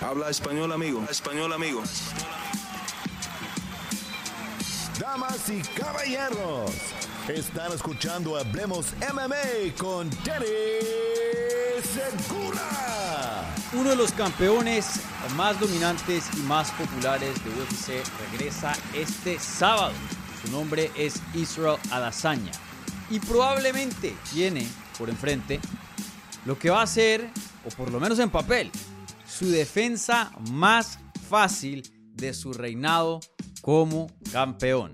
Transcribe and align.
Habla 0.00 0.30
español, 0.30 0.72
amigo. 0.72 1.04
Español, 1.10 1.52
amigo. 1.52 1.82
Damas 4.98 5.48
y 5.50 5.60
caballeros, 5.78 6.70
están 7.28 7.72
escuchando 7.72 8.36
Hablemos 8.36 8.94
MMA 9.12 9.76
con 9.78 10.08
Danny 10.24 10.46
Segura. 11.82 13.44
Uno 13.74 13.90
de 13.90 13.96
los 13.96 14.12
campeones 14.12 15.00
más 15.36 15.60
dominantes 15.60 16.24
y 16.34 16.40
más 16.40 16.70
populares 16.72 17.34
de 17.44 17.50
UFC 17.50 18.02
regresa 18.32 18.72
este 18.94 19.38
sábado. 19.38 19.92
Su 20.42 20.50
nombre 20.50 20.90
es 20.96 21.20
Israel 21.34 21.76
Adesanya 21.90 22.52
y 23.10 23.20
probablemente 23.20 24.16
tiene 24.32 24.66
por 24.98 25.10
enfrente 25.10 25.60
lo 26.46 26.58
que 26.58 26.70
va 26.70 26.80
a 26.80 26.86
ser, 26.86 27.28
o 27.66 27.68
por 27.76 27.90
lo 27.90 28.00
menos 28.00 28.18
en 28.18 28.30
papel, 28.30 28.70
su 29.30 29.48
defensa 29.48 30.32
más 30.50 30.98
fácil 31.28 31.82
de 32.14 32.34
su 32.34 32.52
reinado 32.52 33.20
como 33.62 34.08
campeón. 34.32 34.92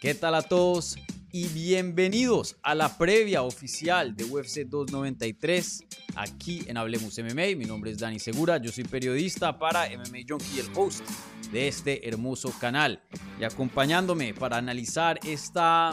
¿Qué 0.00 0.14
tal 0.14 0.34
a 0.34 0.42
todos? 0.42 0.96
Y 1.32 1.46
bienvenidos 1.48 2.56
a 2.62 2.74
la 2.74 2.98
previa 2.98 3.42
oficial 3.42 4.14
de 4.14 4.24
UFC 4.24 4.66
293 4.66 5.84
aquí 6.16 6.62
en 6.66 6.76
Hablemos 6.76 7.18
MMA. 7.18 7.56
Mi 7.56 7.64
nombre 7.64 7.90
es 7.90 7.98
Dani 7.98 8.18
Segura, 8.18 8.58
yo 8.58 8.70
soy 8.70 8.84
periodista 8.84 9.58
para 9.58 9.86
MMA 9.88 10.18
Junkie 10.28 10.56
y 10.56 10.60
el 10.60 10.68
host 10.76 11.02
de 11.50 11.68
este 11.68 12.06
hermoso 12.06 12.52
canal. 12.60 13.02
Y 13.40 13.44
acompañándome 13.44 14.34
para 14.34 14.58
analizar 14.58 15.18
esta... 15.26 15.92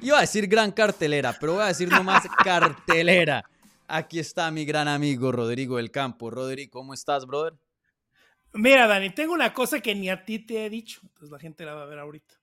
Iba 0.00 0.18
a 0.18 0.20
decir 0.22 0.46
gran 0.46 0.70
cartelera, 0.70 1.36
pero 1.38 1.54
voy 1.54 1.62
a 1.62 1.66
decir 1.66 1.88
nomás 1.88 2.22
cartelera. 2.44 3.44
Aquí 3.94 4.18
está 4.18 4.50
mi 4.50 4.64
gran 4.64 4.88
amigo 4.88 5.30
Rodrigo 5.32 5.76
del 5.76 5.90
Campo. 5.90 6.30
Rodrigo, 6.30 6.70
¿cómo 6.70 6.94
estás, 6.94 7.26
brother? 7.26 7.52
Mira, 8.54 8.86
Dani, 8.86 9.10
tengo 9.10 9.34
una 9.34 9.52
cosa 9.52 9.80
que 9.80 9.94
ni 9.94 10.08
a 10.08 10.24
ti 10.24 10.38
te 10.38 10.64
he 10.64 10.70
dicho, 10.70 11.00
entonces 11.02 11.30
la 11.30 11.38
gente 11.38 11.62
la 11.66 11.74
va 11.74 11.82
a 11.82 11.86
ver 11.86 11.98
ahorita. 11.98 12.40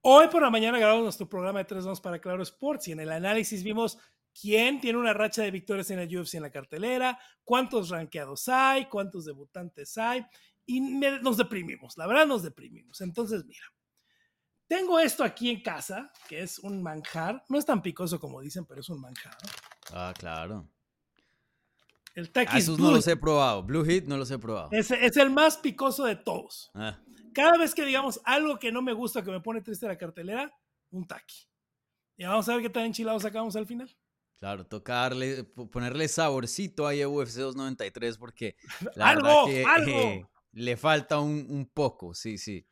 Hoy 0.00 0.28
por 0.28 0.40
la 0.40 0.48
mañana 0.48 0.78
grabamos 0.78 1.04
nuestro 1.04 1.28
programa 1.28 1.58
de 1.58 1.66
3 1.66 1.84
2 1.84 2.00
para 2.00 2.18
Claro 2.18 2.42
Sports 2.42 2.88
y 2.88 2.92
en 2.92 3.00
el 3.00 3.12
análisis 3.12 3.62
vimos 3.62 3.98
quién 4.32 4.80
tiene 4.80 4.98
una 4.98 5.12
racha 5.12 5.42
de 5.42 5.50
victorias 5.50 5.90
en 5.90 5.98
el 5.98 6.18
UFC 6.18 6.36
en 6.36 6.42
la 6.44 6.50
cartelera, 6.50 7.20
cuántos 7.44 7.90
rankeados 7.90 8.48
hay, 8.48 8.86
cuántos 8.86 9.26
debutantes 9.26 9.98
hay 9.98 10.24
y 10.64 10.80
nos 10.80 11.36
deprimimos, 11.36 11.98
la 11.98 12.06
verdad 12.06 12.26
nos 12.26 12.42
deprimimos. 12.42 13.02
Entonces, 13.02 13.44
mira, 13.44 13.66
tengo 14.66 14.98
esto 14.98 15.22
aquí 15.22 15.50
en 15.50 15.62
casa, 15.62 16.10
que 16.26 16.40
es 16.40 16.58
un 16.60 16.82
manjar, 16.82 17.44
no 17.50 17.58
es 17.58 17.66
tan 17.66 17.82
picoso 17.82 18.18
como 18.18 18.40
dicen, 18.40 18.64
pero 18.64 18.80
es 18.80 18.88
un 18.88 19.02
manjar. 19.02 19.36
Ah, 19.92 20.12
claro. 20.16 20.68
El 22.14 22.30
Takis 22.30 22.68
ah, 22.68 22.74
no 22.78 22.90
los 22.90 23.06
he 23.06 23.16
probado. 23.16 23.62
Blue 23.62 23.84
Heat 23.84 24.04
no 24.04 24.16
los 24.16 24.30
he 24.30 24.38
probado. 24.38 24.70
Es, 24.72 24.90
es 24.90 25.16
el 25.16 25.30
más 25.30 25.56
picoso 25.56 26.04
de 26.04 26.16
todos. 26.16 26.70
Ah. 26.74 26.98
Cada 27.32 27.56
vez 27.56 27.74
que 27.74 27.84
digamos 27.84 28.20
algo 28.24 28.58
que 28.58 28.72
no 28.72 28.82
me 28.82 28.92
gusta, 28.92 29.22
que 29.22 29.30
me 29.30 29.40
pone 29.40 29.60
triste 29.60 29.86
la 29.86 29.96
cartelera, 29.96 30.52
un 30.90 31.06
Taki. 31.06 31.48
Y 32.16 32.24
vamos 32.24 32.48
a 32.48 32.54
ver 32.54 32.62
qué 32.62 32.70
tan 32.70 32.86
enchilados 32.86 33.22
sacamos 33.22 33.54
al 33.54 33.66
final. 33.66 33.96
Claro, 34.38 34.66
tocarle, 34.66 35.44
ponerle 35.44 36.08
saborcito 36.08 36.86
ahí 36.86 37.02
a 37.02 37.08
UFC 37.08 37.36
293 37.36 38.18
porque 38.18 38.56
algo, 38.96 39.46
algo. 39.66 40.30
le 40.52 40.76
falta 40.76 41.20
un, 41.20 41.70
poco, 41.72 42.14
sí, 42.14 42.38
sí. 42.38 42.66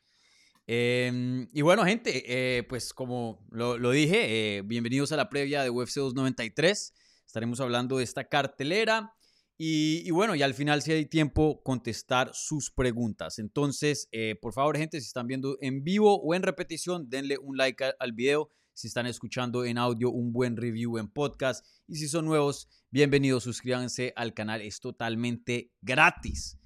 Em, 0.67 1.49
y 1.53 1.63
bueno, 1.63 1.85
gente, 1.85 2.25
eh, 2.27 2.65
pues 2.65 2.93
como 2.93 3.47
lo, 3.51 3.79
lo 3.79 3.93
dije, 3.93 4.59
eh, 4.59 4.63
bienvenidos 4.63 5.13
a 5.13 5.17
la 5.17 5.29
previa 5.29 5.63
de 5.63 5.71
UFC 5.71 5.95
293. 5.95 6.93
Estaremos 7.27 7.61
hablando 7.61 7.99
de 7.99 8.05
esta 8.05 8.29
cartelera. 8.29 9.13
Y, 9.59 10.11
bueno, 10.11 10.35
y 10.35 10.43
al 10.43 10.53
final, 10.53 10.83
si 10.83 10.93
hay 10.93 11.07
tiempo, 11.07 11.63
contestar 11.63 12.31
sus 12.35 12.71
preguntas. 12.71 13.39
Entonces, 13.39 14.07
eh, 14.13 14.35
por 14.41 14.53
favor, 14.53 14.77
gente, 14.77 15.01
si 15.01 15.07
están 15.07 15.27
viendo 15.27 15.57
en 15.63 15.83
vivo 15.83 16.21
o 16.21 16.35
en 16.35 16.43
repetición, 16.43 17.09
denle 17.09 17.39
un 17.39 17.57
like 17.57 17.83
al, 17.99 18.13
video. 18.13 18.51
Si 18.75 18.89
están 18.89 19.07
escuchando 19.07 19.65
en 19.65 19.79
audio, 19.79 20.11
un 20.11 20.33
buen 20.33 20.59
review 20.59 20.99
en 20.99 21.09
podcast. 21.09 21.67
Y 21.87 21.97
si 21.97 22.07
son 22.07 22.27
nuevos, 22.27 22.69
bienvenidos, 22.91 23.45
suscríbanse 23.45 24.13
al 24.15 24.35
canal. 24.35 24.61
Es 24.61 24.81
totalmente 24.81 25.73
gratis. 25.81 26.59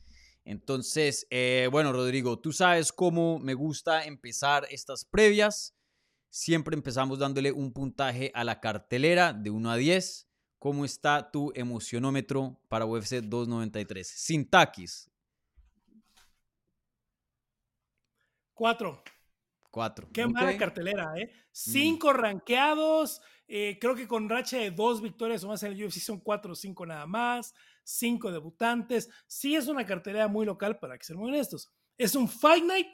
Entonces, 0.44 1.28
eh, 1.30 1.68
bueno, 1.70 1.92
Rodrigo, 1.92 2.40
tú 2.40 2.52
sabes 2.52 2.92
cómo 2.92 3.38
me 3.38 3.54
gusta 3.54 4.04
empezar 4.04 4.66
estas 4.68 5.04
previas. 5.04 5.76
Siempre 6.28 6.74
empezamos 6.74 7.20
dándole 7.20 7.52
un 7.52 7.72
puntaje 7.72 8.32
a 8.34 8.42
la 8.42 8.60
cartelera 8.60 9.32
de 9.32 9.50
1 9.50 9.70
a 9.70 9.76
10. 9.76 10.29
¿Cómo 10.60 10.84
está 10.84 11.30
tu 11.30 11.50
emocionómetro 11.54 12.60
para 12.68 12.84
UFC 12.84 13.22
293? 13.22 14.06
Sin 14.06 14.44
taquis. 14.44 15.10
Cuatro. 18.52 19.02
Cuatro. 19.70 20.10
Qué 20.12 20.26
mala 20.26 20.54
cartelera, 20.58 21.14
¿eh? 21.16 21.32
Mm. 21.32 21.48
Cinco 21.50 22.12
ranqueados. 22.12 23.22
Eh, 23.48 23.78
creo 23.80 23.94
que 23.94 24.06
con 24.06 24.28
racha 24.28 24.58
de 24.58 24.70
dos 24.70 25.00
victorias 25.00 25.42
o 25.44 25.48
más 25.48 25.62
en 25.62 25.72
el 25.72 25.82
UFC 25.82 25.98
son 25.98 26.20
cuatro 26.20 26.52
o 26.52 26.54
cinco 26.54 26.84
nada 26.84 27.06
más. 27.06 27.54
Cinco 27.82 28.30
debutantes. 28.30 29.08
Sí 29.26 29.56
es 29.56 29.66
una 29.66 29.86
cartelera 29.86 30.28
muy 30.28 30.44
local, 30.44 30.78
para 30.78 30.98
que 30.98 31.04
ser 31.04 31.16
muy 31.16 31.30
honestos. 31.30 31.72
Es 31.96 32.14
un 32.14 32.28
Fight 32.28 32.64
Night 32.64 32.88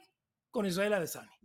con 0.51 0.65
Israel 0.65 0.93
Adesanya. 0.93 1.37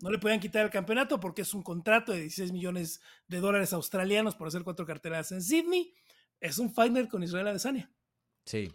No 0.00 0.10
le 0.10 0.18
pueden 0.18 0.40
quitar 0.40 0.64
el 0.64 0.70
campeonato 0.70 1.20
porque 1.20 1.42
es 1.42 1.54
un 1.54 1.62
contrato 1.62 2.12
de 2.12 2.20
16 2.20 2.52
millones 2.52 3.00
de 3.28 3.40
dólares 3.40 3.72
australianos 3.72 4.34
por 4.34 4.48
hacer 4.48 4.62
cuatro 4.62 4.86
carteleras 4.86 5.32
en 5.32 5.42
Sydney. 5.42 5.94
Es 6.40 6.58
un 6.58 6.72
fighter 6.72 7.08
con 7.08 7.22
Israel 7.22 7.48
Adesanya. 7.48 7.90
Sí. 8.44 8.70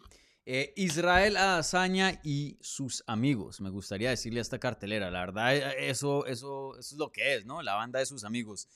Eh, 0.46 0.74
Israel 0.78 1.38
Adesanya 1.38 2.20
y 2.24 2.58
sus 2.62 3.04
amigos. 3.06 3.62
Me 3.62 3.70
gustaría 3.70 4.10
decirle 4.10 4.40
a 4.40 4.42
esta 4.42 4.60
cartelera. 4.60 5.12
La 5.12 5.20
verdad, 5.20 5.56
eh, 5.56 5.90
eso, 5.90 6.26
eso, 6.26 6.78
eso 6.80 6.96
es 6.96 6.98
lo 6.98 7.12
que 7.12 7.36
es, 7.36 7.46
¿no? 7.46 7.62
La 7.62 7.76
banda 7.76 8.00
de 8.00 8.06
sus 8.06 8.24
amigos. 8.24 8.68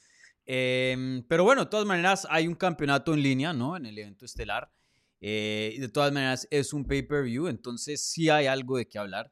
Em, 0.46 1.24
pero 1.28 1.44
bueno, 1.44 1.64
de 1.64 1.70
todas 1.72 1.86
maneras, 1.86 2.28
hay 2.30 2.48
un 2.48 2.56
campeonato 2.56 3.14
en 3.14 3.24
línea, 3.24 3.54
¿no? 3.54 3.78
En 3.78 3.86
el 3.86 3.98
evento 3.98 4.26
estelar. 4.26 4.72
Eh, 5.22 5.78
de 5.80 5.90
todas 5.90 6.12
maneras, 6.12 6.48
es 6.52 6.74
un 6.74 6.86
pay-per-view, 6.86 7.48
entonces 7.48 8.06
sí 8.06 8.30
hay 8.30 8.46
algo 8.46 8.78
de 8.78 8.88
qué 8.88 9.00
hablar. 9.00 9.32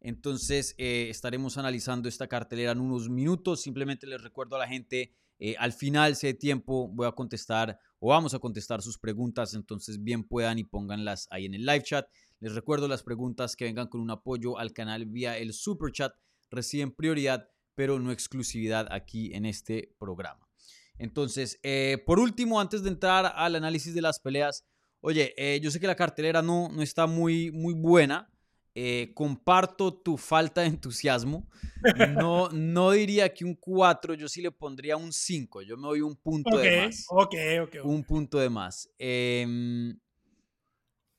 Entonces 0.00 0.74
eh, 0.78 1.08
estaremos 1.10 1.58
analizando 1.58 2.08
esta 2.08 2.26
cartelera 2.26 2.72
en 2.72 2.80
unos 2.80 3.08
minutos. 3.08 3.62
Simplemente 3.62 4.06
les 4.06 4.22
recuerdo 4.22 4.56
a 4.56 4.60
la 4.60 4.66
gente, 4.66 5.12
eh, 5.38 5.54
al 5.58 5.72
final, 5.72 6.16
si 6.16 6.26
hay 6.26 6.34
tiempo, 6.34 6.88
voy 6.88 7.06
a 7.06 7.12
contestar 7.12 7.78
o 7.98 8.08
vamos 8.08 8.32
a 8.32 8.38
contestar 8.38 8.80
sus 8.80 8.98
preguntas. 8.98 9.54
Entonces 9.54 10.02
bien 10.02 10.24
puedan 10.24 10.58
y 10.58 10.64
pónganlas 10.64 11.28
ahí 11.30 11.44
en 11.44 11.54
el 11.54 11.66
live 11.66 11.82
chat. 11.82 12.08
Les 12.40 12.54
recuerdo 12.54 12.88
las 12.88 13.02
preguntas 13.02 13.56
que 13.56 13.66
vengan 13.66 13.88
con 13.88 14.00
un 14.00 14.10
apoyo 14.10 14.58
al 14.58 14.72
canal 14.72 15.04
vía 15.04 15.36
el 15.36 15.52
super 15.52 15.92
chat. 15.92 16.14
Reciben 16.50 16.92
prioridad, 16.92 17.48
pero 17.74 17.98
no 17.98 18.10
exclusividad 18.10 18.88
aquí 18.90 19.34
en 19.34 19.44
este 19.44 19.94
programa. 19.98 20.48
Entonces, 20.96 21.60
eh, 21.62 22.02
por 22.06 22.18
último, 22.18 22.58
antes 22.58 22.82
de 22.82 22.88
entrar 22.88 23.32
al 23.36 23.54
análisis 23.54 23.94
de 23.94 24.02
las 24.02 24.18
peleas, 24.18 24.66
oye, 25.00 25.34
yo 25.62 25.70
sé 25.70 25.80
que 25.80 25.86
la 25.86 25.94
cartelera 25.94 26.42
no, 26.42 26.68
no 26.70 26.82
está 26.82 27.06
muy, 27.06 27.50
muy 27.52 27.74
buena. 27.74 28.30
Eh, 28.72 29.10
comparto 29.14 29.92
tu 29.92 30.16
falta 30.16 30.60
de 30.60 30.68
entusiasmo. 30.68 31.48
No, 32.26 32.50
no 32.50 32.90
diría 32.90 33.32
que 33.32 33.44
un 33.44 33.54
4, 33.54 34.12
yo 34.12 34.28
sí 34.28 34.42
le 34.42 34.50
pondría 34.50 34.98
un 34.98 35.12
5. 35.12 35.62
Yo 35.62 35.78
me 35.78 35.88
doy 35.88 36.02
un 36.02 36.14
punto 36.14 36.58
de 36.58 36.82
más. 36.82 37.06
Ok, 37.08 37.34
ok. 37.62 37.76
Un 37.84 38.04
punto 38.04 38.38
de 38.38 38.50
más. 38.50 38.90
Em, 38.98 39.98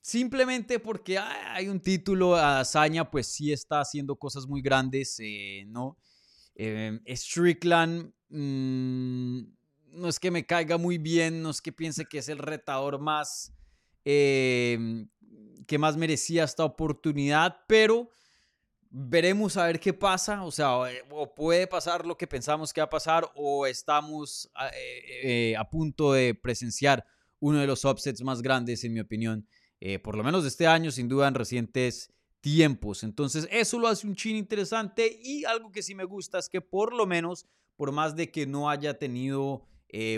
simplemente 0.01 0.79
porque 0.79 1.17
hay 1.17 1.67
un 1.67 1.79
título, 1.79 2.35
Hazaña 2.35 3.09
pues 3.09 3.25
sí 3.25 3.51
está 3.51 3.81
haciendo 3.81 4.16
cosas 4.16 4.45
muy 4.45 4.61
grandes, 4.61 5.17
eh, 5.19 5.63
¿no? 5.67 5.97
Em, 6.53 7.01
Strickland, 7.07 8.13
mm, 8.29 9.41
no 9.94 10.07
es 10.07 10.19
que 10.19 10.29
me 10.29 10.45
caiga 10.45 10.78
muy 10.78 11.00
bien, 11.00 11.41
no 11.41 11.50
es 11.50 11.59
que 11.59 11.72
piense 11.72 12.06
que 12.06 12.19
es 12.19 12.29
el 12.29 12.38
retador 12.38 13.00
más 13.00 13.51
em, 14.06 15.09
que 15.67 15.78
más 15.78 15.97
merecía 15.97 16.43
esta 16.43 16.66
oportunidad, 16.66 17.59
pero 17.67 18.09
veremos 18.91 19.55
a 19.55 19.66
ver 19.66 19.79
qué 19.79 19.93
pasa, 19.93 20.43
o 20.43 20.52
sea, 20.52 20.91
eh, 20.91 21.02
o 21.09 21.34
puede 21.34 21.66
pasar 21.66 22.05
lo 22.05 22.17
que 22.17 22.28
pensamos 22.28 22.73
que 22.73 22.81
va 22.81 22.85
a 22.85 22.90
pasar, 22.90 23.31
o 23.35 23.66
estamos 23.66 24.52
a, 24.53 24.67
eh, 24.67 25.53
eh, 25.53 25.55
punto 25.72 26.11
de 26.11 26.35
presenciar 26.35 27.05
uno 27.40 27.59
de 27.59 27.67
los 27.67 27.85
upsets 27.85 28.22
más 28.22 28.41
grandes, 28.41 28.84
en 28.84 28.93
mi 28.93 28.99
opinión, 28.99 29.47
por 30.03 30.16
lo 30.16 30.23
menos 30.23 30.43
de 30.43 30.49
este 30.49 30.67
año, 30.67 30.91
sin 30.91 31.08
duda 31.08 31.28
en 31.28 31.34
recientes 31.34 32.13
tiempos. 32.40 33.03
Entonces, 33.03 33.47
eso 33.49 33.79
lo 33.79 33.87
hace 33.87 34.05
un 34.05 34.16
chin 34.16 34.35
interesante 34.35 35.19
y 35.23 35.43
algo 35.46 35.72
que 35.72 35.81
sí 35.81 35.96
me 35.96 36.03
gusta 36.03 36.37
es 36.37 36.49
que 36.49 36.61
por 36.61 36.93
lo 36.93 37.08
menos, 37.08 37.47
por 37.75 37.91
más 37.91 38.16
de 38.16 38.29
que 38.29 38.46
no 38.46 38.69
haya 38.69 38.99
tenido 38.99 39.66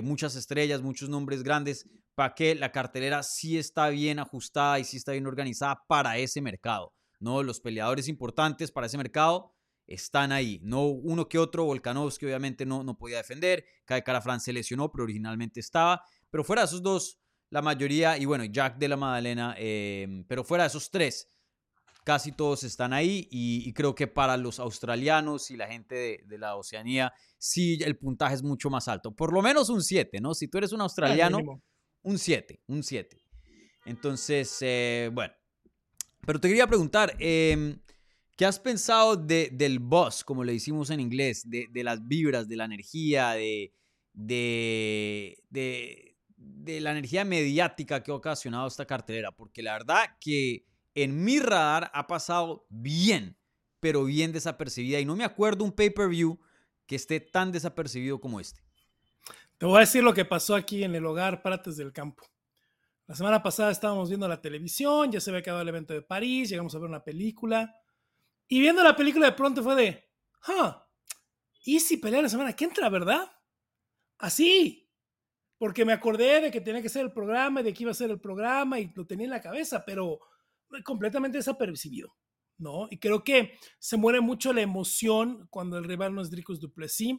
muchas 0.01 0.35
estrellas, 0.35 0.81
muchos 0.81 1.07
nombres 1.07 1.43
grandes, 1.43 1.87
para 2.15 2.35
que 2.35 2.55
la 2.55 2.71
cartelera 2.71 3.23
sí 3.23 3.57
está 3.57 3.89
bien 3.89 4.19
ajustada 4.19 4.79
y 4.79 4.83
sí 4.83 4.97
está 4.97 5.13
bien 5.13 5.27
organizada 5.27 5.83
para 5.87 6.17
ese 6.17 6.41
mercado. 6.41 6.93
¿no? 7.19 7.41
Los 7.41 7.59
peleadores 7.59 8.07
importantes 8.07 8.71
para 8.71 8.87
ese 8.87 8.97
mercado 8.97 9.53
están 9.87 10.31
ahí. 10.31 10.59
No 10.63 10.85
uno 10.85 11.27
que 11.27 11.39
otro, 11.39 11.65
Volkanovski 11.65 12.25
obviamente 12.25 12.65
no, 12.65 12.83
no 12.83 12.97
podía 12.97 13.17
defender, 13.17 13.65
Kai 13.85 14.03
Cara 14.03 14.21
se 14.39 14.53
lesionó, 14.53 14.91
pero 14.91 15.05
originalmente 15.05 15.59
estaba. 15.59 16.03
Pero 16.29 16.43
fuera 16.43 16.63
de 16.63 16.67
esos 16.67 16.81
dos, 16.81 17.19
la 17.49 17.61
mayoría, 17.61 18.17
y 18.17 18.25
bueno, 18.25 18.43
Jack 18.45 18.77
de 18.77 18.87
la 18.87 18.97
Madalena, 18.97 19.55
em, 19.57 20.25
pero 20.25 20.43
fuera 20.43 20.63
de 20.63 20.69
esos 20.69 20.89
tres, 20.91 21.29
casi 22.03 22.33
todos 22.33 22.63
están 22.63 22.91
ahí 22.91 23.27
y, 23.31 23.71
creo 23.73 23.95
que 23.95 24.07
para 24.07 24.35
los 24.35 24.59
australianos 24.59 25.49
y 25.51 25.55
la 25.55 25.67
gente 25.67 26.23
de, 26.25 26.37
la 26.37 26.55
Oceanía, 26.55 27.13
sí 27.37 27.77
el 27.81 27.97
puntaje 27.97 28.35
es 28.35 28.43
mucho 28.43 28.69
más 28.69 28.89
alto, 28.89 29.15
por 29.15 29.31
lo 29.31 29.41
menos 29.41 29.69
un 29.69 29.81
7, 29.81 30.19
¿no? 30.19 30.33
Si 30.33 30.49
tú 30.49 30.57
eres 30.57 30.73
un 30.73 30.81
Ah, 30.81 30.83
australiano. 30.83 31.61
Un 32.03 32.19
7, 32.19 32.61
un 32.67 32.83
7. 32.83 33.17
Entonces, 33.85 34.57
eh, 34.61 35.09
bueno, 35.11 35.33
pero 36.25 36.39
te 36.39 36.47
quería 36.47 36.67
preguntar, 36.67 37.15
em, 37.19 37.79
¿qué 38.37 38.45
has 38.45 38.59
pensado 38.59 39.15
de, 39.15 39.49
del 39.51 39.79
buzz, 39.79 40.23
como 40.23 40.43
le 40.43 40.53
decimos 40.53 40.89
en 40.89 40.99
inglés, 40.99 41.49
de, 41.49 41.83
las 41.83 42.07
vibras, 42.07 42.47
de 42.47 42.55
la 42.55 42.65
energía, 42.65 43.31
de, 43.31 43.73
de, 44.13 45.37
de 45.49 46.81
la 46.81 46.91
energía 46.91 47.25
mediática 47.25 48.01
que 48.01 48.11
ha 48.11 48.15
ocasionado 48.15 48.67
esta 48.67 48.85
cartelera? 48.85 49.31
Porque 49.31 49.61
la 49.61 49.73
verdad 49.73 50.05
que 50.21 50.65
en 50.95 51.23
mi 51.23 51.39
radar 51.39 51.91
ha 51.93 52.07
pasado 52.07 52.65
bien, 52.69 53.37
pero 53.79 54.05
bien 54.05 54.31
desapercibida. 54.31 54.99
Y 54.99 55.05
no 55.05 55.15
me 55.15 55.25
acuerdo 55.25 55.65
un 55.65 55.71
pay-per-view 55.71 56.39
que 56.85 56.95
esté 56.95 57.19
tan 57.19 57.51
desapercibido 57.51 58.19
como 58.21 58.39
este. 58.39 58.61
Te 59.63 59.67
voy 59.67 59.77
a 59.77 59.79
decir 59.79 60.03
lo 60.03 60.13
que 60.13 60.25
pasó 60.25 60.55
aquí 60.55 60.83
en 60.83 60.93
el 60.93 61.05
hogar 61.05 61.41
Prates 61.41 61.77
del 61.77 61.93
Campo. 61.93 62.25
La 63.07 63.15
semana 63.15 63.41
pasada 63.41 63.71
estábamos 63.71 64.09
viendo 64.09 64.27
la 64.27 64.41
televisión, 64.41 65.09
ya 65.09 65.21
se 65.21 65.29
había 65.29 65.39
acabado 65.39 65.61
el 65.61 65.69
evento 65.69 65.93
de 65.93 66.01
París, 66.01 66.49
llegamos 66.49 66.75
a 66.75 66.79
ver 66.79 66.89
una 66.89 67.01
película. 67.01 67.73
Y 68.45 68.59
viendo 68.59 68.83
la 68.83 68.93
película 68.93 69.27
de 69.27 69.31
pronto 69.31 69.63
fue 69.63 69.75
de, 69.75 70.03
huh, 70.49 70.73
Easy 71.65 71.95
pelea 71.95 72.21
la 72.21 72.27
semana 72.27 72.53
que 72.53 72.65
entra, 72.65 72.89
¿verdad? 72.89 73.31
Así. 74.17 74.91
Porque 75.57 75.85
me 75.85 75.93
acordé 75.93 76.41
de 76.41 76.51
que 76.51 76.59
tenía 76.59 76.81
que 76.81 76.89
ser 76.89 77.03
el 77.03 77.13
programa 77.13 77.61
y 77.61 77.63
de 77.63 77.73
que 77.73 77.83
iba 77.83 77.91
a 77.91 77.95
ser 77.95 78.11
el 78.11 78.19
programa 78.19 78.81
y 78.81 78.91
lo 78.93 79.07
tenía 79.07 79.27
en 79.27 79.31
la 79.31 79.41
cabeza, 79.41 79.85
pero 79.85 80.19
completamente 80.83 81.37
desapercibido, 81.37 82.13
¿no? 82.57 82.89
Y 82.91 82.99
creo 82.99 83.23
que 83.23 83.57
se 83.79 83.95
muere 83.95 84.19
mucho 84.19 84.51
la 84.51 84.59
emoción 84.59 85.47
cuando 85.49 85.77
el 85.77 85.85
rival 85.85 86.13
no 86.13 86.21
es 86.21 86.29
Dricus 86.29 86.59
Duplessis. 86.59 87.15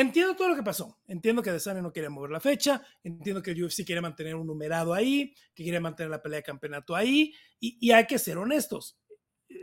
Entiendo 0.00 0.36
todo 0.36 0.50
lo 0.50 0.54
que 0.54 0.62
pasó. 0.62 0.96
Entiendo 1.08 1.42
que 1.42 1.50
Desane 1.50 1.82
no 1.82 1.92
quería 1.92 2.08
mover 2.08 2.30
la 2.30 2.38
fecha. 2.38 2.80
Entiendo 3.02 3.42
que 3.42 3.50
el 3.50 3.64
UFC 3.64 3.84
quiere 3.84 4.00
mantener 4.00 4.36
un 4.36 4.46
numerado 4.46 4.94
ahí, 4.94 5.34
que 5.52 5.64
quiere 5.64 5.80
mantener 5.80 6.08
la 6.08 6.22
pelea 6.22 6.36
de 6.36 6.44
campeonato 6.44 6.94
ahí. 6.94 7.34
Y, 7.58 7.90
hay 7.90 8.06
que 8.06 8.16
ser 8.16 8.38
honestos. 8.38 8.96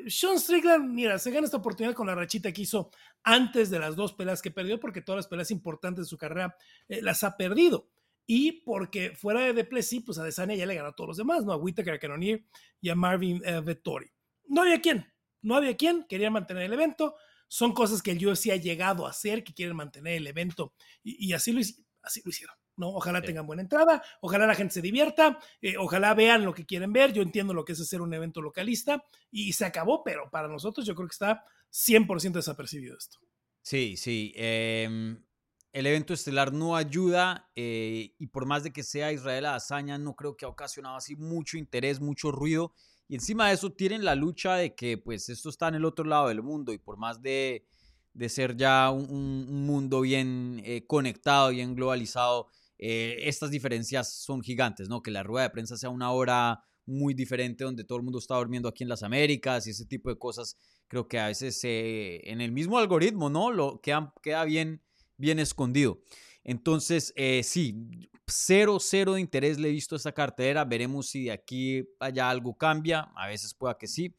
Sean 0.08 0.38
Strickland, 0.38 0.94
mira, 0.94 1.18
se 1.20 1.32
gana 1.32 1.46
esta 1.46 1.56
oportunidad 1.56 1.96
con 1.96 2.08
la 2.08 2.16
rachita 2.16 2.52
que 2.52 2.64
hizo 2.64 2.92
antes 3.24 3.70
de 3.70 3.80
las 3.80 3.96
dos 3.96 4.12
peleas 4.12 4.42
que 4.42 4.52
perdió, 4.52 4.78
porque 4.78 5.02
todas 5.02 5.20
las 5.20 5.28
peleas 5.28 5.52
importantes 5.52 6.04
de 6.04 6.10
su 6.10 6.18
carrera 6.18 6.58
eh, 6.90 7.02
las 7.02 7.24
ha 7.24 7.38
perdido. 7.38 7.88
Y 8.28 8.64
porque 8.64 9.16
fuera 9.16 9.40
de 9.40 9.54
Duplessis, 9.54 10.04
pues 10.06 10.18
a 10.18 10.26
Desania 10.26 10.58
ya 10.58 10.66
le 10.66 10.76
ganó 10.76 10.90
a 10.90 10.96
todos 10.96 11.08
los 11.08 11.18
demás, 11.18 11.46
¿no? 11.46 11.54
A 11.54 11.58
Whittaker, 11.58 11.94
a 11.94 12.00
Cannonier 12.00 12.44
y 12.82 12.90
a 12.90 12.96
Marvin 12.96 13.42
eh, 13.46 13.62
Vettori. 13.62 14.12
No 14.50 14.64
había 14.64 14.82
quien, 14.82 15.06
no 15.42 15.56
había 15.56 15.78
quien, 15.78 16.04
querían 16.10 16.34
mantener 16.34 16.64
el 16.64 16.74
evento. 16.74 17.16
Son 17.56 17.74
cosas 17.74 18.02
que 18.02 18.12
el 18.12 18.28
UFC 18.28 18.50
ha 18.52 18.58
llegado 18.58 19.08
a 19.08 19.12
hacer, 19.12 19.42
que 19.46 19.54
quieren 19.54 19.78
mantener 19.78 20.16
el 20.16 20.28
evento. 20.28 20.74
Y, 21.04 21.28
y 21.28 21.32
así, 21.32 21.54
lo, 21.54 21.62
así 22.02 22.22
lo 22.26 22.30
hicieron. 22.30 22.54
¿no? 22.76 22.90
Ojalá 22.90 23.22
Sí. 23.22 23.28
tengan 23.28 23.48
buena 23.48 23.62
entrada, 23.62 24.04
ojalá 24.20 24.46
la 24.46 24.56
gente 24.56 24.74
se 24.74 24.82
divierta, 24.82 25.40
eh, 25.62 25.78
ojalá 25.78 26.14
vean 26.14 26.44
lo 26.44 26.54
que 26.54 26.66
quieren 26.66 26.92
ver. 26.92 27.14
Yo 27.14 27.22
entiendo 27.22 27.54
lo 27.54 27.64
que 27.64 27.72
es 27.72 27.80
hacer 27.80 28.02
un 28.02 28.14
evento 28.14 28.42
localista 28.42 29.02
y 29.32 29.54
se 29.54 29.64
acabó, 29.64 30.04
pero 30.04 30.30
para 30.30 30.50
nosotros 30.50 30.86
yo 30.86 30.96
creo 30.96 31.08
que 31.08 31.14
está 31.14 31.46
100% 31.72 32.34
desapercibido 32.34 32.98
esto. 32.98 33.20
Sí, 33.62 33.96
sí. 33.96 34.34
em, 34.36 35.24
el 35.72 35.88
evento 35.88 36.14
estelar 36.14 36.52
no 36.52 36.76
ayuda 36.76 37.50
eh, 37.56 38.14
y 38.18 38.28
por 38.28 38.46
más 38.46 38.64
de 38.64 38.74
que 38.74 38.84
sea 38.84 39.14
Israel 39.14 39.46
Adesanya, 39.46 39.98
no 39.98 40.14
creo 40.16 40.36
que 40.36 40.44
ha 40.44 40.50
ocasionado 40.50 40.98
así 40.98 41.16
mucho 41.16 41.58
interés, 41.58 42.02
mucho 42.02 42.32
ruido. 42.34 42.74
Y 43.08 43.16
encima 43.16 43.48
de 43.50 43.54
eso 43.56 43.72
tienen 43.72 44.04
la 44.04 44.16
lucha 44.16 44.56
de 44.56 44.74
que 44.76 44.98
pues 44.98 45.30
esto 45.30 45.50
está 45.50 45.68
en 45.68 45.76
el 45.76 45.86
otro 45.86 46.06
lado 46.06 46.28
del 46.30 46.42
mundo 46.42 46.74
y 46.74 46.78
por 46.80 46.98
más 46.98 47.22
de, 47.22 47.66
de 48.14 48.30
ser 48.30 48.56
ya 48.58 48.90
un, 48.92 49.04
un- 49.10 49.46
un 49.50 49.66
mundo 49.66 50.02
bien 50.02 50.62
eh, 50.66 50.86
conectado, 50.88 51.50
bien 51.50 51.76
globalizado, 51.76 52.48
eh, 52.78 53.18
estas 53.22 53.52
diferencias 53.52 54.12
son 54.14 54.42
gigantes, 54.42 54.90
¿no? 54.90 55.02
Que 55.02 55.12
la 55.12 55.24
rueda 55.24 55.44
de 55.48 55.50
prensa 55.52 55.78
sea 55.78 55.90
una 55.90 56.12
hora 56.12 56.64
muy 56.88 57.14
diferente 57.14 57.64
donde 57.64 57.84
todo 57.84 57.98
el 57.98 58.04
mundo 58.04 58.20
está 58.20 58.36
durmiendo 58.36 58.70
aquí 58.70 58.84
en 58.84 58.90
las 58.90 59.04
Américas 59.04 59.66
y 59.68 59.72
ese 59.72 59.86
tipo 59.86 60.10
de 60.10 60.18
cosas, 60.18 60.58
creo 60.88 61.08
que 61.08 61.20
a 61.20 61.28
veces 61.28 61.60
eh, 61.64 62.22
en 62.30 62.42
el 62.42 62.52
mismo 62.52 62.78
algoritmo, 62.78 63.30
¿no? 63.30 63.52
Lo 63.52 63.82
queda, 63.82 64.14
queda 64.22 64.44
bien, 64.46 64.82
bien 65.18 65.40
escondido. 65.40 66.02
Entonces, 66.44 67.12
sí, 67.44 68.10
cero, 68.28 68.78
cero 68.80 69.14
de 69.14 69.22
interés 69.22 69.60
le 69.60 69.70
he 69.70 69.72
visto 69.72 69.96
a 69.96 69.98
esta 69.98 70.12
cartera. 70.12 70.66
Veremos 70.66 71.08
si 71.10 71.26
de 71.26 71.32
aquí 71.32 71.80
a 72.00 72.06
allá 72.08 72.30
algo 72.30 72.58
cambia. 72.58 73.12
A 73.16 73.28
veces 73.28 73.54
pueda 73.54 73.78
que 73.78 73.88
sí. 73.88 74.14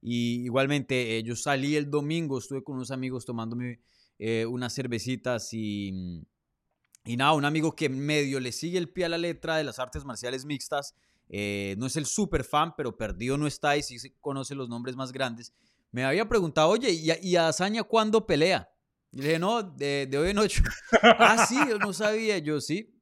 Y 0.00 0.44
igualmente, 0.44 1.18
eh, 1.18 1.22
yo 1.24 1.34
salí 1.36 1.74
el 1.76 1.90
domingo, 1.90 2.38
estuve 2.38 2.62
con 2.62 2.76
unos 2.76 2.90
amigos 2.92 3.24
tomándome 3.24 3.80
eh, 4.18 4.46
unas 4.46 4.72
cervecitas 4.74 5.52
y, 5.52 6.22
y 7.04 7.16
nada, 7.16 7.32
un 7.32 7.44
amigo 7.44 7.74
que 7.74 7.88
medio 7.88 8.38
le 8.40 8.52
sigue 8.52 8.78
el 8.78 8.88
pie 8.90 9.06
a 9.06 9.08
la 9.08 9.18
letra 9.18 9.56
de 9.56 9.64
las 9.64 9.78
artes 9.78 10.04
marciales 10.04 10.44
mixtas. 10.44 10.94
eh, 11.30 11.74
no 11.78 11.86
es 11.86 11.96
el 11.96 12.06
super 12.06 12.44
fan, 12.44 12.74
pero 12.76 12.96
perdido 12.96 13.36
no 13.36 13.46
está 13.46 13.76
y 13.76 13.82
sí 13.82 13.98
conoce 14.20 14.54
los 14.54 14.68
nombres 14.68 14.96
más 14.96 15.12
grandes. 15.12 15.52
Me 15.90 16.04
había 16.04 16.28
preguntado, 16.28 16.68
oye, 16.70 16.90
¿y, 16.90 17.10
a- 17.10 17.18
y 17.22 17.36
Azaña 17.36 17.82
cuándo 17.82 18.26
pelea? 18.26 18.68
Y 19.12 19.18
le 19.18 19.24
dije, 19.24 19.38
no, 19.38 19.62
de, 19.62 20.06
de 20.10 20.18
hoy 20.18 20.30
en 20.30 20.38
ocho. 20.38 20.62
ah, 21.02 21.46
sí, 21.48 21.56
yo 21.68 21.78
no 21.78 21.92
sabía. 21.92 22.38
Yo 22.38 22.60
sí. 22.60 22.94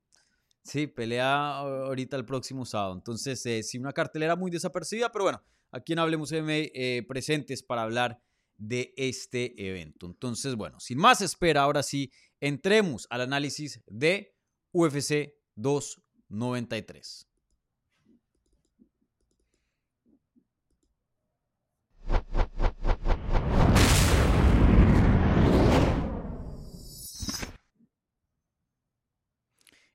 Sí, 0.66 0.88
pelea 0.88 1.58
ahorita 1.58 2.16
el 2.16 2.24
próximo 2.24 2.64
sábado. 2.66 2.94
Entonces, 2.94 3.44
eh, 3.46 3.62
sí, 3.62 3.78
una 3.78 3.92
cartelera 3.92 4.34
muy 4.34 4.50
desapercibida, 4.50 5.12
pero 5.12 5.24
bueno, 5.24 5.42
aquí 5.70 5.92
en 5.92 6.00
Hablemos 6.00 6.32
MMA 6.32 6.70
eh, 6.74 7.04
presentes 7.06 7.62
para 7.62 7.82
hablar 7.82 8.20
de 8.56 8.92
este 8.96 9.54
evento. 9.68 10.06
Entonces, 10.06 10.56
bueno, 10.56 10.80
sin 10.80 10.98
más 10.98 11.20
espera, 11.20 11.62
ahora 11.62 11.84
sí, 11.84 12.10
entremos 12.40 13.06
al 13.10 13.20
análisis 13.20 13.80
de 13.86 14.34
UFC 14.72 15.34
293. 15.54 17.28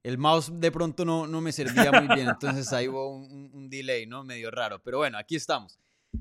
El 0.04 0.18
mouse 0.18 0.52
de 0.60 0.72
pronto 0.72 1.06
no, 1.06 1.28
no 1.28 1.42
me 1.42 1.52
servía 1.52 1.92
muy 1.92 2.08
bien, 2.16 2.28
entonces 2.30 2.72
ahí 2.74 2.88
hubo 2.88 3.16
un, 3.16 3.52
un- 3.54 3.70
delay, 3.70 4.06
¿no? 4.08 4.24
Medio 4.24 4.50
raro, 4.52 4.82
pero 4.84 4.98
bueno, 4.98 5.18
aquí 5.18 5.36
estamos. 5.36 5.78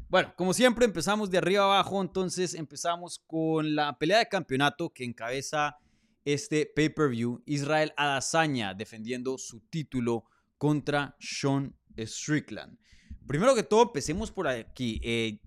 Bueno, 0.09 0.33
como 0.37 0.53
siempre 0.53 0.85
empezamos 0.85 1.31
de 1.31 1.39
arriba 1.39 1.65
abajo, 1.65 2.01
entonces 2.01 2.55
empezamos 2.55 3.19
con 3.27 3.75
la 3.75 3.97
pelea 3.99 4.19
de 4.19 4.29
campeonato 4.29 4.91
que 4.91 5.05
encabeza 5.05 5.77
este 6.25 6.67
pay-per-view, 6.77 7.43
Israel 7.47 7.93
Adesanya 7.97 8.75
defendiendo 8.75 9.39
su 9.39 9.61
título 9.61 10.25
contra 10.59 11.17
Sean 11.19 11.75
Strickland. 11.99 12.79
Primero 13.27 13.55
que 13.55 13.63
todo, 13.63 13.83
empecemos 13.83 14.31
por 14.31 14.47
aquí. 14.47 15.01
Eh, 15.03 15.39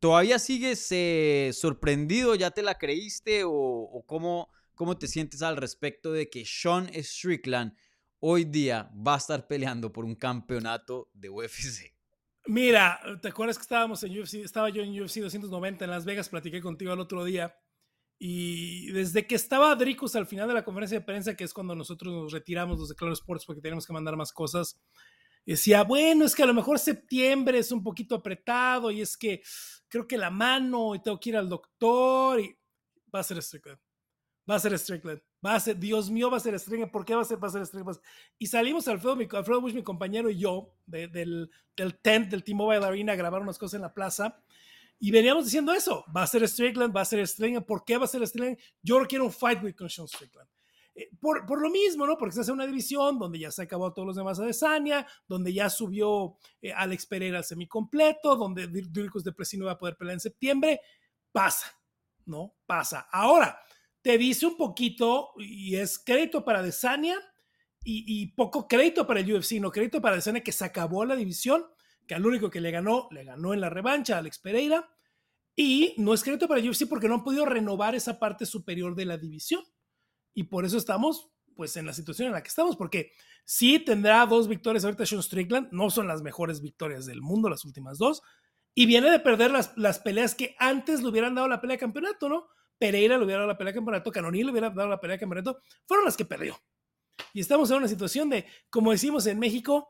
¿Todavía 0.00 0.38
sigues 0.38 0.86
eh, 0.90 1.50
sorprendido? 1.54 2.34
¿Ya 2.34 2.50
te 2.50 2.62
la 2.62 2.76
creíste? 2.76 3.44
¿O, 3.44 3.52
o 3.52 4.02
cómo, 4.04 4.50
cómo 4.74 4.98
te 4.98 5.06
sientes 5.06 5.42
al 5.42 5.56
respecto 5.56 6.12
de 6.12 6.28
que 6.28 6.44
Sean 6.44 6.90
Strickland 6.94 7.74
hoy 8.20 8.44
día 8.44 8.90
va 8.94 9.14
a 9.14 9.18
estar 9.18 9.46
peleando 9.46 9.92
por 9.92 10.04
un 10.04 10.14
campeonato 10.14 11.10
de 11.12 11.28
UFC? 11.30 11.94
Mira, 12.46 13.00
¿te 13.22 13.28
acuerdas 13.28 13.56
que 13.56 13.62
estábamos 13.62 14.02
en 14.02 14.18
UFC? 14.18 14.34
Estaba 14.34 14.68
yo 14.68 14.82
en 14.82 15.00
UFC 15.00 15.16
290 15.16 15.84
en 15.84 15.90
Las 15.90 16.04
Vegas, 16.04 16.28
platiqué 16.28 16.60
contigo 16.60 16.92
el 16.92 17.00
otro 17.00 17.24
día. 17.24 17.56
Y 18.18 18.92
desde 18.92 19.26
que 19.26 19.34
estaba 19.34 19.74
Dricus 19.74 20.14
al 20.14 20.26
final 20.26 20.48
de 20.48 20.54
la 20.54 20.64
conferencia 20.64 20.98
de 20.98 21.04
prensa, 21.04 21.36
que 21.36 21.44
es 21.44 21.52
cuando 21.52 21.74
nosotros 21.74 22.12
nos 22.12 22.32
retiramos 22.32 22.78
los 22.78 22.88
de 22.88 22.94
Claro 22.94 23.12
Sports 23.12 23.44
porque 23.44 23.60
teníamos 23.60 23.86
que 23.86 23.92
mandar 23.92 24.16
más 24.16 24.32
cosas, 24.32 24.80
decía, 25.44 25.84
bueno, 25.84 26.24
es 26.24 26.34
que 26.34 26.42
a 26.42 26.46
lo 26.46 26.54
mejor 26.54 26.78
septiembre 26.78 27.58
es 27.58 27.72
un 27.72 27.82
poquito 27.82 28.14
apretado 28.14 28.90
y 28.90 29.00
es 29.00 29.16
que 29.16 29.42
creo 29.88 30.06
que 30.06 30.16
la 30.16 30.30
mano 30.30 30.94
y 30.94 31.02
tengo 31.02 31.18
que 31.18 31.30
ir 31.30 31.36
al 31.36 31.48
doctor 31.48 32.40
y 32.40 32.56
va 33.14 33.20
a 33.20 33.24
ser 33.24 33.42
Strickland. 33.42 33.80
Va 34.48 34.56
a 34.56 34.58
ser 34.58 34.78
Strickland. 34.78 35.20
Va 35.44 35.54
a 35.54 35.60
ser, 35.60 35.78
Dios 35.78 36.10
mío, 36.10 36.30
va 36.30 36.36
a 36.36 36.40
ser 36.40 36.58
Strickland. 36.58 36.92
¿Por 36.92 37.04
qué 37.04 37.14
va 37.14 37.22
a 37.22 37.24
ser, 37.24 37.42
va 37.42 37.48
a 37.48 37.50
ser 37.50 37.64
Strickland? 37.66 37.98
Y 38.38 38.46
salimos 38.46 38.86
Alfredo, 38.88 39.16
mi, 39.16 39.24
Alfredo 39.30 39.60
Bush, 39.60 39.72
mi 39.74 39.82
compañero 39.82 40.28
y 40.30 40.38
yo, 40.38 40.74
de- 40.86 41.08
del, 41.08 41.50
del 41.76 41.98
tent 42.00 42.30
del 42.30 42.44
T-Mobile 42.44 42.84
Arena 42.84 43.12
a 43.12 43.16
grabar 43.16 43.40
unas 43.40 43.58
cosas 43.58 43.74
en 43.74 43.82
la 43.82 43.94
plaza. 43.94 44.38
Y 44.98 45.10
veníamos 45.10 45.44
diciendo 45.44 45.72
eso, 45.72 46.04
va 46.14 46.22
a 46.22 46.26
ser 46.26 46.46
Strickland, 46.48 46.94
va 46.94 47.00
a 47.00 47.04
ser 47.04 47.26
Strickland, 47.26 47.66
¿por 47.66 47.84
qué 47.84 47.96
va 47.98 48.04
a 48.04 48.08
ser 48.08 48.26
Strickland? 48.26 48.58
Yo 48.82 48.98
quiero 49.08 49.24
un 49.24 49.32
fight 49.32 49.62
week 49.62 49.76
con 49.76 49.88
Sean 49.90 50.06
Strickland. 50.08 50.48
Eh, 50.94 51.10
por, 51.20 51.44
por 51.44 51.60
lo 51.60 51.70
mismo, 51.70 52.06
¿no? 52.06 52.16
Porque 52.16 52.34
se 52.34 52.42
hace 52.42 52.52
una 52.52 52.66
división 52.66 53.18
donde 53.18 53.38
ya 53.40 53.50
se 53.50 53.62
acabó 53.62 53.92
todos 53.92 54.06
los 54.06 54.16
demás 54.16 54.38
a 54.38 54.44
Desania, 54.44 55.06
donde 55.26 55.52
ya 55.52 55.68
subió 55.68 56.36
eh, 56.62 56.72
Alex 56.72 57.06
Pereira 57.06 57.38
al 57.38 57.44
semicompleto, 57.44 58.36
donde 58.36 58.68
Dir- 58.70 58.88
Dirkus 58.90 59.24
de 59.24 59.32
Plessis 59.32 59.58
no 59.58 59.66
va 59.66 59.72
a 59.72 59.78
poder 59.78 59.96
pelear 59.96 60.14
en 60.14 60.20
septiembre. 60.20 60.80
Pasa, 61.32 61.66
¿no? 62.26 62.54
Pasa. 62.64 63.08
Ahora, 63.10 63.58
te 64.04 64.18
dice 64.18 64.44
un 64.44 64.58
poquito, 64.58 65.30
y 65.38 65.76
es 65.76 65.98
crédito 65.98 66.44
para 66.44 66.62
Desania 66.62 67.18
y, 67.82 68.26
poco 68.34 68.68
crédito 68.68 69.06
para 69.06 69.20
el 69.20 69.32
UFC, 69.32 69.52
no 69.60 69.70
crédito 69.70 70.02
para 70.02 70.14
Adesanya 70.14 70.42
que 70.42 70.52
se 70.52 70.64
acabó 70.64 71.06
la 71.06 71.16
división, 71.16 71.64
que 72.06 72.14
al 72.14 72.26
único 72.26 72.50
que 72.50 72.60
le 72.60 72.70
ganó, 72.70 73.08
le 73.10 73.24
ganó 73.24 73.54
en 73.54 73.62
la 73.62 73.70
revancha, 73.70 74.18
Alex 74.18 74.38
Pereira. 74.38 74.90
Y 75.56 75.94
no 75.96 76.12
es 76.12 76.22
crédito 76.22 76.48
para 76.48 76.60
el 76.60 76.68
UFC 76.68 76.86
porque 76.86 77.08
no 77.08 77.14
han 77.14 77.24
podido 77.24 77.46
renovar 77.46 77.94
esa 77.94 78.18
parte 78.18 78.44
superior 78.44 78.94
de 78.94 79.06
la 79.06 79.16
división. 79.16 79.62
Y 80.34 80.44
por 80.44 80.66
eso 80.66 80.76
estamos, 80.76 81.30
pues, 81.56 81.76
en 81.76 81.86
la 81.86 81.94
situación 81.94 82.26
en 82.26 82.32
la 82.34 82.42
que 82.42 82.48
estamos, 82.48 82.76
porque 82.76 83.12
sí 83.46 83.78
tendrá 83.78 84.26
dos 84.26 84.48
victorias 84.48 84.84
ahorita 84.84 85.06
Sean 85.06 85.22
Strickland, 85.22 85.68
no 85.72 85.88
son 85.88 86.08
las 86.08 86.20
mejores 86.20 86.60
victorias 86.60 87.06
del 87.06 87.22
mundo, 87.22 87.48
las 87.48 87.64
últimas 87.64 87.96
dos, 87.96 88.22
y 88.74 88.84
viene 88.84 89.10
de 89.10 89.20
perder 89.20 89.50
las, 89.50 89.72
las 89.76 89.98
peleas 89.98 90.34
que 90.34 90.56
antes 90.58 91.02
le 91.02 91.08
hubieran 91.08 91.34
dado 91.34 91.48
la 91.48 91.60
pelea 91.60 91.76
de 91.76 91.80
campeonato, 91.80 92.28
¿no? 92.28 92.48
Pereira 92.78 93.16
le 93.16 93.24
hubiera 93.24 93.40
dado 93.40 93.52
la 93.52 93.58
pelea 93.58 93.72
de 93.72 93.76
campeonato, 93.76 94.10
Canoni 94.10 94.42
le 94.42 94.50
hubiera 94.50 94.70
dado 94.70 94.88
la 94.88 95.00
pelea 95.00 95.16
de 95.16 95.20
campeonato, 95.20 95.60
fueron 95.86 96.04
las 96.04 96.16
que 96.16 96.24
perdió. 96.24 96.56
Y 97.32 97.40
estamos 97.40 97.70
en 97.70 97.78
una 97.78 97.88
situación 97.88 98.30
de, 98.30 98.46
como 98.70 98.90
decimos 98.90 99.26
en 99.26 99.38
México, 99.38 99.88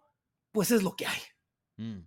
pues 0.53 0.71
es 0.71 0.83
lo 0.83 0.95
que 0.95 1.07
hay. 1.07 1.21
Mm. 1.77 2.07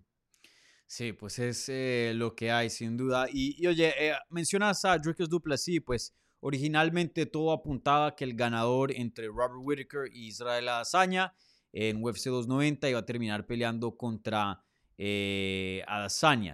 Sí, 0.86 1.12
pues 1.12 1.38
es 1.38 1.68
eh, 1.68 2.12
lo 2.14 2.34
que 2.34 2.50
hay, 2.50 2.70
sin 2.70 2.96
duda. 2.96 3.26
Y, 3.30 3.66
oye, 3.66 3.92
eh, 3.98 4.14
mencionas 4.30 4.84
a 4.86 4.96
Dricus 4.96 5.28
Duplessis, 5.28 5.82
pues 5.84 6.14
originalmente 6.40 7.26
todo 7.26 7.52
apuntaba 7.52 8.16
que 8.16 8.24
el 8.24 8.34
ganador 8.34 8.92
entre 8.92 9.26
Robert 9.26 9.60
Whittaker 9.60 10.08
y 10.10 10.28
Israel 10.28 10.68
Adesanya 10.68 11.34
en 11.72 12.02
UFC 12.02 12.26
290 12.30 12.88
iba 12.88 13.00
a 13.00 13.04
terminar 13.04 13.46
peleando 13.46 13.96
contra 13.96 14.64
eh, 14.96 15.84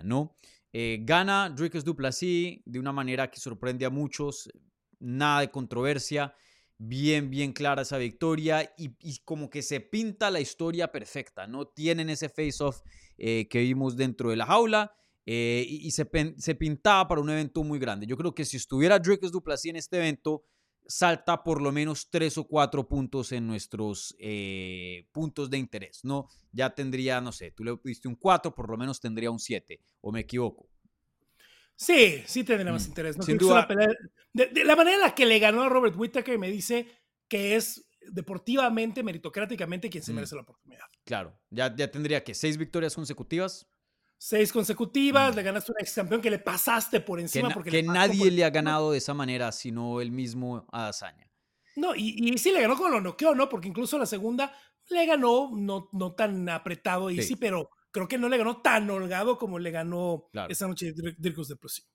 ¿no? 0.02 0.34
Eh, 0.76 0.98
gana 1.02 1.48
Dricus 1.50 1.84
Duplessis 1.84 2.58
de 2.64 2.80
una 2.80 2.90
manera 2.90 3.30
que 3.30 3.38
sorprende 3.38 3.84
a 3.84 3.90
muchos, 3.90 4.50
nada 4.98 5.42
de 5.42 5.50
controversia 5.52 6.34
bien, 6.78 7.30
bien 7.30 7.52
clara 7.52 7.82
esa 7.82 7.96
victoria 7.96 8.74
y, 8.76 9.20
como 9.24 9.48
que 9.48 9.62
se 9.62 9.78
pinta 9.78 10.32
la 10.32 10.40
historia 10.40 10.90
perfecta, 10.90 11.46
¿no? 11.46 11.68
Tienen 11.68 12.10
ese 12.10 12.28
face-off 12.28 12.80
eh, 13.18 13.46
que 13.48 13.60
vimos 13.60 13.96
dentro 13.96 14.30
de 14.30 14.36
la 14.36 14.46
jaula 14.46 14.92
eh, 15.26 15.64
y, 15.64 15.92
se, 15.92 16.06
pintaba 16.56 17.06
para 17.06 17.20
un 17.20 17.30
evento 17.30 17.62
muy 17.62 17.78
grande. 17.78 18.04
Yo 18.08 18.16
creo 18.16 18.34
que 18.34 18.44
si 18.44 18.56
estuviera 18.56 18.98
Drake 18.98 19.28
Duplessis 19.30 19.70
en 19.70 19.76
este 19.76 19.98
evento, 19.98 20.42
salta 20.86 21.42
por 21.42 21.62
lo 21.62 21.72
menos 21.72 22.10
tres 22.10 22.36
o 22.38 22.44
cuatro 22.44 22.88
puntos 22.88 23.32
en 23.32 23.46
nuestros 23.46 24.14
eh, 24.18 25.06
puntos 25.12 25.50
de 25.50 25.58
interés, 25.58 26.04
¿no? 26.04 26.28
Ya 26.52 26.74
tendría, 26.74 27.20
no 27.20 27.32
sé, 27.32 27.50
tú 27.52 27.64
le 27.64 27.78
diste 27.84 28.08
un 28.08 28.16
4, 28.16 28.54
por 28.54 28.70
lo 28.70 28.76
menos 28.76 29.00
tendría 29.00 29.30
un 29.30 29.38
7, 29.38 29.80
o 30.00 30.12
me 30.12 30.20
equivoco. 30.20 30.68
Sí, 31.76 32.22
sí 32.26 32.44
tendría 32.44 32.72
más 32.72 32.86
mm, 32.86 32.90
interés. 32.90 33.16
¿no? 33.16 33.24
Sin 33.24 33.38
duda. 33.38 33.66
de, 34.32 34.64
la 34.64 34.76
manera 34.76 34.96
en 34.96 35.02
la 35.02 35.14
que 35.14 35.26
le 35.26 35.38
ganó 35.38 35.62
a 35.62 35.68
Robert 35.68 35.96
Whittaker 35.96 36.38
me 36.38 36.50
dice 36.50 36.86
que 37.28 37.56
es 37.56 37.86
deportivamente, 38.10 39.02
meritocráticamente 39.02 39.90
quien 39.90 40.04
se 40.04 40.12
mm. 40.12 40.14
merece 40.14 40.36
la 40.36 40.42
oportunidad. 40.42 40.84
Claro, 41.04 41.38
ya, 41.50 41.74
ya 41.74 41.90
tendría 41.90 42.22
que 42.22 42.34
seis 42.34 42.56
victorias 42.56 42.94
consecutivas. 42.94 43.66
Seis 44.26 44.50
consecutivas, 44.50 45.34
mm. 45.34 45.36
le 45.36 45.42
ganaste 45.42 45.72
un 45.72 45.76
ex 45.80 45.92
campeón 45.92 46.22
que 46.22 46.30
le 46.30 46.38
pasaste 46.38 47.00
por 47.00 47.20
encima. 47.20 47.48
Que, 47.48 47.54
porque 47.54 47.70
que 47.70 47.82
nadie 47.82 48.30
le 48.30 48.42
ha 48.42 48.48
ganado 48.48 48.92
de 48.92 48.96
esa 48.96 49.12
manera, 49.12 49.52
sino 49.52 50.00
el 50.00 50.12
mismo 50.12 50.66
a. 50.72 50.92
No, 51.76 51.94
y, 51.94 52.16
y, 52.16 52.38
sí 52.38 52.50
le 52.50 52.62
ganó 52.62 52.74
con 52.74 52.90
lo 52.90 53.02
noqueó, 53.02 53.34
¿no? 53.34 53.50
Porque 53.50 53.68
incluso 53.68 53.98
la 53.98 54.06
segunda 54.06 54.50
le 54.88 55.04
ganó 55.04 55.50
no, 55.54 55.90
no 55.92 56.14
tan 56.14 56.48
apretado 56.48 57.10
y 57.10 57.20
sí 57.20 57.36
pero 57.36 57.68
creo 57.90 58.08
que 58.08 58.16
no 58.16 58.30
le 58.30 58.38
ganó 58.38 58.62
tan 58.62 58.88
holgado 58.88 59.36
como 59.36 59.58
le 59.58 59.70
ganó 59.70 60.30
esa 60.48 60.68
noche 60.68 60.94
Dirkus 61.18 61.48
de 61.48 61.56
Plessis. 61.56 61.86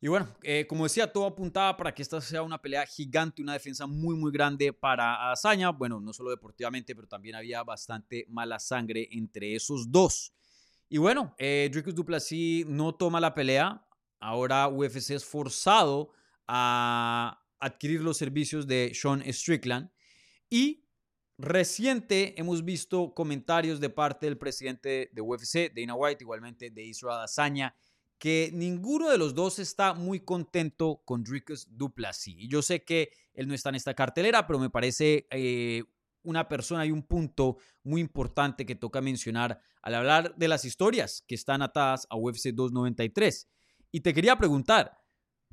Y 0.00 0.08
bueno, 0.08 0.34
eh, 0.44 0.66
como 0.66 0.84
decía, 0.84 1.12
todo 1.12 1.26
apuntaba 1.26 1.76
para 1.76 1.94
que 1.94 2.00
esta 2.00 2.18
sea 2.22 2.40
una 2.40 2.62
pelea 2.62 2.86
gigante, 2.86 3.42
una 3.42 3.52
defensa 3.52 3.86
muy, 3.86 4.16
muy 4.16 4.32
grande 4.32 4.72
para 4.72 5.30
Azaña. 5.32 5.68
Bueno, 5.68 6.00
no 6.00 6.14
solo 6.14 6.30
deportivamente, 6.30 6.94
pero 6.94 7.08
también 7.08 7.34
había 7.34 7.62
bastante 7.62 8.24
mala 8.30 8.58
sangre 8.58 9.06
entre 9.10 9.54
esos 9.54 9.92
dos. 9.92 10.32
Y 10.88 10.98
bueno, 10.98 11.34
eh, 11.38 11.68
Dricus 11.70 11.94
Duplessis 11.94 12.66
no 12.66 12.94
toma 12.94 13.20
la 13.20 13.34
pelea. 13.34 13.86
Ahora 14.20 14.68
UFC 14.68 15.10
es 15.10 15.24
forzado 15.24 16.12
a 16.46 17.44
adquirir 17.60 18.00
los 18.00 18.16
servicios 18.16 18.66
de 18.66 18.92
Sean 18.94 19.22
Strickland. 19.32 19.90
Y 20.48 20.86
reciente 21.36 22.34
hemos 22.40 22.64
visto 22.64 23.12
comentarios 23.14 23.80
de 23.80 23.90
parte 23.90 24.26
del 24.26 24.38
presidente 24.38 25.10
de 25.12 25.20
UFC, 25.20 25.72
Dana 25.74 25.94
White, 25.94 26.24
igualmente 26.24 26.70
de 26.70 26.84
Israel 26.84 27.20
Azaña, 27.22 27.76
que 28.18 28.50
ninguno 28.52 29.10
de 29.10 29.18
los 29.18 29.34
dos 29.34 29.58
está 29.58 29.92
muy 29.92 30.20
contento 30.20 31.02
con 31.04 31.22
Dricus 31.22 31.68
Duplessis. 31.70 32.34
Y 32.38 32.48
yo 32.48 32.62
sé 32.62 32.82
que 32.82 33.10
él 33.34 33.46
no 33.46 33.54
está 33.54 33.68
en 33.68 33.76
esta 33.76 33.94
cartelera, 33.94 34.46
pero 34.46 34.58
me 34.58 34.70
parece 34.70 35.28
eh, 35.30 35.84
una 36.22 36.48
persona 36.48 36.84
y 36.84 36.90
un 36.90 37.02
punto 37.02 37.58
muy 37.84 38.00
importante 38.00 38.66
que 38.66 38.74
toca 38.74 39.00
mencionar 39.00 39.60
al 39.88 39.94
hablar 39.94 40.34
de 40.36 40.48
las 40.48 40.66
historias 40.66 41.24
que 41.26 41.34
están 41.34 41.62
atadas 41.62 42.06
a 42.10 42.16
UFC 42.16 42.48
293. 42.52 43.48
Y 43.90 44.00
te 44.00 44.12
quería 44.12 44.36
preguntar, 44.36 44.98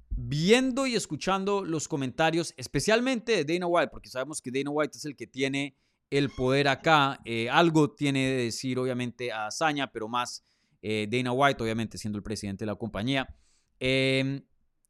viendo 0.09 0.85
y 0.85 0.95
escuchando 0.95 1.63
los 1.63 1.87
comentarios, 1.87 2.53
especialmente 2.57 3.45
de 3.45 3.53
Dana 3.53 3.67
White, 3.67 3.91
porque 3.93 4.09
sabemos 4.09 4.41
que 4.41 4.51
Dana 4.51 4.71
White 4.71 4.97
es 4.97 5.05
el 5.05 5.15
que 5.15 5.25
tiene 5.25 5.77
el 6.09 6.29
poder 6.29 6.67
acá, 6.67 7.21
eh, 7.23 7.49
algo 7.49 7.95
tiene 7.95 8.27
de 8.27 8.43
decir 8.43 8.77
obviamente 8.77 9.31
a 9.31 9.47
Hazaña, 9.47 9.89
pero 9.89 10.09
más 10.09 10.43
eh, 10.81 11.07
Dana 11.09 11.31
White, 11.31 11.63
obviamente 11.63 11.97
siendo 11.97 12.17
el 12.17 12.23
presidente 12.23 12.65
de 12.65 12.71
la 12.71 12.75
compañía. 12.75 13.33
Em, 13.79 14.43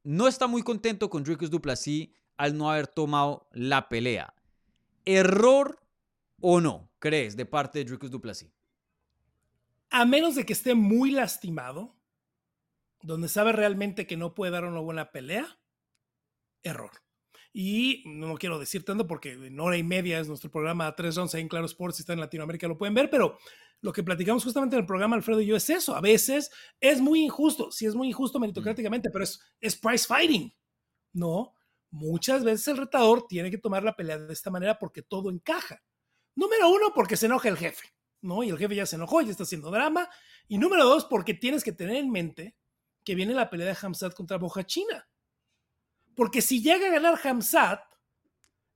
no 0.04 0.28
está 0.28 0.48
muy 0.48 0.64
contento 0.64 1.08
con 1.08 1.24
Dricus 1.24 1.52
Duplessis 1.52 2.10
al 2.36 2.58
no 2.58 2.72
haber 2.72 2.88
tomado 2.88 3.48
la 3.52 3.90
pelea. 3.90 4.34
¿Error 5.06 5.80
o 6.42 6.60
no, 6.62 6.92
crees, 6.98 7.38
de 7.38 7.46
parte 7.46 7.78
de 7.78 7.86
Dricus 7.86 8.10
Duplessis? 8.10 8.55
A 9.98 10.04
menos 10.04 10.36
de 10.36 10.46
que 10.46 10.52
esté 10.52 10.76
muy 10.76 11.10
lastimado, 11.10 11.96
donde 13.02 13.30
sabe 13.30 13.54
realmente 13.54 14.06
que 14.06 14.18
no 14.18 14.36
puede 14.36 14.52
dar 14.52 14.66
una 14.66 14.82
buena 14.82 15.14
pelea, 15.14 15.58
error. 16.64 16.92
Y 17.54 18.04
no 18.06 18.36
quiero 18.36 18.60
decir 18.60 18.84
tanto 18.84 19.08
porque 19.08 19.32
en 19.32 19.58
hora 19.58 19.78
y 19.78 19.84
media 19.84 20.20
es 20.20 20.28
nuestro 20.28 20.52
programa 20.52 20.94
311 20.94 21.40
en 21.40 21.48
Claro 21.48 21.66
Sports, 21.68 21.96
si 21.96 22.02
está 22.02 22.12
en 22.12 22.20
Latinoamérica 22.20 22.68
lo 22.68 22.78
pueden 22.78 22.94
ver, 22.94 23.10
pero 23.10 23.38
lo 23.80 23.94
que 23.94 24.04
platicamos 24.04 24.44
justamente 24.44 24.76
en 24.76 24.82
el 24.82 24.86
programa 24.86 25.16
Alfredo 25.16 25.40
y 25.40 25.46
yo 25.46 25.56
es 25.56 25.70
eso. 25.70 25.96
A 25.96 26.02
veces 26.02 26.52
es 26.82 27.00
muy 27.00 27.24
injusto, 27.24 27.72
sí 27.72 27.86
es 27.86 27.96
muy 27.96 28.10
injusto 28.10 28.38
meritocráticamente, 28.38 29.10
pero 29.10 29.24
es, 29.24 29.40
es 29.62 29.78
price 29.78 30.06
fighting. 30.06 30.54
No, 31.14 31.54
muchas 31.90 32.44
veces 32.44 32.68
el 32.68 32.76
retador 32.76 33.28
tiene 33.30 33.50
que 33.50 33.60
tomar 33.60 33.86
la 33.86 33.96
pelea 33.96 34.18
de 34.18 34.34
esta 34.34 34.52
manera 34.52 34.78
porque 34.78 35.04
todo 35.04 35.32
encaja. 35.32 35.82
Número 36.36 36.68
uno, 36.68 36.92
porque 36.94 37.16
se 37.16 37.28
enoja 37.28 37.48
el 37.48 37.56
jefe, 37.56 37.95
¿no? 38.26 38.44
Y 38.44 38.50
el 38.50 38.58
jefe 38.58 38.76
ya 38.76 38.86
se 38.86 38.96
enojó, 38.96 39.22
ya 39.22 39.32
está 39.32 39.44
haciendo 39.44 39.72
drama. 39.72 40.10
Y 40.48 40.58
número 40.58 40.86
dos, 40.86 41.06
porque 41.06 41.34
tienes 41.34 41.64
que 41.64 41.72
tener 41.72 41.96
en 41.96 42.12
mente 42.12 42.56
que 43.04 43.16
viene 43.16 43.34
la 43.34 43.50
pelea 43.50 43.68
de 43.68 43.78
Hamzat 43.82 44.14
contra 44.14 44.38
Boja 44.38 44.66
China. 44.66 45.08
Porque 46.16 46.42
si 46.42 46.62
llega 46.62 46.88
a 46.88 46.92
ganar 46.92 47.20
Hamzat, 47.24 47.82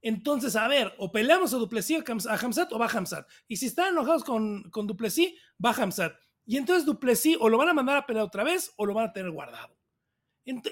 entonces, 0.02 0.56
a 0.56 0.68
ver, 0.68 0.94
o 0.98 1.12
peleamos 1.12 1.54
a 1.54 1.58
Duplessis 1.58 2.04
a 2.28 2.36
Hamzat 2.36 2.72
o 2.72 2.80
va 2.80 2.88
Hamzat. 2.88 3.28
Y 3.48 3.58
si 3.58 3.66
están 3.66 3.90
enojados 3.90 4.24
con, 4.24 4.70
con 4.70 4.88
Duplessis, 4.88 5.34
va 5.64 5.72
Hamzat. 5.72 6.14
Y 6.46 6.58
entonces 6.58 6.86
Duplessis 6.86 7.38
o 7.40 7.50
lo 7.50 7.58
van 7.58 7.70
a 7.70 7.74
mandar 7.74 7.98
a 7.98 8.06
pelear 8.06 8.26
otra 8.26 8.44
vez 8.44 8.72
o 8.78 8.86
lo 8.86 8.94
van 8.94 9.10
a 9.10 9.14
tener 9.14 9.32
guardado. 9.32 9.78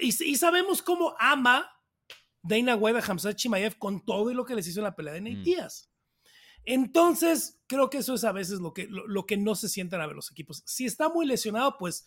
Y, 0.00 0.36
sabemos 0.36 0.82
cómo 0.82 1.14
ama 1.18 1.70
Dana 2.42 2.74
White 2.74 2.98
a 2.98 3.02
Hamzat 3.02 3.36
Chimaev 3.36 3.78
con 3.78 4.04
todo 4.04 4.30
y 4.30 4.34
lo 4.34 4.44
que 4.44 4.54
les 4.54 4.66
hizo 4.66 4.80
en 4.80 4.84
la 4.84 4.96
pelea 4.96 5.14
de 5.14 5.20
Nate 5.20 5.36
mm. 5.36 5.42
Díaz. 5.42 5.87
Entonces, 6.64 7.60
creo 7.66 7.88
que 7.90 7.98
eso 7.98 8.14
es 8.14 8.24
a 8.24 8.32
veces 8.32 8.60
lo 8.60 8.72
que, 8.72 8.86
lo, 8.88 9.26
que 9.26 9.36
no 9.36 9.54
se 9.54 9.68
sientan 9.68 10.00
a 10.00 10.06
ver 10.06 10.16
los 10.16 10.30
equipos. 10.30 10.62
Si 10.66 10.84
está 10.84 11.08
muy 11.08 11.26
lesionado, 11.26 11.76
pues 11.78 12.06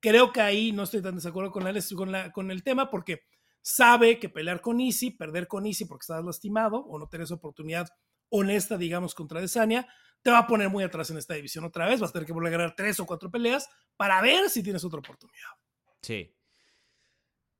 creo 0.00 0.32
que 0.32 0.40
ahí 0.40 0.72
no 0.72 0.82
estoy 0.82 1.02
tan 1.02 1.16
de 1.16 1.28
acuerdo 1.28 1.50
con, 1.50 1.64
con, 1.96 2.12
la, 2.12 2.32
con 2.32 2.50
el 2.50 2.62
tema 2.62 2.90
porque 2.90 3.22
sabe 3.62 4.18
que 4.18 4.28
pelear 4.28 4.60
con 4.60 4.80
Easy, 4.80 5.10
perder 5.10 5.46
con 5.46 5.66
Easy 5.66 5.84
porque 5.84 6.02
estás 6.02 6.24
lastimado 6.24 6.78
o 6.78 6.98
no 6.98 7.08
tienes 7.08 7.30
oportunidad 7.30 7.88
honesta, 8.28 8.76
digamos, 8.76 9.14
contra 9.14 9.40
Desania, 9.40 9.86
te 10.22 10.30
va 10.30 10.38
a 10.38 10.46
poner 10.46 10.68
muy 10.70 10.84
atrás 10.84 11.10
en 11.10 11.18
esta 11.18 11.34
división 11.34 11.64
otra 11.64 11.86
vez. 11.86 12.00
Vas 12.00 12.10
a 12.10 12.12
tener 12.14 12.26
que 12.26 12.32
volver 12.32 12.54
a 12.54 12.58
ganar 12.58 12.74
tres 12.76 12.98
o 13.00 13.06
cuatro 13.06 13.30
peleas 13.30 13.68
para 13.96 14.20
ver 14.20 14.50
si 14.50 14.62
tienes 14.62 14.84
otra 14.84 15.00
oportunidad. 15.00 15.50
Sí. 16.00 16.34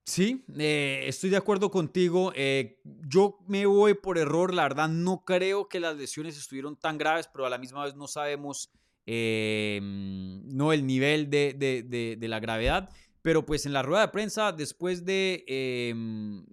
Sí, 0.04 0.44
eh, 0.58 1.04
estoy 1.06 1.30
de 1.30 1.36
acuerdo 1.36 1.70
contigo. 1.70 2.32
Eh, 2.34 2.80
yo 2.84 3.38
me 3.46 3.66
voy 3.66 3.94
por 3.94 4.18
error, 4.18 4.52
la 4.52 4.64
verdad 4.64 4.88
no 4.88 5.24
creo 5.24 5.68
que 5.68 5.78
las 5.78 5.96
lesiones 5.96 6.36
estuvieron 6.36 6.76
tan 6.76 6.98
graves, 6.98 7.28
pero 7.32 7.46
a 7.46 7.50
la 7.50 7.58
misma 7.58 7.84
vez 7.84 7.94
no 7.94 8.08
sabemos 8.08 8.72
eh, 9.06 9.78
no 9.82 10.72
el 10.72 10.86
nivel 10.86 11.30
de, 11.30 11.54
de, 12.18 12.28
la 12.28 12.40
gravedad. 12.40 12.90
Pero 13.22 13.46
pues 13.46 13.64
en 13.66 13.72
la 13.72 13.82
rueda 13.82 14.02
de 14.02 14.08
prensa, 14.08 14.50
después 14.50 15.04
de 15.04 15.44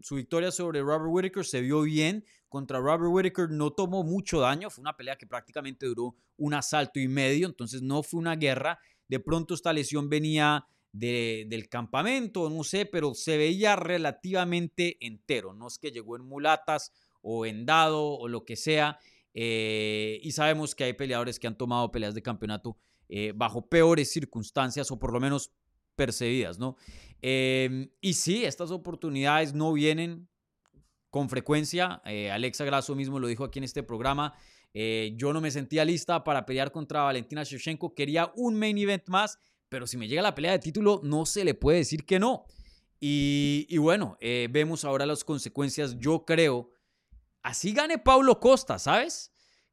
su 0.04 0.16
victoria 0.16 0.52
sobre 0.52 0.82
Robert 0.82 1.10
Whittaker, 1.10 1.46
se 1.46 1.62
vio 1.62 1.82
bien. 1.82 2.24
Contra 2.48 2.80
Robert 2.80 3.12
Whittaker 3.12 3.50
no 3.50 3.72
tomó 3.72 4.04
mucho 4.04 4.40
daño. 4.40 4.70
Fue 4.70 4.84
una 4.84 4.96
pelea 4.96 5.16
que 5.16 5.26
prácticamente 5.26 5.88
duró 5.88 6.16
un 6.38 6.54
asalto 6.54 7.00
y 7.00 7.08
medio. 7.08 7.48
Entonces 7.48 7.82
no 7.82 8.04
fue 8.04 8.20
una 8.20 8.36
guerra. 8.36 8.78
De 9.08 9.20
pronto 9.20 9.56
esta 9.56 9.74
lesión 9.74 10.08
venía 10.10 10.68
del 10.92 11.70
campamento, 11.70 12.50
no 12.50 12.64
sé, 12.64 12.86
pero 12.86 13.14
se 13.14 13.38
veía 13.38 13.76
relativamente 13.76 14.98
entero. 15.06 15.54
No 15.54 15.68
es 15.68 15.78
que 15.78 15.92
llegó 15.92 16.16
en 16.16 16.24
mulatas 16.24 16.92
o 17.22 17.46
en 17.46 17.66
dado 17.66 18.14
o 18.18 18.28
lo 18.28 18.46
que 18.46 18.56
sea. 18.56 19.00
eh, 19.34 20.20
y 20.24 20.32
sabemos 20.32 20.74
que 20.74 20.86
hay 20.86 20.94
peleadores 20.94 21.40
que 21.40 21.46
han 21.46 21.58
tomado 21.58 21.92
peleas 21.92 22.16
de 22.16 22.22
campeonato 22.24 22.78
eh, 23.10 23.32
bajo 23.36 23.70
peores 23.70 24.12
circunstancias 24.12 24.90
o 24.90 24.98
por 24.98 25.14
lo 25.14 25.20
menos 25.20 25.52
percibidas, 25.96 26.58
¿no? 26.58 26.78
Em, 27.22 27.90
y 28.02 28.14
sí, 28.14 28.44
estas 28.44 28.72
oportunidades 28.72 29.54
no 29.54 29.72
vienen 29.74 30.28
con 31.12 31.30
frecuencia. 31.30 32.02
Eh, 32.06 32.32
Alexa 32.32 32.66
Grasso 32.66 32.96
mismo 32.96 33.20
lo 33.20 33.28
dijo 33.28 33.44
aquí 33.44 33.60
en 33.60 33.66
este 33.66 33.84
programa. 33.84 34.34
yo 34.74 35.34
no 35.34 35.42
me 35.42 35.52
sentía 35.52 35.84
lista 35.84 36.24
para 36.24 36.46
pelear 36.46 36.72
contra 36.72 37.04
Valentina 37.04 37.44
Shevchenko. 37.44 37.96
Quería 37.96 38.32
un 38.36 38.58
main 38.58 38.78
event 38.78 39.08
más, 39.10 39.40
pero 39.70 39.88
si 39.88 39.98
me 39.98 40.08
llega 40.08 40.22
la 40.22 40.36
pelea 40.36 40.52
de 40.52 40.60
título, 40.60 41.00
no 41.04 41.26
se 41.26 41.46
le 41.46 41.54
puede 41.54 41.80
decir 41.80 42.06
que 42.06 42.20
no. 42.20 42.46
Y, 43.00 43.78
bueno, 43.78 44.18
vemos 44.50 44.84
ahora 44.84 45.06
las 45.06 45.24
consecuencias. 45.24 45.98
Yo 46.00 46.26
creo 46.26 46.72
así 47.42 47.74
gane 47.74 47.98
Paulo 47.98 48.40
Costa, 48.40 48.80
¿sabes? 48.80 49.32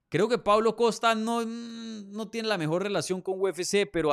Creo 0.09 0.29
que 0.29 0.39
Paulo 0.39 0.77
Costa 0.77 1.15
no, 1.15 1.45
no 1.45 2.29
tiene 2.29 2.49
la 2.49 2.59
mejor 2.59 2.83
relación 2.83 3.21
con 3.21 3.41
UFC, 3.41 3.89
pero 3.93 4.13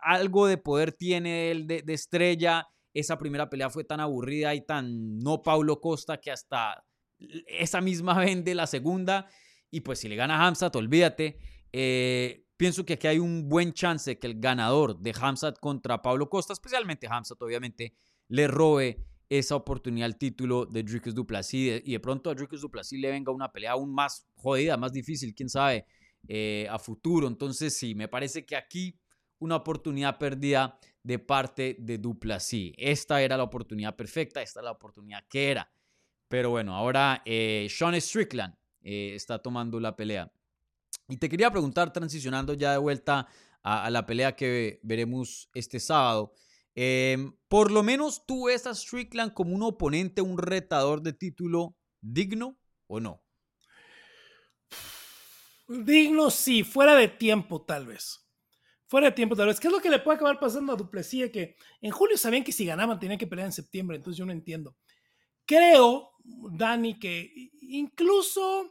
algo 0.00 0.46
de 0.46 0.58
poder 0.58 0.92
tiene 0.92 1.50
él 1.50 1.66
de, 1.66 1.82
estrella. 1.88 2.66
Esa 2.92 3.18
primera 3.18 3.48
pelea 3.48 3.70
fue 3.70 3.84
tan 3.84 4.00
aburrida 4.00 4.54
y 4.54 4.64
tan 4.64 5.18
no 5.18 5.42
Paulo 5.42 5.80
Costa 5.80 6.18
que 6.18 6.30
hasta 6.30 6.84
esa 7.46 7.80
misma 7.80 8.18
vende 8.18 8.54
la 8.54 8.66
segunda. 8.66 9.26
Y 9.70 9.80
pues 9.80 9.98
si 9.98 10.08
le 10.08 10.16
gana 10.16 10.36
a 10.36 10.46
Hamzat, 10.46 10.76
olvídate. 10.76 11.38
Eh, 11.72 12.45
pienso 12.56 12.84
que 12.84 12.94
aquí 12.94 13.06
hay 13.06 13.18
un 13.18 13.48
buen 13.48 13.72
chance 13.72 14.18
que 14.18 14.26
el 14.26 14.40
ganador 14.40 14.98
de 14.98 15.14
Hamzat 15.18 15.58
contra 15.58 16.02
Paulo 16.02 16.28
Costa, 16.28 16.52
especialmente 16.52 17.06
Hamzat, 17.08 17.40
obviamente, 17.42 17.94
le 18.28 18.48
robe 18.48 19.04
esa 19.28 19.56
oportunidad 19.56 20.06
al 20.06 20.18
título 20.18 20.66
de 20.66 20.82
Dricus 20.82 21.14
Duplessis 21.14 21.82
y 21.84 21.92
de 21.92 22.00
pronto 22.00 22.30
a 22.30 22.34
Dricus 22.34 22.60
Duplessis 22.60 22.98
le 22.98 23.10
venga 23.10 23.32
una 23.32 23.50
pelea 23.50 23.72
aún 23.72 23.92
más 23.92 24.26
jodida, 24.34 24.76
más 24.76 24.92
difícil, 24.92 25.34
quién 25.34 25.48
sabe, 25.48 25.86
eh, 26.28 26.66
a 26.70 26.78
futuro. 26.78 27.26
Entonces 27.26 27.76
sí, 27.76 27.94
me 27.94 28.08
parece 28.08 28.44
que 28.44 28.56
aquí 28.56 28.98
una 29.38 29.56
oportunidad 29.56 30.18
perdida 30.18 30.78
de 31.02 31.18
parte 31.18 31.76
de 31.78 31.98
Duplessis. 31.98 32.72
Esta 32.76 33.20
era 33.20 33.36
la 33.36 33.42
oportunidad 33.42 33.96
perfecta, 33.96 34.42
esta 34.42 34.60
es 34.60 34.64
la 34.64 34.72
oportunidad 34.72 35.24
que 35.28 35.50
era. 35.50 35.70
Pero 36.28 36.50
bueno, 36.50 36.74
ahora 36.74 37.22
eh, 37.24 37.66
Sean 37.70 38.00
Strickland 38.00 38.54
eh, 38.82 39.12
está 39.14 39.38
tomando 39.38 39.78
la 39.78 39.94
pelea. 39.94 40.32
Y 41.08 41.16
te 41.18 41.28
quería 41.28 41.50
preguntar, 41.50 41.92
transicionando 41.92 42.54
ya 42.54 42.72
de 42.72 42.78
vuelta 42.78 43.28
a 43.62 43.90
la 43.90 44.06
pelea 44.06 44.36
que 44.36 44.78
veremos 44.82 45.50
este 45.54 45.80
sábado, 45.80 46.32
Em, 46.78 47.32
por 47.48 47.70
lo 47.70 47.82
menos 47.82 48.26
tú 48.26 48.46
ves 48.46 48.66
a 48.66 48.74
Strickland 48.74 49.32
como 49.32 49.54
un 49.54 49.62
oponente, 49.62 50.20
un 50.20 50.36
retador 50.36 51.00
de 51.00 51.14
título 51.14 51.74
digno 52.02 52.60
o 52.86 53.00
no? 53.00 53.24
Digno 55.66 56.30
sí, 56.30 56.62
fuera 56.64 56.94
de 56.94 57.08
tiempo 57.08 57.62
tal 57.62 57.86
vez. 57.86 58.28
Fuera 58.88 59.06
de 59.06 59.12
tiempo 59.12 59.34
tal 59.34 59.46
vez. 59.46 59.58
¿Qué 59.58 59.68
es 59.68 59.72
lo 59.72 59.80
que 59.80 59.88
le 59.88 60.00
puede 60.00 60.16
acabar 60.16 60.38
pasando 60.38 60.74
a 60.74 60.76
Duplessis? 60.76 61.30
Que 61.32 61.56
en 61.80 61.90
julio 61.90 62.18
sabían 62.18 62.44
que 62.44 62.52
si 62.52 62.66
ganaban 62.66 63.00
tenían 63.00 63.18
que 63.18 63.26
pelear 63.26 63.46
en 63.46 63.52
septiembre, 63.52 63.96
entonces 63.96 64.18
yo 64.18 64.26
no 64.26 64.32
entiendo. 64.32 64.76
Creo, 65.46 66.10
Dani, 66.22 66.98
que 66.98 67.32
incluso 67.62 68.70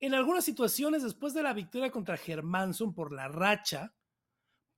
en 0.00 0.14
algunas 0.14 0.44
situaciones 0.44 1.02
después 1.02 1.34
de 1.34 1.42
la 1.42 1.52
victoria 1.52 1.90
contra 1.90 2.16
Germanson 2.16 2.94
por 2.94 3.12
la 3.12 3.28
racha, 3.28 3.94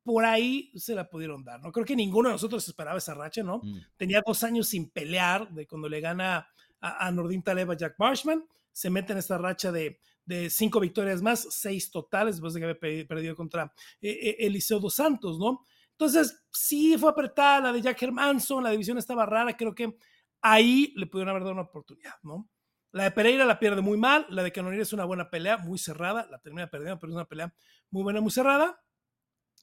por 0.03 0.25
ahí 0.25 0.73
se 0.77 0.95
la 0.95 1.09
pudieron 1.09 1.45
dar, 1.45 1.61
¿no? 1.61 1.71
Creo 1.73 1.85
que 1.85 1.95
ninguno 1.95 2.31
de 2.31 2.35
nosotros 2.35 2.67
esperaba 2.67 2.99
esa 2.99 3.15
racha, 3.15 3.43
¿no? 3.43 3.59
Mm. 3.59 3.79
Tenía 3.97 4.23
dos 4.27 4.43
años 4.43 4.69
sin 4.69 4.91
pelear, 4.91 5.50
de 5.50 5.67
cuando 5.67 5.89
le 5.89 6.00
gana 6.00 6.49
a, 6.81 7.07
a 7.07 7.11
Nordin 7.12 7.43
Taleb 7.43 7.71
a 7.71 7.77
Jack 7.77 7.97
Marshman, 7.99 8.45
se 8.73 8.89
mete 8.89 9.12
en 9.12 9.19
esta 9.19 9.37
racha 9.37 9.71
de, 9.71 10.00
de 10.25 10.49
cinco 10.49 10.81
victorias 10.81 11.21
más, 11.23 11.47
seis 11.50 11.91
totales, 11.91 12.37
después 12.37 12.55
de 12.55 12.61
que 12.61 12.67
había 12.67 13.07
perdido 13.07 13.37
contra 13.37 13.73
eh, 14.00 14.11
eh, 14.11 14.37
Eliseo 14.47 14.81
dos 14.81 14.95
Santos, 14.95 15.39
¿no? 15.39 15.65
Entonces, 15.91 16.43
sí 16.50 16.97
fue 16.97 17.11
apretada 17.11 17.61
la 17.61 17.73
de 17.73 17.83
Jack 17.83 18.03
Hermanson, 18.03 18.65
la 18.65 18.71
división 18.71 18.97
estaba 18.97 19.27
rara, 19.27 19.56
creo 19.56 19.75
que 19.75 19.99
ahí 20.41 20.95
le 20.97 21.06
pudieron 21.06 21.30
haber 21.30 21.43
dado 21.43 21.52
una 21.52 21.63
oportunidad, 21.63 22.15
¿no? 22.23 22.49
La 22.93 23.05
de 23.05 23.11
Pereira 23.13 23.45
la 23.45 23.59
pierde 23.59 23.83
muy 23.83 23.97
mal, 23.97 24.26
la 24.31 24.43
de 24.43 24.53
Canoneira 24.53 24.83
es 24.83 24.93
una 24.93 25.05
buena 25.05 25.31
pelea, 25.31 25.59
muy 25.59 25.79
cerrada, 25.79 26.26
la 26.31 26.39
termina 26.39 26.69
perdiendo, 26.69 26.99
pero 26.99 27.13
es 27.13 27.17
una 27.17 27.29
pelea 27.29 27.55
muy 27.91 28.03
buena, 28.03 28.21
muy 28.21 28.31
cerrada 28.31 28.81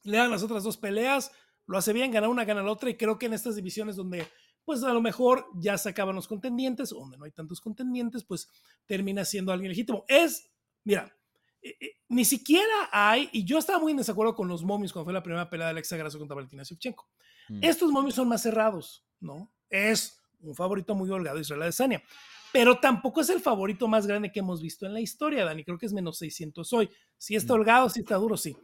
le 0.08 0.18
dan 0.18 0.32
las 0.32 0.44
otras 0.44 0.64
dos 0.64 0.78
peleas, 0.78 1.32
lo 1.66 1.78
hace 1.78 1.94
bien, 1.94 2.12
gana 2.12 2.30
una, 2.30 2.46
gana 2.46 2.64
la 2.64 2.72
otra, 2.72 2.90
y 2.90 2.96
creo 2.96 3.20
que 3.20 3.26
en 3.26 3.34
estas 3.34 3.56
divisiones 3.56 3.96
donde 3.96 4.28
pues 4.64 4.84
a 4.84 4.94
lo 4.94 5.02
mejor 5.02 5.48
ya 5.56 5.78
se 5.78 5.90
acaban 5.90 6.16
los 6.16 6.28
contendientes, 6.28 6.90
donde 6.90 7.18
no 7.18 7.24
hay 7.24 7.32
tantos 7.32 7.62
contendientes, 7.62 8.26
pues 8.26 8.50
termina 8.86 9.24
siendo 9.24 9.54
alguien 9.54 9.70
legítimo. 9.70 10.04
Es, 10.10 10.50
mira, 10.84 11.16
eh, 11.62 11.76
eh, 11.80 11.92
ni 12.10 12.26
siquiera 12.26 12.90
hay, 12.92 13.30
y 13.32 13.46
yo 13.46 13.60
estaba 13.60 13.80
muy 13.80 13.92
en 13.92 14.00
desacuerdo 14.00 14.36
con 14.36 14.50
los 14.50 14.64
momios 14.64 14.92
cuando 14.92 15.06
fue 15.06 15.14
la 15.14 15.24
primera 15.24 15.50
pelea 15.50 15.68
de 15.68 15.72
Alexa 15.72 15.96
Grasso 15.96 16.20
contra 16.20 16.36
Valentina 16.36 16.64
Shevchenko. 16.64 17.08
Mm. 17.48 17.60
Estos 17.64 17.92
momios 17.92 18.16
son 18.16 18.28
más 18.28 18.42
cerrados, 18.42 19.06
¿no? 19.22 19.50
Es 19.70 20.22
un 20.42 20.54
favorito 20.54 20.96
muy 20.96 21.10
holgado 21.10 21.40
Israel 21.40 21.62
Adesanya, 21.62 22.04
pero 22.52 22.80
tampoco 22.80 23.22
es 23.22 23.30
el 23.30 23.40
favorito 23.40 23.88
más 23.88 24.08
grande 24.08 24.32
que 24.32 24.40
hemos 24.40 24.62
visto 24.62 24.86
en 24.86 24.94
la 24.94 25.02
historia, 25.02 25.46
Dani. 25.46 25.64
Creo 25.64 25.78
que 25.78 25.86
es 25.86 25.94
menos 25.94 26.18
600 26.18 26.72
hoy. 26.74 26.90
Si 27.18 27.36
está 27.36 27.54
mm. 27.54 27.56
holgado, 27.56 27.90
si 27.90 28.00
está 28.02 28.16
duro, 28.16 28.38
sí. 28.38 28.56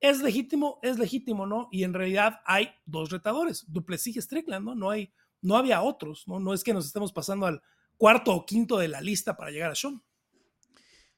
Es 0.00 0.20
legítimo, 0.20 0.78
es 0.82 0.98
legítimo, 0.98 1.46
¿no? 1.46 1.68
Y 1.70 1.84
en 1.84 1.94
realidad 1.94 2.40
hay 2.44 2.70
dos 2.84 3.10
retadores, 3.10 3.64
Duplessis 3.68 4.16
y 4.16 4.22
Strickland, 4.22 4.64
¿no? 4.64 4.74
No, 4.74 4.90
hay, 4.90 5.12
no 5.40 5.56
había 5.56 5.82
otros, 5.82 6.24
¿no? 6.26 6.40
No 6.40 6.54
es 6.54 6.64
que 6.64 6.74
nos 6.74 6.86
estemos 6.86 7.12
pasando 7.12 7.46
al 7.46 7.62
cuarto 7.96 8.34
o 8.34 8.44
quinto 8.44 8.78
de 8.78 8.88
la 8.88 9.00
lista 9.00 9.36
para 9.36 9.50
llegar 9.50 9.70
a 9.70 9.74
Sean. 9.74 10.02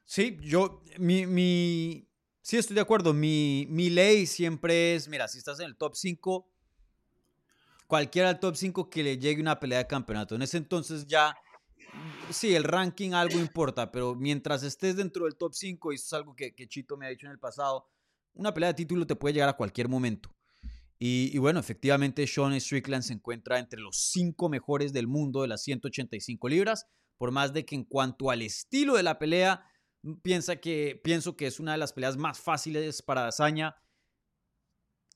Sí, 0.05 0.37
yo, 0.43 0.83
mi, 0.99 1.27
mi, 1.27 2.11
sí 2.43 2.59
estoy 2.59 2.75
de 2.75 2.83
acuerdo. 2.83 3.15
Mi, 3.15 3.67
mi 3.71 3.89
ley 3.89 4.27
siempre 4.27 4.95
es, 4.95 5.09
mira, 5.09 5.29
si 5.29 5.39
estás 5.39 5.61
en 5.61 5.67
el 5.67 5.77
top 5.77 5.97
5, 5.97 6.51
cualquiera 7.87 8.29
del 8.29 8.39
top 8.39 8.57
5 8.57 8.91
que 8.91 9.03
le 9.03 9.19
llegue 9.19 9.41
una 9.41 9.59
pelea 9.59 9.79
de 9.79 9.87
campeonato. 9.87 10.35
En 10.35 10.43
ese 10.43 10.59
entonces 10.59 11.07
ya, 11.07 11.35
sí, 12.31 12.55
el 12.55 12.65
ranking 12.65 13.13
algo 13.13 13.39
importa, 13.39 13.91
pero 13.91 14.15
mientras 14.15 14.63
estés 14.63 14.97
dentro 14.97 15.25
del 15.25 15.37
top 15.37 15.55
5, 15.55 15.93
y 15.93 15.97
eso 15.97 16.05
es 16.07 16.13
algo 16.13 16.35
que, 16.35 16.55
Chito 16.69 16.97
me 16.97 17.07
ha 17.07 17.11
dicho 17.11 17.27
en 17.27 17.33
el 17.33 17.39
pasado, 17.39 17.89
una 18.35 18.53
pelea 18.53 18.71
de 18.71 18.75
título 18.75 19.07
te 19.07 19.17
puede 19.17 19.35
llegar 19.35 19.49
a 19.49 19.57
cualquier 19.57 19.89
momento. 19.89 20.35
Y, 20.99 21.37
bueno, 21.39 21.61
efectivamente 21.61 22.27
Sean 22.27 22.59
Strickland 22.59 23.03
se 23.03 23.13
encuentra 23.13 23.59
entre 23.59 23.81
los 23.81 24.11
cinco 24.11 24.49
mejores 24.49 24.93
del 24.93 25.07
mundo 25.07 25.43
de 25.43 25.49
las 25.49 25.63
185 25.63 26.49
libras, 26.49 26.87
por 27.19 27.31
más 27.31 27.53
de 27.53 27.67
que 27.67 27.75
en 27.75 27.85
cuanto 27.85 28.31
al 28.31 28.41
estilo 28.43 28.95
de 28.95 29.03
la 29.03 29.19
pelea, 29.19 29.67
mm, 30.03 30.15
piensa 30.23 30.57
que, 30.57 31.01
pienso 31.05 31.37
que 31.37 31.47
es 31.47 31.61
una 31.61 31.73
de 31.73 31.79
las 31.79 31.93
peleas 31.93 32.17
más 32.17 32.41
fáciles 32.41 33.03
para 33.03 33.23
Dazaña. 33.23 33.77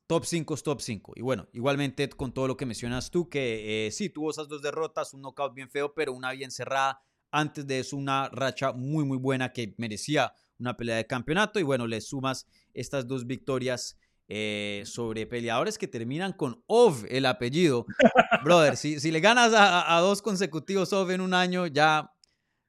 Top 0.09 0.25
5 0.25 0.55
es 0.55 0.63
top 0.63 0.81
5. 0.81 1.13
Y 1.17 1.21
bueno, 1.21 1.49
igualmente 1.53 2.09
con 2.09 2.33
todo 2.33 2.49
lo 2.49 2.57
que 2.57 2.65
mencionas 2.65 3.11
tú, 3.11 3.29
que 3.29 3.87
eh, 3.87 3.91
sí, 3.91 4.09
tuvo 4.09 4.31
esas 4.31 4.49
dos 4.49 4.63
derrotas, 4.63 5.13
un 5.13 5.21
knockout 5.21 5.55
bien 5.55 5.69
feo, 5.69 5.93
pero 5.93 6.15
una 6.15 6.33
bien 6.33 6.51
cerrada. 6.51 7.03
Antes 7.31 7.67
de 7.67 7.81
eso, 7.81 7.95
una 7.95 8.31
racha 8.31 8.73
muy, 8.73 9.05
muy 9.05 9.19
buena 9.19 9.53
que 9.53 9.75
merecía 9.77 10.33
una 10.59 10.79
pelea 10.79 10.97
de 10.97 11.07
campeonato. 11.07 11.61
Y 11.61 11.63
bueno, 11.63 11.87
le 11.87 12.01
sumas 12.01 12.47
estas 12.73 13.07
dos 13.07 13.27
victorias 13.27 13.99
eh, 14.29 14.83
sobre 14.87 15.27
peleadores 15.27 15.77
que 15.77 15.89
terminan 15.89 16.33
con 16.33 16.65
OV 16.69 17.05
el 17.11 17.27
apellido. 17.27 17.85
Brother, 18.45 18.79
si, 18.79 19.01
si 19.01 19.11
le 19.11 19.21
ganas 19.21 19.53
a, 19.55 20.01
dos 20.01 20.23
consecutivos 20.23 20.91
OV 20.95 21.11
en 21.11 21.21
un 21.21 21.35
año, 21.35 21.67
ya 21.67 22.15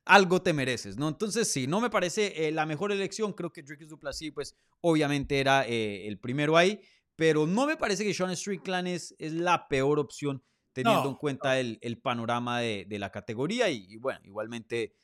algo 0.04 0.42
te 0.42 0.52
mereces, 0.52 0.98
¿no? 0.98 1.08
Entonces, 1.08 1.50
sí, 1.50 1.68
no 1.68 1.80
me 1.80 1.90
parece 1.90 2.48
eh, 2.48 2.52
la 2.52 2.66
mejor 2.66 2.92
elección. 2.92 3.32
Creo 3.32 3.54
que 3.54 3.64
Dricus 3.64 3.88
Duplessis, 3.88 4.34
pues, 4.34 4.58
obviamente 4.82 5.40
era 5.40 5.66
eh, 5.66 6.06
el 6.06 6.20
primero 6.20 6.58
ahí. 6.58 6.82
Pero 7.20 7.46
no 7.46 7.68
me 7.68 7.78
parece 7.78 8.04
que 8.04 8.14
Sean 8.14 8.36
Strickland 8.36 8.88
es, 8.88 9.14
es 9.20 9.34
la 9.34 9.68
peor 9.68 10.00
opción 10.00 10.42
teniendo 10.74 11.10
en 11.10 11.16
cuenta 11.16 11.60
el, 11.60 11.78
el, 11.82 12.00
panorama 12.00 12.60
de, 12.60 12.86
de 12.88 12.98
la 12.98 13.12
categoría 13.12 13.70
y, 13.70 13.86
y 13.90 13.98
bueno, 13.98 14.22
igualmente 14.24 14.96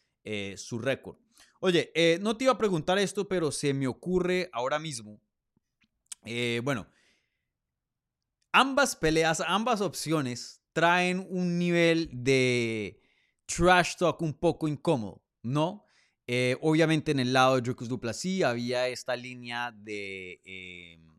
su 0.55 0.79
récord. 0.79 1.17
Oye, 1.59 1.91
eh, 1.95 2.19
no 2.21 2.37
te 2.37 2.43
iba 2.43 2.53
a 2.53 2.57
preguntar 2.57 2.99
esto, 2.99 3.27
pero 3.27 3.51
se 3.51 3.73
me 3.73 3.87
ocurre 3.87 4.49
ahora 4.53 4.77
mismo. 4.77 5.19
Eh, 6.23 6.61
bueno, 6.63 6.87
ambas 8.51 8.95
peleas, 8.95 9.41
ambas 9.41 9.81
opciones 9.81 10.61
traen 10.73 11.25
un 11.29 11.57
nivel 11.57 12.09
de 12.11 13.01
trash 13.47 13.95
talk 13.97 14.21
un 14.21 14.33
poco 14.33 14.67
incómodo, 14.67 15.23
¿no? 15.41 15.85
Eh, 16.27 16.55
obviamente 16.61 17.11
en 17.11 17.19
el 17.19 17.33
lado 17.33 17.55
de 17.55 17.61
Dricus 17.61 17.87
Duplessis 17.87 18.43
había 18.43 18.87
esta 18.87 19.15
línea 19.15 19.71
de 19.71 20.41
em, 20.43 21.14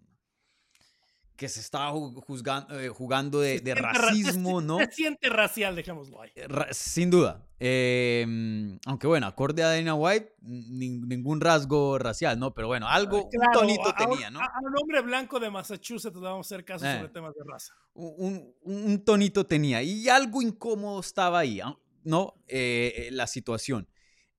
que 1.36 1.48
se 1.48 1.60
estaba 1.60 1.90
juzgando, 1.90 2.78
eh, 2.80 2.88
jugando 2.88 3.40
de, 3.40 3.60
de 3.60 3.74
racismo, 3.74 4.60
¿no? 4.60 4.78
Se 4.78 4.92
siente 4.92 5.28
racial, 5.28 5.76
dejémoslo 5.76 6.22
ahí. 6.22 6.30
Eh, 6.34 6.46
sin 6.72 7.10
duda. 7.10 7.42
Em, 7.58 8.78
aunque 8.86 9.06
bueno, 9.06 9.26
acorde 9.26 9.62
a 9.62 9.68
Dana 9.68 9.94
White, 9.94 10.34
ningún 10.42 11.40
rasgo 11.40 11.98
racial, 11.98 12.38
¿no? 12.38 12.54
Pero 12.54 12.68
bueno, 12.68 12.88
algo, 12.88 13.24
un 13.24 13.52
tonito 13.52 13.92
tenía, 13.94 14.30
¿no? 14.30 14.40
A, 14.40 14.50
un 14.62 14.74
hombre 14.80 15.00
blanco 15.02 15.38
de 15.38 15.50
Massachusetts 15.50 16.16
le 16.16 16.22
vamos 16.22 16.46
a 16.46 16.54
hacer 16.54 16.64
caso 16.64 16.84
sobre 16.84 17.06
eh. 17.06 17.10
temas 17.12 17.34
de 17.34 17.44
raza. 17.44 17.74
Un, 17.94 18.54
un, 18.62 19.04
tonito 19.04 19.46
tenía 19.46 19.82
y 19.82 20.08
algo 20.08 20.42
incómodo 20.42 21.00
estaba 21.00 21.38
ahí, 21.38 21.60
¿no? 22.04 22.34
la 22.48 23.26
situación. 23.26 23.88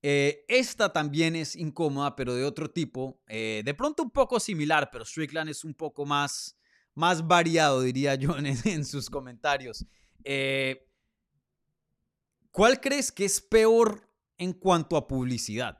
Eh, 0.04 0.46
esta 0.48 0.94
también 0.94 1.36
es 1.36 1.56
incómoda, 1.56 2.16
pero 2.16 2.36
de 2.36 2.46
otro 2.46 2.70
tipo. 2.70 3.20
Eh, 3.28 3.62
de 3.66 3.74
pronto 3.74 4.04
un 4.04 4.12
poco 4.12 4.40
similar, 4.40 4.90
pero 4.92 5.04
Strickland 5.04 5.50
es 5.50 5.64
un 5.64 5.74
poco 5.74 6.06
más, 6.06 6.58
más 6.98 7.28
variado, 7.28 7.82
diría 7.82 8.16
yo, 8.16 8.36
en, 8.38 8.48
en 8.48 8.86
sus 8.86 9.10
comentarios. 9.10 9.86
Eh, 10.24 10.84
¿Cuál 12.52 12.82
crees 12.82 13.12
que 13.12 13.24
es 13.24 13.40
peor 13.40 14.10
en 14.38 14.52
cuanto 14.52 14.98
a 14.98 15.08
publicidad? 15.08 15.78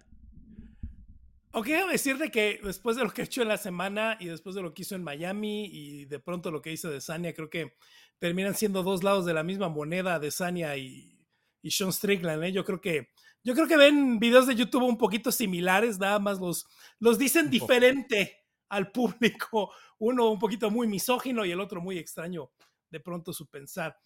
Ok, 1.52 1.66
quiero 1.66 1.88
decirte 1.88 2.30
que 2.30 2.60
después 2.64 2.98
de 2.98 3.04
lo 3.04 3.10
que 3.10 3.24
he 3.24 3.26
hecho 3.26 3.42
en 3.42 3.48
la 3.48 3.58
semana 3.58 4.16
y 4.20 4.28
después 4.28 4.54
de 4.56 4.62
lo 4.62 4.76
que 4.76 4.84
hizo 4.84 4.94
en 4.94 5.04
Miami 5.04 5.66
y 5.66 6.06
de 6.06 6.20
pronto 6.20 6.52
lo 6.52 6.62
que 6.62 6.72
hizo 6.72 6.92
de 6.92 7.02
Sania, 7.02 7.34
creo 7.34 7.50
que 7.50 7.74
terminan 8.20 8.54
siendo 8.54 8.84
dos 8.84 9.04
lados 9.04 9.26
de 9.26 9.34
la 9.34 9.42
misma 9.42 9.70
moneda 9.70 10.20
de 10.20 10.30
Sania 10.30 10.78
y, 10.78 11.26
y 11.64 11.72
Sean 11.72 11.92
Strickland. 11.92 12.44
¿eh? 12.44 12.52
Yo 12.52 12.64
creo 12.64 12.80
que 12.80 13.10
yo 13.44 13.56
creo 13.56 13.68
que 13.68 13.78
ven 13.78 14.20
videos 14.20 14.46
de 14.46 14.56
YouTube 14.56 14.84
un 14.84 14.98
poquito 14.98 15.32
similares, 15.32 15.98
nada 15.98 16.20
más 16.20 16.40
los, 16.40 16.68
los 17.00 17.18
dicen 17.18 17.50
diferente 17.50 18.47
al 18.70 18.92
público. 18.92 19.72
Uno 20.00 20.30
un 20.30 20.40
poquito 20.40 20.70
muy 20.70 20.88
misógino 20.88 21.46
y 21.46 21.52
el 21.52 21.60
otro 21.60 21.82
muy 21.82 21.98
extraño 21.98 22.52
de 22.90 23.00
pronto 23.00 23.34
su 23.34 23.48
pensar. 23.48 23.98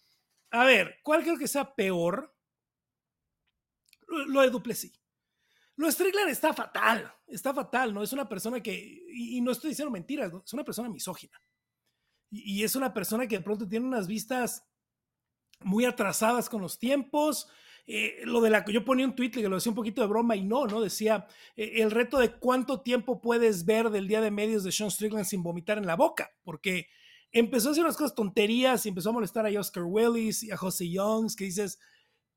A 0.50 0.64
ver, 0.64 0.98
¿cuál 1.02 1.22
creo 1.22 1.38
que 1.38 1.48
sea 1.48 1.74
peor? 1.74 2.34
Lo, 4.06 4.42
de 4.42 4.50
Duplessis. 4.50 5.00
Lo 5.76 5.86
de 5.86 5.92
Strickland 5.92 6.28
está 6.28 6.52
fatal, 6.52 7.10
está 7.26 7.54
fatal, 7.54 7.94
¿no? 7.94 8.02
Es 8.02 8.12
una 8.12 8.28
persona 8.28 8.62
que, 8.62 8.74
y, 8.74 9.38
y 9.38 9.40
no 9.40 9.52
estoy 9.52 9.70
diciendo 9.70 9.90
mentiras, 9.90 10.30
¿no? 10.30 10.42
es 10.44 10.52
una 10.52 10.64
persona 10.64 10.90
misógina. 10.90 11.40
Y, 12.30 12.60
y, 12.60 12.64
es 12.64 12.76
una 12.76 12.92
persona 12.92 13.26
que 13.26 13.38
de 13.38 13.44
pronto 13.44 13.66
tiene 13.66 13.86
unas 13.86 14.06
vistas 14.06 14.68
muy 15.60 15.86
atrasadas 15.86 16.48
con 16.50 16.60
los 16.60 16.78
tiempos. 16.78 17.48
Eh, 17.84 18.20
lo 18.24 18.40
de 18.40 18.50
la 18.50 18.64
que 18.64 18.72
yo 18.72 18.84
ponía 18.84 19.04
un 19.04 19.16
tweet 19.16 19.32
que 19.32 19.48
lo 19.48 19.56
decía 19.56 19.70
un 19.70 19.76
poquito 19.76 20.02
de 20.02 20.06
broma 20.06 20.36
y 20.36 20.44
no, 20.44 20.66
¿no? 20.66 20.80
Decía 20.80 21.26
eh, 21.56 21.82
el 21.82 21.90
reto 21.90 22.18
de 22.18 22.32
cuánto 22.32 22.80
tiempo 22.80 23.20
puedes 23.20 23.64
ver 23.64 23.90
del 23.90 24.06
día 24.06 24.20
de 24.20 24.30
medios 24.30 24.62
de 24.62 24.70
Sean 24.70 24.90
Strickland 24.90 25.24
sin 25.24 25.42
vomitar 25.42 25.78
en 25.78 25.86
la 25.86 25.96
boca, 25.96 26.30
porque 26.44 26.86
empezó 27.32 27.68
a 27.68 27.72
hacer 27.72 27.82
unas 27.82 27.96
cosas 27.96 28.14
tonterías 28.14 28.86
y 28.86 28.90
empezó 28.90 29.10
a 29.10 29.14
molestar 29.14 29.46
a 29.46 29.60
Oscar 29.60 29.82
Willis 29.84 30.44
y 30.44 30.52
a 30.52 30.56
Jose 30.56 30.88
Youngs, 30.88 31.34
que 31.34 31.44
dices, 31.44 31.80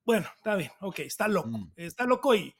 bueno, 0.03 0.25
está 0.35 0.55
bien, 0.55 0.71
ok, 0.81 0.99
está 1.01 1.27
loco, 1.27 1.49
mm. 1.49 1.73
está 1.75 2.05
loco 2.05 2.33
y, 2.33 2.55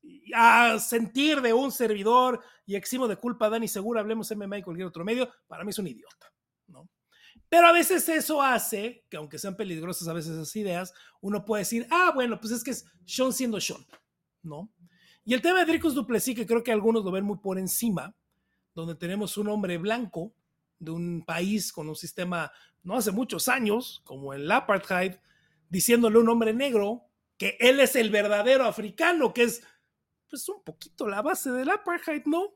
y, 0.00 0.32
a 0.34 0.78
sentir 0.78 1.42
de 1.42 1.52
un 1.52 1.70
servidor 1.70 2.40
y 2.64 2.74
eximo 2.74 3.06
de 3.06 3.16
culpa 3.16 3.46
a 3.46 3.50
Dani 3.50 3.68
Segura, 3.68 4.00
hablemos 4.00 4.34
MMA 4.34 4.58
y 4.58 4.62
cualquier 4.62 4.86
otro 4.86 5.04
medio, 5.04 5.30
para 5.46 5.62
mí 5.62 5.70
es 5.70 5.78
un 5.78 5.88
idiota, 5.88 6.32
¿no? 6.68 6.88
Pero 7.50 7.66
a 7.66 7.72
veces 7.72 8.08
eso 8.08 8.40
hace, 8.40 9.04
que 9.10 9.16
aunque 9.16 9.38
sean 9.38 9.56
peligrosas 9.56 10.06
a 10.06 10.12
veces 10.12 10.32
esas 10.32 10.54
ideas, 10.54 10.94
uno 11.20 11.44
puede 11.44 11.62
decir, 11.62 11.86
ah, 11.90 12.12
bueno, 12.14 12.40
pues 12.40 12.52
es 12.52 12.64
que 12.64 12.70
es 12.70 12.86
Sean 13.04 13.32
siendo 13.32 13.60
Sean, 13.60 13.84
¿no? 14.42 14.72
Y 15.24 15.34
el 15.34 15.42
tema 15.42 15.58
de 15.58 15.66
Dricus 15.66 15.94
Duplessis, 15.94 16.36
que 16.36 16.46
creo 16.46 16.62
que 16.62 16.70
algunos 16.72 17.04
lo 17.04 17.10
ven 17.10 17.24
muy 17.24 17.38
por 17.38 17.58
encima, 17.58 18.14
donde 18.72 18.94
tenemos 18.94 19.36
un 19.36 19.48
hombre 19.48 19.78
blanco 19.78 20.32
de 20.78 20.92
un 20.92 21.24
país 21.26 21.72
con 21.72 21.88
un 21.88 21.96
sistema 21.96 22.52
no 22.84 22.96
hace 22.96 23.10
muchos 23.10 23.48
años, 23.48 24.00
como 24.04 24.32
el 24.32 24.50
apartheid, 24.50 25.16
diciéndole 25.68 26.16
a 26.16 26.20
un 26.20 26.28
hombre 26.28 26.54
negro 26.54 27.04
que 27.36 27.56
él 27.58 27.80
es 27.80 27.96
el 27.96 28.10
verdadero 28.10 28.64
africano, 28.64 29.34
que 29.34 29.42
es 29.42 29.62
pues 30.28 30.48
un 30.48 30.62
poquito 30.62 31.08
la 31.08 31.20
base 31.20 31.50
del 31.50 31.68
apartheid, 31.68 32.22
¿no? 32.26 32.54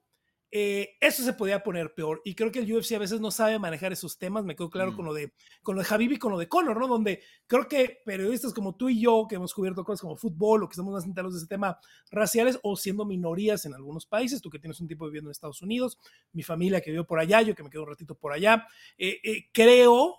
Eh, 0.57 0.97
eso 1.01 1.25
se 1.25 1.33
podía 1.33 1.65
poner 1.65 1.95
peor. 1.95 2.23
Y 2.25 2.37
creo 2.37 2.53
que 2.53 2.61
el 2.61 2.73
UFC 2.73 2.93
a 2.93 3.01
veces 3.01 3.21
no 3.21 3.33
sabe 3.33 3.59
manejar 3.59 3.93
esos 3.93 4.19
temas. 4.19 4.45
Me 4.45 4.55
quedó 4.55 4.71
claro 4.71 4.93
mm. 4.93 4.95
con, 4.95 5.05
lo 5.05 5.13
de, 5.13 5.33
con 5.65 5.75
lo 5.75 5.83
de 5.83 5.89
Javib 5.89 6.13
y 6.13 6.17
con 6.17 6.31
lo 6.31 6.39
de 6.39 6.49
Conor, 6.49 6.79
¿no? 6.79 6.87
Donde 6.87 7.25
creo 7.49 7.67
que 7.67 7.99
periodistas 8.07 8.55
como 8.55 8.77
tú 8.77 8.89
y 8.89 9.01
yo, 9.01 9.27
que 9.29 9.35
hemos 9.35 9.53
cubierto 9.53 9.83
cosas 9.83 10.03
como 10.03 10.17
fútbol 10.17 10.63
o 10.63 10.69
que 10.69 10.75
estamos 10.75 10.95
más 10.95 11.07
enterados 11.07 11.35
de 11.35 11.39
ese 11.39 11.49
tema 11.49 11.77
raciales 12.09 12.61
o 12.63 12.77
siendo 12.77 13.05
minorías 13.05 13.67
en 13.67 13.75
algunos 13.75 14.07
países, 14.07 14.41
tú 14.41 14.49
que 14.49 14.61
tienes 14.61 14.79
un 14.79 14.87
tiempo 14.87 15.07
viviendo 15.07 15.29
en 15.29 15.33
Estados 15.33 15.61
Unidos, 15.61 15.99
mi 16.33 16.45
familia 16.45 16.81
que 16.81 16.91
vivió 16.91 17.05
por 17.05 17.19
allá, 17.19 17.43
yo 17.43 17.57
que 17.57 17.65
me 17.65 17.69
quedo 17.69 17.83
un 17.83 17.89
ratito 17.89 18.15
por 18.15 18.33
allá, 18.33 18.69
eh, 18.97 19.19
eh, 19.25 19.49
creo 19.53 20.19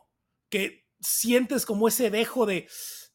que 0.50 0.86
sientes 1.00 1.65
como 1.65 1.88
ese 1.88 2.10
dejo 2.10 2.45
de, 2.45 2.67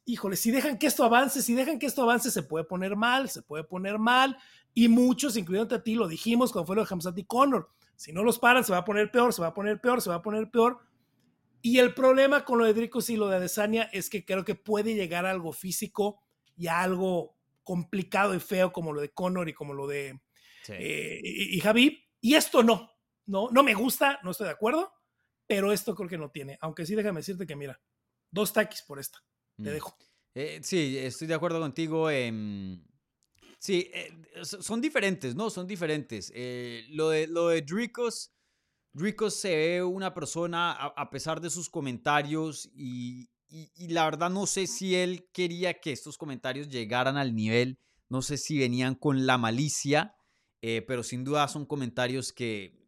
híjole, 0.07 0.37
si 0.37 0.51
dejan 0.51 0.79
que 0.79 0.87
esto 0.87 1.05
avance, 1.05 1.43
si 1.43 1.55
dejan 1.55 1.79
que 1.79 1.85
esto 1.87 2.03
avance, 2.03 2.31
se 2.31 2.43
puede 2.43 2.65
poner 2.65 2.97
mal, 2.97 3.29
se 3.29 3.43
puede 3.43 3.65
poner 3.65 3.99
mal. 3.99 4.39
Y 4.75 4.89
muchos, 4.89 5.37
incluyendo 5.37 5.75
a 5.75 5.83
ti, 5.83 5.95
lo 5.95 6.09
dijimos 6.09 6.53
cuando 6.53 6.67
fue 6.67 6.77
lo 6.77 6.85
de 6.85 6.89
Hamzat 6.91 7.19
y 7.19 7.25
Connor. 7.25 7.69
Si 7.97 8.13
no 8.13 8.23
los 8.23 8.39
paran, 8.39 8.65
se 8.65 8.73
va 8.73 8.79
a 8.79 8.85
poner 8.85 9.11
peor, 9.11 9.33
se 9.33 9.43
va 9.43 9.49
a 9.49 9.55
poner 9.55 9.81
peor, 9.81 10.01
se 10.01 10.11
va 10.11 10.17
a 10.17 10.23
poner 10.23 10.51
peor. 10.51 10.79
Y 11.63 11.79
el 11.79 11.93
problema 11.93 12.45
con 12.45 12.59
lo 12.59 12.65
de 12.65 12.73
Dricos 12.73 13.11
y 13.11 13.17
lo 13.17 13.29
de 13.29 13.37
Adesanya 13.37 13.83
es 13.93 14.09
que 14.09 14.25
creo 14.25 14.45
que 14.45 14.55
puede 14.55 14.95
llegar 14.95 15.27
a 15.27 15.31
algo 15.31 15.53
físico 15.53 16.21
y 16.57 16.69
a 16.69 16.81
algo 16.81 17.37
complicado 17.63 18.35
y 18.35 18.41
feo 18.41 18.73
como 18.73 18.93
lo 18.93 19.01
de 19.01 19.11
Connor 19.11 19.49
y 19.49 19.53
como 19.53 19.75
lo 19.75 19.87
de 19.87 20.19
sí. 20.63 20.73
eh, 20.73 21.21
y, 21.23 21.57
y 21.57 21.61
Javib. 21.61 21.99
Y 22.23 22.35
esto 22.35 22.63
no, 22.63 22.91
no, 23.27 23.51
no 23.51 23.63
me 23.63 23.75
gusta, 23.75 24.19
no 24.23 24.31
estoy 24.31 24.47
de 24.47 24.53
acuerdo, 24.53 24.93
pero 25.47 25.73
esto 25.73 25.95
creo 25.95 26.09
que 26.09 26.19
no 26.19 26.31
tiene. 26.31 26.59
Aunque 26.61 26.87
sí, 26.87 26.95
déjame 26.95 27.21
decirte 27.21 27.47
que 27.47 27.57
mira, 27.57 27.81
dos 28.31 28.53
taquis 28.53 28.83
por 28.83 28.99
esta. 28.99 29.19
Te 29.57 29.71
mm. 29.71 29.73
dejo. 29.73 29.97
Eh, 30.35 30.61
sí, 30.63 30.97
estoy 30.97 31.27
de 31.27 31.35
acuerdo 31.35 31.61
contigo. 31.61 32.11
Eh, 32.11 32.33
sí, 33.61 33.89
eh, 33.95 34.13
son 34.43 34.81
diferentes, 34.81 35.37
¿no? 35.37 35.51
Son 35.51 35.69
diferentes. 35.69 36.33
Eh, 36.35 36.87
lo, 36.91 37.11
de, 37.11 37.29
lo 37.29 37.49
de 37.49 37.63
Dricos, 37.63 38.33
Dricos 38.93 39.35
se 39.35 39.55
ve 39.55 39.83
una 39.85 40.13
persona, 40.13 40.73
a, 40.73 40.87
a 40.97 41.11
pesar 41.11 41.41
de 41.41 41.51
sus 41.51 41.71
comentarios, 41.71 42.69
y, 42.75 43.31
y, 43.49 43.71
y, 43.77 43.89
la 43.89 44.05
verdad 44.07 44.31
no 44.31 44.47
sé 44.47 44.67
si 44.67 44.97
él 44.97 45.29
quería 45.33 45.75
que 45.75 45.93
estos 45.93 46.19
comentarios 46.19 46.69
llegaran 46.69 47.17
al 47.17 47.37
nivel, 47.37 47.79
no 48.09 48.23
sé 48.23 48.39
si 48.39 48.59
venían 48.59 48.97
con 48.97 49.27
la 49.27 49.39
malicia, 49.39 50.17
eh, 50.63 50.83
pero 50.83 51.03
sin 51.03 51.23
duda 51.23 51.47
son 51.47 51.67
comentarios 51.67 52.33
que 52.33 52.81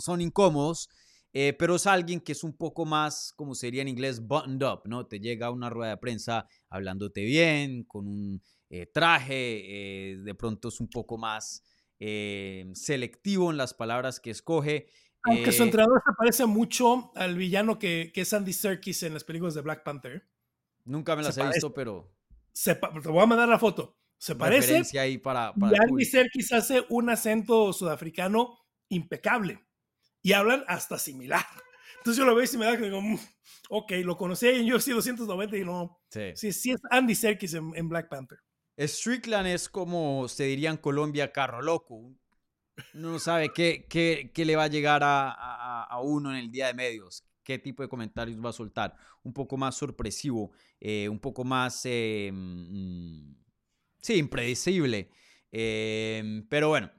son 0.00 0.20
incómodos. 0.20 0.88
Eh, 1.34 1.54
pero 1.58 1.76
es 1.76 1.86
alguien 1.86 2.20
que 2.20 2.32
es 2.32 2.44
un 2.44 2.52
poco 2.52 2.84
más, 2.84 3.32
como 3.36 3.54
sería 3.54 3.80
en 3.80 3.88
inglés, 3.88 4.20
buttoned 4.20 4.62
up, 4.66 4.82
¿no? 4.84 5.06
Te 5.06 5.18
llega 5.18 5.46
a 5.46 5.50
una 5.50 5.70
rueda 5.70 5.92
de 5.92 5.96
prensa 5.96 6.46
hablándote 6.68 7.24
bien, 7.24 7.84
con 7.84 8.06
un 8.06 8.42
eh, 8.74 8.86
traje, 8.86 10.12
eh, 10.12 10.16
de 10.16 10.34
pronto 10.34 10.68
es 10.68 10.80
un 10.80 10.88
poco 10.88 11.18
más 11.18 11.62
eh, 12.00 12.70
selectivo 12.72 13.50
en 13.50 13.58
las 13.58 13.74
palabras 13.74 14.18
que 14.18 14.30
escoge. 14.30 14.86
Aunque 15.24 15.52
su 15.52 15.62
entrenador 15.62 16.02
se 16.04 16.12
parece 16.16 16.46
mucho 16.46 17.12
al 17.14 17.36
villano 17.36 17.78
que, 17.78 18.10
que, 18.14 18.22
es 18.22 18.32
Andy 18.32 18.54
Serkis 18.54 19.02
en 19.02 19.12
las 19.12 19.24
películas 19.24 19.52
de 19.52 19.60
Black 19.60 19.84
Panther. 19.84 20.26
Nunca 20.86 21.14
me 21.14 21.22
las 21.22 21.34
se 21.34 21.40
he 21.40 21.44
parece. 21.44 21.58
visto, 21.58 21.74
pero... 21.74 22.16
Se, 22.50 22.74
te 22.74 23.08
voy 23.10 23.22
a 23.22 23.26
mandar 23.26 23.46
la 23.46 23.58
foto. 23.58 23.98
Se 24.16 24.36
parece. 24.36 24.98
Ahí 24.98 25.18
para, 25.18 25.52
para 25.52 25.76
y 25.76 25.90
Andy 25.90 26.04
Serkis 26.06 26.50
hace 26.54 26.86
un 26.88 27.10
acento 27.10 27.74
sudafricano 27.74 28.58
impecable 28.88 29.60
y 30.22 30.32
hablan 30.32 30.64
hasta 30.66 30.98
similar. 30.98 31.44
Entonces 31.98 32.18
yo 32.18 32.24
lo 32.24 32.34
veo 32.34 32.48
y 32.50 32.56
me 32.56 32.64
da 32.64 32.78
que 32.78 32.84
digo, 32.84 33.02
mm, 33.02 33.18
ok, 33.68 33.92
lo 34.02 34.16
conocí 34.16 34.48
en 34.48 34.72
UFC 34.72 34.92
290 34.92 35.58
y 35.58 35.64
no. 35.64 36.00
Sí, 36.08 36.32
sí, 36.36 36.52
sí 36.54 36.70
es 36.70 36.80
Andy 36.90 37.14
Serkis 37.14 37.52
en, 37.52 37.70
en, 37.74 37.88
Black 37.90 38.08
Panther. 38.08 38.38
Strickland 38.78 39.46
es 39.46 39.68
como 39.68 40.28
se 40.28 40.44
diría 40.44 40.70
en 40.70 40.76
Colombia, 40.76 41.32
carro 41.32 41.62
loco. 41.62 42.14
No 42.94 43.18
sabe 43.18 43.50
qué, 43.54 43.86
qué, 43.88 44.30
qué 44.34 44.44
le 44.44 44.56
va 44.56 44.64
a 44.64 44.68
llegar 44.68 45.02
a, 45.04 45.84
a, 45.84 46.00
uno 46.00 46.30
en 46.30 46.38
el 46.38 46.50
día 46.50 46.68
de 46.68 46.74
medios, 46.74 47.22
qué 47.44 47.58
tipo 47.58 47.82
de 47.82 47.88
comentarios 47.88 48.42
va 48.42 48.50
a 48.50 48.54
soltar. 48.54 48.96
Un 49.22 49.32
poco 49.32 49.56
más 49.56 49.76
sorpresivo, 49.76 50.52
eh, 50.80 51.08
un 51.08 51.18
poco 51.18 51.44
más, 51.44 51.82
eh, 51.84 52.30
mmm, 52.32 53.34
sí, 54.00 54.14
impredecible. 54.14 55.10
Eh, 55.52 56.42
pero 56.48 56.70
bueno, 56.70 56.90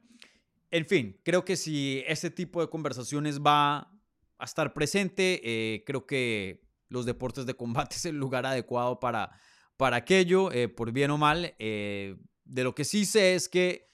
en 0.74 0.86
fin, 0.86 1.20
creo 1.24 1.46
que 1.46 1.56
si 1.56 2.04
este 2.08 2.30
tipo 2.32 2.62
de 2.62 2.68
conversaciones 2.68 3.40
va 3.40 3.92
a 4.40 4.46
estar 4.46 4.74
presente, 4.74 5.42
eh, 5.44 5.84
creo 5.86 6.06
que 6.06 6.64
los 6.90 7.06
deportes 7.06 7.46
de 7.46 7.56
combate 7.56 7.96
es 7.98 8.06
el 8.06 8.18
lugar 8.18 8.46
adecuado 8.46 9.00
para, 9.00 9.32
para 9.78 9.98
aquello, 9.98 10.52
eh, 10.52 10.70
por 10.70 10.92
bien 10.92 11.12
o 11.12 11.18
mal. 11.18 11.56
Eh, 11.60 12.16
de 12.44 12.64
lo 12.64 12.76
que 12.76 12.86
sí 12.86 13.06
sé 13.06 13.36
es 13.36 13.50
que, 13.50 13.92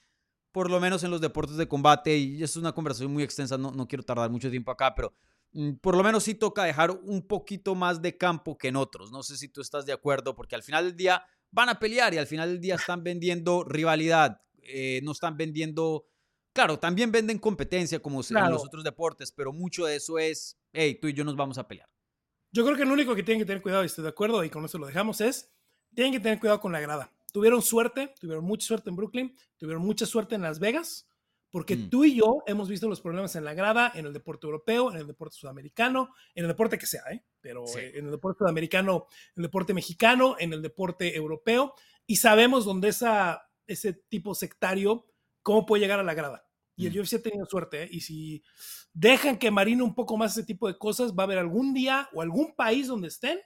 por 0.52 0.70
lo 0.70 0.80
menos 0.80 1.04
en 1.04 1.10
los 1.10 1.20
deportes 1.20 1.56
de 1.56 1.68
combate, 1.68 2.16
y 2.16 2.42
esto 2.42 2.58
es 2.58 2.62
una 2.62 2.72
conversación 2.72 3.12
muy 3.12 3.22
extensa, 3.22 3.56
no, 3.56 3.70
no 3.70 3.86
quiero 3.86 4.02
tardar 4.02 4.30
mucho 4.30 4.50
tiempo 4.50 4.70
acá, 4.70 4.94
pero 4.94 5.14
mm, 5.52 5.74
por 5.74 5.96
lo 5.96 6.02
menos 6.02 6.24
sí 6.24 6.34
toca 6.34 6.64
dejar 6.64 6.90
un 6.90 7.26
poquito 7.26 7.74
más 7.74 8.02
de 8.02 8.16
campo 8.16 8.58
que 8.58 8.68
en 8.68 8.76
otros. 8.76 9.12
No 9.12 9.22
sé 9.22 9.36
si 9.36 9.48
tú 9.48 9.60
estás 9.60 9.86
de 9.86 9.92
acuerdo, 9.92 10.34
porque 10.34 10.54
al 10.54 10.62
final 10.62 10.84
del 10.84 10.96
día 10.96 11.24
van 11.50 11.68
a 11.68 11.78
pelear 11.78 12.14
y 12.14 12.18
al 12.18 12.26
final 12.26 12.48
del 12.48 12.60
día 12.60 12.76
están 12.76 13.02
vendiendo 13.02 13.64
rivalidad, 13.64 14.42
eh, 14.62 15.00
no 15.02 15.12
están 15.12 15.36
vendiendo 15.36 16.06
Claro, 16.52 16.78
también 16.78 17.12
venden 17.12 17.38
competencia 17.38 18.00
como 18.00 18.22
claro. 18.22 18.46
en 18.46 18.52
los 18.52 18.64
otros 18.64 18.82
deportes, 18.82 19.30
pero 19.30 19.52
mucho 19.52 19.86
de 19.86 19.96
eso 19.96 20.18
es, 20.18 20.58
hey, 20.72 20.98
tú 21.00 21.06
y 21.06 21.12
yo 21.12 21.24
nos 21.24 21.36
vamos 21.36 21.58
a 21.58 21.68
pelear. 21.68 21.88
Yo 22.52 22.64
creo 22.64 22.76
que 22.76 22.84
lo 22.84 22.92
único 22.92 23.14
que 23.14 23.22
tienen 23.22 23.40
que 23.40 23.46
tener 23.46 23.62
cuidado, 23.62 23.84
y 23.84 23.86
estoy 23.86 24.02
de 24.02 24.10
acuerdo, 24.10 24.42
y 24.42 24.50
con 24.50 24.64
eso 24.64 24.76
lo 24.78 24.86
dejamos, 24.86 25.20
es, 25.20 25.52
tienen 25.94 26.12
que 26.12 26.20
tener 26.20 26.38
cuidado 26.38 26.60
con 26.60 26.72
la 26.72 26.80
grada. 26.80 27.10
Tuvieron 27.32 27.62
suerte, 27.62 28.14
tuvieron 28.20 28.44
mucha 28.44 28.66
suerte 28.66 28.90
en 28.90 28.96
Brooklyn, 28.96 29.36
tuvieron 29.56 29.82
mucha 29.82 30.06
suerte 30.06 30.34
en 30.34 30.42
Las 30.42 30.58
Vegas, 30.58 31.08
porque 31.50 31.76
mm. 31.76 31.90
tú 31.90 32.04
y 32.04 32.16
yo 32.16 32.42
hemos 32.46 32.68
visto 32.68 32.88
los 32.88 33.00
problemas 33.00 33.36
en 33.36 33.44
la 33.44 33.54
grada, 33.54 33.92
en 33.94 34.06
el 34.06 34.12
deporte 34.12 34.46
europeo, 34.46 34.90
en 34.90 34.98
el 34.98 35.06
deporte 35.06 35.36
sudamericano, 35.36 36.14
en 36.34 36.44
el 36.44 36.48
deporte 36.48 36.78
que 36.78 36.86
sea, 36.86 37.02
¿eh? 37.12 37.24
pero 37.40 37.66
sí. 37.66 37.78
en 37.80 38.06
el 38.06 38.10
deporte 38.10 38.38
sudamericano, 38.38 39.06
en 39.36 39.42
el 39.42 39.42
deporte 39.44 39.74
mexicano, 39.74 40.36
en 40.38 40.52
el 40.52 40.62
deporte 40.62 41.14
europeo, 41.14 41.74
y 42.06 42.16
sabemos 42.16 42.64
dónde 42.64 42.88
esa 42.88 43.50
ese 43.70 43.92
tipo 43.92 44.34
sectario, 44.34 45.06
cómo 45.42 45.64
puede 45.64 45.82
llegar 45.82 46.00
a 46.00 46.04
la 46.04 46.14
grada. 46.14 46.44
Y 46.76 46.86
el 46.86 46.94
Mm. 46.94 47.00
UFC 47.00 47.14
ha 47.14 47.22
tenido 47.22 47.46
suerte, 47.46 47.84
¿eh? 47.84 47.88
Y 47.90 48.00
si 48.00 48.42
dejan 48.92 49.38
que 49.38 49.50
marine 49.50 49.82
un 49.82 49.94
poco 49.94 50.16
más 50.16 50.32
ese 50.36 50.46
tipo 50.46 50.66
de 50.66 50.76
cosas, 50.76 51.12
va 51.12 51.22
a 51.22 51.26
haber 51.26 51.38
algún 51.38 51.72
día 51.72 52.08
o 52.12 52.22
algún 52.22 52.54
país 52.54 52.88
donde 52.88 53.08
estén 53.08 53.38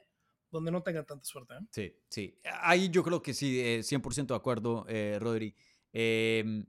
donde 0.54 0.70
no 0.70 0.82
tengan 0.82 1.04
tanta 1.04 1.24
suerte. 1.24 1.54
¿eh? 1.54 1.66
Sí, 1.70 1.96
sí. 2.08 2.38
Ahí 2.60 2.88
yo 2.88 3.02
creo 3.02 3.22
que 3.22 3.34
sí, 3.34 3.60
eh, 3.60 3.82
100% 3.82 4.34
de 4.34 4.34
acuerdo, 4.34 4.86
eh, 4.88 5.18
Rodri. 5.20 5.54
Em, 5.92 6.64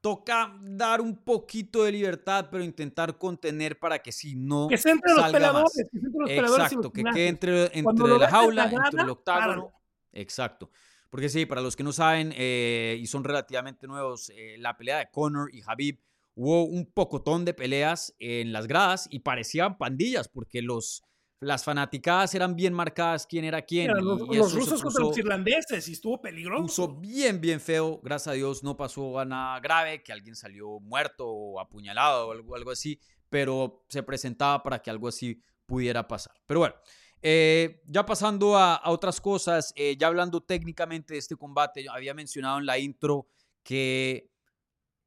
toca 0.00 0.56
dar 0.62 1.00
un 1.00 1.24
poquito 1.24 1.84
de 1.84 1.92
libertad, 1.92 2.48
pero 2.50 2.64
intentar 2.64 3.18
contener 3.18 3.78
para 3.78 3.98
que 3.98 4.12
si 4.12 4.34
no 4.34 4.68
Que 4.68 4.78
se 4.78 4.90
entre 4.90 5.12
los 5.12 5.32
más. 5.52 5.72
Que 5.72 5.98
se 5.98 6.06
entre 6.06 6.40
los 6.42 6.58
Exacto, 6.58 6.92
que 6.92 7.04
quede 7.04 7.28
entre, 7.28 8.18
la 8.18 8.30
jaula, 8.30 8.64
entre 8.64 9.02
el 9.02 9.10
octágono. 9.10 9.72
Exacto. 10.12 10.70
Porque 11.10 11.28
sí, 11.28 11.46
para 11.46 11.62
los 11.62 11.74
que 11.74 11.82
no 11.82 11.92
saben 11.92 12.32
eh, 12.36 12.98
y 13.00 13.06
son 13.06 13.24
relativamente 13.24 13.86
nuevos, 13.86 14.30
eh, 14.30 14.56
la 14.58 14.76
pelea 14.76 14.98
de 14.98 15.10
Conor 15.10 15.54
y 15.54 15.62
Habib, 15.66 16.00
hubo 16.34 16.64
un 16.64 16.86
pocotón 16.86 17.44
de 17.44 17.54
peleas 17.54 18.14
en 18.18 18.52
las 18.52 18.66
gradas 18.66 19.08
y 19.10 19.20
parecían 19.20 19.78
pandillas 19.78 20.28
porque 20.28 20.60
los, 20.62 21.02
las 21.40 21.64
fanaticadas 21.64 22.34
eran 22.34 22.56
bien 22.56 22.72
marcadas 22.72 23.26
quién 23.26 23.44
era 23.44 23.62
quién. 23.62 23.92
Mira, 23.92 24.00
los, 24.00 24.52
rusos 24.52 24.82
contra 24.82 25.04
los 25.04 25.16
irlandeses 25.16 25.88
y 25.88 25.92
estuvo 25.92 26.20
peligroso. 26.20 26.62
puso 26.62 26.88
bien, 27.00 27.40
bien 27.40 27.60
feo. 27.60 28.00
Gracias 28.02 28.28
a 28.28 28.32
Dios 28.32 28.64
no 28.64 28.76
pasó 28.76 29.18
a 29.18 29.24
nada 29.24 29.60
grave, 29.60 30.02
que 30.02 30.12
alguien 30.12 30.34
salió 30.34 30.80
muerto 30.80 31.28
o 31.28 31.60
apuñalado 31.60 32.28
o 32.28 32.32
algo, 32.32 32.56
algo 32.56 32.70
así, 32.70 33.00
pero 33.28 33.84
se 33.88 34.02
presentaba 34.02 34.62
para 34.62 34.80
que 34.80 34.90
algo 34.90 35.06
así 35.06 35.40
pudiera 35.64 36.08
pasar. 36.08 36.34
Pero 36.44 36.60
bueno, 36.60 36.74
eh, 37.22 37.82
ya 37.86 38.04
pasando 38.04 38.56
a, 38.56 38.74
a 38.74 38.90
otras 38.90 39.20
cosas, 39.20 39.72
eh, 39.76 39.96
ya 39.96 40.08
hablando 40.08 40.40
técnicamente 40.40 41.14
de 41.14 41.20
este 41.20 41.36
combate, 41.36 41.84
yo 41.84 41.92
había 41.92 42.14
mencionado 42.14 42.58
en 42.58 42.66
la 42.66 42.78
intro 42.78 43.28
que 43.62 44.30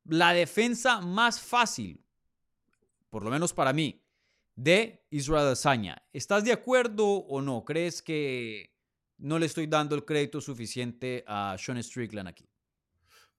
la 0.05 0.33
defensa 0.33 1.01
más 1.01 1.41
fácil, 1.41 2.05
por 3.09 3.23
lo 3.23 3.29
menos 3.29 3.53
para 3.53 3.73
mí, 3.73 4.01
de 4.55 5.05
Israel 5.09 5.47
Adesanya. 5.47 6.03
¿Estás 6.13 6.43
de 6.43 6.51
acuerdo 6.51 7.05
o 7.05 7.41
no? 7.41 7.63
¿Crees 7.65 8.01
que 8.01 8.73
no 9.17 9.39
le 9.39 9.45
estoy 9.45 9.67
dando 9.67 9.95
el 9.95 10.05
crédito 10.05 10.41
suficiente 10.41 11.23
a 11.27 11.55
Sean 11.57 11.81
Strickland 11.81 12.29
aquí? 12.29 12.49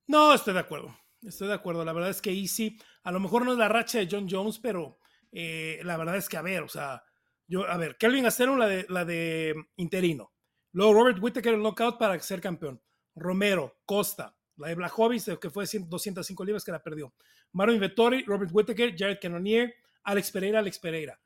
No, 0.06 0.34
estoy 0.34 0.54
de 0.54 0.60
acuerdo. 0.60 0.96
Estoy 1.22 1.48
de 1.48 1.54
acuerdo. 1.54 1.84
La 1.84 1.92
verdad 1.92 2.10
es 2.10 2.20
que 2.20 2.30
Easy, 2.30 2.76
a 3.04 3.12
lo 3.12 3.20
mejor 3.20 3.44
no 3.44 3.52
es 3.52 3.58
la 3.58 3.68
racha 3.68 3.98
de 3.98 4.08
John 4.10 4.26
Jones, 4.28 4.58
pero 4.58 4.98
eh, 5.30 5.80
la 5.84 5.96
verdad 5.96 6.16
es 6.16 6.28
que, 6.28 6.36
a 6.36 6.42
ver, 6.42 6.62
o 6.62 6.68
sea, 6.68 7.02
yo, 7.46 7.68
a 7.68 7.76
ver, 7.76 7.96
Kelvin 7.96 8.24
Gastelum, 8.24 8.58
la 8.58 8.66
de, 8.66 8.86
la 8.88 9.04
de 9.04 9.54
interino. 9.76 10.32
Luego 10.72 10.94
Robert 10.94 11.18
Whittaker, 11.20 11.54
el 11.54 11.62
knockout 11.62 11.98
para 11.98 12.18
ser 12.20 12.40
campeón. 12.40 12.82
Romero, 13.14 13.80
Costa, 13.84 14.36
la 14.56 14.68
de 14.68 14.74
Blajovic, 14.74 15.38
que 15.38 15.50
fue 15.50 15.66
100, 15.66 15.88
205 15.88 16.44
libras 16.44 16.64
que 16.64 16.72
la 16.72 16.82
perdió. 16.82 17.14
Marvin 17.52 17.78
Vettori, 17.78 18.24
Robert 18.24 18.50
Whittaker, 18.52 18.94
Jared 18.96 19.18
Cannonier, 19.20 19.74
Alex 20.04 20.30
Pereira, 20.30 20.58
Alex 20.58 20.78
Pereira. 20.78 21.20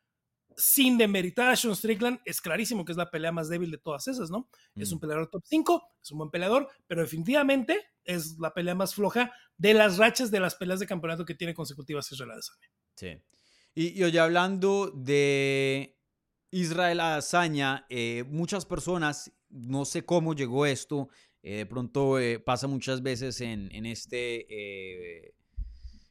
Sin 0.56 0.96
demeritar 0.96 1.50
a 1.50 1.56
Sean 1.56 1.76
Strickland, 1.76 2.20
es 2.24 2.40
clarísimo 2.40 2.84
que 2.84 2.92
es 2.92 2.98
la 2.98 3.10
pelea 3.10 3.30
más 3.30 3.48
débil 3.50 3.70
de 3.70 3.76
todas 3.76 4.08
esas, 4.08 4.30
¿no? 4.30 4.48
Es 4.74 4.90
un 4.90 4.98
peleador 4.98 5.28
top 5.28 5.42
5, 5.44 5.82
es 6.02 6.10
un 6.12 6.18
buen 6.18 6.30
peleador, 6.30 6.68
pero 6.86 7.02
definitivamente 7.02 7.90
es 8.04 8.38
la 8.38 8.54
pelea 8.54 8.74
más 8.74 8.94
floja 8.94 9.32
de 9.58 9.74
las 9.74 9.98
rachas 9.98 10.30
de 10.30 10.40
las 10.40 10.54
peleas 10.54 10.80
de 10.80 10.86
campeonato 10.86 11.26
que 11.26 11.34
tiene 11.34 11.52
consecutivas 11.52 12.10
Israel 12.10 12.30
Adesanya. 12.30 12.70
Sí. 12.94 13.22
Y, 13.74 14.00
y 14.00 14.04
oye, 14.04 14.18
hablando 14.18 14.90
de 14.90 15.98
Israel 16.50 17.00
Adesanya, 17.00 17.86
eh, 17.90 18.24
muchas 18.28 18.64
personas, 18.64 19.32
no 19.50 19.84
sé 19.84 20.06
cómo 20.06 20.34
llegó 20.34 20.64
esto, 20.64 21.10
eh, 21.42 21.58
de 21.58 21.66
pronto 21.66 22.18
eh, 22.18 22.38
pasa 22.38 22.66
muchas 22.66 23.02
veces 23.02 23.40
en, 23.40 23.68
en 23.72 23.84
este... 23.86 25.34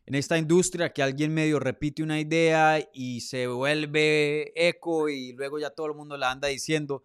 en 0.06 0.16
esta 0.16 0.38
industria 0.38 0.94
que 0.94 1.02
alguien 1.02 1.34
medio 1.34 1.60
repite 1.60 2.04
una 2.04 2.20
idea 2.20 2.80
y 2.94 3.22
se 3.22 3.48
vuelve 3.48 4.52
eco 4.56 5.10
y 5.10 5.34
luego 5.34 5.58
ya 5.60 5.72
todo 5.72 5.88
el 5.88 5.96
mundo 5.96 6.16
la 6.18 6.32
anda 6.32 6.48
diciendo. 6.48 7.04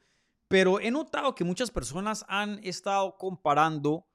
Pero 0.49 0.81
he 0.81 0.91
notado 0.91 1.35
que 1.35 1.45
muchas 1.45 1.71
personas 1.71 2.25
han 2.29 2.59
estado 2.65 3.17
comparando 3.17 4.07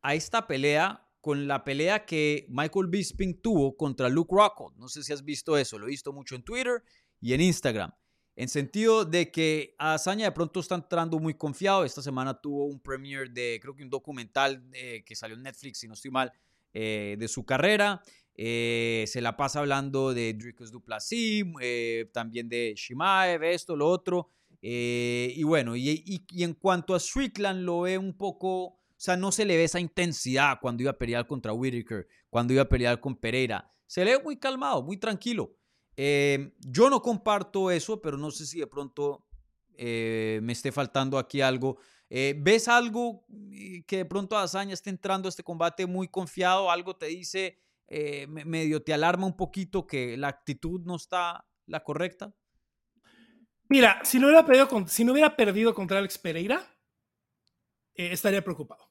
a 0.00 0.14
esta 0.14 0.46
pelea 0.46 1.06
con 1.20 1.46
la 1.46 1.62
pelea 1.62 2.04
que 2.04 2.46
Michael 2.48 2.88
Bisping 2.88 3.40
tuvo 3.40 3.76
contra 3.76 4.08
Luke 4.08 4.34
Rockhold. 4.34 4.76
No 4.76 4.88
sé 4.88 5.04
si 5.04 5.12
has 5.12 5.24
visto 5.24 5.56
eso, 5.56 5.78
lo 5.78 5.86
he 5.86 5.90
visto 5.90 6.12
mucho 6.12 6.34
en 6.34 6.42
Twitter 6.42 6.82
y 7.20 7.32
en 7.34 7.40
Instagram. 7.40 7.92
En 8.34 8.48
sentido 8.48 9.04
de 9.04 9.30
que 9.30 9.76
Azaña 9.78 10.24
de 10.24 10.32
pronto 10.32 10.58
está 10.58 10.74
entrando 10.74 11.18
muy 11.18 11.34
confiado. 11.34 11.84
Esta 11.84 12.02
semana 12.02 12.40
tuvo 12.40 12.64
un 12.64 12.80
premiere 12.80 13.28
de, 13.30 13.58
creo 13.60 13.76
que 13.76 13.84
un 13.84 13.90
documental 13.90 14.64
eh, 14.72 15.04
que 15.04 15.14
salió 15.14 15.36
en 15.36 15.42
Netflix, 15.42 15.78
si 15.78 15.86
no 15.86 15.94
estoy 15.94 16.10
mal, 16.10 16.32
eh, 16.72 17.16
de 17.18 17.28
su 17.28 17.44
carrera. 17.44 18.02
Eh, 18.36 19.04
se 19.08 19.20
la 19.20 19.36
pasa 19.36 19.60
hablando 19.60 20.14
de 20.14 20.32
Dricus 20.34 20.70
Duplessis, 20.72 21.44
eh, 21.60 22.10
también 22.12 22.48
de 22.48 22.74
Shimaev, 22.76 23.42
esto, 23.44 23.76
lo 23.76 23.88
otro. 23.88 24.30
Eh, 24.62 25.32
y 25.36 25.42
bueno, 25.42 25.76
y, 25.76 26.02
y- 26.06 26.42
en 26.42 26.54
cuanto 26.54 26.94
a 26.94 27.00
Strickland, 27.00 27.62
lo 27.64 27.80
ve 27.82 27.98
un 27.98 28.16
poco, 28.16 28.64
o 28.64 28.78
sea, 28.96 29.16
no 29.16 29.32
se 29.32 29.44
le 29.44 29.56
ve 29.56 29.64
esa 29.64 29.80
intensidad 29.80 30.58
cuando 30.60 30.82
iba 30.82 30.92
a 30.92 30.98
pelear 30.98 31.26
contra 31.26 31.52
Whitaker, 31.52 32.06
cuando 32.30 32.52
iba 32.52 32.62
a 32.62 32.68
pelear 32.68 33.00
con 33.00 33.16
Pereira. 33.16 33.70
Se 33.86 34.04
le 34.04 34.16
ve 34.16 34.22
muy 34.22 34.38
calmado, 34.38 34.82
muy 34.82 34.96
tranquilo. 34.96 35.56
Yo 35.96 36.88
no 36.90 37.02
comparto 37.02 37.70
eso, 37.70 38.00
pero 38.00 38.16
no 38.16 38.30
sé 38.30 38.46
si 38.46 38.58
de 38.60 38.66
pronto 38.66 39.26
me 39.76 40.52
esté 40.52 40.72
faltando 40.72 41.18
aquí 41.18 41.40
algo. 41.42 41.76
¿Ves 42.08 42.68
algo 42.68 43.26
que 43.86 43.96
de 43.98 44.04
pronto 44.04 44.36
Azaña 44.38 44.72
esté 44.74 44.90
entrando 44.90 45.28
a 45.28 45.30
este 45.30 45.42
combate 45.42 45.84
muy 45.86 46.08
confiado? 46.08 46.70
¿Algo 46.70 46.96
te 46.96 47.06
dice, 47.06 47.58
eh, 47.92 48.26
me- 48.26 48.44
medio 48.44 48.82
te 48.82 48.94
alarma 48.94 49.26
un 49.26 49.36
poquito 49.36 49.86
que 49.86 50.16
la 50.16 50.28
actitud 50.28 50.80
no 50.84 50.96
está 50.96 51.46
la 51.66 51.84
correcta? 51.84 52.34
Mira, 53.68 54.00
si 54.04 54.18
no 54.18 54.26
hubiera 54.26 54.44
perdido, 54.44 54.68
con- 54.68 54.88
si 54.88 55.04
no 55.04 55.12
hubiera 55.12 55.36
perdido 55.36 55.74
contra 55.74 55.98
Alex 55.98 56.18
Pereira, 56.18 56.60
eh, 57.94 58.12
estaría 58.12 58.42
preocupado. 58.42 58.90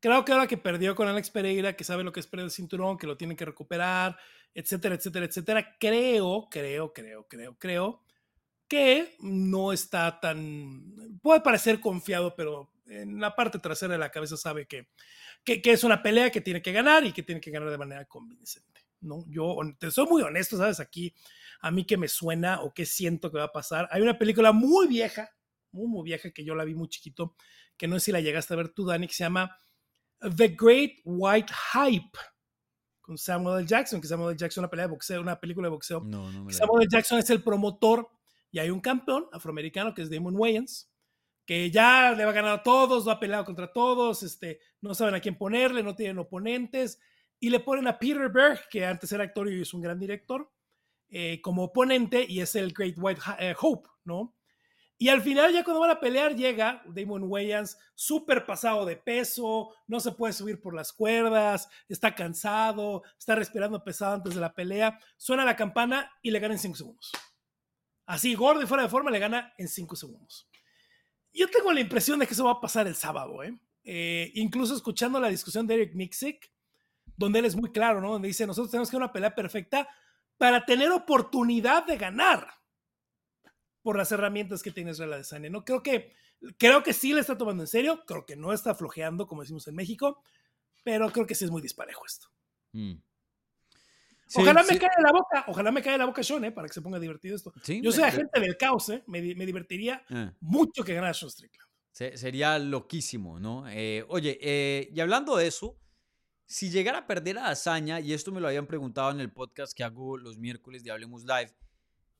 Creo 0.00 0.24
que 0.24 0.32
ahora 0.32 0.46
que 0.46 0.56
perdió 0.58 0.94
con 0.94 1.08
Alex 1.08 1.30
Pereira, 1.30 1.74
que 1.76 1.84
sabe 1.84 2.04
lo 2.04 2.12
que 2.12 2.20
es 2.20 2.26
perder 2.26 2.44
el 2.44 2.50
cinturón, 2.50 2.98
que 2.98 3.06
lo 3.06 3.16
tiene 3.16 3.34
que 3.34 3.44
recuperar, 3.44 4.16
etcétera, 4.54 4.94
etcétera, 4.94 5.26
etcétera, 5.26 5.76
creo, 5.80 6.48
creo, 6.50 6.92
creo, 6.92 7.26
creo, 7.28 7.56
creo 7.58 8.02
que 8.68 9.16
no 9.20 9.72
está 9.72 10.20
tan... 10.20 11.18
Puede 11.22 11.40
parecer 11.40 11.80
confiado, 11.80 12.34
pero 12.36 12.70
en 12.86 13.20
la 13.20 13.34
parte 13.34 13.58
trasera 13.58 13.94
de 13.94 13.98
la 13.98 14.10
cabeza 14.10 14.36
sabe 14.36 14.66
que, 14.66 14.88
que, 15.44 15.60
que 15.60 15.72
es 15.72 15.84
una 15.84 16.02
pelea 16.02 16.30
que 16.30 16.40
tiene 16.40 16.62
que 16.62 16.72
ganar 16.72 17.04
y 17.04 17.12
que 17.12 17.22
tiene 17.22 17.40
que 17.40 17.50
ganar 17.50 17.70
de 17.70 17.78
manera 17.78 18.04
convincente. 18.04 18.86
¿no? 19.00 19.24
Yo 19.28 19.56
te 19.78 19.90
soy 19.90 20.06
muy 20.06 20.22
honesto, 20.22 20.56
¿sabes? 20.56 20.80
Aquí 20.80 21.14
a 21.60 21.70
mí 21.70 21.84
que 21.84 21.96
me 21.96 22.08
suena 22.08 22.62
o 22.62 22.72
que 22.72 22.86
siento 22.86 23.30
que 23.30 23.38
va 23.38 23.44
a 23.44 23.52
pasar. 23.52 23.88
Hay 23.90 24.02
una 24.02 24.18
película 24.18 24.52
muy 24.52 24.86
vieja, 24.86 25.30
muy, 25.72 25.86
muy 25.86 26.04
vieja, 26.04 26.30
que 26.30 26.44
yo 26.44 26.54
la 26.54 26.64
vi 26.64 26.74
muy 26.74 26.88
chiquito, 26.88 27.34
que 27.76 27.88
no 27.88 27.98
sé 27.98 28.06
si 28.06 28.12
la 28.12 28.20
llegaste 28.20 28.54
a 28.54 28.56
ver 28.56 28.70
tú, 28.70 28.86
Dani, 28.86 29.06
que 29.06 29.14
se 29.14 29.24
llama 29.24 29.56
The 30.20 30.48
Great 30.48 30.92
White 31.04 31.52
Hype, 31.72 32.18
con 33.00 33.18
Samuel 33.18 33.60
L. 33.60 33.66
Jackson, 33.66 34.00
que 34.00 34.08
Samuel 34.08 34.30
L. 34.30 34.38
Jackson, 34.38 34.62
una 34.62 34.70
pelea 34.70 34.86
de 34.86 34.92
boxeo, 34.92 35.20
una 35.20 35.38
película 35.38 35.66
de 35.66 35.70
boxeo. 35.70 36.00
No, 36.00 36.30
no 36.30 36.50
Samuel 36.50 36.82
L. 36.82 36.88
Jackson 36.90 37.18
es 37.18 37.30
el 37.30 37.42
promotor 37.42 38.08
y 38.50 38.58
hay 38.58 38.70
un 38.70 38.80
campeón 38.80 39.26
afroamericano 39.32 39.94
que 39.94 40.02
es 40.02 40.10
Damon 40.10 40.34
Wayans, 40.36 40.90
que 41.46 41.70
ya 41.70 42.12
le 42.12 42.24
va 42.24 42.32
a 42.32 42.34
ganar 42.34 42.58
a 42.58 42.62
todos, 42.62 43.04
lo 43.04 43.12
ha 43.12 43.20
peleado 43.20 43.44
contra 43.44 43.72
todos, 43.72 44.22
este, 44.24 44.60
no 44.80 44.94
saben 44.94 45.14
a 45.14 45.20
quién 45.20 45.38
ponerle, 45.38 45.82
no 45.82 45.94
tienen 45.94 46.18
oponentes, 46.18 47.00
y 47.38 47.50
le 47.50 47.60
ponen 47.60 47.86
a 47.86 47.98
Peter 47.98 48.28
Berg, 48.28 48.68
que 48.68 48.84
antes 48.84 49.12
era 49.12 49.24
actor 49.24 49.50
y 49.50 49.62
es 49.62 49.72
un 49.72 49.80
gran 49.80 49.98
director, 49.98 50.50
eh, 51.08 51.40
como 51.40 51.64
oponente 51.64 52.26
y 52.28 52.40
es 52.40 52.56
el 52.56 52.72
Great 52.72 52.96
White 52.98 53.20
eh, 53.38 53.54
Hope, 53.60 53.88
¿no? 54.04 54.34
Y 54.98 55.08
al 55.08 55.20
final, 55.20 55.52
ya 55.52 55.62
cuando 55.62 55.80
van 55.80 55.90
a 55.90 56.00
pelear, 56.00 56.34
llega 56.34 56.82
Damon 56.86 57.24
Wayans 57.24 57.78
súper 57.94 58.46
pasado 58.46 58.86
de 58.86 58.96
peso, 58.96 59.74
no 59.86 60.00
se 60.00 60.12
puede 60.12 60.32
subir 60.32 60.60
por 60.60 60.74
las 60.74 60.92
cuerdas, 60.92 61.68
está 61.86 62.14
cansado, 62.14 63.02
está 63.18 63.34
respirando 63.34 63.84
pesado 63.84 64.14
antes 64.14 64.34
de 64.34 64.40
la 64.40 64.54
pelea, 64.54 64.98
suena 65.18 65.44
la 65.44 65.54
campana 65.54 66.10
y 66.22 66.30
le 66.30 66.40
gana 66.40 66.54
en 66.54 66.60
5 66.60 66.76
segundos. 66.76 67.12
Así, 68.06 68.34
gordo 68.34 68.62
y 68.62 68.66
fuera 68.66 68.84
de 68.84 68.88
forma, 68.88 69.10
le 69.10 69.18
gana 69.18 69.52
en 69.58 69.68
5 69.68 69.96
segundos. 69.96 70.48
Yo 71.36 71.48
tengo 71.50 71.72
la 71.72 71.80
impresión 71.80 72.18
de 72.18 72.26
que 72.26 72.34
eso 72.34 72.44
va 72.44 72.52
a 72.52 72.60
pasar 72.60 72.86
el 72.86 72.94
sábado, 72.94 73.42
¿eh? 73.42 73.56
Eh, 73.84 74.32
incluso 74.34 74.74
escuchando 74.74 75.20
la 75.20 75.28
discusión 75.28 75.66
de 75.66 75.74
Eric 75.74 75.94
Nixick, 75.94 76.50
donde 77.16 77.38
él 77.38 77.44
es 77.44 77.54
muy 77.54 77.70
claro, 77.70 78.00
¿no? 78.00 78.12
Donde 78.12 78.28
dice, 78.28 78.46
nosotros 78.46 78.70
tenemos 78.70 78.90
que 78.90 78.96
una 78.96 79.12
pelea 79.12 79.34
perfecta 79.34 79.88
para 80.38 80.64
tener 80.64 80.90
oportunidad 80.90 81.86
de 81.86 81.96
ganar 81.96 82.48
por 83.82 83.96
las 83.96 84.10
herramientas 84.10 84.62
que 84.62 84.72
tiene 84.72 84.90
Israel 84.90 85.12
Adesanya, 85.12 85.48
¿no? 85.50 85.64
Creo 85.64 85.82
que, 85.82 86.12
creo 86.58 86.82
que 86.82 86.92
sí 86.92 87.12
le 87.12 87.20
está 87.20 87.38
tomando 87.38 87.62
en 87.62 87.68
serio, 87.68 88.02
creo 88.06 88.26
que 88.26 88.34
no 88.34 88.52
está 88.52 88.74
flojeando, 88.74 89.26
como 89.26 89.42
decimos 89.42 89.68
en 89.68 89.76
México, 89.76 90.22
pero 90.82 91.10
creo 91.12 91.26
que 91.26 91.34
sí 91.34 91.44
es 91.44 91.50
muy 91.50 91.62
disparejo 91.62 92.04
esto. 92.04 92.28
Mm. 92.72 92.94
Sí, 94.26 94.40
ojalá 94.42 94.62
me 94.62 94.68
sí, 94.74 94.78
caiga 94.78 94.94
en 94.98 95.02
la 95.04 95.12
boca, 95.12 95.44
ojalá 95.48 95.70
me 95.72 95.82
caiga 95.82 95.98
la 95.98 96.06
boca 96.06 96.22
Sean, 96.22 96.44
¿eh? 96.44 96.52
Para 96.52 96.66
que 96.68 96.74
se 96.74 96.82
ponga 96.82 96.98
divertido 96.98 97.36
esto. 97.36 97.52
sí, 97.62 97.80
Yo 97.82 97.92
soy 97.92 98.02
me- 98.02 98.08
agente 98.08 98.40
del 98.40 98.56
caos, 98.56 98.88
¿eh? 98.88 99.04
Me, 99.06 99.20
me 99.34 99.46
divertiría 99.46 100.02
eh. 100.10 100.32
mucho 100.40 100.82
que 100.84 100.94
ganara 100.94 101.14
Sean 101.14 101.30
Strickland. 101.30 101.70
Se- 101.92 102.16
sería 102.16 102.58
loquísimo, 102.58 103.38
¿no? 103.40 103.68
Eh, 103.68 104.04
oye, 104.08 104.38
eh, 104.42 104.88
y 104.92 105.00
hablando 105.00 105.36
de 105.36 105.46
eso, 105.46 105.78
si 106.44 106.70
llegara 106.70 106.98
a 106.98 107.06
perder 107.06 107.38
a 107.38 107.48
Hazaña, 107.48 108.00
y 108.00 108.12
esto 108.12 108.32
me 108.32 108.40
lo 108.40 108.48
habían 108.48 108.66
preguntado 108.66 109.10
en 109.12 109.20
el 109.20 109.32
podcast 109.32 109.72
que 109.76 109.82
hago 109.84 110.18
los 110.18 110.38
miércoles 110.38 110.82
de 110.84 110.90
Hablemos 110.90 111.22
Live, 111.24 111.54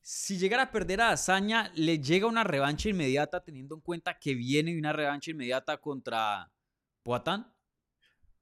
si 0.01 0.37
llegara 0.37 0.63
a 0.63 0.71
perder 0.71 1.01
a 1.01 1.09
Hazaña, 1.11 1.71
¿le 1.75 1.99
llega 1.99 2.27
una 2.27 2.43
revancha 2.45 2.87
inmediata 2.89 3.43
teniendo 3.43 3.75
en 3.75 3.81
cuenta 3.81 4.17
que 4.17 4.33
viene 4.33 4.77
una 4.77 4.93
revancha 4.93 5.31
inmediata 5.31 5.77
contra 5.77 6.49
Poatán? 7.03 7.53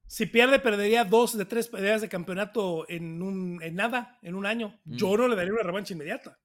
Si 0.08 0.26
pierde, 0.26 0.58
perdería 0.60 1.04
dos 1.04 1.36
de 1.36 1.44
tres 1.44 1.68
peleas 1.68 2.00
de 2.00 2.08
campeonato 2.08 2.88
en, 2.88 3.20
un, 3.22 3.60
en 3.62 3.74
nada, 3.74 4.18
en 4.22 4.34
un 4.34 4.46
año. 4.46 4.78
Mm. 4.84 4.96
Yo 4.96 5.16
no 5.16 5.26
le 5.28 5.36
daría 5.36 5.52
una 5.52 5.62
revancha 5.62 5.94
inmediata. 5.94 6.38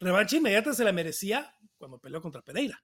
Revancha 0.00 0.36
inmediata 0.36 0.72
se 0.74 0.84
la 0.84 0.92
merecía 0.92 1.54
cuando 1.78 1.98
peleó 1.98 2.20
contra 2.20 2.42
Pereira. 2.42 2.82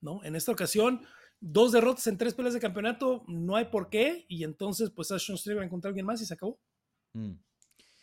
¿no? 0.00 0.22
En 0.24 0.34
esta 0.36 0.52
ocasión, 0.52 1.06
dos 1.40 1.72
derrotas 1.72 2.06
en 2.08 2.18
tres 2.18 2.34
peleas 2.34 2.54
de 2.54 2.60
campeonato, 2.60 3.24
no 3.28 3.56
hay 3.56 3.66
por 3.66 3.88
qué. 3.88 4.26
Y 4.28 4.44
entonces, 4.44 4.90
pues 4.90 5.10
Ashton 5.12 5.36
Street 5.36 5.56
va 5.58 5.62
a 5.62 5.64
encontrar 5.66 5.90
a 5.90 5.92
alguien 5.92 6.06
más 6.06 6.20
y 6.20 6.26
se 6.26 6.34
acabó. 6.34 6.60
Mm. 7.14 7.34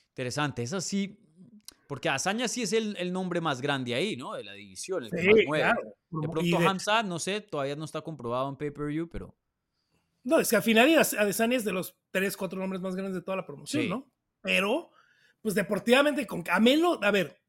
Interesante, 0.09 0.63
es 0.63 0.73
así, 0.73 1.19
porque 1.87 2.09
Hazaña 2.09 2.47
sí 2.47 2.63
es 2.63 2.73
el, 2.73 2.95
el 2.97 3.13
nombre 3.13 3.39
más 3.39 3.61
grande 3.61 3.93
ahí, 3.95 4.17
¿no? 4.17 4.33
De 4.33 4.43
la 4.43 4.53
división, 4.53 5.03
el 5.03 5.09
que 5.11 5.15
más 5.17 5.35
Sí, 5.37 5.45
mueve. 5.45 5.63
claro. 5.63 5.81
De 6.09 6.27
pronto 6.27 6.59
de- 6.59 6.67
Hamza, 6.67 7.03
no 7.03 7.19
sé, 7.19 7.41
todavía 7.41 7.75
no 7.75 7.85
está 7.85 8.01
comprobado 8.01 8.49
en 8.49 8.57
pay-per-view, 8.57 9.07
pero... 9.09 9.35
No, 10.23 10.39
es 10.39 10.49
que 10.49 10.55
al 10.57 10.63
final 10.63 10.89
Adesanya 11.17 11.57
es 11.57 11.65
de 11.65 11.71
los 11.71 11.95
tres, 12.11 12.35
cuatro 12.37 12.59
nombres 12.59 12.81
más 12.81 12.95
grandes 12.95 13.15
de 13.15 13.21
toda 13.21 13.37
la 13.37 13.45
promoción, 13.45 13.83
Sí. 13.83 13.89
¿no? 13.89 14.11
Pero, 14.41 14.91
pues 15.41 15.55
deportivamente, 15.55 16.27
con 16.27 16.43
a 16.49 16.59
menos, 16.59 16.99
a 17.01 17.11
ver, 17.11 17.41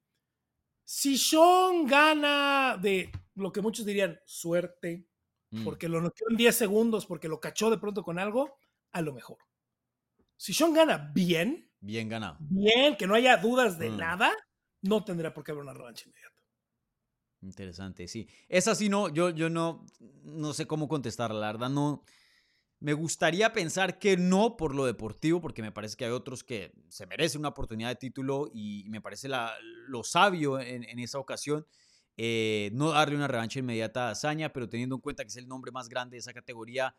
si 0.85 1.17
Sean 1.19 1.87
gana 1.87 2.79
de 2.81 3.11
lo 3.35 3.53
que 3.53 3.61
muchos 3.61 3.87
dirían 3.87 4.19
suerte, 4.25 5.07
mm, 5.51 5.65
porque 5.65 5.89
lo 5.89 6.01
noqueó 6.01 6.27
en 6.31 6.37
10 6.37 6.55
segundos, 6.57 7.07
porque 7.07 7.29
lo 7.29 7.41
cachó 7.41 7.71
de 7.71 7.79
pronto 7.79 8.03
con 8.03 8.19
algo, 8.19 8.57
a 8.93 9.03
lo 9.03 9.13
mejor. 9.13 9.39
Si 10.37 10.55
Sean 10.55 10.73
gana 10.73 11.11
bien, 11.15 11.71
Bien 11.81 12.09
ganado. 12.09 12.37
bien, 12.41 12.97
que 12.97 13.07
no 13.07 13.15
haya 13.15 13.37
dudas 13.37 13.79
de 13.79 13.91
Mm. 13.91 13.97
nada, 13.97 14.33
no 14.83 15.05
tendrá 15.05 15.33
por 15.35 15.45
qué 15.45 15.53
haber 15.53 15.63
una 15.65 15.75
revancha 15.75 16.05
inmediata. 16.09 16.41
Interesante, 17.43 18.07
sí. 18.07 18.29
Esa 18.49 18.75
sí 18.75 18.89
no, 18.89 19.09
yo, 19.09 19.31
yo 19.31 19.49
no, 19.49 19.87
no 20.25 20.53
sé 20.53 20.67
cómo 20.67 20.89
contestarla, 20.89 21.41
la 21.41 21.53
verdad 21.53 21.71
no. 21.71 22.03
Me 22.81 22.95
gustaría 22.95 23.53
pensar 23.53 23.99
que 23.99 24.17
no 24.17 24.57
por 24.57 24.75
lo 24.75 24.87
deportivo, 24.87 25.41
porque 25.41 25.63
me 25.63 25.71
parece 25.71 25.97
que 25.97 26.07
hay 26.07 26.11
otros 26.11 26.43
que 26.43 26.73
se 26.89 27.07
merecen 27.07 27.41
una 27.41 27.51
oportunidad 27.51 27.91
de 27.91 27.97
título 27.97 28.51
y 28.53 28.85
me 28.89 29.01
parece 29.01 29.29
lo 29.87 30.03
sabio 30.03 30.59
en, 30.59 30.85
en 30.85 30.99
esa 30.99 31.19
ocasión 31.19 31.67
eh, 32.23 32.69
no 32.75 32.91
darle 32.91 33.17
una 33.17 33.29
revancha 33.29 33.61
inmediata 33.61 34.09
a 34.09 34.11
Hazaña, 34.11 34.53
pero 34.53 34.69
teniendo 34.69 34.97
en 34.97 35.01
cuenta 35.01 35.25
que 35.25 35.29
es 35.29 35.37
el 35.37 35.49
nombre 35.49 35.73
más 35.73 35.89
grande 35.89 36.17
de 36.17 36.19
esa 36.19 36.35
categoría, 36.35 36.95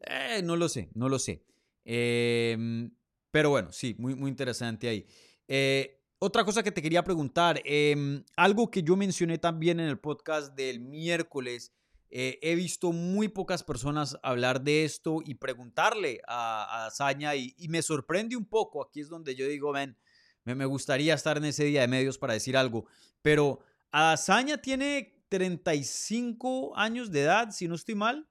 eh, 0.00 0.42
no 0.42 0.56
lo 0.56 0.68
sé, 0.68 0.90
no 0.94 1.08
lo 1.08 1.20
sé. 1.20 1.44
Em, 1.84 2.90
pero 3.30 3.50
bueno, 3.50 3.70
sí, 3.70 3.94
muy, 3.96 4.16
muy 4.16 4.28
interesante 4.28 4.88
ahí. 4.88 5.06
Eh, 5.46 6.02
otra 6.18 6.44
cosa 6.44 6.64
que 6.64 6.72
te 6.72 6.82
quería 6.82 7.04
preguntar, 7.04 7.62
em, 7.64 8.24
algo 8.36 8.68
que 8.68 8.82
yo 8.82 8.96
mencioné 8.96 9.38
también 9.38 9.78
en 9.78 9.86
el 9.86 10.00
podcast 10.00 10.56
del 10.56 10.80
miércoles, 10.80 11.72
eh, 12.10 12.38
he 12.40 12.54
visto 12.54 12.92
muy 12.92 13.28
pocas 13.28 13.64
personas 13.64 14.16
hablar 14.22 14.62
de 14.62 14.84
esto 14.84 15.18
y 15.24 15.34
preguntarle 15.34 16.20
a, 16.28 16.64
a 16.64 16.86
Hazaña 16.86 17.34
y, 17.34 17.54
me 17.68 17.82
sorprende 17.82 18.36
un 18.36 18.44
poco, 18.44 18.82
aquí 18.82 19.00
es 19.00 19.08
donde 19.08 19.34
yo 19.34 19.46
digo, 19.46 19.72
ven, 19.72 19.96
me, 20.44 20.64
gustaría 20.66 21.14
estar 21.14 21.36
en 21.36 21.46
ese 21.46 21.64
día 21.64 21.80
de 21.80 21.88
medios 21.88 22.18
para 22.18 22.34
decir 22.34 22.56
algo, 22.56 22.86
pero 23.22 23.58
Hazaña 23.90 24.58
tiene 24.58 25.24
35 25.28 26.76
años 26.76 27.10
de 27.10 27.22
edad, 27.22 27.50
si 27.50 27.66
no 27.66 27.74
estoy 27.74 27.96
mal, 27.96 28.28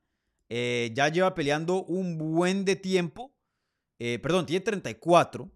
eh, 0.48 0.92
ya 0.94 1.10
lleva 1.10 1.36
peleando 1.36 1.84
un 1.84 2.18
buen 2.18 2.64
de 2.64 2.78
tiempo, 2.78 3.36
eh, 4.00 4.20
perdón, 4.20 4.46
tiene 4.46 4.64
34, 4.64 5.52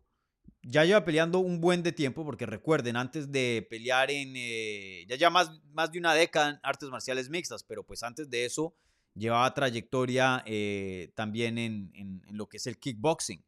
ya 0.62 0.86
lleva 0.86 1.06
peleando 1.06 1.40
un 1.40 1.62
buen 1.62 1.84
de 1.84 1.92
tiempo, 1.92 2.26
porque 2.26 2.46
recuerden, 2.46 2.96
antes 2.98 3.32
de 3.32 3.66
pelear 3.70 4.12
en, 4.12 4.34
eh, 4.36 5.06
ya 5.08 5.16
lleva 5.16 5.32
más, 5.32 5.52
más 5.72 5.92
de 5.92 6.00
una 6.00 6.14
década 6.14 6.52
en 6.52 6.60
artes 6.64 6.90
marciales 6.90 7.30
mixtas, 7.30 7.64
pero 7.64 7.84
pues 7.86 8.04
antes 8.04 8.30
de 8.30 8.46
eso 8.46 8.76
llevaba 9.16 9.54
trayectoria 9.54 10.44
eh, 10.46 11.12
también 11.16 11.58
en, 11.58 11.92
en- 11.96 12.22
lo 12.32 12.48
que 12.48 12.58
es 12.58 12.68
el 12.68 12.78
kickboxing. 12.78 13.44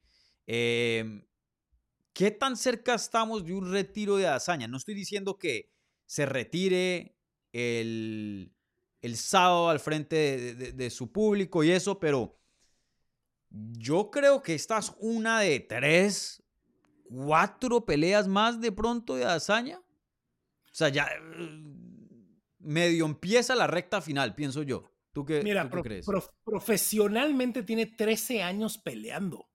Eh, 0.47 1.23
¿Qué 2.13 2.31
tan 2.31 2.57
cerca 2.57 2.95
estamos 2.95 3.45
de 3.45 3.53
un 3.53 3.71
retiro 3.71 4.17
de 4.17 4.27
hazaña? 4.27 4.67
No 4.67 4.77
estoy 4.77 4.95
diciendo 4.95 5.37
que 5.37 5.69
se 6.05 6.25
retire 6.25 7.15
el, 7.53 8.53
el 9.01 9.17
sábado 9.17 9.69
al 9.69 9.79
frente 9.79 10.55
de, 10.55 10.89
su 10.89 11.11
público 11.11 11.63
y 11.63 11.71
eso, 11.71 11.99
pero 11.99 12.37
yo 13.49 14.11
creo 14.11 14.41
que 14.41 14.55
esta 14.55 14.77
es 14.77 14.93
una 14.99 15.39
de 15.39 15.61
tres, 15.61 16.43
cuatro 17.11 17.85
peleas 17.85 18.27
más 18.27 18.61
de 18.61 18.71
pronto 18.71 19.15
de 19.15 19.25
hazaña. 19.25 19.79
O 19.79 20.73
sea, 20.73 20.89
ya 20.89 21.07
eh, 21.07 21.61
medio 22.59 23.05
empieza 23.05 23.55
la 23.55 23.67
recta 23.67 24.01
final, 24.01 24.35
pienso 24.35 24.63
yo. 24.63 24.91
¿Tú 25.13 25.25
qué, 25.25 25.41
Mira, 25.43 25.63
tú 25.63 25.67
qué 25.69 25.71
pro- 25.71 25.83
crees? 25.83 26.05
prof- 26.05 26.29
profesionalmente 26.43 27.63
tiene 27.63 27.85
13 27.85 28.41
años 28.43 28.77
peleando. 28.77 29.49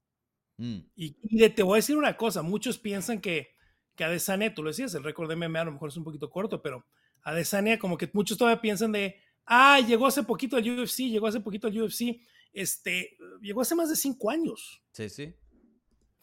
Mm, 0.58 0.80
Y, 0.94 1.48
te 1.50 1.62
voy 1.62 1.74
a 1.74 1.76
decir 1.76 1.96
una 1.96 2.16
cosa, 2.16 2.42
muchos 2.42 2.78
piensan 2.78 3.20
que, 3.20 3.54
que 3.94 4.04
Adesanya, 4.04 4.54
tú 4.54 4.62
lo 4.62 4.70
decías, 4.70 4.94
el 4.94 5.04
récord 5.04 5.28
de 5.28 5.36
MMA 5.36 5.60
a 5.60 5.64
lo 5.64 5.72
mejor 5.72 5.88
es 5.88 5.96
un 5.96 6.04
poquito 6.04 6.30
corto, 6.30 6.60
pero 6.62 6.84
Adesanya 7.22 7.78
como 7.78 7.96
que 7.96 8.10
muchos 8.12 8.36
todavía 8.38 8.60
piensan 8.60 8.92
de, 8.92 9.16
ah, 9.46 9.80
llegó 9.80 10.06
hace 10.06 10.22
poquito 10.22 10.56
al 10.56 10.64
UFC, 10.68 11.08
llegó 11.08 11.26
hace 11.26 11.40
poquito 11.40 11.66
al 11.68 11.78
UFC, 11.82 12.20
este, 12.52 13.16
llegó 13.40 13.60
hace 13.62 13.74
más 13.74 13.88
de 13.90 13.96
cinco 13.96 14.30
años, 14.30 14.82
sí, 14.92 15.08
sí. 15.08 15.34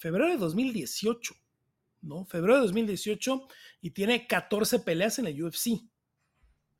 Febrero 0.04 0.28
de 0.28 0.38
2018, 0.38 1.34
¿no? 2.02 2.26
Febrero 2.26 2.56
de 2.56 2.64
2018 2.64 3.48
y 3.80 3.92
tiene 3.92 4.28
14 4.28 4.80
peleas 4.80 5.18
en 5.18 5.28
el 5.28 5.42
UFC. 5.42 5.82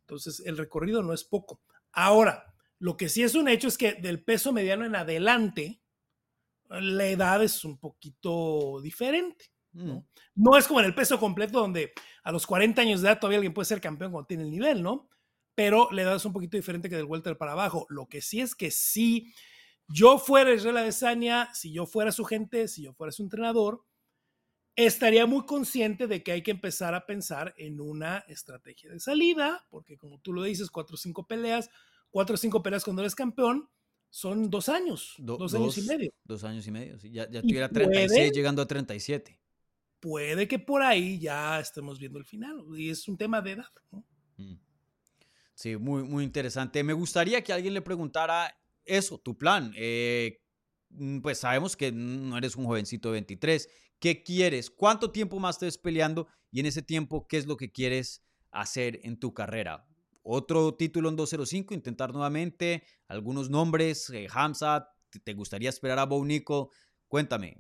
Entonces, 0.02 0.42
el 0.46 0.58
recorrido 0.58 1.02
no 1.02 1.14
es 1.14 1.24
poco. 1.24 1.62
Ahora, 1.94 2.54
lo 2.80 2.98
que 2.98 3.08
sí 3.08 3.24
es 3.24 3.34
un 3.36 3.48
hecho 3.48 3.70
es 3.70 3.78
que 3.78 3.94
del 3.94 4.22
peso 4.22 4.52
mediano 4.52 4.84
en 4.84 4.98
adelante, 4.98 5.82
la 6.70 7.06
edad 7.06 7.42
es 7.42 7.64
un 7.64 7.78
poquito 7.78 8.82
diferente. 8.82 9.46
Mm, 9.72 10.00
No 10.36 10.58
es 10.58 10.68
como 10.68 10.82
en 10.82 10.88
el 10.88 10.94
peso 10.94 11.18
completo 11.18 11.62
donde 11.62 11.94
a 12.24 12.32
los 12.34 12.46
40 12.46 12.82
años 12.82 13.02
de 13.02 13.08
edad 13.08 13.20
todavía 13.22 13.38
alguien 13.38 13.54
puede 13.54 13.68
ser 13.68 13.80
campeón 13.80 14.12
cuando 14.12 14.28
tiene 14.28 14.44
el 14.44 14.52
nivel, 14.52 14.84
¿no? 14.84 15.08
Pero 15.56 15.88
la 15.92 16.02
edad 16.02 16.18
es 16.18 16.26
un 16.26 16.34
poquito 16.34 16.58
diferente 16.58 16.90
que 16.90 16.98
del 16.98 17.06
welter 17.06 17.38
para 17.38 17.54
abajo. 17.54 17.86
Lo 17.88 18.08
que 18.10 18.20
sí 18.20 18.42
es 18.42 18.54
que 18.54 18.70
si 18.70 19.34
yo 19.88 20.18
fuera 20.18 20.54
Israel 20.54 20.78
Adesanya, 20.78 21.54
si 21.54 21.72
yo 21.72 21.86
fuera 21.86 22.12
su 22.12 22.24
gente, 22.26 22.68
si 22.68 22.84
yo 22.84 22.94
fuera 22.94 23.12
su 23.12 23.24
entrenador, 23.24 23.84
estaría 24.76 25.26
muy 25.26 25.46
consciente 25.46 26.08
de 26.08 26.24
que 26.24 26.32
hay 26.32 26.42
que 26.42 26.52
empezar 26.52 26.96
a 26.96 27.06
pensar 27.06 27.54
en 27.58 27.80
una 27.80 28.20
estrategia 28.28 28.92
de 28.92 29.00
salida, 29.00 29.66
porque 29.70 29.98
como 29.98 30.20
tú 30.20 30.34
lo 30.34 30.44
dices, 30.44 30.70
cuatro 30.72 30.96
o 30.96 30.98
cinco 30.98 31.28
peleas, 31.28 31.70
cuatro 32.10 32.36
o 32.36 32.38
cinco 32.38 32.64
peleas 32.64 32.84
cuando 32.84 33.02
eres 33.02 33.14
campeón, 33.16 33.70
son 34.10 34.50
dos 34.50 34.70
años, 34.70 35.16
do- 35.18 35.38
dos, 35.38 35.54
años 35.56 35.78
y 35.78 35.82
medio. 35.84 36.12
Dos 36.24 36.44
años 36.44 36.66
y 36.68 36.72
medio. 36.72 37.00
sí, 37.00 37.12
Ya, 37.12 37.30
ya 37.30 37.42
tuviera 37.42 37.70
36 37.70 38.10
puede- 38.12 38.32
llegando 38.32 38.62
a 38.62 38.68
37. 38.68 39.40
Puede 40.00 40.48
que 40.48 40.60
por 40.60 40.82
ahí 40.82 41.20
ya 41.20 41.60
estemos 41.60 41.98
viendo 42.00 42.20
el 42.20 42.26
final, 42.26 42.64
y 42.78 42.90
es 42.90 43.08
un 43.08 43.18
tema 43.18 43.42
de 43.42 43.52
edad. 43.52 43.70
¿no? 43.92 44.04
Mm. 44.38 44.56
Sí, 45.56 45.78
muy, 45.78 46.04
muy 46.04 46.24
interesante. 46.24 46.84
Me 46.84 46.94
gustaría 46.94 47.44
que 47.44 47.54
alguien 47.54 47.74
le 47.74 47.82
preguntara 47.82 48.56
eso, 48.86 49.18
tu 49.18 49.38
plan. 49.38 49.72
Eh, 49.76 50.42
mm, 50.90 51.20
pues 51.22 51.40
sabemos 51.40 51.76
que 51.76 51.92
no 51.92 52.38
eres 52.38 52.56
un 52.56 52.66
jovencito 52.66 53.10
de 53.10 53.14
23. 53.14 53.70
¿Qué 54.00 54.24
quieres? 54.24 54.70
¿Cuánto 54.70 55.12
tiempo 55.12 55.40
más 55.40 55.60
te 55.60 55.66
ves 55.66 55.78
peleando? 55.78 56.28
Y 56.52 56.60
en 56.60 56.66
ese 56.66 56.82
tiempo, 56.82 57.28
¿qué 57.28 57.38
es 57.38 57.46
lo 57.46 57.58
que 57.58 57.72
quieres 57.72 58.22
hacer 58.52 59.00
en 59.04 59.18
tu 59.18 59.34
carrera? 59.34 59.88
Otro 60.24 60.76
título 60.76 61.10
en 61.10 61.16
205, 61.16 61.74
intentar 61.74 62.14
nuevamente, 62.14 62.84
algunos 63.08 63.50
nombres, 63.50 64.10
eh, 64.10 64.28
Hamza, 64.32 64.90
¿te- 65.10 65.20
¿te 65.20 65.34
gustaría 65.34 65.70
esperar 65.70 66.00
a 66.00 66.06
Bo 66.06 66.24
Nico? 66.24 66.72
Cuéntame. 67.08 67.58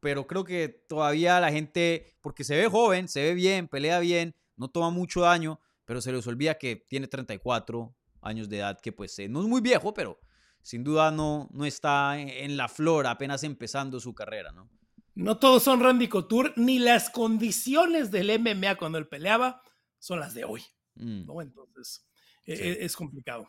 Pero 0.00 0.26
creo 0.26 0.44
que 0.44 0.68
todavía 0.68 1.40
la 1.40 1.50
gente, 1.50 2.16
porque 2.20 2.44
se 2.44 2.56
ve 2.56 2.68
joven, 2.68 3.08
se 3.08 3.22
ve 3.22 3.34
bien, 3.34 3.66
pelea 3.66 3.98
bien, 3.98 4.34
no 4.56 4.68
toma 4.68 4.90
mucho 4.90 5.22
daño, 5.22 5.58
pero 5.84 6.00
se 6.00 6.12
les 6.12 6.26
olvida 6.26 6.58
que 6.58 6.76
tiene 6.76 7.08
34 7.08 7.94
años 8.20 8.48
de 8.48 8.58
edad, 8.58 8.78
que 8.80 8.92
pues 8.92 9.18
eh, 9.18 9.28
no 9.28 9.40
es 9.40 9.46
muy 9.46 9.60
viejo, 9.60 9.92
pero 9.94 10.18
sin 10.66 10.82
duda 10.82 11.12
no, 11.12 11.48
no 11.52 11.64
está 11.64 12.18
en, 12.18 12.28
en 12.28 12.56
la 12.56 12.66
flor, 12.66 13.06
apenas 13.06 13.44
empezando 13.44 14.00
su 14.00 14.12
carrera, 14.16 14.50
¿no? 14.50 14.68
No 15.14 15.38
todos 15.38 15.62
son 15.62 15.80
Randy 15.80 16.08
Couture, 16.08 16.52
ni 16.56 16.80
las 16.80 17.08
condiciones 17.08 18.10
del 18.10 18.30
MMA 18.40 18.74
cuando 18.74 18.98
él 18.98 19.06
peleaba 19.06 19.62
son 20.00 20.18
las 20.18 20.34
de 20.34 20.44
hoy, 20.44 20.62
Mm. 20.96 21.26
¿no? 21.26 21.40
Entonces, 21.42 22.04
Sí. 22.44 22.52
eh, 22.52 22.78
es 22.80 22.96
complicado. 22.96 23.48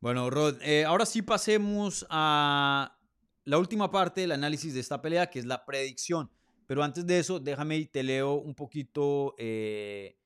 Bueno, 0.00 0.30
Rod, 0.30 0.56
eh, 0.62 0.84
ahora 0.86 1.04
sí 1.04 1.20
pasemos 1.22 2.06
a 2.08 2.96
la 3.44 3.58
última 3.58 3.90
parte 3.90 4.22
del 4.22 4.32
análisis 4.32 4.72
de 4.72 4.80
esta 4.80 5.02
pelea, 5.02 5.28
que 5.28 5.38
es 5.40 5.44
la 5.44 5.66
predicción. 5.66 6.30
Pero 6.66 6.82
antes 6.82 7.04
de 7.06 7.18
eso, 7.18 7.40
déjame 7.40 7.76
y 7.76 7.86
te 7.86 8.02
leo 8.02 8.34
un 8.34 8.54
poquito 8.54 9.34
eh, 9.38 10.16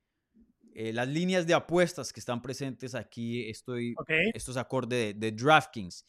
eh, 0.75 0.91
las 0.93 1.07
líneas 1.07 1.47
de 1.47 1.53
apuestas 1.53 2.11
que 2.13 2.19
están 2.19 2.41
presentes 2.41 2.93
aquí, 2.95 3.49
estoy, 3.49 3.93
Ok. 3.97 4.09
esto 4.33 4.51
es 4.51 4.57
acorde 4.57 4.95
de, 4.97 5.13
de 5.13 5.31
DraftKings. 5.31 6.05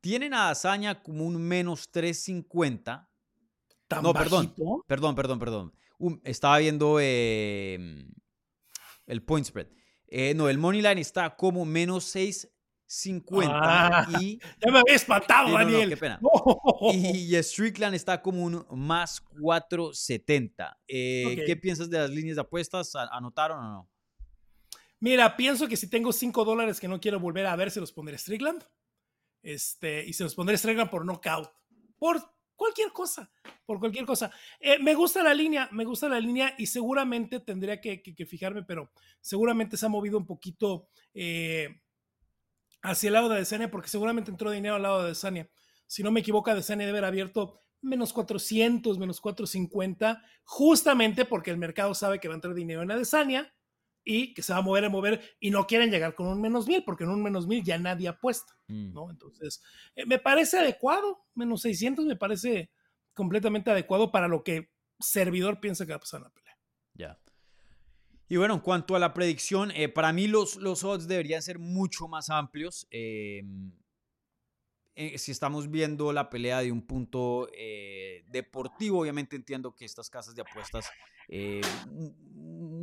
Tienen 0.00 0.32
a 0.34 0.50
Hazaña 0.50 1.02
como 1.02 1.24
un 1.26 1.36
menos 1.42 1.90
350. 1.90 3.08
Tan 3.88 4.02
No, 4.02 4.12
perdón. 4.12 4.46
bajito. 4.46 4.84
Perdón, 4.86 5.14
perdón, 5.14 5.38
perdón. 5.38 5.72
Un- 5.98 6.20
estaba 6.24 6.58
viendo 6.58 6.98
eh, 7.00 8.06
el 9.06 9.22
point 9.24 9.46
spread. 9.46 9.66
Eh, 10.06 10.34
no, 10.34 10.48
el 10.48 10.58
money 10.58 10.80
line 10.82 11.00
está 11.00 11.34
como 11.36 11.64
menos 11.64 12.04
650 12.04 13.52
Ah, 13.52 14.06
y, 14.20 14.38
Ya 14.64 14.72
me 14.72 14.78
había 14.80 14.94
espantado, 14.94 15.48
Sí, 15.48 15.52
no, 15.52 15.58
no, 15.58 15.64
Daniel. 15.64 15.88
qué 15.90 15.96
pena. 15.96 16.20
No. 16.22 16.92
y 16.92 17.34
Strickland 17.42 17.94
está 17.94 18.20
como 18.22 18.42
un 18.44 18.64
más 18.70 19.20
470. 19.20 20.78
Eh. 20.88 21.42
¿Qué 21.46 21.56
piensas 21.56 21.88
de 21.90 21.98
las 21.98 22.10
líneas 22.10 22.36
de 22.36 22.42
apuestas? 22.42 22.94
¿A- 22.96 23.08
¿Anotaron 23.12 23.58
o 23.58 23.62
no? 23.70 23.90
Mira, 25.00 25.36
pienso 25.36 25.66
que 25.66 25.76
si 25.76 25.88
tengo 25.88 26.12
5 26.12 26.44
dólares 26.44 26.78
que 26.78 26.88
no 26.88 27.00
quiero 27.00 27.18
volver 27.18 27.46
a 27.46 27.56
ver, 27.56 27.70
se 27.70 27.80
los 27.80 27.92
pondré 27.92 28.18
Strickland. 28.18 28.64
Este, 29.42 30.04
y 30.04 30.12
se 30.12 30.24
los 30.24 30.34
pondré 30.34 30.56
Strickland 30.58 30.90
por 30.90 31.04
knockout. 31.04 31.50
Por 31.98 32.22
cualquier 32.54 32.92
cosa. 32.92 33.30
Por 33.64 33.80
cualquier 33.80 34.04
cosa. 34.04 34.30
Eh, 34.60 34.78
me 34.78 34.94
gusta 34.94 35.22
la 35.22 35.32
línea, 35.32 35.68
me 35.72 35.84
gusta 35.84 36.08
la 36.08 36.20
línea 36.20 36.54
y 36.58 36.66
seguramente 36.66 37.40
tendría 37.40 37.80
que 37.80 38.26
fijarme, 38.28 38.62
pero 38.62 38.92
seguramente 39.20 39.78
se 39.78 39.86
ha 39.86 39.88
movido 39.88 40.18
un 40.18 40.26
poquito 40.26 40.88
eh, 41.14 41.80
hacia 42.82 43.08
el 43.08 43.14
lado 43.14 43.28
de 43.28 43.38
Desania, 43.38 43.70
porque 43.70 43.88
seguramente 43.88 44.30
entró 44.30 44.50
dinero 44.50 44.74
al 44.74 44.82
lado 44.82 45.02
de 45.02 45.08
Desania. 45.08 45.48
Si 45.86 46.02
no 46.02 46.10
me 46.10 46.20
equivoco, 46.20 46.54
Desania 46.54 46.86
debe 46.86 46.98
haber 46.98 47.08
abierto 47.08 47.60
menos 47.82 48.12
400, 48.12 48.98
menos 48.98 49.20
450, 49.20 50.22
justamente 50.44 51.24
porque 51.24 51.50
el 51.50 51.56
mercado 51.56 51.94
sabe 51.94 52.20
que 52.20 52.28
va 52.28 52.34
a 52.34 52.36
entrar 52.36 52.54
dinero 52.54 52.82
en 52.82 52.90
Adesanya 52.90 53.52
y 54.04 54.34
que 54.34 54.42
se 54.42 54.52
va 54.52 54.58
a 54.60 54.62
mover 54.62 54.84
a 54.84 54.88
mover 54.88 55.20
y 55.40 55.50
no 55.50 55.66
quieren 55.66 55.90
llegar 55.90 56.14
con 56.14 56.26
un 56.26 56.40
menos 56.40 56.66
mil, 56.66 56.82
porque 56.84 57.04
en 57.04 57.10
un 57.10 57.22
menos 57.22 57.46
mil 57.46 57.62
ya 57.62 57.78
nadie 57.78 58.08
apuesta, 58.08 58.54
Mm. 58.68 58.92
¿no? 58.92 59.10
Entonces, 59.10 59.62
eh, 59.96 60.06
me 60.06 60.18
parece 60.18 60.58
adecuado, 60.58 61.26
menos 61.34 61.62
600 61.62 62.06
me 62.06 62.16
parece 62.16 62.70
completamente 63.14 63.70
adecuado 63.70 64.12
para 64.12 64.28
lo 64.28 64.44
que 64.44 64.70
servidor 65.00 65.60
piensa 65.60 65.84
que 65.86 65.92
va 65.92 65.96
a 65.96 66.00
pasar 66.00 66.18
en 66.20 66.24
la 66.24 66.30
pelea. 66.30 66.58
Ya. 66.94 67.20
Y 68.28 68.36
bueno, 68.36 68.54
en 68.54 68.60
cuanto 68.60 68.94
a 68.94 69.00
la 69.00 69.12
predicción, 69.12 69.72
eh, 69.72 69.88
para 69.88 70.12
mí 70.12 70.28
los, 70.28 70.56
los 70.56 70.84
odds 70.84 71.08
deberían 71.08 71.42
ser 71.42 71.58
mucho 71.58 72.06
más 72.06 72.30
amplios. 72.30 72.86
eh, 72.92 73.42
eh, 75.00 75.18
si 75.18 75.32
estamos 75.32 75.70
viendo 75.70 76.12
la 76.12 76.28
pelea 76.30 76.60
de 76.60 76.70
un 76.72 76.82
punto 76.82 77.48
eh, 77.54 78.24
deportivo, 78.28 79.00
obviamente 79.00 79.36
entiendo 79.36 79.74
que 79.74 79.84
estas 79.84 80.10
casas 80.10 80.34
de 80.34 80.42
apuestas 80.42 80.90
eh, 81.28 81.60
mu- 81.90 82.12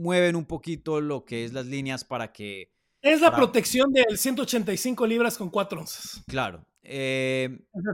mueven 0.01 0.35
un 0.35 0.45
poquito 0.45 0.99
lo 1.01 1.25
que 1.25 1.45
es 1.45 1.53
las 1.53 1.65
líneas 1.65 2.03
para 2.03 2.31
que, 2.31 2.71
Es 3.01 3.21
la 3.21 3.27
Para- 3.27 3.37
protección 3.43 3.91
del 3.93 4.17
185 4.17 5.05
libras 5.05 5.37
con 5.37 5.49
4 5.49 5.79
onzas. 5.81 6.23
claro. 6.27 6.65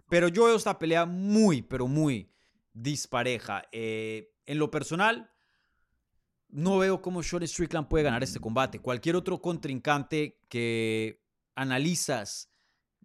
pero 0.09 0.28
yo 0.28 0.45
veo 0.45 0.55
esta 0.55 0.78
pelea 0.80 1.05
muy, 1.05 1.61
pero 1.63 1.88
muy 1.88 2.30
dispareja. 2.74 3.63
En 3.71 4.57
lo 4.59 4.69
personal, 4.71 5.30
no 6.49 6.78
veo 6.78 7.01
cómo 7.01 7.24
Sean 7.24 7.47
Strickland 7.47 7.88
puede 7.88 8.03
ganar 8.03 8.21
este 8.24 8.39
combate. 8.39 8.80
Cualquier 8.80 9.15
otro 9.15 9.41
contrincante 9.41 10.39
que 10.49 11.19
analizas 11.55 12.53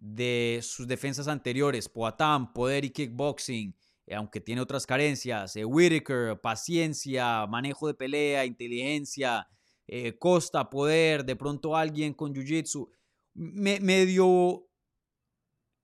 de 0.01 0.59
sus 0.63 0.87
defensas 0.87 1.27
anteriores, 1.27 1.89
Poatán, 1.89 2.53
poder 2.53 2.85
y 2.85 2.89
kickboxing, 2.91 3.75
eh, 4.07 4.15
aunque 4.15 4.39
tiene 4.41 4.61
otras 4.61 4.85
carencias, 4.87 5.55
eh, 5.55 5.65
Whitaker, 5.65 6.39
paciencia, 6.39 7.45
manejo 7.47 7.87
de 7.87 7.93
pelea, 7.93 8.45
inteligencia, 8.45 9.47
eh, 9.87 10.17
Costa, 10.17 10.69
poder, 10.69 11.25
de 11.25 11.35
pronto 11.35 11.75
alguien 11.75 12.13
con 12.13 12.33
Jiu-Jitsu, 12.33 12.87
me- 13.33 13.79
medio 13.79 14.65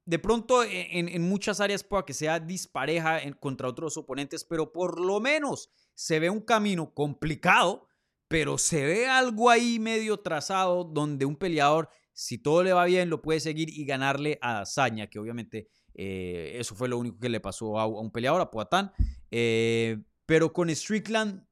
de 0.06 0.20
pronto 0.20 0.64
e, 0.64 1.00
en, 1.00 1.10
en 1.10 1.22
muchas 1.28 1.60
áreas 1.60 1.84
pueda 1.84 2.06
que 2.06 2.14
sea 2.14 2.40
dispareja 2.40 3.20
en- 3.20 3.34
contra 3.34 3.68
otros 3.68 3.98
oponentes, 3.98 4.44
pero 4.44 4.72
por 4.72 5.00
lo 5.00 5.20
menos 5.20 5.70
se 5.94 6.20
ve 6.20 6.30
un 6.30 6.42
camino 6.42 6.94
complicado, 6.94 7.88
pero 8.28 8.58
se 8.58 8.86
ve 8.86 9.08
algo 9.08 9.50
ahí 9.50 9.80
medio 9.80 10.18
trazado 10.20 10.84
donde 10.84 11.26
un 11.26 11.36
peleador, 11.36 11.90
si 12.16 12.38
todo 12.38 12.64
le 12.64 12.72
va 12.72 12.86
bien, 12.86 13.10
lo 13.10 13.22
puede 13.22 13.42
seguir 13.42 13.70
y 13.70 13.86
ganarle 13.86 14.40
a 14.42 14.54
Dazaña, 14.54 15.08
que 15.08 15.20
obviamente 15.20 15.68
eh, 15.94 16.56
eso 16.60 16.74
fue 16.74 16.88
lo 16.88 16.98
único 16.98 17.20
que 17.20 17.28
le 17.28 17.42
pasó 17.42 17.78
a, 17.78 17.86
un 17.86 18.10
peleador, 18.10 18.40
a 18.42 18.50
Poatán. 18.50 18.92
Eh, 19.32 19.98
pero 20.26 20.54
con 20.54 20.74
Strickland, 20.74 21.46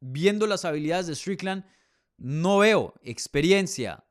viendo 0.00 0.46
las 0.46 0.64
habilidades 0.64 1.08
de 1.08 1.16
Strickland, 1.16 1.64
no 2.18 2.58
veo 2.58 2.94
experiencia, 3.02 4.04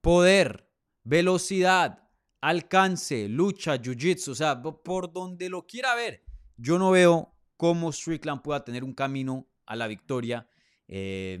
poder, 0.00 0.68
velocidad, 1.04 2.08
alcance, 2.40 3.28
lucha, 3.28 3.76
jiu-jitsu, 3.76 4.30
o 4.30 4.34
sea, 4.34 4.60
po- 4.60 4.82
por 4.82 5.12
donde 5.12 5.48
lo 5.50 5.66
quiera 5.66 5.94
ver, 5.94 6.24
yo 6.56 6.78
no 6.78 6.90
veo 6.90 7.34
cómo 7.56 7.92
Strickland 7.92 8.40
pueda 8.42 8.64
tener 8.64 8.82
un 8.82 8.94
camino 8.94 9.46
a 9.66 9.76
la 9.76 9.86
victoria. 9.86 10.48
Eh, 10.88 11.38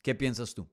¿Qué 0.00 0.14
piensas 0.14 0.54
tú? 0.54 0.70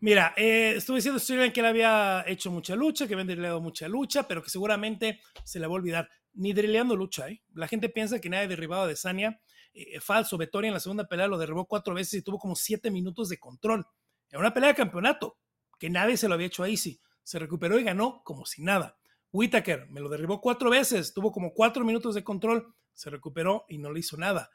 Mira, 0.00 0.34
eh, 0.36 0.74
estuve 0.76 0.96
diciendo 0.96 1.18
Strickland 1.18 1.52
que 1.52 1.60
él 1.60 1.66
había 1.66 2.24
hecho 2.26 2.50
mucha 2.50 2.76
lucha, 2.76 3.06
que 3.06 3.14
había 3.14 3.24
drillado 3.24 3.60
mucha 3.60 3.88
lucha, 3.88 4.28
pero 4.28 4.42
que 4.42 4.50
seguramente 4.50 5.20
se 5.42 5.58
le 5.58 5.66
va 5.66 5.72
a 5.72 5.76
olvidar. 5.76 6.10
Ni 6.34 6.52
drilleando 6.52 6.94
lucha, 6.94 7.28
¿eh? 7.28 7.42
La 7.54 7.66
gente 7.66 7.88
piensa 7.88 8.20
que 8.20 8.28
nadie 8.28 8.46
derribado 8.46 8.82
a 8.82 8.86
Desania. 8.86 9.40
Eh, 9.72 9.98
falso, 10.00 10.36
Vettori 10.36 10.68
en 10.68 10.74
la 10.74 10.80
segunda 10.80 11.08
pelea 11.08 11.26
lo 11.28 11.38
derribó 11.38 11.66
cuatro 11.66 11.94
veces 11.94 12.14
y 12.14 12.22
tuvo 12.22 12.38
como 12.38 12.54
siete 12.56 12.90
minutos 12.90 13.30
de 13.30 13.38
control. 13.38 13.86
En 14.30 14.40
una 14.40 14.52
pelea 14.52 14.70
de 14.70 14.74
campeonato, 14.74 15.38
que 15.78 15.88
nadie 15.88 16.18
se 16.18 16.28
lo 16.28 16.34
había 16.34 16.48
hecho 16.48 16.62
a 16.62 16.68
Easy. 16.68 17.00
Se 17.22 17.38
recuperó 17.38 17.78
y 17.78 17.84
ganó 17.84 18.22
como 18.22 18.44
si 18.44 18.62
nada. 18.62 18.98
Whitaker 19.32 19.88
me 19.88 20.00
lo 20.00 20.08
derribó 20.08 20.40
cuatro 20.40 20.70
veces, 20.70 21.14
tuvo 21.14 21.32
como 21.32 21.52
cuatro 21.52 21.84
minutos 21.84 22.14
de 22.14 22.22
control, 22.22 22.74
se 22.92 23.10
recuperó 23.10 23.64
y 23.68 23.78
no 23.78 23.92
le 23.92 24.00
hizo 24.00 24.16
nada. 24.16 24.50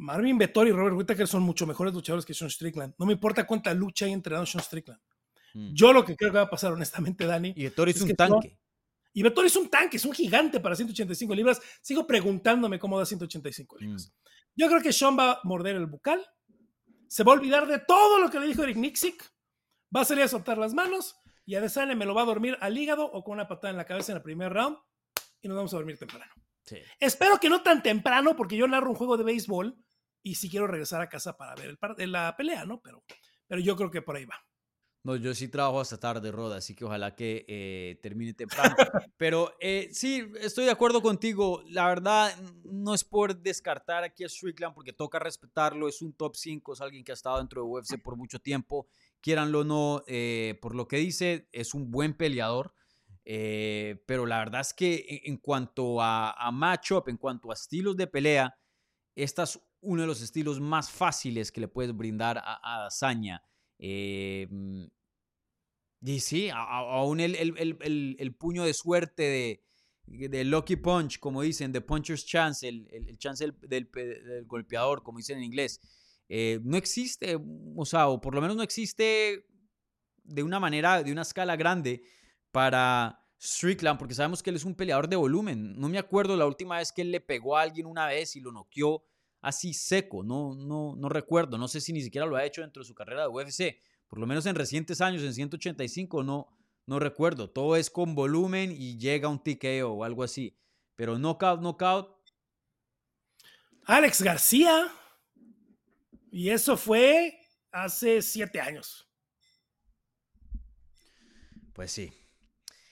Marvin 0.00 0.38
Vettori 0.38 0.70
y 0.70 0.72
Robert 0.72 0.96
Whittaker 0.96 1.28
son 1.28 1.42
mucho 1.42 1.66
mejores 1.66 1.92
luchadores 1.92 2.24
que 2.24 2.32
Sean 2.32 2.50
Strickland. 2.50 2.94
No 2.98 3.04
me 3.04 3.12
importa 3.12 3.46
cuánta 3.46 3.74
lucha 3.74 4.06
hay 4.06 4.12
entrenado 4.12 4.46
Sean 4.46 4.64
Strickland. 4.64 5.00
Mm. 5.52 5.74
Yo 5.74 5.92
lo 5.92 6.04
que 6.04 6.16
creo 6.16 6.30
que 6.32 6.38
va 6.38 6.44
a 6.44 6.50
pasar, 6.50 6.72
honestamente, 6.72 7.26
Dani. 7.26 7.52
Y 7.54 7.64
Vettori 7.64 7.90
es, 7.90 7.98
es 7.98 8.02
un 8.02 8.08
que 8.08 8.14
tanque. 8.14 8.58
Y 9.12 9.22
Vettori 9.22 9.48
es 9.48 9.56
un 9.56 9.68
tanque, 9.68 9.98
es 9.98 10.04
un 10.06 10.12
gigante 10.12 10.58
para 10.58 10.74
185 10.74 11.34
libras. 11.34 11.60
Sigo 11.82 12.06
preguntándome 12.06 12.78
cómo 12.78 12.98
da 12.98 13.04
185 13.04 13.76
libras. 13.78 14.12
Yo 14.56 14.68
creo 14.68 14.80
que 14.80 14.92
Sean 14.92 15.18
va 15.18 15.32
a 15.32 15.40
morder 15.44 15.76
el 15.76 15.86
bucal. 15.86 16.24
Se 17.06 17.22
va 17.22 17.32
a 17.32 17.34
olvidar 17.34 17.66
de 17.66 17.78
todo 17.80 18.18
lo 18.18 18.30
que 18.30 18.40
le 18.40 18.46
dijo 18.46 18.62
Eric 18.62 18.78
Nixick. 18.78 19.22
Va 19.94 20.00
a 20.00 20.04
salir 20.06 20.24
a 20.24 20.28
soltar 20.28 20.56
las 20.56 20.72
manos. 20.72 21.16
Y 21.44 21.56
Adesanya 21.56 21.94
me 21.94 22.06
lo 22.06 22.14
va 22.14 22.22
a 22.22 22.26
dormir 22.26 22.56
al 22.60 22.78
hígado 22.78 23.04
o 23.04 23.22
con 23.22 23.34
una 23.34 23.48
patada 23.48 23.70
en 23.70 23.76
la 23.76 23.84
cabeza 23.84 24.12
en 24.12 24.16
el 24.16 24.22
primer 24.22 24.50
round. 24.50 24.78
Y 25.42 25.48
nos 25.48 25.58
vamos 25.58 25.74
a 25.74 25.76
dormir 25.76 25.98
temprano. 25.98 26.32
Sí. 26.62 26.76
Espero 27.00 27.38
que 27.38 27.50
no 27.50 27.62
tan 27.62 27.82
temprano, 27.82 28.34
porque 28.34 28.56
yo 28.56 28.66
narro 28.66 28.88
un 28.88 28.96
juego 28.96 29.18
de 29.18 29.24
béisbol 29.24 29.76
y 30.22 30.34
si 30.34 30.48
quiero 30.50 30.66
regresar 30.66 31.00
a 31.00 31.08
casa 31.08 31.36
para 31.36 31.54
ver 31.54 31.70
el 31.70 31.78
par- 31.78 31.96
la 31.98 32.34
pelea, 32.36 32.64
¿no? 32.64 32.80
Pero, 32.80 33.04
pero 33.46 33.60
yo 33.60 33.76
creo 33.76 33.90
que 33.90 34.02
por 34.02 34.16
ahí 34.16 34.24
va. 34.24 34.36
No, 35.02 35.16
yo 35.16 35.34
sí 35.34 35.48
trabajo 35.48 35.80
hasta 35.80 35.98
tarde, 35.98 36.30
Roda, 36.30 36.58
así 36.58 36.74
que 36.74 36.84
ojalá 36.84 37.14
que 37.16 37.46
eh, 37.48 37.98
termine 38.02 38.34
temprano. 38.34 38.76
Pero 39.16 39.54
eh, 39.58 39.88
sí, 39.92 40.30
estoy 40.40 40.66
de 40.66 40.72
acuerdo 40.72 41.00
contigo. 41.00 41.62
La 41.70 41.86
verdad, 41.88 42.36
no 42.64 42.92
es 42.92 43.02
por 43.02 43.34
descartar 43.40 44.04
aquí 44.04 44.24
a 44.24 44.28
Strickland, 44.28 44.74
porque 44.74 44.92
toca 44.92 45.18
respetarlo. 45.18 45.88
Es 45.88 46.02
un 46.02 46.12
top 46.12 46.36
5, 46.36 46.74
es 46.74 46.82
alguien 46.82 47.02
que 47.02 47.12
ha 47.12 47.14
estado 47.14 47.38
dentro 47.38 47.62
de 47.62 47.68
UFC 47.68 47.96
por 48.02 48.16
mucho 48.18 48.40
tiempo. 48.40 48.88
Quieranlo 49.22 49.60
o 49.60 49.64
no, 49.64 50.02
eh, 50.06 50.58
por 50.60 50.74
lo 50.74 50.86
que 50.86 50.98
dice, 50.98 51.48
es 51.50 51.72
un 51.72 51.90
buen 51.90 52.12
peleador. 52.14 52.74
Pero 53.24 54.26
la 54.26 54.38
verdad 54.38 54.60
es 54.60 54.74
que 54.74 55.06
en, 55.08 55.32
en 55.32 55.36
cuanto 55.38 56.02
a, 56.02 56.32
a 56.32 56.50
matchup, 56.50 57.08
en 57.08 57.16
cuanto 57.16 57.50
a 57.50 57.54
estilos 57.54 57.96
de 57.96 58.06
pelea, 58.06 58.54
este 59.14 59.42
es 59.42 59.58
uno 59.82 60.02
de 60.02 60.06
los 60.06 60.20
estilos 60.22 60.60
más 60.60 60.90
fáciles 60.90 61.50
que 61.52 61.60
le 61.60 61.68
puedes 61.68 61.96
brindar 61.96 62.38
a, 62.38 62.60
a 62.62 62.82
Dazaña. 62.82 63.42
Eh, 63.78 64.46
mm, 64.50 64.84
y 66.02 66.20
sí, 66.20 66.48
aún 66.52 67.20
el, 67.20 68.34
puño 68.38 68.64
de 68.64 68.72
suerte 68.74 69.22
de, 70.06 70.28
de 70.28 70.44
Lucky 70.44 70.76
Punch, 70.76 71.18
como 71.18 71.42
dicen, 71.42 71.72
de 71.72 71.80
Puncher's 71.82 72.24
Chance, 72.24 72.66
el, 72.66 73.18
chance 73.18 73.44
del, 73.44 73.54
del 73.68 73.86
pe- 73.86 74.22
del 74.22 74.46
golpeador, 74.46 75.02
como 75.02 75.18
dicen 75.18 75.38
en 75.38 75.44
inglés, 75.44 75.80
eh, 76.28 76.60
no 76.62 76.76
existe, 76.76 77.38
o 77.76 77.84
sea, 77.84 78.08
o 78.08 78.20
por 78.20 78.34
lo 78.34 78.40
menos 78.40 78.56
no 78.56 78.62
existe 78.62 79.46
de 80.22 80.42
una 80.42 80.60
manera, 80.60 81.02
de 81.02 81.12
una 81.12 81.22
escala 81.22 81.56
grande 81.56 82.02
para 82.50 83.26
Strickland, 83.38 83.98
porque 83.98 84.14
sabemos 84.14 84.42
que 84.42 84.50
él 84.50 84.56
es 84.56 84.64
un 84.64 84.74
peleador 84.74 85.08
de 85.08 85.16
volumen. 85.16 85.78
No 85.78 85.88
me 85.88 85.98
acuerdo 85.98 86.36
la 86.36 86.46
última 86.46 86.78
vez 86.78 86.92
que 86.92 87.02
él 87.02 87.10
le 87.10 87.20
pegó 87.20 87.56
a 87.56 87.62
alguien 87.62 87.86
una 87.86 88.06
vez 88.06 88.36
y 88.36 88.40
lo 88.40 88.52
noqueó 88.52 89.04
así 89.40 89.72
seco, 89.74 90.22
no, 90.22 90.54
no, 90.54 90.94
no 90.96 91.08
recuerdo, 91.08 91.58
no 91.58 91.68
sé 91.68 91.80
si 91.80 91.92
ni 91.92 92.02
siquiera 92.02 92.26
lo 92.26 92.36
ha 92.36 92.44
hecho 92.44 92.60
dentro 92.60 92.82
de 92.82 92.86
su 92.86 92.94
carrera 92.94 93.22
de 93.22 93.28
UFC, 93.28 93.80
por 94.08 94.18
lo 94.18 94.26
menos 94.26 94.46
en 94.46 94.54
recientes 94.54 95.00
años, 95.00 95.22
en 95.22 95.32
185, 95.34 96.22
no, 96.22 96.48
no 96.86 96.98
recuerdo, 96.98 97.48
todo 97.50 97.76
es 97.76 97.90
con 97.90 98.14
volumen 98.14 98.72
y 98.72 98.98
llega 98.98 99.28
un 99.28 99.42
TKO 99.42 99.88
o 99.92 100.04
algo 100.04 100.22
así, 100.22 100.56
pero 100.96 101.18
knockout, 101.18 101.60
knockout, 101.60 102.16
Alex 103.86 104.22
García. 104.22 104.88
Y 106.30 106.50
eso 106.50 106.76
fue 106.76 107.36
hace 107.72 108.22
siete 108.22 108.60
años. 108.60 109.08
Pues 111.72 111.90
sí. 111.92 112.12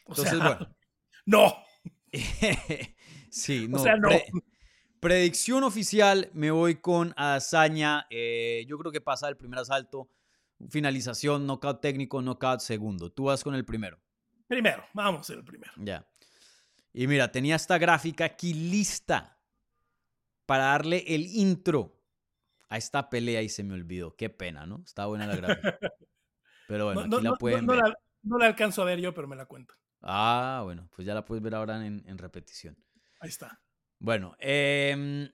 O 0.07 0.11
Entonces, 0.13 0.39
sea, 0.39 0.49
bueno. 0.57 0.75
No. 1.27 1.55
sí, 3.31 3.67
O 3.67 3.69
no. 3.69 3.79
sea, 3.79 3.97
no. 3.97 4.09
pre- 4.09 4.27
predicción 5.01 5.63
oficial, 5.65 6.31
me 6.35 6.51
voy 6.51 6.77
con 6.77 7.15
Azaña. 7.17 8.07
eh, 8.11 8.65
yo 8.69 8.79
creo 8.79 8.93
que 8.93 9.01
pasa 9.01 9.29
el 9.29 9.37
primer 9.37 9.59
asalto. 9.61 10.09
Finalización, 10.71 11.47
knockout 11.47 11.81
técnico, 11.81 12.21
knockout 12.21 12.61
segundo. 12.61 13.11
Tú 13.13 13.25
vas 13.25 13.45
con 13.45 13.55
el 13.55 13.65
primero. 13.65 14.01
Primero, 14.49 14.85
vamos 14.95 15.29
el 15.31 15.45
primero. 15.45 15.73
Ya. 15.77 16.07
Y 16.93 17.07
mira, 17.07 17.31
tenía 17.31 17.55
esta 17.57 17.79
gráfica 17.79 18.25
aquí 18.25 18.55
lista 18.55 19.39
para 20.47 20.65
darle 20.65 21.05
el 21.07 21.27
intro 21.27 21.95
a 22.71 22.77
esta 22.79 23.09
pelea 23.09 23.43
y 23.43 23.49
se 23.49 23.63
me 23.63 23.75
olvidó. 23.75 24.17
Qué 24.17 24.31
pena, 24.31 24.67
¿no? 24.67 24.83
Está 24.85 25.07
buena 25.07 25.27
la 25.27 25.37
gráfica. 25.37 25.79
Pero 26.67 26.87
bueno, 26.87 27.07
no, 27.07 27.17
aquí 27.17 27.25
no- 27.25 27.31
la 27.33 27.37
pueden 27.39 27.67
no 27.67 27.73
ver. 27.75 27.83
la, 27.83 27.99
no 28.23 28.39
la 28.39 28.47
alcanzo 28.47 28.83
a 28.83 28.85
ver 28.85 29.01
yo, 29.01 29.15
pero 29.15 29.27
me 29.29 29.37
la 29.37 29.47
cuento. 29.47 29.75
Ah, 30.03 30.61
bueno, 30.65 30.89
pues 30.95 31.07
ya 31.07 31.15
la 31.15 31.25
puedes 31.25 31.43
ver 31.43 31.55
ahora 31.55 31.85
en, 31.87 32.03
en 32.07 32.19
repetición. 32.19 32.77
Ahí 33.21 33.29
está. 33.31 33.59
Bueno, 34.01 34.37
em, 34.39 35.29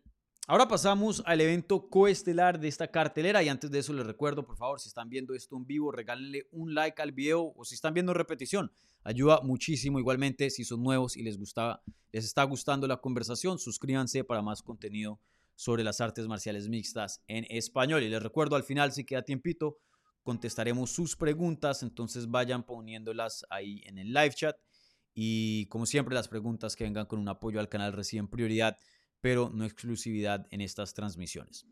ahora 0.47 0.67
pasamos 0.67 1.23
al 1.27 1.41
evento 1.43 1.89
coestelar 1.91 2.59
de 2.59 2.69
esta 2.69 2.89
cartelera 2.89 3.43
y 3.43 3.49
antes 3.49 3.71
de 3.71 3.79
eso 3.79 3.93
les 3.93 4.07
recuerdo, 4.07 4.47
por 4.47 4.57
favor, 4.57 4.81
si 4.81 4.89
están 4.89 5.11
viendo 5.11 5.35
esto 5.35 5.57
en 5.57 5.67
vivo, 5.67 5.93
regálenle 5.93 6.49
un 6.51 6.75
like 6.75 7.01
al 7.03 7.13
video 7.13 7.53
o 7.55 7.65
si 7.65 7.75
están 7.75 7.93
viendo 7.93 8.13
en 8.13 8.17
repetición, 8.17 8.73
ayuda 9.03 9.41
muchísimo. 9.43 9.99
Igualmente, 9.99 10.49
si 10.49 10.65
son 10.65 10.83
nuevos 10.83 11.17
y 11.17 11.23
les 11.23 11.39
gusta, 11.39 11.83
les 12.11 12.25
está 12.25 12.43
gustando 12.45 12.87
la 12.87 12.97
conversación, 12.97 13.59
suscríbanse 13.59 14.25
para 14.25 14.41
más 14.41 14.63
contenido 14.63 15.21
sobre 15.57 15.85
las 15.85 16.01
artes 16.01 16.27
marciales 16.27 16.69
mixtas 16.69 17.23
en 17.29 17.47
español. 17.51 18.03
Y 18.03 18.09
les 18.09 18.23
recuerdo, 18.23 18.57
al 18.57 18.65
final, 18.65 18.93
si 18.93 19.05
queda 19.05 19.23
tiempito, 19.23 19.79
contestaremos 20.23 20.91
sus 20.91 21.17
preguntas, 21.17 21.83
entonces 21.83 22.31
vayan 22.31 22.65
poniéndolas 22.65 23.45
ahí 23.51 23.83
en 23.85 23.99
el 23.99 24.13
live 24.13 24.33
chat. 24.35 24.57
Y 25.15 25.67
como 25.67 25.87
siempre, 25.87 26.15
las 26.15 26.29
preguntas 26.29 26.75
que 26.77 26.85
vengan 26.85 27.07
con 27.07 27.19
un 27.19 27.29
apoyo 27.29 27.61
al 27.61 27.69
canal 27.69 27.93
reciben 27.93 28.29
prioridad, 28.29 28.79
pero 29.21 29.51
no 29.51 29.65
exclusividad 29.65 30.47
en 30.51 30.61
estas 30.61 30.93
transmisiones. 30.93 31.67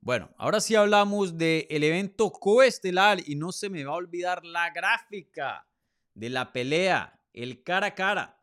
Bueno, 0.00 0.30
ahora 0.38 0.60
sí 0.60 0.76
hablamos 0.76 1.36
del 1.36 1.82
evento 1.82 2.30
coestelar 2.30 3.18
y 3.26 3.34
no 3.34 3.50
se 3.50 3.68
me 3.68 3.84
va 3.84 3.92
a 3.92 3.96
olvidar 3.96 4.44
la 4.44 4.70
gráfica 4.70 5.66
de 6.14 6.30
la 6.30 6.52
pelea, 6.52 7.20
el 7.32 7.64
cara 7.64 7.88
a 7.88 7.94
cara. 7.94 8.40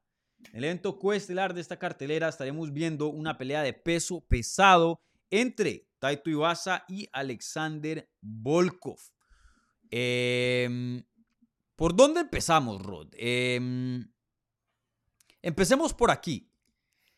El 0.51 0.65
evento 0.65 0.99
coestelar 0.99 1.53
de 1.53 1.61
esta 1.61 1.79
cartelera 1.79 2.27
estaremos 2.27 2.73
viendo 2.73 3.07
una 3.07 3.37
pelea 3.37 3.63
de 3.63 3.71
peso 3.71 4.19
pesado 4.27 4.99
entre 5.31 5.87
Taito 5.99 6.29
Iwasa 6.29 6.83
y 6.89 7.07
Alexander 7.13 8.09
Volkov. 8.19 8.99
Em, 9.89 11.01
¿Por 11.75 11.95
dónde 11.95 12.21
empezamos, 12.21 12.81
Rod? 12.81 13.07
Em, 13.13 14.05
empecemos 15.43 15.93
por 15.93 16.09
aquí. 16.09 16.49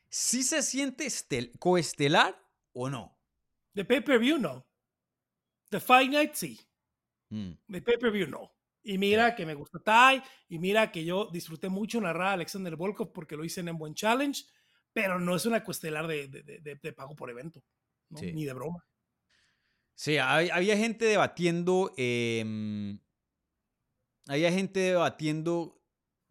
¿Sí 0.09 0.43
se 0.43 0.61
siente 0.61 1.05
estel- 1.05 1.57
coestelar 1.59 2.37
o 2.73 2.89
no? 2.89 3.17
De 3.73 3.85
pay-per-view, 3.85 4.37
no. 4.37 4.65
De 5.71 5.79
Fight 5.79 6.11
Night, 6.11 6.33
sí. 6.33 6.59
Mm, 7.29 7.51
De 7.67 7.81
pay-per-view, 7.81 8.27
no. 8.27 8.51
Y 8.83 8.97
mira 8.97 9.35
que 9.35 9.45
me 9.45 9.55
gusta 9.55 9.79
Tai, 9.79 10.21
y 10.47 10.59
mira 10.59 10.91
que 10.91 11.03
yo 11.03 11.29
disfruté 11.31 11.69
mucho 11.69 11.99
narrar 11.99 12.27
a 12.27 12.33
Alexander 12.33 12.75
Volkov 12.75 13.11
porque 13.11 13.35
lo 13.35 13.43
hice 13.43 13.61
en 13.61 13.77
buen 13.77 13.95
challenge, 13.95 14.43
pero 14.93 15.19
no 15.19 15.35
es 15.35 15.45
una 15.45 15.63
cuestelar 15.63 16.05
de, 16.07 16.27
de- 16.27 16.43
de- 16.43 16.59
de- 16.59 16.75
de 16.75 16.93
pago 16.93 17.15
por 17.15 17.29
evento, 17.29 17.63
¿no? 18.09 18.19
Sí. 18.19 18.31
ni 18.31 18.45
de 18.45 18.53
broma. 18.53 18.85
Sí, 19.95 20.17
hay- 20.17 20.49
había 20.49 20.77
gente 20.77 21.05
debatiendo. 21.05 21.93
em, 21.97 22.99
había 24.27 24.51
gente 24.51 24.79
debatiendo 24.81 25.74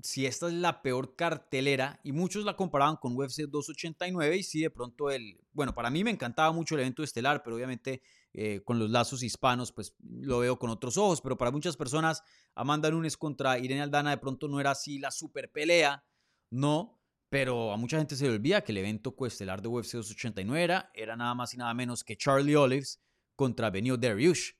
si 0.04 0.26
esta 0.26 0.48
es 0.48 0.52
la 0.52 0.82
peor 0.82 1.16
cartelera 1.16 1.98
y 2.04 2.12
muchos 2.12 2.44
la 2.44 2.56
comparaban 2.56 2.96
con 2.96 3.16
UFC 3.16 3.44
289 3.48 4.36
y 4.36 4.42
sí, 4.42 4.60
de 4.60 4.68
pronto 4.68 5.10
el... 5.10 5.40
Bueno, 5.52 5.74
para 5.74 5.88
mí 5.88 6.04
me 6.04 6.10
encantaba 6.10 6.52
mucho 6.52 6.74
el 6.74 6.82
evento 6.82 7.02
estelar, 7.02 7.42
pero 7.42 7.56
obviamente 7.56 8.02
eh, 8.34 8.60
con 8.64 8.78
los 8.78 8.90
lazos 8.90 9.22
hispanos 9.22 9.72
pues 9.72 9.96
lo 10.02 10.40
veo 10.40 10.58
con 10.58 10.68
otros 10.68 10.98
ojos, 10.98 11.22
pero 11.22 11.38
para 11.38 11.50
muchas 11.50 11.78
personas 11.78 12.22
Amanda 12.54 12.90
Nunes 12.90 13.16
contra 13.16 13.58
Irene 13.58 13.80
Aldana 13.80 14.10
de 14.10 14.18
pronto 14.18 14.46
no 14.46 14.60
era 14.60 14.72
así 14.72 14.98
la 14.98 15.10
super 15.10 15.50
pelea, 15.50 16.04
no, 16.50 17.00
pero 17.30 17.72
a 17.72 17.78
mucha 17.78 17.96
gente 17.96 18.14
se 18.14 18.24
le 18.28 18.34
olvida 18.34 18.62
que 18.62 18.72
el 18.72 18.78
evento 18.78 19.16
coestelar 19.16 19.62
de 19.62 19.68
UFC 19.68 19.94
289 19.94 20.62
era, 20.62 20.90
era 20.92 21.16
nada 21.16 21.34
más 21.34 21.54
y 21.54 21.56
nada 21.56 21.72
menos 21.72 22.04
que 22.04 22.16
Charlie 22.16 22.56
Olives 22.56 23.00
contra 23.36 23.70
Benio 23.70 23.96
Dariush. 23.96 24.52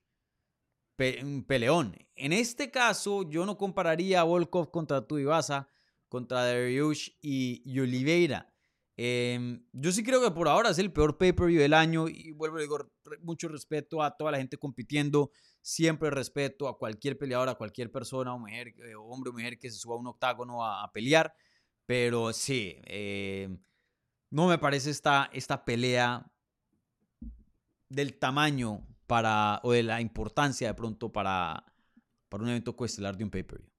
Peleón. 0.95 1.95
En 2.15 2.33
este 2.33 2.71
caso, 2.71 3.29
yo 3.29 3.45
no 3.45 3.57
compararía 3.57 4.21
a 4.21 4.23
Volkov 4.23 4.71
contra 4.71 5.05
Tuivasa, 5.05 5.67
contra 6.07 6.45
Dariush 6.45 7.09
y, 7.21 7.79
Oliveira. 7.79 8.51
Em, 8.97 9.65
yo 9.73 9.91
sí 9.91 10.03
creo 10.03 10.21
que 10.21 10.31
por 10.31 10.47
ahora 10.47 10.69
es 10.69 10.77
el 10.79 10.93
peor 10.93 11.17
pay-per-view 11.17 11.59
del 11.59 11.73
año 11.73 12.07
y 12.07 12.31
vuelvo 12.31 12.57
a 12.59 12.79
re- 13.03 13.17
mucho 13.19 13.49
respeto 13.49 14.01
a 14.01 14.15
toda 14.15 14.31
la 14.31 14.37
gente 14.37 14.57
compitiendo, 14.57 15.31
siempre 15.61 16.09
respeto 16.09 16.69
a 16.69 16.77
cualquier 16.77 17.17
peleador, 17.17 17.49
a 17.49 17.55
cualquier 17.55 17.91
persona 17.91 18.33
o 18.33 18.39
mujer, 18.39 18.69
eh, 18.69 18.95
hombre 18.95 19.31
o 19.31 19.33
mujer 19.33 19.59
que 19.59 19.69
se 19.69 19.77
suba 19.77 19.95
a 19.95 19.99
un 19.99 20.07
octágono 20.07 20.63
a, 20.63 20.81
a 20.85 20.91
pelear, 20.93 21.33
pero 21.85 22.31
sí, 22.31 22.77
em, 22.85 23.59
no 24.29 24.47
me 24.47 24.57
parece 24.57 24.91
esta, 24.91 25.29
esta 25.33 25.65
pelea 25.65 26.25
del 27.89 28.17
tamaño 28.17 28.87
para, 29.07 29.59
o 29.63 29.71
de 29.71 29.83
la 29.83 30.01
importancia 30.01 30.67
de 30.67 30.73
pronto 30.73 31.11
para, 31.11 31.63
para 32.29 32.43
un 32.43 32.49
evento 32.49 32.75
coestelar 32.75 33.17
de 33.17 33.23
un 33.23 33.29
pay-per-view. 33.29 33.69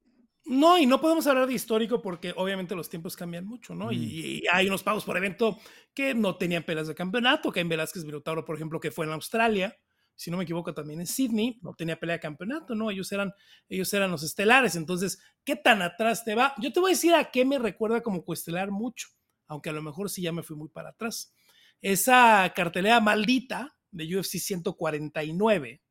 No, 0.45 0.77
y 0.77 0.85
no 0.85 1.01
podemos 1.01 1.27
hablar 1.27 1.45
de 1.45 1.53
histórico 1.53 2.01
porque 2.01 2.33
obviamente 2.37 2.73
los 2.73 2.89
tiempos 2.89 3.17
cambian 3.17 3.45
mucho, 3.45 3.75
¿no? 3.75 3.87
Mm. 3.87 3.93
Y, 3.93 3.97
y 3.97 4.43
hay 4.51 4.67
unos 4.67 4.81
pagos 4.81 5.03
por 5.03 5.17
evento 5.17 5.59
que 5.93 6.13
no 6.13 6.37
tenían 6.37 6.63
peleas 6.63 6.87
de 6.87 6.95
campeonato. 6.95 7.51
Cain 7.51 7.67
Velázquez 7.67 8.05
Minotauro, 8.05 8.45
por 8.45 8.55
ejemplo, 8.55 8.79
que 8.79 8.91
fue 8.91 9.05
en 9.05 9.11
Australia, 9.11 9.77
si 10.17 10.31
no 10.31 10.37
me 10.37 10.43
equivoco, 10.43 10.73
también 10.73 10.99
en 10.99 11.05
Sydney, 11.05 11.59
no 11.61 11.75
tenía 11.75 11.99
pelea 11.99 12.15
de 12.15 12.19
campeonato, 12.19 12.73
¿no? 12.73 12.89
Ellos 12.89 13.11
eran, 13.11 13.33
ellos 13.69 13.93
eran 13.93 14.09
los 14.09 14.23
estelares. 14.23 14.75
Entonces, 14.75 15.19
¿qué 15.43 15.55
tan 15.55 15.83
atrás 15.83 16.25
te 16.25 16.33
va? 16.33 16.55
Yo 16.57 16.73
te 16.73 16.79
voy 16.79 16.91
a 16.91 16.95
decir 16.95 17.13
a 17.13 17.29
qué 17.29 17.45
me 17.45 17.59
recuerda 17.59 18.01
como 18.01 18.25
coestelar 18.25 18.71
mucho, 18.71 19.09
aunque 19.45 19.69
a 19.69 19.73
lo 19.73 19.83
mejor 19.83 20.09
sí 20.09 20.23
ya 20.23 20.31
me 20.31 20.41
fui 20.41 20.57
muy 20.57 20.69
para 20.69 20.89
atrás. 20.89 21.35
Esa 21.81 22.51
cartelera 22.55 22.99
maldita 22.99 23.76
de 23.97 24.17
UFC 24.17 24.39
149 24.39 25.81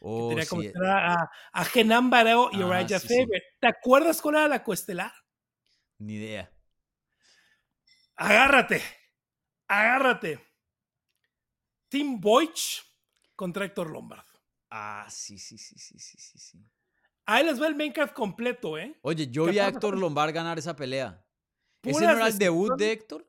Oh, 0.00 0.28
tenía 0.28 0.44
sí, 0.44 0.50
como 0.50 0.62
estelar 0.62 1.04
a, 1.10 1.30
a 1.52 1.64
Genan 1.64 2.08
Barao 2.08 2.50
y 2.52 2.62
Ah, 2.62 2.66
Uriah 2.66 3.00
sí, 3.00 3.08
sí. 3.08 3.14
Faber. 3.24 3.42
¿Te 3.60 3.66
acuerdas 3.66 4.22
cuál 4.22 4.36
era 4.36 4.48
la 4.48 4.62
coestelar? 4.62 5.12
ni 5.98 6.14
idea. 6.14 6.50
Agárrate, 8.16 8.80
agárrate. 9.66 10.40
Tim 11.88 12.20
Boych 12.20 12.82
contra 13.34 13.64
Héctor 13.64 13.90
Lombard. 13.90 14.24
Ah, 14.70 15.06
sí, 15.08 15.38
sí, 15.38 15.56
sí, 15.58 15.78
sí, 15.78 15.98
sí, 15.98 16.18
sí, 16.18 16.38
sí. 16.38 16.58
Ahí 17.26 17.44
les 17.44 17.60
va 17.60 17.66
el 17.68 17.92
card 17.92 18.10
completo, 18.12 18.78
¿eh? 18.78 18.96
Oye, 19.02 19.28
yo 19.30 19.44
¿Qué 19.46 19.50
vi 19.52 19.58
a? 19.58 19.68
Héctor 19.68 19.98
Lombard 19.98 20.32
ganar 20.32 20.58
esa 20.58 20.74
pelea. 20.76 21.24
¿Ese 21.82 22.00
no 22.06 22.10
era 22.12 22.26
el 22.28 22.38
debut 22.38 22.76
de 22.78 22.92
Héctor? 22.92 23.26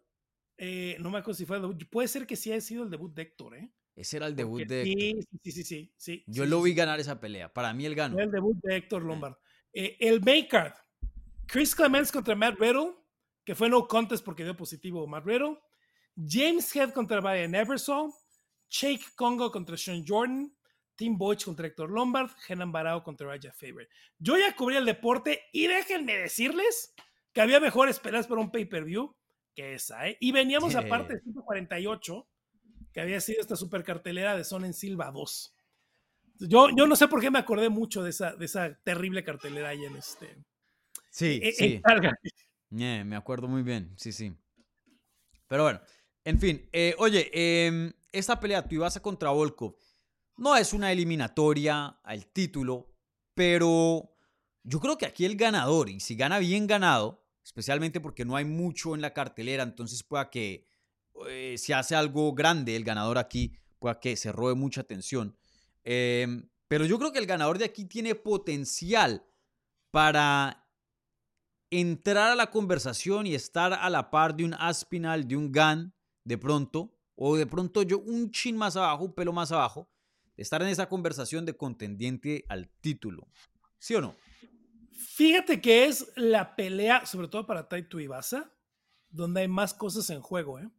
Eh, 0.58 0.98
no 1.00 1.10
me 1.10 1.20
acuerdo 1.20 1.38
si 1.38 1.46
fue 1.46 1.58
el 1.58 1.62
debut. 1.64 1.90
Puede 1.90 2.08
ser 2.08 2.28
que 2.28 2.36
sí 2.36 2.52
haya 2.52 2.62
sido 2.62 2.84
el 2.84 2.90
debut 2.90 3.14
de 3.14 3.22
Héctor, 3.24 3.56
¿eh? 3.56 3.72
Ese 4.00 4.16
era 4.16 4.28
el 4.28 4.36
debut 4.36 4.62
Porque 4.62 4.74
de 4.74 5.10
Héctor. 5.10 5.40
sí, 5.44 5.52
sí, 5.52 5.64
sí, 5.64 5.94
sí. 5.98 6.24
Yo 6.26 6.46
sí, 6.46 6.50
lo 6.50 6.62
vi 6.62 6.72
sí. 6.72 6.78
ganar 6.78 7.02
esa 7.02 7.20
pelea. 7.20 7.54
Para 7.54 7.74
mí 7.74 7.86
él 7.86 7.96
ganó. 7.96 8.18
El 8.18 8.32
debut 8.32 8.58
de 8.64 8.78
Héctor 8.78 9.04
Lombard. 9.04 9.36
Eh, 9.74 9.98
el 10.00 10.22
main 10.22 10.48
card. 10.48 10.74
Chris 11.46 11.76
Clements 11.76 12.10
contra 12.10 12.34
Matt 12.34 12.58
Riddle, 12.58 12.94
que 13.44 13.56
fue 13.56 13.68
no 13.68 13.88
contest 13.90 14.24
porque 14.24 14.46
dio 14.46 14.56
positivo 14.56 15.06
Matt 15.06 15.26
Riddle. 15.26 15.60
James 16.16 16.74
Head 16.74 16.94
contra 16.94 17.20
Brian 17.20 17.54
Eversole. 17.54 18.14
Jake 18.70 19.04
Congo 19.16 19.52
contra 19.52 19.76
Sean 19.76 20.06
Jordan. 20.08 20.56
Tim 20.96 21.18
Boych 21.18 21.44
contra 21.44 21.68
Héctor 21.68 21.90
Lombard. 21.90 22.30
Henan 22.48 22.72
Barao 22.72 23.04
contra 23.04 23.28
Raja 23.28 23.52
Faber. 23.52 23.90
Yo 24.18 24.38
ya 24.38 24.56
cubrí 24.56 24.78
el 24.78 24.86
deporte 24.86 25.42
y 25.52 25.68
déjenme 25.68 26.16
decirles 26.16 26.94
que 27.34 27.42
había 27.42 27.60
mejores 27.60 28.00
peleas 28.00 28.28
para 28.28 28.40
un 28.40 28.50
pay-per-view 28.50 29.14
que 29.54 29.74
esa, 29.74 30.08
¿eh? 30.08 30.16
Y 30.22 30.32
veníamos 30.32 30.76
aparte 30.76 31.16
de 31.16 31.22
148, 31.22 32.28
que 32.94 33.02
había 33.02 33.22
sido 33.22 33.42
esta 33.42 33.56
super 33.56 33.84
cartelera 33.84 34.36
de 34.36 34.44
Son 34.44 34.66
en 34.66 34.74
Silva 34.74 35.12
2. 35.12 35.54
Yo, 36.40 36.70
yo 36.76 36.88
no 36.88 36.96
sé 36.96 37.08
por 37.08 37.20
qué 37.22 37.30
me 37.32 37.40
acordé 37.40 37.70
mucho 37.70 38.02
de 38.02 38.12
esa, 38.12 38.34
de 38.36 38.46
esa 38.46 38.74
terrible 38.84 39.24
cartelera 39.24 39.70
ahí 39.70 39.84
en 39.86 39.96
este. 39.98 40.38
Sí, 41.10 41.40
en- 41.44 41.54
sí. 41.54 41.66
en 41.76 41.82
Calgary. 41.82 42.30
Eh, 42.78 43.04
me 43.06 43.16
acuerdo 43.16 43.48
muy 43.48 43.62
bien, 43.64 43.94
sí, 43.98 44.12
sí. 44.12 44.34
Pero 45.48 45.64
bueno, 45.64 45.82
en 46.24 46.40
fin. 46.40 46.70
eh, 46.72 46.96
oye, 47.00 47.30
em, 47.34 47.92
esta 48.12 48.40
pelea, 48.40 48.68
Tuivasa 48.68 49.02
contra 49.02 49.32
Volkov, 49.32 49.76
no 50.38 50.56
es 50.56 50.74
una 50.74 50.92
eliminatoria 50.92 51.88
al 52.04 52.28
título, 52.28 52.94
pero 53.34 54.16
yo 54.64 54.80
creo 54.80 54.98
que 54.98 55.06
aquí 55.08 55.26
el 55.26 55.36
ganador, 55.36 55.90
y 55.90 56.00
si 56.00 56.16
gana 56.16 56.40
bien 56.40 56.68
ganado, 56.68 57.26
especialmente 57.44 58.00
porque 58.00 58.26
no 58.26 58.36
hay 58.36 58.46
mucho 58.46 58.96
en 58.96 59.02
la 59.02 59.14
cartelera, 59.14 59.64
entonces 59.64 60.04
pueda 60.04 60.30
que 60.30 60.66
eh, 61.28 61.58
si 61.58 61.74
hace 61.74 61.96
algo 61.96 62.34
grande 62.34 62.76
el 62.76 62.84
ganador 62.84 63.18
aquí, 63.18 63.54
pueda 63.80 64.00
que 64.00 64.16
se 64.16 64.32
robe 64.32 64.56
mucha 64.56 64.82
atención. 64.82 65.36
em, 65.84 66.50
Pero 66.68 66.86
yo 66.86 67.00
creo 67.00 67.12
que 67.12 67.20
el 67.20 67.26
ganador 67.26 67.58
de 67.58 67.66
aquí 67.66 67.86
tiene 67.86 68.14
potencial 68.16 69.26
para 69.92 70.68
entrar 71.72 72.32
a 72.32 72.36
la 72.36 72.52
conversación 72.52 73.26
y 73.28 73.36
estar 73.36 73.74
a 73.74 73.90
la 73.90 74.10
par 74.10 74.36
de 74.36 74.46
un 74.46 74.54
Aspinal, 74.54 75.28
de 75.28 75.36
un 75.36 75.52
Gan, 75.52 75.94
de 76.24 76.38
pronto, 76.38 76.96
o 77.16 77.36
de 77.36 77.46
pronto 77.46 77.82
yo 77.84 78.00
un 78.00 78.32
chin 78.32 78.56
más 78.56 78.76
abajo, 78.76 79.06
un 79.06 79.14
pelo 79.14 79.34
más 79.34 79.52
abajo, 79.52 79.90
estar 80.38 80.62
en 80.62 80.70
esa 80.70 80.88
conversación 80.88 81.46
de 81.46 81.56
contendiente 81.56 82.46
al 82.48 82.70
título. 82.82 83.28
¿Sí 83.78 83.96
o 83.96 84.02
no? 84.02 84.16
Fíjate 84.92 85.60
que 85.60 85.86
es 85.86 86.12
la 86.16 86.56
pelea, 86.56 87.06
sobre 87.06 87.28
todo 87.28 87.46
para 87.46 87.68
Taito 87.68 88.00
Ibasa, 88.00 88.52
donde 89.10 89.42
hay 89.42 89.48
más 89.48 89.74
cosas 89.74 90.10
en 90.10 90.22
juego. 90.22 90.60
¿eh? 90.60 90.70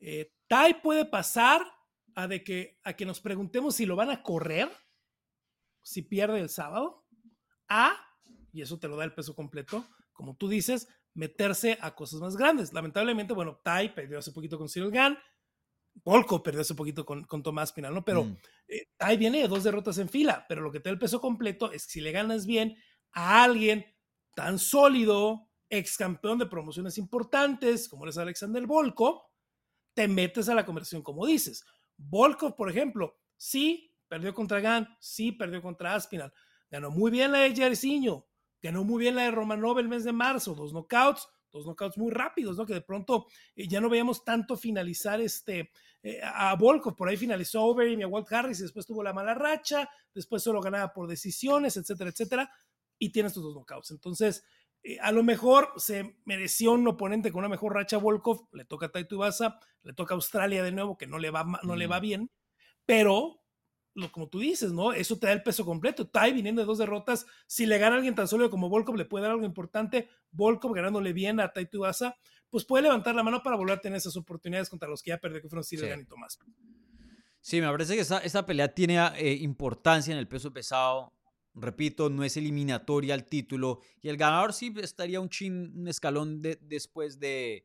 Eh, 0.00 0.32
Tai 0.46 0.80
puede 0.80 1.04
pasar 1.04 1.62
a, 2.14 2.26
de 2.26 2.42
que, 2.42 2.78
a 2.82 2.94
que 2.94 3.04
nos 3.04 3.20
preguntemos 3.20 3.76
si 3.76 3.86
lo 3.86 3.96
van 3.96 4.10
a 4.10 4.22
correr, 4.22 4.70
si 5.82 6.02
pierde 6.02 6.40
el 6.40 6.48
sábado, 6.48 7.06
a, 7.68 7.96
y 8.52 8.62
eso 8.62 8.78
te 8.78 8.88
lo 8.88 8.96
da 8.96 9.04
el 9.04 9.14
peso 9.14 9.34
completo, 9.34 9.84
como 10.12 10.36
tú 10.36 10.48
dices, 10.48 10.88
meterse 11.14 11.78
a 11.80 11.94
cosas 11.94 12.20
más 12.20 12.36
grandes. 12.36 12.72
Lamentablemente, 12.72 13.34
bueno, 13.34 13.60
Tai 13.62 13.94
perdió 13.94 14.18
hace 14.18 14.32
poquito 14.32 14.58
con 14.58 14.68
Cyril 14.68 14.90
Gann, 14.90 15.18
Volko 16.04 16.42
perdió 16.42 16.60
hace 16.60 16.74
poquito 16.74 17.04
con, 17.04 17.24
con 17.24 17.42
Tomás 17.42 17.72
Pinal, 17.72 17.94
¿no? 17.94 18.04
Pero 18.04 18.24
mm. 18.24 18.36
eh, 18.68 18.88
Tai 18.96 19.16
viene 19.16 19.42
de 19.42 19.48
dos 19.48 19.64
derrotas 19.64 19.98
en 19.98 20.08
fila, 20.08 20.46
pero 20.48 20.62
lo 20.62 20.70
que 20.70 20.80
te 20.80 20.88
da 20.88 20.92
el 20.92 20.98
peso 20.98 21.20
completo 21.20 21.72
es 21.72 21.86
que 21.86 21.92
si 21.92 22.00
le 22.00 22.12
ganas 22.12 22.46
bien 22.46 22.76
a 23.12 23.42
alguien 23.42 23.84
tan 24.34 24.58
sólido, 24.58 25.50
ex 25.68 25.96
campeón 25.96 26.38
de 26.38 26.46
promociones 26.46 26.98
importantes, 26.98 27.88
como 27.88 28.06
es 28.06 28.16
Alexander 28.16 28.64
Volkov, 28.66 29.22
te 29.98 30.06
metes 30.06 30.48
a 30.48 30.54
la 30.54 30.64
conversación 30.64 31.02
como 31.02 31.26
dices. 31.26 31.64
Volkov, 31.96 32.54
por 32.54 32.70
ejemplo, 32.70 33.18
sí 33.36 33.92
perdió 34.06 34.32
contra 34.32 34.60
Gann, 34.60 34.88
sí 35.00 35.32
perdió 35.32 35.60
contra 35.60 35.96
Aspinal, 35.96 36.32
ganó 36.70 36.92
muy 36.92 37.10
bien 37.10 37.32
la 37.32 37.40
de 37.40 37.52
Jairzinho, 37.52 38.24
ganó 38.62 38.84
muy 38.84 39.00
bien 39.00 39.16
la 39.16 39.22
de 39.22 39.32
Romanov 39.32 39.80
el 39.80 39.88
mes 39.88 40.04
de 40.04 40.12
marzo, 40.12 40.54
dos 40.54 40.72
knockouts, 40.72 41.26
dos 41.50 41.66
knockouts 41.66 41.98
muy 41.98 42.12
rápidos, 42.12 42.56
¿no? 42.56 42.64
Que 42.64 42.74
de 42.74 42.80
pronto 42.80 43.26
eh, 43.56 43.66
ya 43.66 43.80
no 43.80 43.88
veíamos 43.88 44.24
tanto 44.24 44.56
finalizar 44.56 45.20
este 45.20 45.72
eh, 46.04 46.20
a 46.22 46.54
Volkov, 46.54 46.94
por 46.94 47.08
ahí 47.08 47.16
finalizó 47.16 47.64
Overeem 47.64 47.98
y 47.98 48.04
a 48.04 48.06
Walt 48.06 48.32
Harris 48.32 48.60
y 48.60 48.62
después 48.62 48.86
tuvo 48.86 49.02
la 49.02 49.12
mala 49.12 49.34
racha, 49.34 49.90
después 50.14 50.44
solo 50.44 50.60
ganaba 50.60 50.92
por 50.92 51.08
decisiones, 51.08 51.76
etcétera, 51.76 52.10
etcétera, 52.10 52.52
y 53.00 53.10
tiene 53.10 53.26
estos 53.26 53.42
dos 53.42 53.52
knockouts. 53.52 53.90
Entonces, 53.90 54.44
eh, 54.88 54.98
a 55.02 55.12
lo 55.12 55.22
mejor 55.22 55.72
se 55.76 56.16
mereció 56.24 56.72
un 56.72 56.88
oponente 56.88 57.30
con 57.30 57.40
una 57.40 57.48
mejor 57.50 57.74
racha 57.74 57.98
Volkov, 57.98 58.48
le 58.52 58.64
toca 58.64 58.86
a 58.86 58.88
Taito 58.88 59.20
le 59.82 59.92
toca 59.92 60.14
a 60.14 60.16
Australia 60.16 60.62
de 60.62 60.72
nuevo, 60.72 60.96
que 60.96 61.06
no 61.06 61.18
le 61.18 61.30
va, 61.30 61.44
no 61.62 61.76
le 61.76 61.86
va 61.86 62.00
bien, 62.00 62.30
pero 62.86 63.42
lo, 63.92 64.10
como 64.10 64.28
tú 64.28 64.38
dices, 64.38 64.72
¿no? 64.72 64.94
Eso 64.94 65.18
te 65.18 65.26
da 65.26 65.34
el 65.34 65.42
peso 65.42 65.66
completo. 65.66 66.08
Tai 66.08 66.32
viniendo 66.32 66.62
de 66.62 66.66
dos 66.66 66.78
derrotas, 66.78 67.26
si 67.46 67.66
le 67.66 67.76
gana 67.76 67.96
a 67.96 67.98
alguien 67.98 68.14
tan 68.14 68.28
sólido 68.28 68.48
como 68.48 68.70
Volkov, 68.70 68.96
le 68.96 69.04
puede 69.04 69.24
dar 69.24 69.32
algo 69.32 69.44
importante. 69.44 70.08
Volkov 70.30 70.72
ganándole 70.72 71.12
bien 71.12 71.38
a 71.38 71.52
Tai 71.52 71.68
Ibasa, 71.70 72.16
pues 72.48 72.64
puede 72.64 72.84
levantar 72.84 73.14
la 73.14 73.22
mano 73.22 73.42
para 73.42 73.56
volver 73.56 73.76
a 73.76 73.80
tener 73.82 73.98
esas 73.98 74.16
oportunidades 74.16 74.70
contra 74.70 74.88
los 74.88 75.02
que 75.02 75.10
ya 75.10 75.18
perdió, 75.18 75.42
que 75.42 75.50
fueron 75.50 75.64
Cyril 75.64 76.00
y 76.00 76.06
Tomás. 76.06 76.38
Sí, 77.42 77.60
me 77.60 77.70
parece 77.70 77.94
que 77.94 78.00
esa, 78.00 78.46
pelea 78.46 78.72
tiene 78.72 78.98
eh, 79.16 79.34
importancia 79.34 80.12
en 80.12 80.18
el 80.18 80.28
peso 80.28 80.50
pesado 80.50 81.12
repito, 81.54 82.10
no 82.10 82.24
es 82.24 82.36
eliminatoria 82.36 83.14
al 83.14 83.24
título 83.24 83.80
y 84.00 84.08
el 84.08 84.16
ganador 84.16 84.52
sí 84.52 84.72
estaría 84.80 85.20
un 85.20 85.28
chin, 85.28 85.72
un 85.76 85.88
escalón 85.88 86.42
después 86.42 87.18
de, 87.18 87.64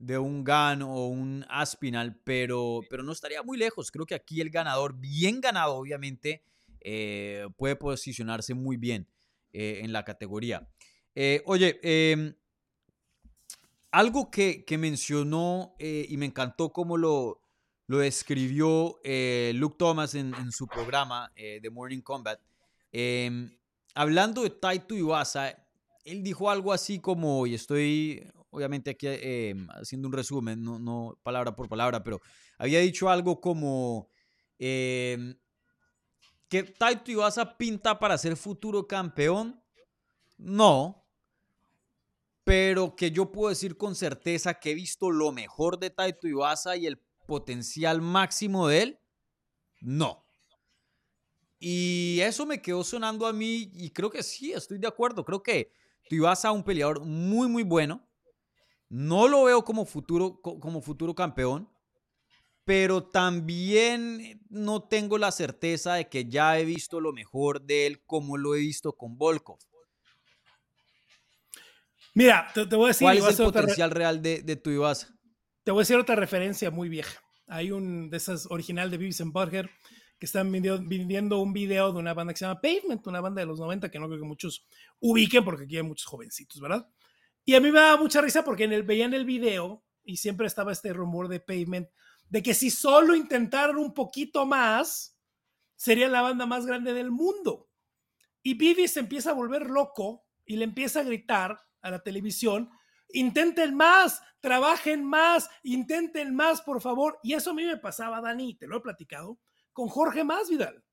un 0.00 0.44
GAN 0.44 0.82
o 0.82 1.06
un 1.06 1.44
Aspinal, 1.48 2.20
pero, 2.24 2.80
pero 2.88 3.02
no 3.02 3.12
estaría 3.12 3.42
muy 3.42 3.58
lejos. 3.58 3.90
Creo 3.90 4.06
que 4.06 4.14
aquí 4.14 4.40
el 4.40 4.50
ganador, 4.50 4.94
bien 4.98 5.40
ganado 5.40 5.74
obviamente, 5.76 6.42
eh, 6.80 7.46
puede 7.56 7.76
posicionarse 7.76 8.54
muy 8.54 8.76
bien 8.76 9.08
eh, 9.52 9.80
en 9.82 9.92
la 9.92 10.04
categoría. 10.04 10.68
Eh, 11.14 11.42
oye, 11.46 11.78
em, 11.82 12.34
algo 13.90 14.30
que, 14.30 14.64
mencionó 14.78 15.74
y 15.78 16.16
me 16.16 16.26
encantó 16.26 16.72
cómo 16.72 16.96
lo, 16.96 17.42
lo 17.86 17.98
describió 17.98 19.00
Luke 19.54 19.76
Thomas 19.78 20.14
en, 20.14 20.34
en 20.34 20.52
su 20.52 20.66
programa 20.66 21.32
The 21.34 21.70
Morning 21.70 22.00
Combat, 22.02 22.38
Em, 22.92 23.50
hablando 23.94 24.42
de 24.42 24.50
Taito 24.50 24.94
Iwasa, 24.94 25.54
él 26.04 26.22
dijo 26.22 26.50
algo 26.50 26.72
así 26.72 27.00
como, 27.00 27.46
y 27.46 27.54
estoy 27.54 28.30
obviamente 28.50 28.90
aquí 28.90 29.06
em, 29.08 29.68
haciendo 29.70 30.08
un 30.08 30.14
resumen, 30.14 30.62
no, 30.62 30.78
no, 30.78 31.18
palabra 31.22 31.54
por 31.54 31.68
palabra, 31.68 32.02
pero 32.02 32.20
había 32.56 32.80
dicho 32.80 33.08
algo 33.08 33.40
como 33.40 34.08
em, 34.58 35.36
que 36.48 36.62
Taito 36.62 37.10
Iwasa 37.10 37.56
pinta 37.56 37.98
para 37.98 38.16
ser 38.18 38.36
futuro 38.36 38.86
campeón. 38.86 39.62
No, 40.38 41.04
pero 42.44 42.96
que 42.96 43.10
yo 43.10 43.30
puedo 43.30 43.50
decir 43.50 43.76
con 43.76 43.94
certeza 43.94 44.54
que 44.54 44.70
he 44.70 44.74
visto 44.74 45.10
lo 45.10 45.32
mejor 45.32 45.78
de 45.78 45.90
Taito 45.90 46.26
Iwasa 46.26 46.76
y 46.76 46.86
el 46.86 46.98
potencial 47.26 48.00
máximo 48.00 48.68
de 48.68 48.82
él. 48.82 49.00
No. 49.82 50.24
Y 51.58 52.20
eso 52.20 52.46
me 52.46 52.62
quedó 52.62 52.84
sonando 52.84 53.26
a 53.26 53.32
mí 53.32 53.70
y 53.74 53.90
creo 53.90 54.10
que 54.10 54.22
sí, 54.22 54.52
estoy 54.52 54.78
de 54.78 54.86
acuerdo. 54.86 55.24
Creo 55.24 55.42
que 55.42 55.72
tú 56.08 56.14
ibas 56.16 56.44
a 56.44 56.52
un 56.52 56.62
peleador 56.62 57.04
muy, 57.04 57.48
muy 57.48 57.64
bueno. 57.64 58.06
No 58.88 59.28
lo 59.28 59.44
veo 59.44 59.64
como 59.64 59.84
futuro, 59.84 60.40
como 60.40 60.80
futuro 60.80 61.14
campeón, 61.14 61.68
pero 62.64 63.02
también 63.04 64.40
no 64.48 64.82
tengo 64.82 65.18
la 65.18 65.32
certeza 65.32 65.94
de 65.94 66.08
que 66.08 66.26
ya 66.26 66.58
he 66.58 66.64
visto 66.64 67.00
lo 67.00 67.12
mejor 67.12 67.60
de 67.60 67.86
él 67.86 68.04
como 68.06 68.36
lo 68.36 68.54
he 68.54 68.60
visto 68.60 68.92
con 68.92 69.18
Volkov. 69.18 69.58
Mira, 72.14 72.50
te, 72.54 72.64
voy 72.64 72.86
a 72.86 72.88
decir. 72.88 73.04
¿Cuál 73.04 73.18
es 73.18 73.40
el 73.40 73.46
potencial 73.46 73.90
real 73.90 74.22
de, 74.22 74.42
de 74.42 74.56
tu 74.56 74.70
Ibasa? 74.70 75.14
Te 75.64 75.70
voy 75.70 75.80
a 75.80 75.82
decir 75.82 75.96
otra 75.96 76.16
referencia 76.16 76.70
muy 76.70 76.88
vieja. 76.88 77.20
Hay 77.46 77.70
un 77.70 78.10
de 78.10 78.16
esas 78.16 78.46
original 78.50 78.90
de 78.90 78.96
and 78.96 79.32
Burger 79.32 79.70
que 80.18 80.26
están 80.26 80.50
viendo 80.50 81.40
un 81.40 81.52
video 81.52 81.92
de 81.92 81.98
una 81.98 82.12
banda 82.12 82.32
que 82.32 82.38
se 82.38 82.44
llama 82.44 82.60
Pavement, 82.60 83.06
una 83.06 83.20
banda 83.20 83.40
de 83.40 83.46
los 83.46 83.60
90 83.60 83.90
que 83.90 83.98
no 83.98 84.08
creo 84.08 84.20
que 84.20 84.26
muchos 84.26 84.66
ubiquen 85.00 85.44
porque 85.44 85.64
aquí 85.64 85.76
hay 85.76 85.82
muchos 85.82 86.06
jovencitos, 86.06 86.60
¿verdad? 86.60 86.88
Y 87.44 87.54
a 87.54 87.60
mí 87.60 87.70
me 87.70 87.80
daba 87.80 87.96
mucha 87.96 88.20
risa 88.20 88.44
porque 88.44 88.64
en 88.64 88.72
el, 88.72 88.82
veían 88.82 89.14
el 89.14 89.24
video 89.24 89.84
y 90.04 90.16
siempre 90.16 90.46
estaba 90.46 90.72
este 90.72 90.92
rumor 90.92 91.28
de 91.28 91.40
Pavement 91.40 91.88
de 92.28 92.42
que 92.42 92.54
si 92.54 92.70
solo 92.70 93.14
intentaran 93.14 93.76
un 93.76 93.94
poquito 93.94 94.44
más, 94.44 95.16
sería 95.76 96.08
la 96.08 96.22
banda 96.22 96.46
más 96.46 96.66
grande 96.66 96.92
del 96.92 97.10
mundo. 97.10 97.68
Y 98.42 98.54
Vivi 98.54 98.88
se 98.88 99.00
empieza 99.00 99.30
a 99.30 99.34
volver 99.34 99.70
loco 99.70 100.26
y 100.44 100.56
le 100.56 100.64
empieza 100.64 101.00
a 101.00 101.04
gritar 101.04 101.62
a 101.80 101.90
la 101.90 102.02
televisión, 102.02 102.70
intenten 103.10 103.74
más, 103.74 104.20
trabajen 104.40 105.04
más, 105.04 105.48
intenten 105.62 106.34
más, 106.34 106.60
por 106.62 106.80
favor. 106.80 107.18
Y 107.22 107.34
eso 107.34 107.50
a 107.50 107.54
mí 107.54 107.64
me 107.64 107.76
pasaba, 107.76 108.20
Dani, 108.20 108.54
te 108.54 108.66
lo 108.66 108.78
he 108.78 108.80
platicado, 108.80 109.38
con 109.78 109.86
Jorge 109.86 110.24
Masvidal. 110.24 110.84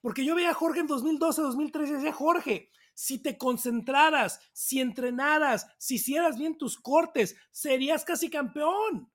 Porque 0.00 0.24
yo 0.24 0.36
veía 0.36 0.50
a 0.50 0.54
Jorge 0.54 0.78
en 0.78 0.86
2012, 0.86 1.42
2013 1.42 1.90
y 1.90 1.96
decía, 1.96 2.12
Jorge, 2.12 2.70
si 2.94 3.18
te 3.18 3.36
concentraras, 3.36 4.38
si 4.52 4.80
entrenaras, 4.80 5.66
si 5.78 5.96
hicieras 5.96 6.38
bien 6.38 6.56
tus 6.56 6.78
cortes, 6.78 7.34
serías 7.50 8.04
casi 8.04 8.30
campeón. 8.30 9.12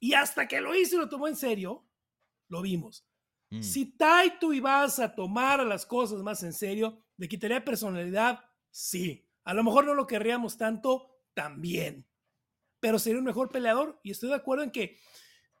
Y 0.00 0.14
hasta 0.14 0.48
que 0.48 0.62
lo 0.62 0.74
hizo 0.74 0.96
y 0.96 1.00
lo 1.00 1.10
tomó 1.10 1.28
en 1.28 1.36
serio, 1.36 1.86
lo 2.48 2.62
vimos. 2.62 3.06
Mm. 3.50 3.60
Si 3.60 3.98
Taito 3.98 4.54
ibas 4.54 4.98
a 4.98 5.14
tomar 5.14 5.66
las 5.66 5.84
cosas 5.84 6.22
más 6.22 6.42
en 6.42 6.54
serio, 6.54 7.04
¿le 7.18 7.28
quitaría 7.28 7.62
personalidad? 7.62 8.42
Sí. 8.70 9.28
A 9.44 9.52
lo 9.52 9.62
mejor 9.62 9.84
no 9.84 9.92
lo 9.92 10.06
querríamos 10.06 10.56
tanto, 10.56 11.18
también. 11.34 12.08
Pero 12.80 12.98
sería 12.98 13.18
un 13.18 13.26
mejor 13.26 13.50
peleador 13.50 14.00
y 14.02 14.10
estoy 14.10 14.30
de 14.30 14.36
acuerdo 14.36 14.64
en 14.64 14.70
que 14.70 14.96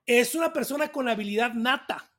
es 0.06 0.34
una 0.34 0.54
persona 0.54 0.90
con 0.90 1.06
habilidad 1.10 1.52
nata 1.52 2.11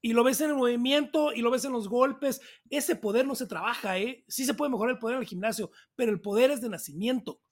y 0.00 0.12
lo 0.12 0.24
ves 0.24 0.40
en 0.40 0.50
el 0.50 0.56
movimiento 0.56 1.32
y 1.32 1.40
lo 1.40 1.50
ves 1.50 1.64
en 1.64 1.72
los 1.72 1.88
golpes. 1.88 2.40
Ese 2.70 2.96
poder 2.96 3.26
no 3.26 3.34
se 3.34 3.46
trabaja, 3.46 3.98
¿eh? 3.98 4.24
Sí 4.28 4.44
se 4.44 4.54
puede 4.54 4.70
mejorar 4.70 4.94
el 4.94 4.98
poder 4.98 5.16
en 5.16 5.22
el 5.22 5.28
gimnasio, 5.28 5.70
pero 5.96 6.12
el 6.12 6.20
poder 6.20 6.50
es 6.50 6.60
de 6.60 6.68
nacimiento 6.68 7.42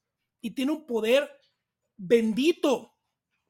y 0.41 0.53
tiene 0.53 0.73
un 0.73 0.87
poder 0.87 1.31
bendito. 1.97 2.93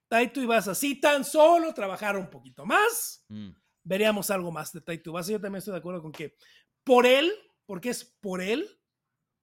Taito 0.08 0.40
Ibasa, 0.40 0.74
si 0.74 1.00
tan 1.00 1.24
solo 1.24 1.74
trabajara 1.74 2.18
un 2.18 2.30
poquito 2.30 2.64
más, 2.64 3.24
mm. 3.28 3.50
veríamos 3.82 4.30
algo 4.30 4.52
más 4.52 4.72
de 4.72 4.80
Taito 4.80 5.10
Ibasa. 5.10 5.32
Yo 5.32 5.40
también 5.40 5.58
estoy 5.58 5.72
de 5.72 5.78
acuerdo 5.78 6.00
con 6.00 6.12
que 6.12 6.36
por 6.84 7.06
él, 7.06 7.32
porque 7.66 7.90
es 7.90 8.04
por 8.04 8.40
él, 8.40 8.80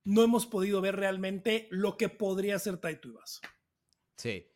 no 0.05 0.23
hemos 0.23 0.45
podido 0.45 0.81
ver 0.81 0.95
realmente 0.95 1.67
lo 1.69 1.97
que 1.97 2.09
podría 2.09 2.57
ser 2.59 2.77
Taito 2.77 3.09
Ibasa. 3.09 3.41
Sí. 4.17 4.52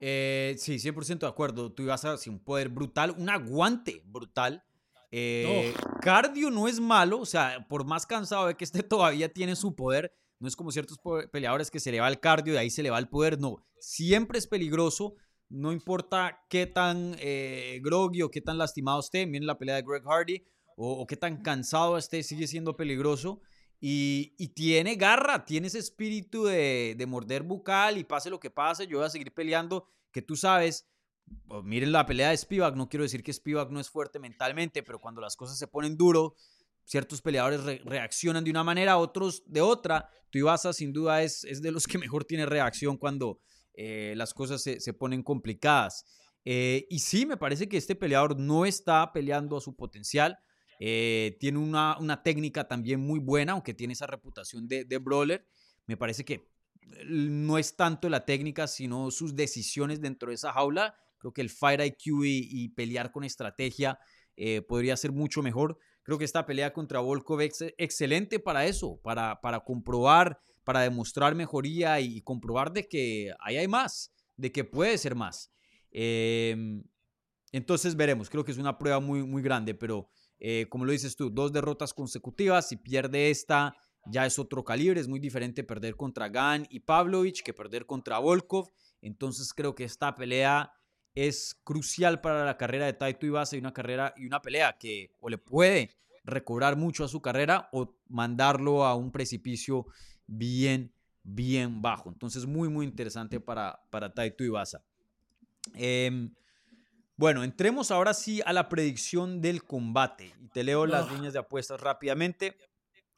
Eh, 0.00 0.56
sí, 0.58 0.78
100% 0.78 1.20
de 1.20 1.26
acuerdo. 1.26 1.72
Tú 1.72 1.82
ibas 1.82 2.04
a 2.04 2.12
hacer 2.12 2.32
un 2.32 2.40
poder 2.40 2.68
brutal, 2.68 3.14
un 3.16 3.28
aguante 3.28 4.02
brutal. 4.06 4.64
Eh, 5.12 5.74
Cardio 6.00 6.50
no 6.50 6.68
es 6.68 6.80
malo, 6.80 7.20
o 7.20 7.26
sea, 7.26 7.66
por 7.68 7.84
más 7.84 8.06
cansado 8.06 8.46
de 8.46 8.54
que 8.54 8.64
esté 8.64 8.82
todavía 8.82 9.32
tiene 9.32 9.56
su 9.56 9.74
poder. 9.74 10.12
No 10.38 10.48
es 10.48 10.56
como 10.56 10.70
ciertos 10.72 10.98
peleadores 11.30 11.70
que 11.70 11.80
se 11.80 11.92
le 11.92 12.00
va 12.00 12.08
el 12.08 12.18
cardio 12.18 12.54
y 12.54 12.56
ahí 12.56 12.70
se 12.70 12.82
le 12.82 12.88
va 12.88 12.98
el 12.98 13.08
poder. 13.08 13.38
No, 13.38 13.66
siempre 13.78 14.38
es 14.38 14.46
peligroso. 14.46 15.14
No 15.50 15.72
importa 15.72 16.44
qué 16.48 16.66
tan 16.66 17.16
eh, 17.18 17.78
groggy 17.82 18.22
o 18.22 18.30
qué 18.30 18.40
tan 18.40 18.56
lastimado 18.56 19.00
esté. 19.00 19.26
Miren 19.26 19.46
la 19.46 19.58
pelea 19.58 19.74
de 19.74 19.82
Greg 19.82 20.02
Hardy 20.06 20.44
o, 20.82 21.06
qué 21.06 21.16
tan 21.16 21.42
cansado 21.42 21.98
esté, 21.98 22.22
sigue 22.22 22.46
siendo 22.46 22.74
peligroso. 22.74 23.42
Y, 23.80 24.48
tiene 24.48 24.96
garra, 24.96 25.44
tiene 25.44 25.68
ese 25.68 25.78
espíritu 25.78 26.44
de, 26.44 26.94
de, 26.98 27.06
morder 27.06 27.42
bucal 27.42 27.96
y 27.96 28.04
pase 28.04 28.28
lo 28.28 28.38
que 28.38 28.50
pase, 28.50 28.86
yo 28.86 28.98
voy 28.98 29.06
a 29.06 29.10
seguir 29.10 29.32
peleando, 29.32 29.86
que 30.12 30.20
tú 30.20 30.36
sabes, 30.36 30.86
miren 31.64 31.92
la 31.92 32.04
pelea 32.04 32.30
de 32.30 32.36
Spivak, 32.36 32.76
no 32.76 32.88
quiero 32.88 33.04
decir 33.04 33.22
que 33.22 33.32
Spivak 33.32 33.70
no 33.70 33.80
es 33.80 33.88
fuerte 33.88 34.18
mentalmente, 34.18 34.82
pero 34.82 34.98
cuando 34.98 35.20
las 35.20 35.34
cosas 35.34 35.58
se 35.58 35.66
ponen 35.66 35.96
duro, 35.96 36.34
ciertos 36.84 37.22
peleadores 37.22 37.62
reaccionan 37.84 38.44
de 38.44 38.50
una 38.50 38.64
manera, 38.64 38.98
otros 38.98 39.44
de 39.46 39.60
otra. 39.60 40.10
Tuivasa 40.30 40.72
sin 40.72 40.92
duda 40.92 41.22
es, 41.22 41.42
de 41.42 41.72
los 41.72 41.86
que 41.86 41.98
mejor 41.98 42.24
tiene 42.24 42.46
reacción 42.46 42.96
cuando 42.96 43.40
eh, 43.74 44.14
las 44.16 44.34
cosas 44.34 44.62
se, 44.62 44.80
se 44.80 44.92
ponen 44.92 45.22
complicadas. 45.22 46.04
Eh, 46.44 46.86
y 46.90 47.00
sí, 47.00 47.26
me 47.26 47.36
parece 47.36 47.68
que 47.68 47.76
este 47.76 47.94
peleador 47.94 48.38
no 48.38 48.64
está 48.66 49.12
peleando 49.12 49.56
a 49.56 49.60
su 49.60 49.76
potencial. 49.76 50.38
Eh, 50.80 51.36
tiene 51.38 51.58
una, 51.58 51.98
una, 51.98 52.22
técnica 52.22 52.66
también 52.66 53.00
muy 53.00 53.20
buena, 53.20 53.52
aunque 53.52 53.74
tiene 53.74 53.92
esa 53.92 54.06
reputación 54.06 54.66
de, 54.66 54.84
de 54.84 54.98
brawler. 54.98 55.46
Me 55.86 55.96
parece 55.96 56.24
que 56.24 56.48
no 57.06 57.58
es 57.58 57.76
tanto 57.76 58.08
la 58.08 58.24
técnica, 58.24 58.66
sino 58.66 59.10
sus 59.10 59.36
decisiones 59.36 60.00
dentro 60.00 60.30
de 60.30 60.34
esa 60.34 60.52
jaula. 60.52 60.94
Creo 61.18 61.32
que 61.32 61.42
el 61.42 61.50
Fire 61.50 61.84
IQ 61.84 62.24
y, 62.24 62.68
pelear 62.70 63.12
con 63.12 63.24
estrategia 63.24 63.98
eh, 64.36 64.62
podría 64.62 64.96
ser 64.96 65.12
mucho 65.12 65.42
mejor. 65.42 65.78
Creo 66.02 66.18
que 66.18 66.24
esta 66.24 66.46
pelea 66.46 66.72
contra 66.72 67.00
Volkov 67.00 67.42
es 67.42 67.62
excelente 67.76 68.38
para 68.38 68.64
eso, 68.64 68.98
para, 69.02 69.40
para 69.40 69.60
comprobar, 69.60 70.40
para 70.64 70.80
demostrar 70.80 71.34
mejoría 71.34 72.00
y, 72.00 72.22
comprobar 72.22 72.72
de 72.72 72.88
que 72.88 73.34
ahí 73.40 73.58
hay 73.58 73.68
más, 73.68 74.12
de 74.36 74.50
que 74.50 74.64
puede 74.64 74.96
ser 74.96 75.14
más. 75.14 75.52
Em, 75.90 76.82
entonces 77.52 77.96
veremos, 77.96 78.30
creo 78.30 78.44
que 78.44 78.52
es 78.52 78.58
una 78.58 78.78
prueba 78.78 78.98
muy, 78.98 79.22
muy 79.22 79.42
grande, 79.42 79.74
pero 79.74 80.08
eh, 80.40 80.66
como 80.68 80.84
lo 80.84 80.92
dices 80.92 81.16
tú, 81.16 81.30
dos 81.30 81.52
derrotas 81.52 81.94
consecutivas, 81.94 82.68
si 82.68 82.76
pierde 82.76 83.30
esta, 83.30 83.76
ya 84.06 84.26
es 84.26 84.38
otro 84.38 84.64
calibre, 84.64 85.00
es 85.00 85.08
muy 85.08 85.20
diferente 85.20 85.62
perder 85.62 85.96
contra 85.96 86.28
Gan 86.28 86.66
y 86.70 86.80
Pavlovich 86.80 87.42
que 87.42 87.54
perder 87.54 87.86
contra 87.86 88.18
Volkov, 88.18 88.70
entonces 89.02 89.52
creo 89.52 89.74
que 89.74 89.84
esta 89.84 90.14
pelea 90.14 90.72
es 91.14 91.60
crucial 91.64 92.20
para 92.20 92.44
la 92.44 92.56
carrera 92.56 92.86
de 92.86 92.92
Taito 92.92 93.26
Ibasa 93.26 93.56
y 93.56 93.60
una 93.60 93.72
carrera 93.72 94.14
y 94.16 94.26
una 94.26 94.40
pelea 94.40 94.76
que 94.78 95.12
o 95.20 95.28
le 95.28 95.38
puede 95.38 95.90
recobrar 96.24 96.76
mucho 96.76 97.04
a 97.04 97.08
su 97.08 97.20
carrera 97.20 97.68
o 97.72 97.96
mandarlo 98.08 98.84
a 98.84 98.94
un 98.94 99.10
precipicio 99.10 99.86
bien, 100.26 100.92
bien 101.22 101.82
bajo. 101.82 102.10
Entonces, 102.10 102.46
muy, 102.46 102.68
muy 102.68 102.86
interesante 102.86 103.40
para, 103.40 103.80
para 103.90 104.12
Taito 104.12 104.44
Ibasa. 104.44 104.84
Em, 105.74 106.32
bueno, 107.20 107.44
entremos 107.44 107.90
ahora 107.90 108.14
sí 108.14 108.40
a 108.46 108.52
la 108.54 108.70
predicción 108.70 109.42
del 109.42 109.62
combate. 109.62 110.34
Y 110.40 110.48
te 110.48 110.64
leo 110.64 110.86
las 110.86 111.12
líneas 111.12 111.34
de 111.34 111.38
apuestas 111.38 111.78
rápidamente. 111.78 112.56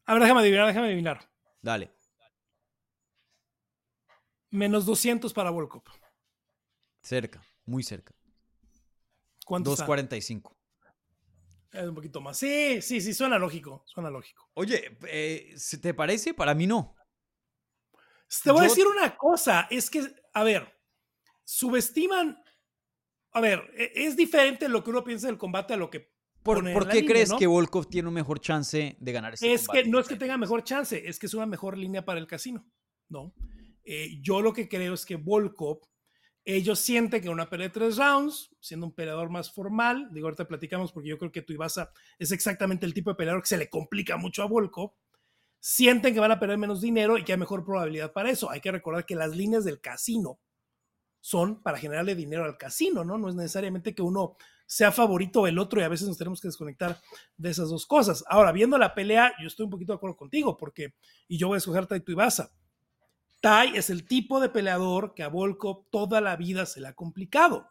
A 0.07 0.15
ver, 0.15 0.23
déjame 0.23 0.41
adivinar, 0.41 0.67
déjame 0.67 0.87
adivinar. 0.89 1.31
Dale. 1.61 1.95
Menos 4.51 4.87
200 4.87 5.33
para 5.33 5.51
Volkov. 5.51 5.85
Cerca. 7.01 7.45
Muy 7.65 7.85
cerca. 7.85 8.13
¿Cuánto 9.47 9.77
2.45. 9.77 10.53
Es 11.71 11.85
un 11.85 11.95
poquito 11.95 12.21
más. 12.21 12.37
Sí, 12.37 12.83
sí, 12.83 13.01
sí, 13.01 13.15
suena 13.15 13.39
lógico. 13.39 13.85
Suena 13.87 14.11
lógico. 14.11 14.51
Oye, 14.55 14.99
eh, 15.07 15.55
¿te 15.81 15.95
parece? 15.95 16.35
Para 16.35 16.55
mí 16.55 16.67
no. 16.67 16.97
Te 18.43 18.51
voy 18.51 18.63
a 18.63 18.69
decir 18.69 18.89
una 18.89 19.17
cosa. 19.17 19.69
Es 19.71 19.89
que, 19.89 20.13
a 20.35 20.43
ver, 20.43 20.77
subestiman. 21.45 22.43
A 23.33 23.41
ver, 23.41 23.71
e, 23.77 23.93
es 23.95 24.17
diferente 24.17 24.69
lo 24.69 24.83
que 24.85 24.91
uno 24.91 25.05
piensa 25.05 25.27
del 25.27 25.39
combate 25.39 25.75
a 25.75 25.77
lo 25.77 25.91
que. 25.91 26.13
¿Por, 26.43 26.73
¿por 26.73 26.89
qué 26.89 27.05
crees 27.05 27.33
que 27.35 27.47
Volkov 27.47 27.89
tiene 27.89 28.09
un 28.09 28.15
mejor 28.15 28.41
chance 28.41 28.97
de 28.99 29.13
ganar 29.13 29.35
este 29.35 29.53
es 29.53 29.69
Que 29.69 29.85
no 29.85 30.01
es 30.01 30.09
que 30.09 30.17
tenga 30.17 30.37
mejor 30.37 30.65
chance, 30.65 31.09
es 31.09 31.21
que 31.21 31.27
es 31.27 31.35
una 31.35 31.47
mejor 31.47 31.79
línea 31.79 32.05
para 32.05 32.19
el 32.19 32.27
casino. 32.27 32.67
No. 33.09 33.33
Eh, 33.85 34.19
yo 34.21 34.43
lo 34.43 34.53
que 34.53 34.69
creo 34.69 34.95
es 34.95 35.07
que 35.07 35.17
Volkov 35.17 35.81
ellos 36.45 36.81
sienten 36.81 37.23
que 37.23 37.29
una 37.29 37.49
pelea 37.49 37.69
de 37.69 37.73
tres 37.73 37.97
rounds, 37.97 38.51
siendo 38.61 38.87
un 38.87 38.95
peleador 38.95 39.31
más 39.31 39.53
formal, 39.53 40.09
digo, 40.13 40.27
ahorita 40.27 40.49
platicamos 40.49 40.93
porque 40.93 41.09
yo 41.09 41.19
creo 41.19 41.31
que 41.31 41.43
Tuivasa 41.43 41.93
es 42.19 42.33
exactamente 42.33 42.85
el 42.85 42.95
tipo 42.95 43.11
de 43.11 43.17
peleador 43.17 43.43
que 43.43 43.49
se 43.49 43.57
le 43.57 43.71
complica 43.71 44.17
mucho 44.17 44.43
a 44.43 44.47
Volko, 44.47 44.97
sienten 45.61 46.13
que 46.13 46.21
van 46.21 46.33
a 46.33 46.41
perder 46.41 46.59
menos 46.59 46.81
dinero 46.81 47.17
y 47.17 47.25
que 47.25 47.33
hay 47.33 47.39
mejor 47.39 47.65
probabilidad 47.65 48.13
para 48.13 48.31
eso. 48.31 48.51
Hay 48.51 48.61
que 48.61 48.73
recordar 48.73 49.07
que 49.07 49.15
las 49.15 49.37
líneas 49.37 49.65
del 49.65 49.81
casino 49.81 50.41
son 51.23 51.63
para 51.63 51.79
generarle 51.79 52.15
dinero 52.15 52.45
al 52.45 52.59
casino, 52.59 53.05
¿no? 53.05 53.17
No 53.17 53.31
es 53.31 53.35
necesariamente 53.35 53.95
que 53.95 54.03
uno 54.03 54.37
sea 54.67 54.93
favorito 54.93 55.45
del 55.45 55.59
otro 55.59 55.81
y 55.81 55.85
a 55.85 55.89
veces 55.89 56.09
nos 56.09 56.19
tenemos 56.19 56.41
que 56.41 56.49
desconectar 56.49 57.01
de 57.39 57.51
esas 57.51 57.71
dos 57.71 57.87
cosas. 57.87 58.25
Ahora, 58.29 58.53
viendo 58.53 58.77
la 58.77 58.95
pelea, 58.95 59.33
yo 59.41 59.47
estoy 59.47 59.65
un 59.65 59.71
poquito 59.71 59.93
de 59.93 59.97
acuerdo 59.97 60.17
contigo 60.17 60.59
porque, 60.59 60.95
y 61.29 61.39
yo 61.39 61.49
voy 61.49 61.55
a 61.55 61.59
escoger 61.59 61.87
Taito 61.87 62.13
Ibasa 62.13 62.53
Tai 63.41 63.77
es 63.77 63.91
el 63.91 64.07
tipo 64.07 64.41
de 64.41 64.49
peleador 64.49 65.15
que 65.15 65.23
a 65.23 65.29
Volkov 65.29 65.87
toda 65.91 66.21
la 66.21 66.37
vida 66.37 66.65
se 66.67 66.81
le 66.81 66.89
ha 66.89 66.95
complicado. 66.95 67.69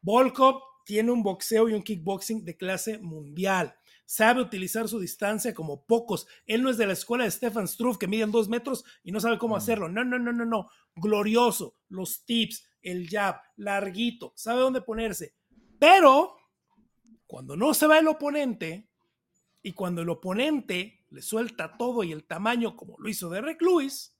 Volkov 0.00 0.62
tiene 0.86 1.12
un 1.12 1.22
boxeo 1.22 1.68
y 1.68 1.74
un 1.74 1.82
kickboxing 1.82 2.44
de 2.44 2.56
clase 2.56 2.98
mundial. 2.98 3.74
Sabe 4.06 4.40
utilizar 4.40 4.88
su 4.88 4.98
distancia 4.98 5.54
como 5.54 5.84
pocos. 5.84 6.26
Él 6.46 6.62
no 6.62 6.70
es 6.70 6.78
de 6.78 6.86
la 6.86 6.94
escuela 6.94 7.24
de 7.24 7.30
Stefan 7.30 7.68
Struve 7.68 7.98
que 7.98 8.08
miden 8.08 8.32
dos 8.32 8.48
metros 8.48 8.84
y 9.04 9.12
no 9.12 9.20
sabe 9.20 9.38
cómo 9.38 9.54
mm. 9.54 9.58
hacerlo. 9.58 9.88
No, 9.88 10.02
no, 10.02 10.18
no, 10.18 10.32
no, 10.32 10.44
no. 10.44 10.70
Glorioso. 10.94 11.76
Los 11.88 12.24
tips, 12.24 12.64
el 12.82 13.08
jab, 13.08 13.40
larguito. 13.56 14.32
Sabe 14.36 14.60
dónde 14.60 14.80
ponerse. 14.80 15.34
Pero 15.78 16.36
cuando 17.26 17.56
no 17.56 17.74
se 17.74 17.86
va 17.86 17.98
el 17.98 18.08
oponente 18.08 18.90
y 19.62 19.72
cuando 19.72 20.02
el 20.02 20.08
oponente 20.08 21.06
le 21.10 21.22
suelta 21.22 21.76
todo 21.76 22.02
y 22.02 22.12
el 22.12 22.24
tamaño 22.24 22.76
como 22.76 22.96
lo 22.98 23.08
hizo 23.08 23.28
Derek 23.30 23.60
Lewis, 23.62 24.16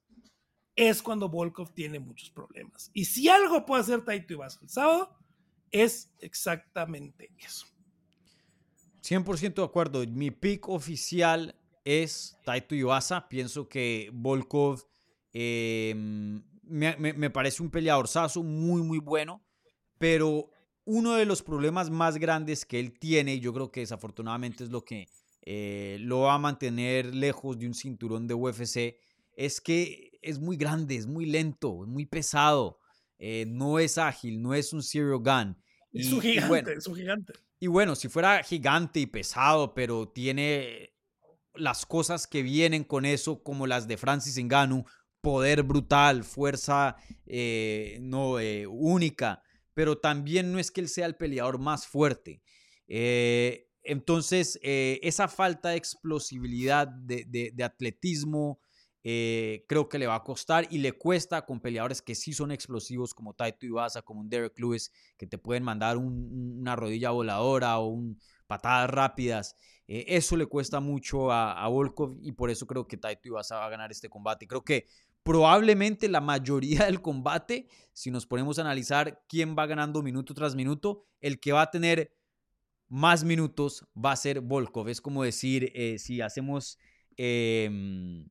es 0.77 1.03
cuando 1.03 1.29
Volkov 1.29 1.73
tiene 1.75 1.99
muchos 1.99 2.31
problemas. 2.31 2.91
Y 2.95 3.05
si 3.05 3.29
algo 3.29 3.66
puede 3.66 3.83
hacer 3.83 4.05
Taito 4.05 4.35
Ibasa 4.35 4.61
el 4.62 4.68
sábado, 4.68 5.16
es 5.71 6.12
exactamente 6.21 7.33
eso. 7.39 7.66
100% 9.03 9.55
de 9.55 9.64
acuerdo. 9.64 10.07
Mi 10.07 10.31
pick 10.31 10.68
oficial 10.68 11.55
es 11.85 12.39
Taito 12.45 12.75
Ibasa. 12.75 13.29
Pienso 13.29 13.68
que 13.68 14.11
Volkov 14.12 14.85
em, 15.33 16.43
me, 16.71 17.31
parece 17.31 17.62
un 17.62 17.71
peleador 17.71 18.09
sazo 18.09 18.43
muy, 18.43 18.83
muy 18.83 18.99
bueno, 18.99 19.45
pero 19.99 20.51
uno 20.85 21.14
de 21.14 21.27
los 21.27 21.43
problemas 21.43 21.91
más 21.91 22.16
grandes 22.16 22.64
que 22.64 22.81
él 22.81 22.99
tiene, 22.99 23.35
y 23.35 23.41
yo 23.41 23.53
creo 23.53 23.71
que 23.71 23.81
desafortunadamente 23.81 24.64
es 24.64 24.71
lo 24.71 24.85
que 24.85 25.09
eh, 25.43 25.99
lo 26.01 26.21
va 26.21 26.35
a 26.35 26.39
mantener 26.39 27.14
lejos 27.14 27.59
de 27.59 27.66
un 27.66 27.75
cinturón 27.75 28.27
de 28.27 28.35
UFC, 28.35 28.97
es 29.37 29.61
que 29.61 30.18
es 30.23 30.39
muy 30.39 30.57
grande, 30.57 30.97
es 30.97 31.07
muy 31.07 31.27
lento, 31.27 31.85
es 31.85 31.89
muy 31.89 32.07
pesado, 32.07 32.79
eh, 33.18 33.45
no 33.49 33.79
es 33.79 33.99
ágil, 33.99 34.41
no 34.41 34.55
es 34.55 34.73
un 34.73 34.83
Zero 34.83 35.18
Gun. 35.18 35.57
es 35.93 36.12
un 36.12 36.21
gigante, 36.21 36.73
es 36.75 36.87
un 36.87 36.95
gigante. 36.95 37.33
Y 37.59 37.66
bueno, 37.66 37.95
si 37.95 38.09
fuera 38.09 38.43
gigante 38.43 39.01
y 39.01 39.07
pesado, 39.07 39.75
pero 39.75 40.09
tiene 40.09 40.95
las 41.55 41.85
cosas 41.85 42.27
que 42.27 42.43
vienen 42.43 42.85
con 42.85 43.05
eso, 43.05 43.43
como 43.43 43.66
las 43.66 43.87
de 43.87 43.97
Francis 43.97 44.43
Ngannou, 44.43 44.85
poder 45.21 45.62
brutal, 45.62 46.25
fuerza 46.25 46.97
eh, 47.27 47.99
no 48.01 48.39
eh, 48.41 48.66
única, 48.66 49.43
pero 49.75 49.99
también 49.99 50.53
no 50.53 50.59
es 50.59 50.71
que 50.71 50.81
él 50.81 50.89
sea 50.89 51.07
el 51.07 51.16
peleador 51.16 51.59
más 51.59 51.87
fuerte. 51.87 52.43
entonces, 53.83 54.59
esa 54.62 55.29
falta 55.29 55.71
de 55.71 55.77
explosividad, 55.77 56.89
de 56.89 57.64
atletismo, 57.64 58.61
eh, 59.03 59.64
creo 59.66 59.89
que 59.89 59.99
le 59.99 60.07
va 60.07 60.16
a 60.16 60.23
costar 60.23 60.66
y 60.71 60.79
le 60.79 60.93
cuesta 60.93 61.47
con 61.47 61.61
peleadores 61.61 62.03
que 62.03 62.14
sí 62.14 62.35
son 62.35 62.51
explosivos 62.51 63.14
como 63.14 63.33
Taito 63.33 63.64
Ibasa, 63.64 64.03
como 64.03 64.21
un 64.21 64.29
Derek 64.29 64.59
Lewis, 64.59 64.93
que 65.16 65.27
te 65.27 65.39
pueden 65.39 65.62
mandar 65.62 65.97
una 65.97 66.77
rodilla 66.77 67.11
voladora 67.11 67.79
o 67.79 67.87
un, 67.87 68.21
patadas 68.47 68.91
rápidas. 68.91 69.57
Eh, 69.89 70.05
eso 70.09 70.37
le 70.37 70.47
cuesta 70.47 70.81
mucho 70.81 71.33
a, 71.33 71.66
Volkov 71.68 72.18
y 72.23 72.33
por 72.33 72.51
eso 72.51 72.66
creo 72.66 72.87
que 72.87 72.99
Taito 72.99 73.29
Ibasa 73.29 73.57
va 73.57 73.66
a 73.66 73.71
ganar 73.71 73.91
este 73.91 74.11
combate. 74.11 74.47
Creo 74.47 74.64
que 74.64 74.87
probablemente 75.23 76.09
la 76.09 76.21
mayoría 76.21 76.85
del 76.87 77.03
combate, 77.03 77.68
si 77.93 78.11
nos 78.11 78.27
ponemos 78.27 78.59
a 78.59 78.62
analizar 78.62 79.25
quién 79.29 79.57
va 79.59 79.66
ganando 79.66 80.03
minuto 80.03 80.35
tras 80.35 80.55
minuto, 80.55 81.05
el 81.21 81.41
que 81.41 81.53
va 81.53 81.62
a 81.62 81.71
tener 81.71 82.16
más 82.89 83.25
minutos 83.25 83.87
va 83.97 84.12
a 84.12 84.16
ser 84.16 84.41
Volkov. 84.41 84.89
Es 84.89 85.01
como 85.01 85.23
decir, 85.23 85.73
eh, 85.75 85.99
si 85.99 86.21
hacemos... 86.21 86.79
Em, 87.16 88.29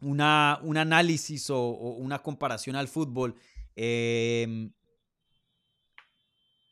una, 0.00 0.60
un 0.62 0.76
análisis 0.76 1.48
o, 1.50 1.68
una 1.70 2.18
comparación 2.18 2.76
al 2.76 2.88
fútbol, 2.88 3.36
eh, 3.74 4.70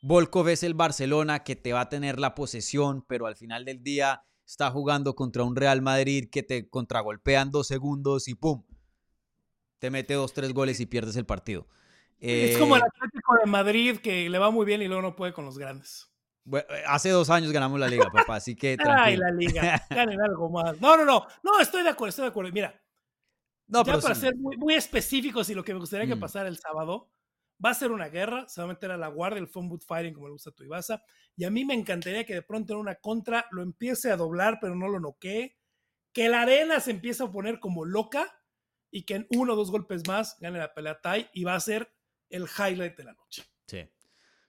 Volkov 0.01 0.49
es 0.49 0.63
el 0.63 0.73
Barcelona 0.73 1.43
que 1.43 1.55
te 1.55 1.71
va 1.73 1.81
a 1.81 1.89
tener 1.89 2.19
la 2.19 2.35
posesión, 2.35 3.05
pero 3.07 3.25
al 3.25 3.35
final 3.35 3.63
del 3.65 3.81
día 3.83 4.23
está 4.45 4.69
jugando 4.69 5.15
contra 5.15 5.43
un 5.43 5.55
Real 5.55 5.81
Madrid 5.81 6.29
que 6.29 6.43
te 6.43 6.69
contragolpean 6.69 7.51
dos 7.51 7.67
segundos 7.67 8.27
y 8.27 8.35
¡pum! 8.35 8.63
Te 9.83 9.89
mete 9.89 10.13
dos, 10.13 10.31
tres 10.31 10.53
goles 10.53 10.79
y 10.79 10.85
pierdes 10.85 11.17
el 11.17 11.25
partido. 11.25 11.67
es 12.21 12.57
como 12.57 12.77
el 12.77 12.81
eh, 12.83 12.85
Atlético 12.85 13.35
de 13.35 13.51
Madrid 13.51 13.97
que 13.97 14.29
le 14.29 14.39
va 14.39 14.49
muy 14.49 14.65
bien 14.65 14.81
y 14.81 14.87
luego 14.87 15.01
no 15.01 15.13
puede 15.13 15.33
con 15.33 15.43
los 15.43 15.57
grandes. 15.57 16.09
Bueno, 16.45 16.65
eh, 16.73 16.83
hace 16.87 17.09
dos 17.09 17.29
años 17.29 17.51
ganamos 17.51 17.77
la 17.81 17.89
liga, 17.89 18.09
papá, 18.09 18.37
así 18.37 18.55
que 18.55 18.77
Ay, 18.79 19.17
tranquilo. 19.17 19.23
la 19.25 19.31
liga. 19.31 19.85
Ganen 19.89 20.21
algo 20.21 20.49
más. 20.49 20.79
No, 20.79 20.95
no, 20.95 21.03
no. 21.03 21.27
No, 21.43 21.59
estoy 21.59 21.83
de 21.83 21.89
acuerdo, 21.89 22.11
estoy 22.11 22.23
de 22.23 22.29
acuerdo. 22.29 22.49
Mira, 22.53 22.81
No, 23.67 23.83
ya 23.83 23.99
para 23.99 24.15
sí. 24.15 24.21
ser 24.21 24.37
muy, 24.37 24.55
muy 24.55 24.73
específicos 24.73 25.49
y 25.49 25.53
lo 25.53 25.65
que 25.65 25.73
me 25.73 25.81
gustaría 25.81 26.07
que 26.07 26.15
Mm. 26.15 26.21
pasara 26.21 26.47
el 26.47 26.57
sábado, 26.57 27.11
va 27.63 27.71
a 27.71 27.73
ser 27.73 27.91
una 27.91 28.07
guerra, 28.07 28.47
se 28.47 28.61
va 28.61 28.65
a 28.65 28.67
meter 28.69 28.89
a 28.89 28.95
la 28.95 29.09
guardia, 29.09 29.41
el 29.41 29.49
phone 29.49 29.67
boot 29.67 29.83
fighting, 29.85 30.13
como 30.13 30.27
le 30.27 30.31
gusta 30.31 30.51
a 30.51 30.53
tu 30.53 30.63
Ibasa, 30.63 31.03
y 31.35 31.43
a 31.43 31.49
mí 31.49 31.65
me 31.65 31.73
encantaría 31.73 32.25
que 32.25 32.35
de 32.35 32.41
pronto 32.41 32.71
en 32.71 32.79
una 32.79 32.95
contra 32.95 33.47
lo 33.51 33.61
empiece 33.61 34.09
a 34.11 34.15
doblar, 34.15 34.59
pero 34.61 34.75
no 34.75 34.87
lo 34.87 35.01
noquee, 35.01 35.57
que 36.13 36.29
la 36.29 36.43
arena 36.43 36.79
se 36.79 36.91
empiece 36.91 37.21
a 37.21 37.29
poner 37.29 37.59
como 37.59 37.83
loca 37.83 38.39
y 38.95 39.03
que 39.03 39.15
en 39.15 39.27
uno 39.31 39.53
o 39.53 39.55
dos 39.55 39.71
golpes 39.71 40.07
más 40.07 40.37
gane 40.39 40.59
la 40.59 40.71
pelea 40.73 41.01
Tai 41.01 41.27
y 41.33 41.43
va 41.43 41.55
a 41.55 41.59
ser 41.59 41.91
el 42.29 42.43
highlight 42.43 42.95
de 42.95 43.03
la 43.03 43.13
noche. 43.13 43.43
Sí. 43.67 43.79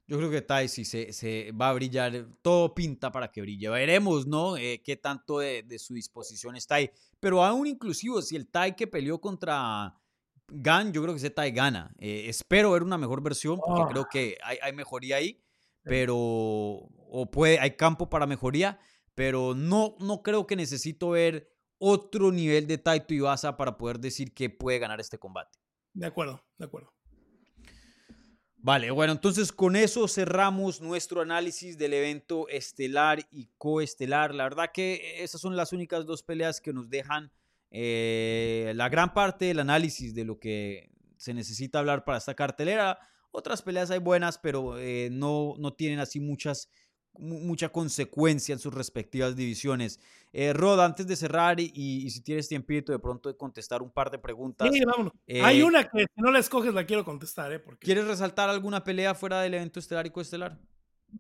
Yo 0.07 0.18
creo 0.18 0.30
que 0.30 0.42
Tai 0.42 0.68
sí 0.68 0.84
se, 0.84 1.14
se 1.14 1.51
va 1.53 1.70
a 1.70 1.72
brillar, 1.72 2.26
todo 2.42 2.74
pinta 2.74 3.11
para 3.11 3.32
que 3.32 3.40
brille. 3.40 3.70
Veremos, 3.70 4.26
¿no? 4.26 4.59
Eh, 4.59 4.82
qué 4.84 4.97
tanto 4.97 5.38
de, 5.38 5.62
de 5.62 5.78
su 5.78 5.95
disposición 5.95 6.57
está 6.57 6.74
ahí. 6.74 6.90
Pero 7.20 7.42
aún 7.42 7.66
inclusive, 7.66 8.20
si 8.20 8.36
el 8.36 8.49
Tai 8.49 8.76
que 8.76 8.86
peleó 8.86 9.18
contra 9.18 9.95
Gan, 10.49 10.92
yo 10.92 11.01
creo 11.03 11.14
que 11.14 11.18
ese 11.20 11.30
Tai 11.30 11.51
gana. 11.53 11.95
Eh, 11.99 12.26
espero 12.28 12.72
ver 12.72 12.82
una 12.82 12.99
mejor 12.99 13.22
versión, 13.22 13.59
porque 13.64 13.80
Ah. 13.82 13.88
creo 13.90 14.07
que 14.12 14.36
hay, 14.45 14.59
hay 14.61 14.72
mejoría 14.74 15.16
ahí, 15.16 15.40
pero, 15.82 16.16
o 16.18 17.30
puede, 17.30 17.59
hay 17.61 17.76
campo 17.76 18.11
para 18.11 18.26
mejoría, 18.26 18.78
pero 19.14 19.55
no, 19.55 19.97
no 20.01 20.22
creo 20.22 20.47
que 20.47 20.55
necesito 20.57 21.11
ver 21.11 21.49
otro 21.78 22.32
nivel 22.32 22.66
de 22.66 22.78
Taito 22.78 23.14
Ibasa 23.14 23.56
para 23.56 23.76
poder 23.76 23.98
decir 23.98 24.32
que 24.32 24.50
puede 24.50 24.78
ganar 24.78 25.00
este 25.00 25.18
combate. 25.18 25.58
De 25.92 26.06
acuerdo, 26.06 26.42
de 26.58 26.64
acuerdo. 26.64 26.92
Vale, 28.56 28.90
bueno, 28.90 29.12
entonces 29.12 29.52
con 29.52 29.76
eso 29.76 30.08
cerramos 30.08 30.80
nuestro 30.80 31.20
análisis 31.20 31.76
del 31.76 31.92
evento 31.92 32.48
estelar 32.48 33.26
y 33.30 33.50
coestelar. 33.58 34.34
La 34.34 34.44
verdad 34.44 34.70
que 34.72 35.22
esas 35.22 35.40
son 35.40 35.54
las 35.54 35.74
únicas 35.74 36.06
dos 36.06 36.22
peleas 36.22 36.62
que 36.62 36.72
nos 36.72 36.88
dejan 36.88 37.30
eh, 37.70 38.72
la 38.74 38.88
gran 38.88 39.12
parte 39.12 39.44
del 39.44 39.60
análisis 39.60 40.14
de 40.14 40.24
lo 40.24 40.38
que 40.38 40.90
se 41.18 41.34
necesita 41.34 41.78
hablar 41.78 42.04
para 42.04 42.16
esta 42.16 42.34
cartelera. 42.34 42.98
Otras 43.32 43.60
peleas 43.60 43.90
hay 43.90 43.98
buenas, 43.98 44.38
pero 44.38 44.78
eh, 44.78 45.10
no, 45.12 45.56
no 45.58 45.74
tienen 45.74 45.98
así 45.98 46.18
muchas, 46.20 46.70
mu- 46.70 46.84
mucha 47.18 47.68
consecuencia 47.68 48.52
en 48.52 48.58
sus 48.58 48.74
respectivas 48.74 49.36
divisiones. 49.36 50.00
Eh, 50.32 50.52
Rod, 50.52 50.80
antes 50.80 51.06
de 51.06 51.16
cerrar 51.16 51.60
y, 51.60 51.70
y 51.74 52.10
si 52.10 52.20
tienes 52.22 52.48
tiempito 52.48 52.92
de 52.92 52.98
pronto 52.98 53.28
de 53.28 53.36
contestar 53.36 53.82
un 53.82 53.90
par 53.90 54.10
de 54.10 54.18
preguntas, 54.18 54.68
Sí, 54.72 54.84
vámonos. 54.84 55.12
Hay 55.42 55.60
eh, 55.60 55.64
una 55.64 55.84
que 55.84 56.00
si 56.00 56.20
no 56.20 56.30
la 56.30 56.40
escoges 56.40 56.74
la 56.74 56.84
quiero 56.84 57.04
contestar, 57.04 57.52
¿eh? 57.52 57.60
Porque... 57.60 57.84
¿quieres 57.84 58.06
resaltar 58.06 58.48
alguna 58.48 58.82
pelea 58.82 59.14
fuera 59.14 59.40
del 59.40 59.54
evento 59.54 59.78
estelar 59.78 60.06
y 60.06 60.10
coestelar? 60.10 60.58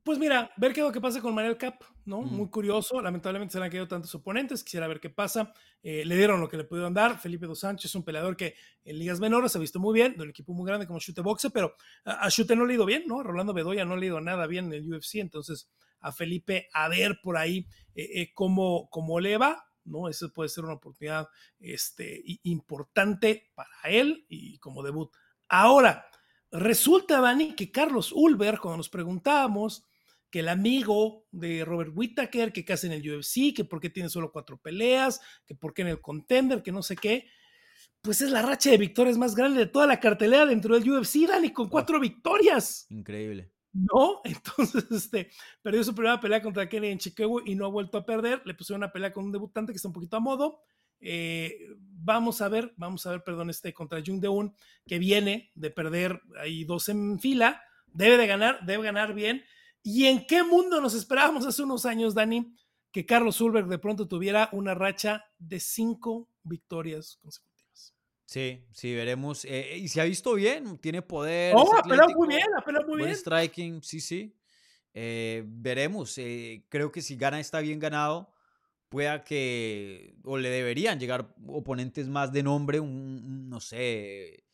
Pues 0.02 0.18
mira, 0.18 0.50
ver 0.56 0.72
qué 0.72 0.80
es 0.80 0.86
lo 0.86 0.92
que 0.92 1.00
pasa 1.00 1.20
con 1.20 1.34
Manel 1.34 1.56
Cap, 1.56 1.84
¿no? 2.04 2.22
Mm. 2.22 2.34
Muy 2.34 2.48
curioso. 2.48 3.00
Lamentablemente 3.00 3.52
se 3.52 3.58
le 3.58 3.66
han 3.66 3.70
caído 3.70 3.86
tantos 3.86 4.12
oponentes. 4.14 4.64
Quisiera 4.64 4.88
ver 4.88 4.98
qué 4.98 5.10
pasa. 5.10 5.52
Eh, 5.82 6.04
le 6.04 6.16
dieron 6.16 6.40
lo 6.40 6.48
que 6.48 6.56
le 6.56 6.64
pudieron 6.64 6.92
dar. 6.92 7.20
Felipe 7.20 7.46
Dos 7.46 7.60
Sánchez, 7.60 7.94
un 7.94 8.02
peleador 8.02 8.36
que 8.36 8.56
en 8.84 8.98
ligas 8.98 9.20
menores 9.20 9.52
se 9.52 9.58
ha 9.58 9.60
visto 9.60 9.78
muy 9.78 9.94
bien, 9.94 10.16
de 10.16 10.24
un 10.24 10.30
equipo 10.30 10.52
muy 10.52 10.66
grande 10.66 10.86
como 10.86 10.98
Chute 10.98 11.20
Boxe, 11.20 11.50
pero 11.50 11.74
a, 12.04 12.26
a 12.26 12.30
Chute 12.30 12.56
no 12.56 12.66
le 12.66 12.72
ha 12.72 12.76
ido 12.76 12.86
bien, 12.86 13.04
¿no? 13.06 13.22
Rolando 13.22 13.52
Bedoya 13.52 13.84
no 13.84 13.96
le 13.96 14.06
ha 14.06 14.08
ido 14.08 14.20
nada 14.20 14.48
bien 14.48 14.66
en 14.66 14.72
el 14.72 14.92
UFC. 14.92 15.16
Entonces, 15.16 15.68
a 16.04 16.12
Felipe, 16.12 16.68
a 16.72 16.88
ver 16.88 17.20
por 17.22 17.36
ahí 17.36 17.66
eh, 17.94 18.22
eh, 18.22 18.30
cómo, 18.34 18.88
cómo 18.90 19.20
le 19.20 19.36
va, 19.36 19.64
¿no? 19.84 20.08
Eso 20.08 20.32
puede 20.32 20.48
ser 20.48 20.64
una 20.64 20.74
oportunidad 20.74 21.28
este, 21.58 22.22
importante 22.44 23.50
para 23.54 23.70
él 23.84 24.26
y 24.28 24.58
como 24.58 24.82
debut. 24.82 25.10
Ahora, 25.48 26.06
Resulta, 26.54 27.20
Dani, 27.20 27.56
que 27.56 27.72
Carlos 27.72 28.12
Ulber, 28.12 28.60
cuando 28.60 28.76
nos 28.76 28.88
preguntábamos 28.88 29.84
que 30.30 30.38
el 30.38 30.48
amigo 30.48 31.26
de 31.32 31.64
Robert 31.64 31.90
Whittaker, 31.92 32.52
que 32.52 32.64
casi 32.64 32.86
en 32.86 32.92
el 32.92 33.02
UFC, 33.10 33.52
que 33.52 33.64
por 33.64 33.80
qué 33.80 33.90
tiene 33.90 34.08
solo 34.08 34.30
cuatro 34.30 34.56
peleas, 34.56 35.20
que 35.46 35.56
por 35.56 35.74
qué 35.74 35.82
en 35.82 35.88
el 35.88 36.00
contender, 36.00 36.62
que 36.62 36.70
no 36.70 36.84
sé 36.84 36.94
qué, 36.94 37.26
pues 38.02 38.20
es 38.20 38.30
la 38.30 38.42
racha 38.42 38.70
de 38.70 38.78
victorias 38.78 39.18
más 39.18 39.34
grande 39.34 39.58
de 39.58 39.66
toda 39.66 39.88
la 39.88 39.98
cartelera 39.98 40.46
dentro 40.46 40.78
del 40.78 40.88
UFC, 40.88 41.26
Dani, 41.26 41.50
con 41.52 41.68
cuatro 41.68 41.98
victorias. 41.98 42.86
Increíble. 42.88 43.53
¿No? 43.74 44.20
Entonces, 44.24 44.86
este, 44.90 45.30
perdió 45.60 45.84
su 45.84 45.94
primera 45.94 46.20
pelea 46.20 46.40
contra 46.40 46.68
Kenny 46.68 46.88
en 46.88 46.98
Chicago 46.98 47.42
y 47.44 47.54
no 47.54 47.66
ha 47.66 47.68
vuelto 47.68 47.98
a 47.98 48.06
perder. 48.06 48.40
Le 48.44 48.54
pusieron 48.54 48.80
una 48.80 48.92
pelea 48.92 49.12
con 49.12 49.24
un 49.24 49.32
debutante 49.32 49.72
que 49.72 49.76
está 49.76 49.88
un 49.88 49.94
poquito 49.94 50.16
a 50.16 50.20
modo. 50.20 50.60
Eh, 51.00 51.58
vamos 51.78 52.40
a 52.40 52.48
ver, 52.48 52.72
vamos 52.76 53.04
a 53.04 53.10
ver, 53.10 53.22
perdón, 53.22 53.50
este 53.50 53.74
contra 53.74 54.02
Jung 54.04 54.20
Deun, 54.20 54.54
que 54.86 54.98
viene 54.98 55.50
de 55.54 55.70
perder 55.70 56.22
ahí 56.40 56.64
dos 56.64 56.88
en 56.88 57.18
fila. 57.20 57.62
Debe 57.92 58.16
de 58.16 58.26
ganar, 58.26 58.64
debe 58.64 58.84
ganar 58.84 59.12
bien. 59.12 59.44
¿Y 59.82 60.06
en 60.06 60.26
qué 60.26 60.42
mundo 60.42 60.80
nos 60.80 60.94
esperábamos 60.94 61.46
hace 61.46 61.62
unos 61.62 61.84
años, 61.84 62.14
Dani, 62.14 62.54
que 62.90 63.04
Carlos 63.04 63.40
Ulberg 63.40 63.66
de 63.66 63.78
pronto 63.78 64.08
tuviera 64.08 64.48
una 64.52 64.74
racha 64.74 65.24
de 65.38 65.60
cinco 65.60 66.30
victorias 66.42 67.18
consecutivas? 67.20 67.53
Sí, 68.26 68.64
sí, 68.72 68.94
veremos. 68.94 69.44
eh, 69.44 69.76
y 69.78 69.88
se 69.88 70.00
ha 70.00 70.04
visto 70.04 70.34
bien, 70.34 70.78
tiene 70.78 71.02
poder. 71.02 71.54
Oh, 71.56 71.70
peleado 71.86 72.10
muy 72.16 72.28
bien, 72.28 72.42
ha 72.56 72.64
peleado 72.64 72.86
muy 72.86 72.98
buen 72.98 73.10
bien. 73.10 73.16
striking, 73.16 73.82
sí, 73.82 74.00
sí. 74.00 74.34
Eh, 74.94 75.42
veremos. 75.46 76.16
eh, 76.18 76.64
creo 76.68 76.90
que 76.90 77.02
si 77.02 77.16
gana 77.16 77.38
está 77.40 77.60
bien 77.60 77.78
ganado, 77.78 78.32
pueda 78.88 79.24
que, 79.24 80.14
o 80.24 80.38
le 80.38 80.48
deberían 80.48 80.98
llegar 80.98 81.34
oponentes 81.46 82.08
más 82.08 82.32
de 82.32 82.42
nombre, 82.42 82.80
un, 82.80 82.90
un, 82.90 83.48
no 83.48 83.60
sé, 83.60 84.44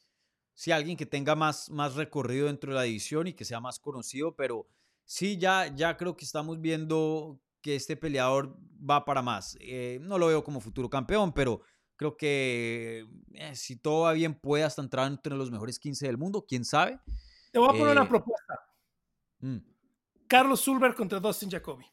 si 0.55 0.73
alguien 0.73 0.97
que 0.97 1.07
tenga 1.07 1.35
más, 1.35 1.71
más 1.71 1.95
recorrido 1.95 2.47
dentro 2.47 2.73
de 2.73 2.77
la 2.77 2.83
división 2.83 3.27
y 3.27 3.35
que 3.35 3.45
sea 3.45 3.61
más 3.61 3.79
conocido, 3.79 4.35
pero 4.35 4.67
sí, 5.05 5.37
ya, 5.39 5.75
ya 5.75 5.97
creo 5.97 6.17
que 6.17 6.25
estamos 6.25 6.61
viendo 6.61 7.41
que 7.61 7.77
este 7.77 7.97
peleador 7.97 8.57
va 8.79 9.05
para 9.05 9.23
más. 9.23 9.57
Eh, 9.61 9.99
no 10.03 10.19
lo 10.19 10.27
veo 10.27 10.43
como 10.43 10.61
futuro 10.61 10.89
campeón, 10.89 11.33
pero 11.33 11.61
creo 12.01 12.17
que 12.17 13.07
eh, 13.35 13.55
si 13.55 13.77
todo 13.77 14.05
va 14.05 14.15
bien 14.15 14.33
puede 14.35 14.65
hasta 14.65 14.81
entrar 14.81 15.07
entre 15.07 15.35
los 15.37 15.51
mejores 15.51 15.79
15 15.79 16.07
del 16.07 16.17
mundo, 16.17 16.47
quién 16.49 16.65
sabe. 16.65 16.99
Te 17.53 17.59
voy 17.59 17.69
a 17.69 17.73
poner 17.73 17.89
Eh, 17.89 18.01
una 18.01 18.09
propuesta. 18.09 18.55
Mm. 19.41 19.59
Carlos 20.27 20.63
Zulberg 20.65 20.95
contra 20.95 21.21
Dustin 21.21 21.51
Jacoby. 21.51 21.85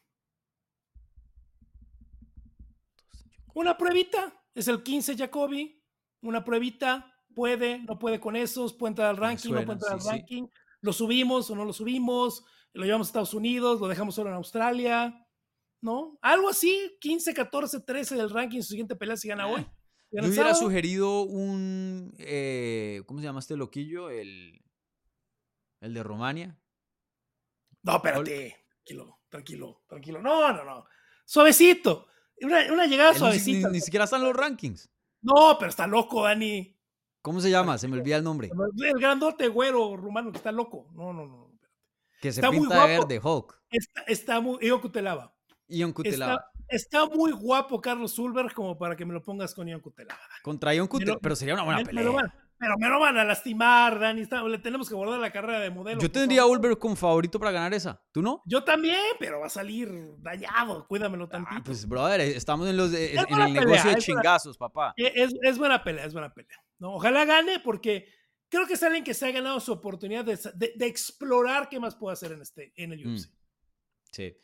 Una 3.52 3.76
pruebita. 3.76 4.32
Es 4.54 4.66
el 4.68 4.82
15 4.82 5.14
Jacoby. 5.14 5.78
Una 6.22 6.42
pruebita. 6.42 7.14
Puede, 7.34 7.80
no 7.80 7.98
puede 7.98 8.18
con 8.18 8.34
esos. 8.34 8.72
Puede 8.72 8.92
entrar 8.92 9.10
al 9.10 9.18
ranking, 9.18 9.50
no 9.50 9.56
puede 9.56 9.72
entrar 9.72 9.92
al 9.92 10.00
sí. 10.00 10.08
ranking. 10.08 10.46
Lo 10.80 10.94
subimos 10.94 11.50
o 11.50 11.54
no 11.54 11.66
lo 11.66 11.74
subimos. 11.74 12.46
Lo 12.72 12.86
llevamos 12.86 13.08
a 13.08 13.10
Estados 13.10 13.34
Unidos. 13.34 13.78
Lo 13.78 13.88
dejamos 13.88 14.14
solo 14.14 14.30
en 14.30 14.36
Australia. 14.36 15.22
¿No? 15.82 16.18
Algo 16.22 16.48
así. 16.48 16.96
15, 16.98 17.34
14, 17.34 17.80
13 17.80 18.16
del 18.16 18.30
ranking. 18.30 18.62
Su 18.62 18.68
siguiente 18.70 18.96
pelea 18.96 19.18
si 19.18 19.28
gana 19.28 19.46
hoy. 19.48 19.60
Eh, 19.60 19.66
Si 19.66 19.77
Yo 20.10 20.26
hubiera 20.28 20.54
sugerido 20.54 21.22
un. 21.22 22.14
eh, 22.18 23.02
¿Cómo 23.06 23.20
se 23.20 23.26
llama 23.26 23.40
este 23.40 23.56
loquillo? 23.56 24.10
El. 24.10 24.62
El 25.80 25.94
de 25.94 26.02
Romania. 26.02 26.58
No, 27.82 27.96
espérate. 27.96 28.56
Tranquilo, 28.84 29.20
tranquilo, 29.28 29.82
tranquilo. 29.86 30.20
No, 30.22 30.52
no, 30.52 30.64
no. 30.64 30.84
Suavecito. 31.24 32.06
Una, 32.40 32.72
una 32.72 32.86
llegada 32.86 33.10
Él 33.10 33.14
ni, 33.14 33.18
suavecita. 33.18 33.68
ni- 33.68 33.74
ni 33.74 33.80
siquiera 33.80 34.04
están 34.04 34.22
los 34.22 34.34
rankings. 34.34 34.90
No, 35.22 35.56
pero 35.58 35.68
está 35.70 35.86
loco, 35.86 36.22
Dani. 36.24 36.74
¿Cómo 37.22 37.40
se 37.40 37.50
llama? 37.50 37.76
Se 37.78 37.88
me 37.88 37.96
olvida 37.98 38.16
el 38.16 38.24
nombre. 38.24 38.48
El 38.78 38.98
grandote 39.00 39.48
güero 39.48 39.96
rumano 39.96 40.30
que 40.30 40.38
está 40.38 40.52
loco. 40.52 40.88
No, 40.94 41.12
no, 41.12 41.26
no. 41.26 41.58
Que 42.20 42.32
se 42.32 42.40
Está 42.40 42.50
muy 42.50 42.60
pinta 42.60 42.86
de 42.86 42.98
verde, 42.98 43.20
Hulk. 43.22 43.60
Está, 43.70 44.02
está 44.02 44.40
muy. 44.40 44.58
Ion 44.66 44.80
Cutelaba. 44.80 45.36
Ion 45.68 45.92
Cutelaba. 45.92 46.34
Está, 46.34 46.50
está 46.68 47.06
muy 47.06 47.32
guapo 47.32 47.80
Carlos 47.80 48.14
Zulberg 48.14 48.52
como 48.54 48.76
para 48.78 48.96
que 48.96 49.04
me 49.04 49.12
lo 49.14 49.22
pongas 49.22 49.54
con 49.54 49.66
Ion 49.68 49.80
Cutelaba. 49.80 50.20
Contra 50.42 50.74
Ion 50.74 50.84
Me 50.84 50.88
Cutelaba. 50.88 51.14
lo- 51.16 51.20
Pero 51.20 51.36
sería 51.36 51.54
una 51.54 51.64
buena 51.64 51.78
Me- 51.78 51.84
me 51.84 51.88
pelea. 51.90 52.04
lo 52.04 52.12
van- 52.12 52.32
pero 52.60 52.74
me 52.76 52.88
lo 52.88 52.98
van 52.98 53.16
a 53.16 53.24
lastimar, 53.24 54.00
Dani. 54.00 54.22
Está- 54.22 54.42
le 54.42 54.58
tenemos 54.58 54.88
que 54.88 54.94
guardar 54.96 55.20
la 55.20 55.30
carrera 55.30 55.60
de 55.60 55.70
modelo. 55.70 56.00
Yo 56.00 56.10
tendría 56.10 56.40
a 56.40 56.44
favor. 56.44 56.58
Ulber 56.58 56.78
como 56.78 56.96
favorito 56.96 57.38
para 57.38 57.52
ganar 57.52 57.72
esa. 57.72 58.02
¿Tú 58.10 58.20
no? 58.20 58.42
Yo 58.46 58.64
también, 58.64 58.98
pero 59.20 59.38
va 59.40 59.46
a 59.46 59.50
salir 59.50 59.88
dañado. 60.18 60.86
Cuídamelo 60.88 61.28
tantito. 61.28 61.56
Ah, 61.56 61.62
pues, 61.64 61.86
brother, 61.88 62.20
estamos 62.20 62.68
en, 62.68 62.76
los 62.76 62.92
en 62.92 63.14
buena 63.28 63.46
el 63.46 63.52
pelea, 63.54 63.64
negocio 63.64 63.90
de 63.92 63.98
es 63.98 64.06
buena- 64.06 64.22
chingazos, 64.22 64.58
papá. 64.58 64.92
Eh, 64.96 65.12
Es, 65.14 65.32
es 65.42 65.56
buena 65.58 65.84
pelea, 65.84 66.04
es 66.04 66.12
buena 66.12 66.34
pelea. 66.34 66.58
¿no? 66.80 66.94
Ojalá 66.94 67.24
gane 67.24 67.60
porque 67.60 68.08
creo 68.48 68.66
que 68.66 68.72
es 68.74 68.82
alguien 68.82 69.04
que 69.04 69.14
se 69.14 69.26
ha 69.26 69.30
ganado 69.30 69.60
su 69.60 69.72
oportunidad 69.72 70.24
de, 70.24 70.36
de- 70.54 70.72
de 70.74 70.86
explorar 70.86 71.68
qué 71.68 71.78
más 71.78 71.94
puede 71.94 72.14
hacer 72.14 72.32
en, 72.32 72.40
este, 72.42 72.72
en 72.76 72.92
el 72.92 73.04
Mm. 73.06 73.14
UFC. 73.14 73.30
Sí. 74.10 74.36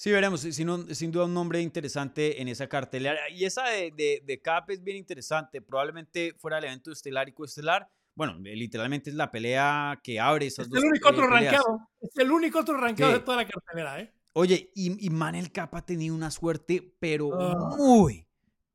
Sí, 0.00 0.10
veremos. 0.10 0.40
Sin, 0.40 0.70
un- 0.70 0.94
sin 0.94 1.12
duda 1.12 1.26
un 1.26 1.34
nombre 1.34 1.60
interesante 1.60 2.40
en 2.40 2.48
esa 2.48 2.66
cartelera. 2.70 3.28
Y 3.28 3.44
esa 3.44 3.68
de, 3.68 3.90
de, 3.90 4.22
de 4.24 4.40
Cap 4.40 4.70
es 4.70 4.82
bien 4.82 4.96
interesante. 4.96 5.60
Probablemente 5.60 6.32
fuera 6.38 6.56
el 6.56 6.64
evento 6.64 6.90
estelar 6.90 7.28
y 7.28 7.32
coestelar. 7.32 7.86
Bueno, 8.14 8.38
literalmente 8.38 9.10
es 9.10 9.16
la 9.16 9.30
pelea 9.30 10.00
que 10.02 10.18
abre 10.18 10.46
esas 10.46 10.68
Es 10.68 10.70
dos 10.70 10.82
el 10.82 10.88
único 10.88 11.06
eh, 11.06 11.12
otro 11.12 11.26
rankeado. 11.26 11.88
Es 12.00 12.16
el 12.16 12.30
único 12.32 12.60
otro 12.60 12.78
rankeado 12.78 13.12
Sí. 13.12 13.18
de 13.18 13.24
toda 13.26 13.36
la 13.36 13.46
cartelera, 13.46 14.00
¿eh? 14.00 14.10
Oye, 14.32 14.72
y, 14.74 15.06
y 15.06 15.10
Manel 15.10 15.52
Cap 15.52 15.74
ha 15.74 15.84
tenido 15.84 16.14
una 16.14 16.30
suerte, 16.30 16.94
pero 16.98 17.38
Ah. 17.38 17.76
muy, 17.76 18.26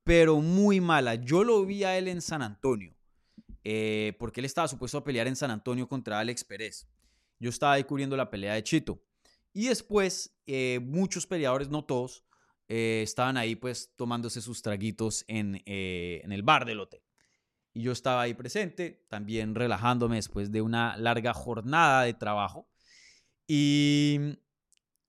pero 0.03 0.39
muy 0.41 0.79
mala. 0.79 1.15
Yo 1.15 1.43
lo 1.43 1.65
vi 1.65 1.85
a 1.85 1.97
él 1.97 2.07
en 2.07 2.21
San 2.21 2.43
Antonio, 2.43 2.93
eh, 3.63 4.13
porque 4.19 4.41
él 4.41 4.45
estaba 4.45 4.67
supuesto 4.67 4.99
a 4.99 5.03
pelear 5.03 5.25
en 5.25 5.35
San 5.35 5.49
Antonio 5.49 5.87
contra 5.87 6.19
Alex 6.19 6.43
Pérez. 6.43 6.87
Yo 7.39 7.49
estaba 7.49 7.73
ahí 7.73 7.83
cubriendo 7.83 8.15
la 8.15 8.29
pelea 8.29 8.53
de 8.53 8.61
Chito. 8.63 9.01
Y 9.55 9.69
después, 9.69 10.35
eh, 10.47 10.81
muchos 10.83 11.25
peleadores, 11.25 11.69
no 11.69 11.85
todos, 11.85 12.25
eh, 12.67 12.99
estaban 13.01 13.37
ahí 13.37 13.55
pues 13.55 13.93
tomándose 13.95 14.41
sus 14.41 14.61
traguitos 14.61 15.23
en, 15.29 15.63
eh, 15.65 16.19
en 16.25 16.33
el 16.33 16.43
bar 16.43 16.65
del 16.65 16.81
hotel. 16.81 17.01
Y 17.73 17.83
yo 17.83 17.93
estaba 17.93 18.23
ahí 18.23 18.33
presente, 18.33 19.05
también 19.07 19.55
relajándome 19.55 20.17
después 20.17 20.51
de 20.51 20.61
una 20.61 20.97
larga 20.97 21.33
jornada 21.33 22.03
de 22.03 22.13
trabajo. 22.13 22.67
Y, 23.47 24.19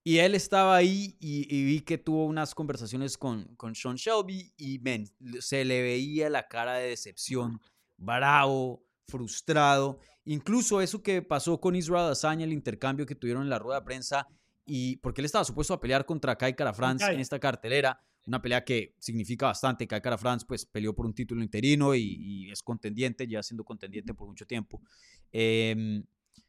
y 0.04 0.18
él 0.18 0.36
estaba 0.36 0.76
ahí 0.76 1.16
y, 1.18 1.52
y 1.52 1.64
vi 1.64 1.80
que 1.80 1.98
tuvo 1.98 2.26
unas 2.26 2.54
conversaciones 2.54 3.18
con, 3.18 3.56
con 3.56 3.74
Sean 3.74 3.96
Shelby 3.96 4.54
y 4.56 4.78
men, 4.78 5.10
se 5.40 5.64
le 5.64 5.82
veía 5.82 6.30
la 6.30 6.46
cara 6.46 6.74
de 6.74 6.90
decepción, 6.90 7.60
bravo, 7.96 8.85
frustrado. 9.06 9.98
Incluso 10.24 10.80
eso 10.80 11.02
que 11.02 11.22
pasó 11.22 11.60
con 11.60 11.76
Israel 11.76 12.10
Azaña, 12.10 12.44
el 12.44 12.52
intercambio 12.52 13.06
que 13.06 13.14
tuvieron 13.14 13.42
en 13.42 13.50
la 13.50 13.58
rueda 13.58 13.80
de 13.80 13.86
prensa, 13.86 14.26
y 14.64 14.96
porque 14.96 15.20
él 15.20 15.26
estaba 15.26 15.44
supuesto 15.44 15.74
a 15.74 15.80
pelear 15.80 16.04
contra 16.04 16.36
Kai 16.36 16.54
Kara 16.54 16.74
France 16.74 17.06
en 17.06 17.20
esta 17.20 17.38
cartelera, 17.38 18.00
una 18.26 18.42
pelea 18.42 18.64
que 18.64 18.96
significa 18.98 19.46
bastante. 19.46 19.86
Kai 19.86 20.00
Kara 20.00 20.18
France 20.18 20.44
pues 20.46 20.66
peleó 20.66 20.94
por 20.94 21.06
un 21.06 21.14
título 21.14 21.42
interino 21.42 21.94
y, 21.94 22.16
y 22.18 22.50
es 22.50 22.62
contendiente, 22.62 23.28
ya 23.28 23.42
siendo 23.42 23.64
contendiente 23.64 24.12
por 24.12 24.26
mucho 24.26 24.44
tiempo. 24.44 24.82
Em, 25.30 26.04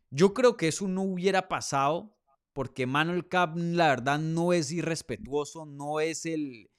yo 0.09 0.33
creo 0.33 0.57
que 0.57 0.69
eso 0.69 0.87
no 0.87 1.03
hubiera 1.03 1.47
pasado 1.47 2.17
porque 2.53 2.87
Manuel 2.87 3.27
Cap, 3.27 3.55
la 3.55 3.89
verdad, 3.89 4.17
no 4.17 4.51
es 4.51 4.71
irrespetuoso, 4.71 5.67
no 5.67 5.99
es 5.99 6.25
el. 6.25 6.71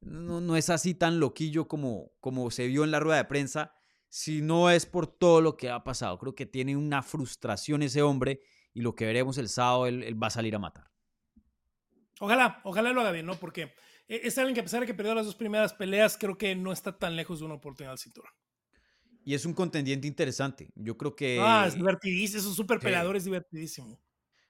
No, 0.00 0.40
no 0.40 0.56
es 0.56 0.70
así 0.70 0.94
tan 0.94 1.18
loquillo 1.18 1.66
como, 1.66 2.12
como 2.20 2.52
se 2.52 2.68
vio 2.68 2.84
en 2.84 2.92
la 2.92 3.00
rueda 3.00 3.16
de 3.16 3.24
prensa, 3.24 3.74
si 4.08 4.40
no 4.42 4.70
es 4.70 4.86
por 4.86 5.06
todo 5.06 5.40
lo 5.40 5.56
que 5.56 5.70
ha 5.70 5.84
pasado. 5.84 6.18
Creo 6.18 6.34
que 6.34 6.46
tiene 6.46 6.76
una 6.76 7.02
frustración 7.02 7.82
ese 7.82 8.02
hombre 8.02 8.40
y 8.74 8.80
lo 8.80 8.94
que 8.94 9.06
veremos 9.06 9.38
el 9.38 9.48
sábado, 9.48 9.86
él, 9.86 10.02
él 10.02 10.22
va 10.22 10.28
a 10.28 10.30
salir 10.30 10.54
a 10.54 10.58
matar. 10.58 10.90
Ojalá, 12.20 12.60
ojalá 12.64 12.92
lo 12.92 13.00
haga 13.00 13.12
bien, 13.12 13.26
¿no? 13.26 13.38
Porque 13.38 13.62
eh, 14.08 14.20
es 14.24 14.36
alguien 14.38 14.54
que 14.54 14.60
a 14.60 14.64
pesar 14.64 14.80
de 14.80 14.86
que 14.86 14.94
perdió 14.94 15.14
las 15.14 15.26
dos 15.26 15.34
primeras 15.36 15.74
peleas, 15.74 16.16
creo 16.18 16.36
que 16.38 16.54
no 16.56 16.72
está 16.72 16.98
tan 16.98 17.16
lejos 17.16 17.38
de 17.40 17.44
una 17.46 17.54
oportunidad 17.54 17.92
al 17.92 17.98
cinturón. 17.98 18.32
Y 19.24 19.34
es 19.34 19.44
un 19.44 19.52
contendiente 19.54 20.06
interesante. 20.08 20.70
Yo 20.74 20.96
creo 20.96 21.14
que. 21.14 21.38
ah, 21.40 21.66
es 21.68 21.74
divertidísimo, 21.74 22.40
es 22.40 22.46
un 22.46 22.54
super 22.54 22.78
sí. 22.78 22.84
peleador, 22.84 23.16
es 23.16 23.24
divertidísimo. 23.24 24.00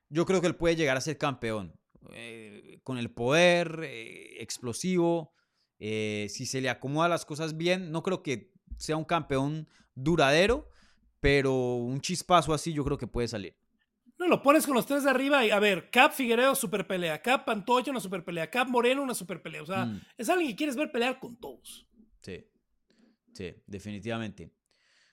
Yo 0.08 0.24
creo 0.24 0.40
que 0.40 0.46
él 0.46 0.56
puede 0.56 0.76
llegar 0.76 0.96
a 0.96 1.00
ser 1.00 1.18
campeón. 1.18 1.74
eh, 2.14 2.80
con 2.84 2.96
el 2.98 3.10
poder, 3.10 3.80
eh, 3.84 4.40
explosivo. 4.42 5.34
eh, 5.80 6.26
si 6.30 6.46
se 6.46 6.60
le 6.60 6.70
acomoda 6.70 7.08
las 7.08 7.24
cosas 7.26 7.56
bien, 7.56 7.90
no 7.92 8.02
creo 8.02 8.22
que 8.22 8.52
sea 8.78 8.96
un 8.96 9.04
campeón 9.04 9.68
duradero, 9.94 10.68
pero 11.20 11.52
un 11.76 12.00
chispazo 12.00 12.54
así 12.54 12.72
yo 12.72 12.84
creo 12.84 12.96
que 12.98 13.06
puede 13.06 13.28
salir. 13.28 13.54
No, 14.18 14.26
lo 14.26 14.42
pones 14.42 14.66
con 14.66 14.74
los 14.74 14.86
tres 14.86 15.04
de 15.04 15.10
arriba 15.10 15.44
y 15.44 15.50
a 15.50 15.58
ver, 15.60 15.90
Cap 15.90 16.12
Figueredo, 16.12 16.54
super 16.56 16.86
pelea, 16.86 17.22
Cap 17.22 17.44
Pantoya, 17.44 17.90
una 17.92 18.00
super 18.00 18.24
pelea, 18.24 18.50
Cap 18.50 18.68
Moreno, 18.68 19.02
una 19.02 19.14
super 19.14 19.40
pelea. 19.42 19.62
O 19.62 19.66
sea, 19.66 19.84
Mm. 19.86 20.00
es 20.16 20.28
alguien 20.28 20.50
que 20.50 20.56
quieres 20.56 20.74
ver 20.76 20.90
pelear 20.90 21.20
con 21.20 21.36
todos. 21.38 21.86
Sí, 22.20 22.44
sí, 23.32 23.54
definitivamente. 23.66 24.50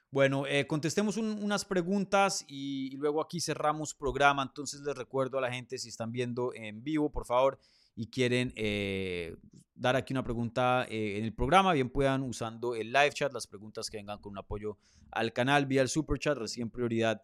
Bueno, 0.09 0.47
eh, 0.47 0.65
contestemos 0.65 1.17
un- 1.17 1.43
unas 1.43 1.65
preguntas 1.65 2.45
y, 2.47 2.93
y 2.93 2.97
luego 2.97 3.21
aquí 3.21 3.39
cerramos 3.41 3.93
programa. 3.93 4.41
Entonces 4.43 4.81
les 4.81 4.95
recuerdo 4.95 5.37
a 5.37 5.41
la 5.41 5.51
gente, 5.51 5.77
si 5.77 5.89
están 5.89 6.11
viendo 6.11 6.53
en 6.53 6.83
vivo, 6.83 7.11
por 7.11 7.25
favor, 7.25 7.59
y 7.95 8.07
quieren 8.07 8.53
eh, 8.55 9.35
dar 9.73 9.95
aquí 9.95 10.13
una 10.13 10.23
pregunta 10.23 10.85
eh, 10.89 11.17
en 11.17 11.23
el 11.23 11.33
programa, 11.33 11.73
bien 11.73 11.89
puedan 11.89 12.21
usando 12.23 12.75
el 12.75 12.91
live 12.91 13.11
chat, 13.11 13.33
las 13.33 13.47
preguntas 13.47 13.89
que 13.89 13.97
vengan 13.97 14.19
con 14.19 14.33
un 14.33 14.39
apoyo 14.39 14.77
al 15.11 15.33
canal 15.33 15.65
vía 15.65 15.81
el 15.81 15.89
super 15.89 16.19
chat, 16.19 16.37
reciben 16.37 16.69
prioridad, 16.69 17.21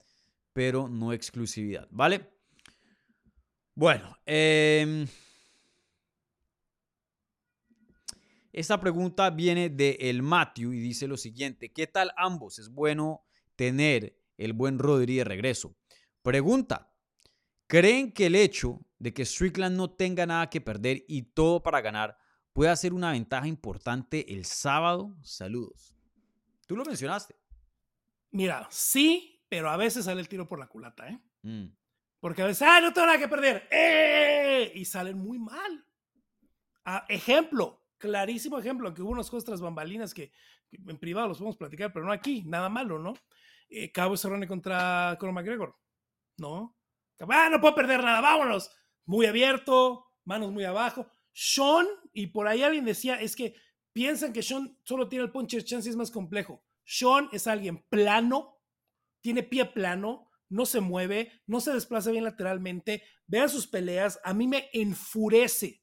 pero 0.53 0.87
no 0.87 1.13
exclusividad, 1.13 1.87
¿vale? 1.91 2.29
Bueno, 3.75 4.17
em, 4.25 5.07
Esta 8.53 8.81
pregunta 8.81 9.29
viene 9.29 9.69
de 9.69 9.97
el 10.01 10.21
Matthew 10.21 10.73
y 10.73 10.79
dice 10.79 11.07
lo 11.07 11.15
siguiente: 11.15 11.71
¿Qué 11.71 11.87
tal 11.87 12.11
ambos? 12.17 12.59
Es 12.59 12.69
bueno 12.69 13.23
tener 13.55 14.17
el 14.37 14.53
buen 14.53 14.77
Rodri 14.77 15.15
de 15.15 15.23
regreso. 15.23 15.75
Pregunta: 16.21 16.93
¿Creen 17.67 18.11
que 18.11 18.25
el 18.25 18.35
hecho 18.35 18.81
de 19.01 19.15
que 19.15 19.25
Strickland 19.25 19.75
no 19.75 19.89
tenga 19.89 20.27
nada 20.27 20.47
que 20.47 20.61
perder 20.61 21.03
y 21.07 21.23
todo 21.23 21.63
para 21.63 21.81
ganar 21.81 22.19
puede 22.53 22.75
ser 22.77 22.93
una 22.93 23.11
ventaja 23.11 23.47
importante 23.47 24.31
el 24.31 24.45
sábado? 24.45 25.15
Saludos. 25.23 25.95
Tú 26.67 26.75
lo 26.75 26.85
mencionaste. 26.85 27.35
Mira, 28.29 28.67
sí, 28.69 29.43
pero 29.49 29.71
a 29.71 29.77
veces 29.77 30.05
sale 30.05 30.21
el 30.21 30.29
tiro 30.29 30.47
por 30.47 30.59
la 30.59 30.67
culata, 30.67 31.09
¿eh? 31.09 31.19
Mm, 31.41 31.65
Porque 32.19 32.43
a 32.43 32.45
veces, 32.45 32.61
¡ah, 32.61 32.79
no 32.79 32.93
tengo 32.93 33.07
nada 33.07 33.17
que 33.17 33.27
perder! 33.27 33.67
¡Eh! 33.71 34.71
Y 34.75 34.85
salen 34.85 35.17
muy 35.17 35.39
mal. 35.39 35.83
Ah, 36.85 37.03
ejemplo, 37.09 37.83
clarísimo 37.97 38.59
ejemplo, 38.59 38.93
que 38.93 39.01
hubo 39.01 39.09
unas 39.09 39.31
cosas 39.31 39.45
tras 39.45 39.61
bambalinas 39.61 40.13
que, 40.13 40.31
que 40.69 40.77
en 40.77 40.99
privado 40.99 41.27
los 41.27 41.39
podemos 41.39 41.57
platicar, 41.57 41.91
pero 41.91 42.05
no 42.05 42.11
aquí, 42.11 42.43
nada 42.43 42.69
malo, 42.69 42.99
¿no? 42.99 43.15
Eh, 43.67 43.91
Cabo 43.91 44.15
Cerrone 44.15 44.47
contra 44.47 45.17
Conor 45.19 45.33
McGregor, 45.33 45.75
¿no? 46.37 46.77
¡Ah, 47.27 47.49
no 47.49 47.59
puedo 47.59 47.73
perder 47.73 48.03
nada! 48.03 48.21
¡Vámonos! 48.21 48.69
Muy 49.05 49.25
abierto, 49.25 50.05
manos 50.25 50.51
muy 50.51 50.63
abajo. 50.63 51.07
Sean, 51.33 51.87
y 52.13 52.27
por 52.27 52.47
ahí 52.47 52.63
alguien 52.63 52.85
decía, 52.85 53.19
es 53.19 53.35
que 53.35 53.55
piensan 53.93 54.33
que 54.33 54.43
Sean 54.43 54.77
solo 54.83 55.07
tiene 55.09 55.25
el 55.25 55.31
puncher 55.31 55.63
chance 55.63 55.87
y 55.87 55.91
es 55.91 55.95
más 55.95 56.11
complejo. 56.11 56.63
Sean 56.83 57.29
es 57.31 57.47
alguien 57.47 57.85
plano, 57.89 58.59
tiene 59.21 59.43
pie 59.43 59.65
plano, 59.65 60.29
no 60.49 60.65
se 60.65 60.81
mueve, 60.81 61.41
no 61.47 61.61
se 61.61 61.73
desplaza 61.73 62.11
bien 62.11 62.25
lateralmente. 62.25 63.03
Vean 63.27 63.49
sus 63.49 63.67
peleas, 63.67 64.19
a 64.23 64.33
mí 64.33 64.47
me 64.47 64.69
enfurece 64.73 65.81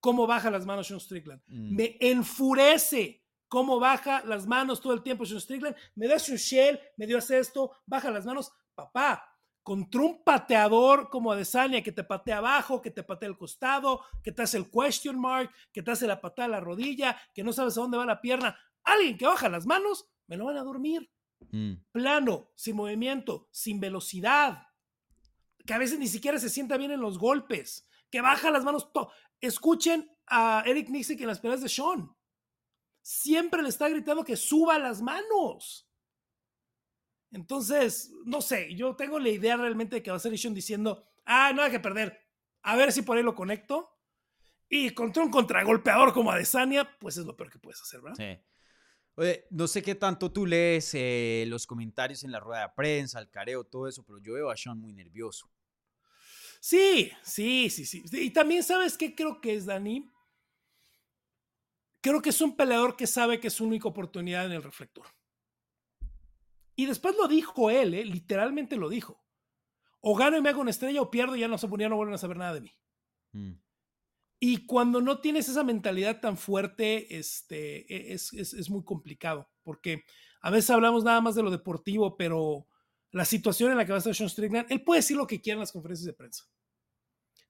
cómo 0.00 0.26
baja 0.26 0.50
las 0.50 0.64
manos 0.64 0.86
Sean 0.86 1.00
Strickland. 1.00 1.42
mm. 1.46 1.76
Me 1.76 1.96
enfurece 2.00 3.24
cómo 3.48 3.78
baja 3.78 4.24
las 4.24 4.46
manos 4.46 4.80
todo 4.80 4.94
el 4.94 5.02
tiempo 5.02 5.26
Sean 5.26 5.40
Strickland. 5.40 5.76
Me 5.94 6.08
da 6.08 6.18
su 6.18 6.36
shell, 6.36 6.80
me 6.96 7.06
dio 7.06 7.18
esto, 7.18 7.72
baja 7.86 8.10
las 8.10 8.24
manos. 8.24 8.52
Papá, 8.74 9.35
contra 9.66 10.00
un 10.00 10.22
pateador 10.22 11.10
como 11.10 11.32
Adesanya 11.32 11.82
que 11.82 11.90
te 11.90 12.04
patea 12.04 12.38
abajo, 12.38 12.80
que 12.80 12.92
te 12.92 13.02
patea 13.02 13.28
al 13.28 13.36
costado, 13.36 14.00
que 14.22 14.30
te 14.30 14.42
hace 14.42 14.58
el 14.58 14.70
question 14.70 15.18
mark, 15.20 15.50
que 15.72 15.82
te 15.82 15.90
hace 15.90 16.06
la 16.06 16.20
patada 16.20 16.46
a 16.46 16.50
la 16.52 16.60
rodilla, 16.60 17.20
que 17.34 17.42
no 17.42 17.52
sabes 17.52 17.76
a 17.76 17.80
dónde 17.80 17.98
va 17.98 18.06
la 18.06 18.20
pierna. 18.20 18.56
Alguien 18.84 19.18
que 19.18 19.26
baja 19.26 19.48
las 19.48 19.66
manos, 19.66 20.08
me 20.28 20.36
lo 20.36 20.44
van 20.44 20.56
a 20.56 20.62
dormir 20.62 21.10
Mm, 21.50 21.74
plano, 21.92 22.50
sin 22.54 22.76
movimiento, 22.76 23.48
sin 23.50 23.80
velocidad, 23.80 24.68
que 25.64 25.74
a 25.74 25.78
veces 25.78 25.98
ni 25.98 26.08
siquiera 26.08 26.38
se 26.38 26.48
sienta 26.48 26.76
bien 26.76 26.90
en 26.90 27.00
los 27.00 27.18
golpes, 27.18 27.88
que 28.10 28.20
baja 28.20 28.50
las 28.50 28.64
manos. 28.64 28.88
Escuchen 29.40 30.10
a 30.26 30.62
Eric 30.66 30.88
Nixick 30.88 31.20
en 31.20 31.28
las 31.28 31.40
peleas 31.40 31.62
de 31.62 31.68
Sean. 31.68 32.14
Siempre 33.02 33.62
le 33.62 33.68
está 33.68 33.88
gritando 33.88 34.24
que 34.24 34.36
suba 34.36 34.78
las 34.78 35.00
manos. 35.02 35.85
Entonces, 37.32 38.12
no 38.24 38.40
sé, 38.40 38.74
yo 38.74 38.96
tengo 38.96 39.18
la 39.18 39.28
idea 39.28 39.56
realmente 39.56 39.96
de 39.96 40.02
que 40.02 40.10
va 40.10 40.16
a 40.16 40.20
ser 40.20 40.36
Sean 40.38 40.54
diciendo, 40.54 41.04
ah, 41.24 41.52
no 41.54 41.62
hay 41.62 41.70
que 41.70 41.80
perder, 41.80 42.18
a 42.62 42.76
ver 42.76 42.92
si 42.92 43.02
por 43.02 43.16
ahí 43.16 43.22
lo 43.22 43.34
conecto. 43.34 43.92
Y 44.68 44.90
contra 44.90 45.22
un 45.22 45.30
contragolpeador 45.30 46.12
como 46.12 46.32
Adesanya, 46.32 46.98
pues 46.98 47.16
es 47.16 47.24
lo 47.24 47.36
peor 47.36 47.50
que 47.50 47.58
puedes 47.58 47.80
hacer, 47.80 48.00
¿verdad? 48.00 48.16
sí. 48.16 48.42
Oye, 49.18 49.46
no 49.48 49.66
sé 49.66 49.82
qué 49.82 49.94
tanto 49.94 50.30
tú 50.30 50.44
lees 50.44 50.90
eh, 50.92 51.46
los 51.48 51.66
comentarios 51.66 52.22
en 52.22 52.32
la 52.32 52.38
rueda 52.38 52.62
de 52.62 52.72
prensa, 52.76 53.18
el 53.18 53.30
careo, 53.30 53.64
todo 53.64 53.88
eso, 53.88 54.04
pero 54.04 54.18
yo 54.18 54.34
veo 54.34 54.50
a 54.50 54.56
Sean 54.58 54.78
muy 54.78 54.92
nervioso. 54.92 55.50
Sí, 56.60 57.10
sí, 57.22 57.70
sí, 57.70 57.86
sí. 57.86 58.04
Y 58.10 58.30
también 58.30 58.62
sabes 58.62 58.98
qué 58.98 59.14
creo 59.14 59.40
que 59.40 59.54
es, 59.54 59.64
Dani. 59.64 60.12
Creo 62.02 62.20
que 62.20 62.28
es 62.28 62.40
un 62.42 62.56
peleador 62.56 62.94
que 62.94 63.06
sabe 63.06 63.40
que 63.40 63.48
es 63.48 63.54
su 63.54 63.64
única 63.64 63.88
oportunidad 63.88 64.44
en 64.44 64.52
el 64.52 64.62
reflector. 64.62 65.06
Y 66.76 66.86
después 66.86 67.16
lo 67.16 67.28
dijo 67.28 67.70
él, 67.70 67.94
¿eh? 67.94 68.04
literalmente 68.04 68.76
lo 68.76 68.88
dijo. 68.88 69.22
O 70.00 70.16
gano 70.16 70.36
y 70.38 70.42
me 70.42 70.50
hago 70.50 70.60
una 70.62 70.70
estrella 70.70 71.02
o 71.02 71.10
pierdo 71.10 71.36
y 71.36 71.40
ya 71.40 71.48
no, 71.48 71.58
se, 71.58 71.68
ya 71.78 71.88
no 71.88 71.96
vuelven 71.96 72.14
a 72.14 72.18
saber 72.18 72.36
nada 72.36 72.54
de 72.54 72.60
mí. 72.62 72.72
Mm, 73.32 73.52
Y 74.40 74.66
cuando 74.66 75.00
no 75.00 75.20
tienes 75.20 75.48
esa 75.48 75.64
mentalidad 75.64 76.20
tan 76.20 76.36
fuerte, 76.36 77.16
este, 77.18 77.92
e- 77.94 78.12
es, 78.14 78.32
es, 78.34 78.52
es 78.54 78.70
muy 78.70 78.84
complicado, 78.84 79.50
porque 79.62 80.04
a 80.42 80.50
veces 80.50 80.70
hablamos 80.70 81.04
nada 81.04 81.20
más 81.20 81.34
de 81.34 81.42
lo 81.42 81.50
deportivo, 81.50 82.16
pero 82.16 82.68
la 83.12 83.24
situación 83.24 83.70
en 83.70 83.78
la 83.78 83.86
que 83.86 83.92
va 83.92 83.96
a 83.96 84.00
estar 84.00 84.14
Sean 84.14 84.28
Strickland, 84.30 84.70
él 84.70 84.84
puede 84.84 84.98
decir 85.00 85.16
lo 85.16 85.26
que 85.26 85.40
quiera 85.40 85.54
en 85.54 85.60
las 85.60 85.72
conferencias 85.72 86.06
de 86.06 86.12
prensa. 86.12 86.44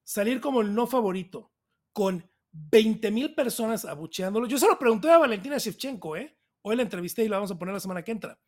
Salir 0.04 0.40
como 0.40 0.60
el 0.60 0.72
no 0.74 0.86
favorito, 0.86 1.52
con 1.92 2.30
20 2.52 3.10
mil 3.10 3.34
personas 3.34 3.84
abucheándolo. 3.84 4.46
Yo 4.46 4.58
se 4.58 4.68
lo 4.68 4.78
pregunté 4.78 5.10
a 5.10 5.18
Valentina 5.18 5.58
Shevchenko, 5.58 6.16
¿eh? 6.16 6.38
Hoy 6.62 6.76
la 6.76 6.82
entrevisté 6.82 7.24
y 7.24 7.28
la 7.28 7.36
vamos 7.36 7.50
a 7.50 7.58
poner 7.58 7.74
la 7.74 7.80
semana 7.80 8.02
que 8.02 8.12
entra. 8.12 8.40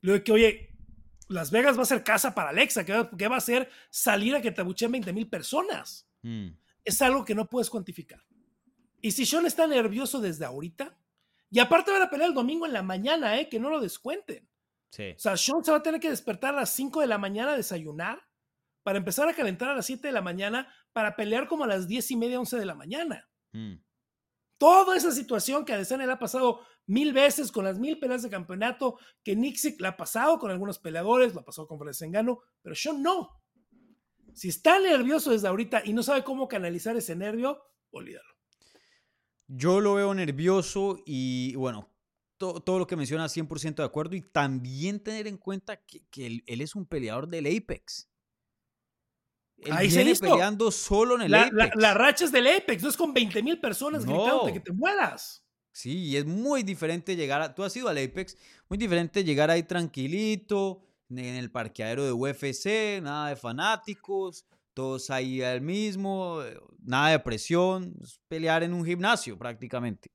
Le 0.00 0.12
digo 0.12 0.24
que, 0.24 0.32
oye, 0.32 0.70
Las 1.28 1.50
Vegas 1.50 1.76
va 1.78 1.82
a 1.82 1.86
ser 1.86 2.04
casa 2.04 2.34
para 2.34 2.50
Alexa, 2.50 2.84
¿qué 2.84 2.92
va, 2.92 3.10
qué 3.16 3.28
va 3.28 3.36
a 3.36 3.38
hacer 3.38 3.68
salir 3.90 4.34
a 4.34 4.40
que 4.40 4.50
te 4.50 4.60
abucheen 4.60 4.92
20 4.92 5.12
mil 5.12 5.28
personas? 5.28 6.08
mm, 6.22 6.48
es 6.84 7.02
algo 7.02 7.24
que 7.24 7.34
no 7.34 7.48
puedes 7.48 7.68
cuantificar. 7.68 8.24
Y 9.00 9.10
si 9.12 9.26
Sean 9.26 9.46
está 9.46 9.66
nervioso 9.66 10.20
desde 10.20 10.44
ahorita, 10.44 10.96
y 11.50 11.60
aparte 11.60 11.90
van 11.90 12.02
a 12.02 12.10
pelear 12.10 12.30
el 12.30 12.34
domingo 12.34 12.66
en 12.66 12.72
la 12.72 12.82
mañana, 12.82 13.38
¿eh? 13.38 13.48
que 13.48 13.60
no 13.60 13.70
lo 13.70 13.80
descuenten. 13.80 14.48
sí. 14.90 15.12
O 15.16 15.18
sea, 15.18 15.36
Sean 15.36 15.64
se 15.64 15.70
va 15.70 15.78
a 15.78 15.82
tener 15.82 16.00
que 16.00 16.10
despertar 16.10 16.54
a 16.54 16.60
las 16.60 16.70
5 16.70 17.00
de 17.00 17.06
la 17.06 17.18
mañana 17.18 17.52
a 17.52 17.56
desayunar 17.56 18.22
para 18.82 18.98
empezar 18.98 19.28
a 19.28 19.34
calentar 19.34 19.68
a 19.68 19.74
las 19.74 19.86
7 19.86 20.08
de 20.08 20.12
la 20.12 20.22
mañana 20.22 20.72
para 20.92 21.14
pelear 21.14 21.46
como 21.46 21.64
a 21.64 21.66
las 21.66 21.86
10 21.86 22.10
y 22.10 22.16
media, 22.16 22.40
11 22.40 22.58
de 22.58 22.64
la 22.64 22.74
mañana. 22.74 23.28
Mm. 23.52 23.74
Toda 24.58 24.96
esa 24.96 25.12
situación 25.12 25.64
que 25.64 25.72
a 25.72 25.76
Adesanya 25.76 26.06
le 26.06 26.12
ha 26.12 26.18
pasado 26.18 26.60
mil 26.88 27.12
veces 27.12 27.52
con 27.52 27.64
las 27.64 27.78
mil 27.78 27.98
peleas 28.00 28.22
de 28.22 28.30
campeonato, 28.30 28.98
que 29.22 29.36
Nixic 29.36 29.80
la 29.80 29.90
ha 29.90 29.96
pasado 29.96 30.38
con 30.38 30.50
algunos 30.50 30.78
peleadores, 30.78 31.34
lo 31.34 31.40
ha 31.40 31.44
pasado 31.44 31.68
con 31.68 31.78
Engano, 32.00 32.40
pero 32.62 32.74
yo 32.74 32.92
no. 32.92 33.40
Si 34.34 34.48
está 34.48 34.78
nervioso 34.80 35.30
desde 35.30 35.48
ahorita 35.48 35.82
y 35.84 35.92
no 35.92 36.02
sabe 36.02 36.24
cómo 36.24 36.48
canalizar 36.48 36.96
ese 36.96 37.14
nervio, 37.14 37.60
olvídalo. 37.90 38.28
Yo 39.46 39.80
lo 39.80 39.94
veo 39.94 40.12
nervioso 40.14 40.98
y 41.06 41.54
bueno, 41.56 41.88
to- 42.36 42.60
todo 42.60 42.78
lo 42.78 42.86
que 42.86 42.96
menciona 42.96 43.26
100% 43.28 43.76
de 43.76 43.84
acuerdo 43.84 44.14
y 44.16 44.20
también 44.22 45.02
tener 45.02 45.26
en 45.26 45.38
cuenta 45.38 45.84
que, 45.84 46.06
que 46.10 46.26
él, 46.26 46.44
él 46.46 46.60
es 46.60 46.74
un 46.74 46.86
peleador 46.86 47.28
del 47.28 47.46
Apex. 47.46 48.10
Él 49.58 49.72
Ahí 49.72 49.90
se 49.90 50.04
viene 50.04 50.18
peleando 50.18 50.70
solo 50.70 51.16
en 51.16 51.22
el 51.22 51.30
La, 51.32 51.42
Apex. 51.42 51.54
la, 51.56 51.70
la 51.76 51.94
racha 51.94 52.24
es 52.26 52.32
del 52.32 52.46
Apex, 52.46 52.82
no 52.82 52.88
es 52.90 52.96
con 52.96 53.12
20 53.12 53.42
mil 53.42 53.58
personas 53.60 54.04
No. 54.04 54.12
gritándote 54.14 54.52
que 54.52 54.60
te 54.60 54.72
mueras. 54.72 55.44
Sí, 55.72 56.06
y 56.06 56.16
es 56.16 56.26
muy 56.26 56.62
diferente 56.62 57.14
llegar 57.14 57.40
a... 57.40 57.54
Tú 57.54 57.62
has 57.62 57.76
ido 57.76 57.88
al 57.88 57.98
Apex, 57.98 58.36
muy 58.68 58.78
diferente 58.78 59.22
llegar 59.22 59.50
ahí 59.50 59.62
tranquilito, 59.62 60.82
en 61.10 61.18
el 61.18 61.50
parqueadero 61.50 62.04
de 62.04 62.12
UFC, 62.12 63.00
nada 63.02 63.30
de 63.30 63.36
fanáticos, 63.36 64.44
todos 64.74 65.10
ahí 65.10 65.42
al 65.42 65.60
mismo, 65.60 66.42
eh, 66.42 66.58
nada 66.82 67.10
de 67.10 67.18
presión, 67.20 67.94
es 68.02 68.20
pelear 68.28 68.62
en 68.62 68.74
un 68.74 68.84
gimnasio 68.84 69.38
prácticamente. 69.38 70.10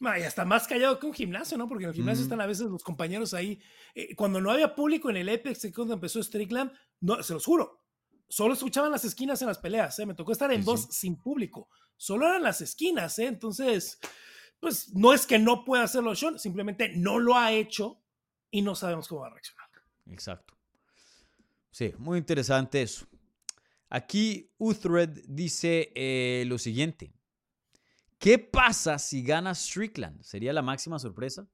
Y 0.00 0.22
hasta 0.22 0.46
más 0.46 0.66
callado 0.66 0.98
que 0.98 1.06
un 1.06 1.12
gimnasio, 1.12 1.58
¿no? 1.58 1.68
Porque 1.68 1.84
en 1.84 1.90
el 1.90 1.94
gimnasio 1.94 2.22
están 2.22 2.40
a 2.40 2.46
veces 2.46 2.66
los 2.68 2.82
compañeros 2.82 3.34
ahí. 3.34 3.60
Eh, 3.94 4.14
cuando 4.16 4.40
no 4.40 4.50
había 4.50 4.74
público 4.74 5.10
en 5.10 5.18
el 5.18 5.28
Apex, 5.28 5.70
cuando 5.74 5.92
empezó 5.92 6.22
Strickland, 6.22 6.72
no, 7.00 7.22
se 7.22 7.34
los 7.34 7.44
juro, 7.44 7.82
solo 8.26 8.54
escuchaban 8.54 8.90
las 8.90 9.04
esquinas 9.04 9.42
en 9.42 9.48
las 9.48 9.58
peleas, 9.58 9.98
¿eh? 9.98 10.06
Me 10.06 10.14
tocó 10.14 10.32
estar 10.32 10.50
en 10.52 10.60
Sí, 10.60 10.66
dos 10.66 10.80
sí. 10.82 10.88
sin 10.92 11.16
público. 11.20 11.68
Solo 11.98 12.26
eran 12.26 12.42
las 12.42 12.62
esquinas, 12.62 13.18
¿eh? 13.18 13.26
Entonces, 13.26 13.98
pues 14.60 14.94
no 14.94 15.12
es 15.12 15.26
que 15.26 15.38
no 15.38 15.64
pueda 15.64 15.84
hacerlo 15.84 16.14
Sean, 16.14 16.38
simplemente 16.38 16.90
no 16.96 17.18
lo 17.18 17.36
ha 17.36 17.52
hecho 17.52 18.02
y 18.50 18.62
no 18.62 18.74
sabemos 18.74 19.08
cómo 19.08 19.22
va 19.22 19.28
a 19.28 19.30
reaccionar. 19.30 19.66
Exacto. 20.10 20.54
Sí, 21.70 21.92
muy 21.98 22.18
interesante 22.18 22.82
eso. 22.82 23.06
Aquí 23.88 24.52
Uthred 24.58 25.24
dice 25.26 25.92
eh, 25.94 26.44
lo 26.46 26.58
siguiente. 26.58 27.12
¿Qué 28.18 28.38
pasa 28.38 28.98
si 28.98 29.22
gana 29.22 29.54
Strickland? 29.54 30.22
¿Sería 30.22 30.52
la 30.52 30.62
máxima 30.62 30.98
sorpresa? 30.98 31.48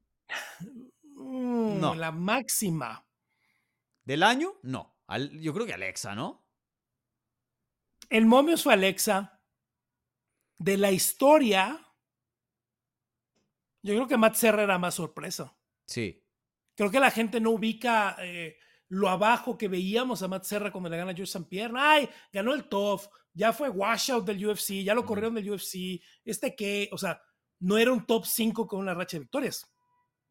Mm, 1.14 1.78
No. 1.80 1.94
La 1.94 2.11
máxima. 2.11 3.07
¿Del 4.04 4.22
año? 4.22 4.54
No. 4.62 4.96
Al- 5.07 5.30
yo 5.40 5.54
creo 5.54 5.64
que 5.66 5.74
Alexa, 5.74 6.14
¿no? 6.14 6.44
El 8.11 8.26
momio 8.26 8.57
fue 8.59 8.72
Alexa. 8.74 9.40
De 10.59 10.76
la 10.76 10.90
historia, 10.90 11.86
yo 13.83 13.95
creo 13.95 14.07
que 14.09 14.16
Matt 14.16 14.35
Serra 14.35 14.62
era 14.62 14.79
más 14.79 14.95
sorpresa. 14.95 15.57
Sí. 15.87 16.22
Creo 16.74 16.91
que 16.91 17.01
la 17.01 17.11
gente 17.11 17.41
no 17.41 17.51
ubica 17.51 18.16
eh, 18.20 18.57
lo 18.89 19.09
abajo 19.09 19.57
que 19.57 19.68
veíamos 19.68 20.22
a 20.22 20.29
Matt 20.29 20.45
Serra 20.45 20.70
cuando 20.70 20.91
le 20.91 20.97
gana 20.97 21.12
a 21.12 21.14
George 21.14 21.31
St. 21.31 21.49
Pierre. 21.49 21.74
Ay, 21.77 22.09
ganó 22.33 22.53
el 22.55 22.68
TOF, 22.68 23.07
ya 23.33 23.53
fue 23.53 23.68
washout 23.68 24.24
del 24.27 24.45
UFC, 24.47 24.83
ya 24.85 24.95
lo 24.95 25.05
corrieron 25.05 25.35
del 25.35 25.51
UFC. 25.51 26.01
Este 26.24 26.55
que, 26.55 26.89
o 26.93 26.99
sea, 26.99 27.20
no 27.61 27.79
era 27.79 27.93
un 27.93 28.05
top 28.07 28.24
5 28.27 28.66
con 28.66 28.81
una 28.81 28.95
racha 28.95 29.16
de 29.16 29.20
victorias. 29.20 29.66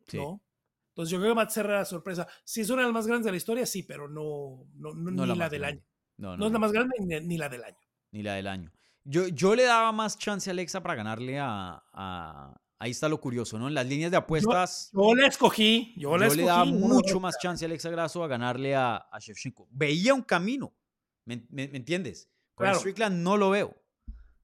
Sí. 0.08 0.18
¿no? 0.18 0.42
Entonces 0.90 1.12
yo 1.12 1.18
creo 1.20 1.32
que 1.32 1.36
Matt 1.36 1.50
Serra 1.50 1.74
era 1.76 1.86
sorpresa. 1.86 2.28
Si 2.44 2.62
es 2.62 2.70
una 2.70 2.82
de 2.84 2.88
las 2.88 2.94
más 2.94 3.08
grandes 3.08 3.26
de 3.26 3.32
la 3.32 3.38
historia, 3.38 3.66
sí, 3.66 3.84
pero 3.84 4.08
no, 4.08 4.66
no, 4.76 4.94
no- 4.94 5.12
No 5.12 5.26
ni 5.26 5.36
la, 5.40 5.50
del 5.50 5.62
grande. 5.62 5.80
año. 5.82 5.88
No, 6.18 6.38
no, 6.38 6.46
es 6.48 6.52
la 6.54 6.60
más 6.60 6.72
grande 6.72 6.96
ni, 7.02 7.20
ni 7.22 7.38
la 7.38 7.50
del 7.50 7.64
año. 7.64 7.78
ni 8.12 8.24
la 8.24 8.36
del 8.36 8.48
año. 8.48 8.72
Yo, 9.04 9.28
yo 9.28 9.56
le 9.56 9.64
daba 9.64 9.92
más 9.92 10.18
chance 10.18 10.50
a 10.50 10.54
Alexa 10.54 10.82
para 10.82 10.96
ganarle 10.96 11.38
a, 11.40 11.84
a- 11.92 12.62
Ahí 12.78 12.92
está 12.92 13.08
lo 13.08 13.20
curioso, 13.22 13.58
¿no? 13.58 13.68
En 13.70 13.74
las 13.74 13.86
líneas 13.88 14.12
de 14.12 14.18
apuestas, 14.18 14.92
Yo 14.94 15.16
la 15.16 15.28
escogí, 15.28 15.94
yo, 15.96 16.12
yo, 16.12 16.18
la 16.18 16.26
escogí. 16.28 16.42
le 16.42 16.48
daba 16.48 16.66
mucho 16.66 17.20
más 17.22 17.38
chance 17.40 17.64
a 17.64 17.68
Alexa 17.68 17.90
Grasso 17.90 18.24
a 18.24 18.28
ganarle 18.28 18.76
a, 18.76 18.98
a 18.98 19.20
Shevchenko. 19.20 19.68
Veía 19.72 20.14
un 20.14 20.22
camino, 20.24 20.76
¿me, 21.24 21.38
me- 21.50 21.70
me 21.70 21.78
entiendes? 21.78 22.30
Con 22.54 22.66
Claro. 22.66 22.80
Strickland 22.80 23.22
no 23.24 23.38
lo 23.38 23.50
veo. 23.50 23.76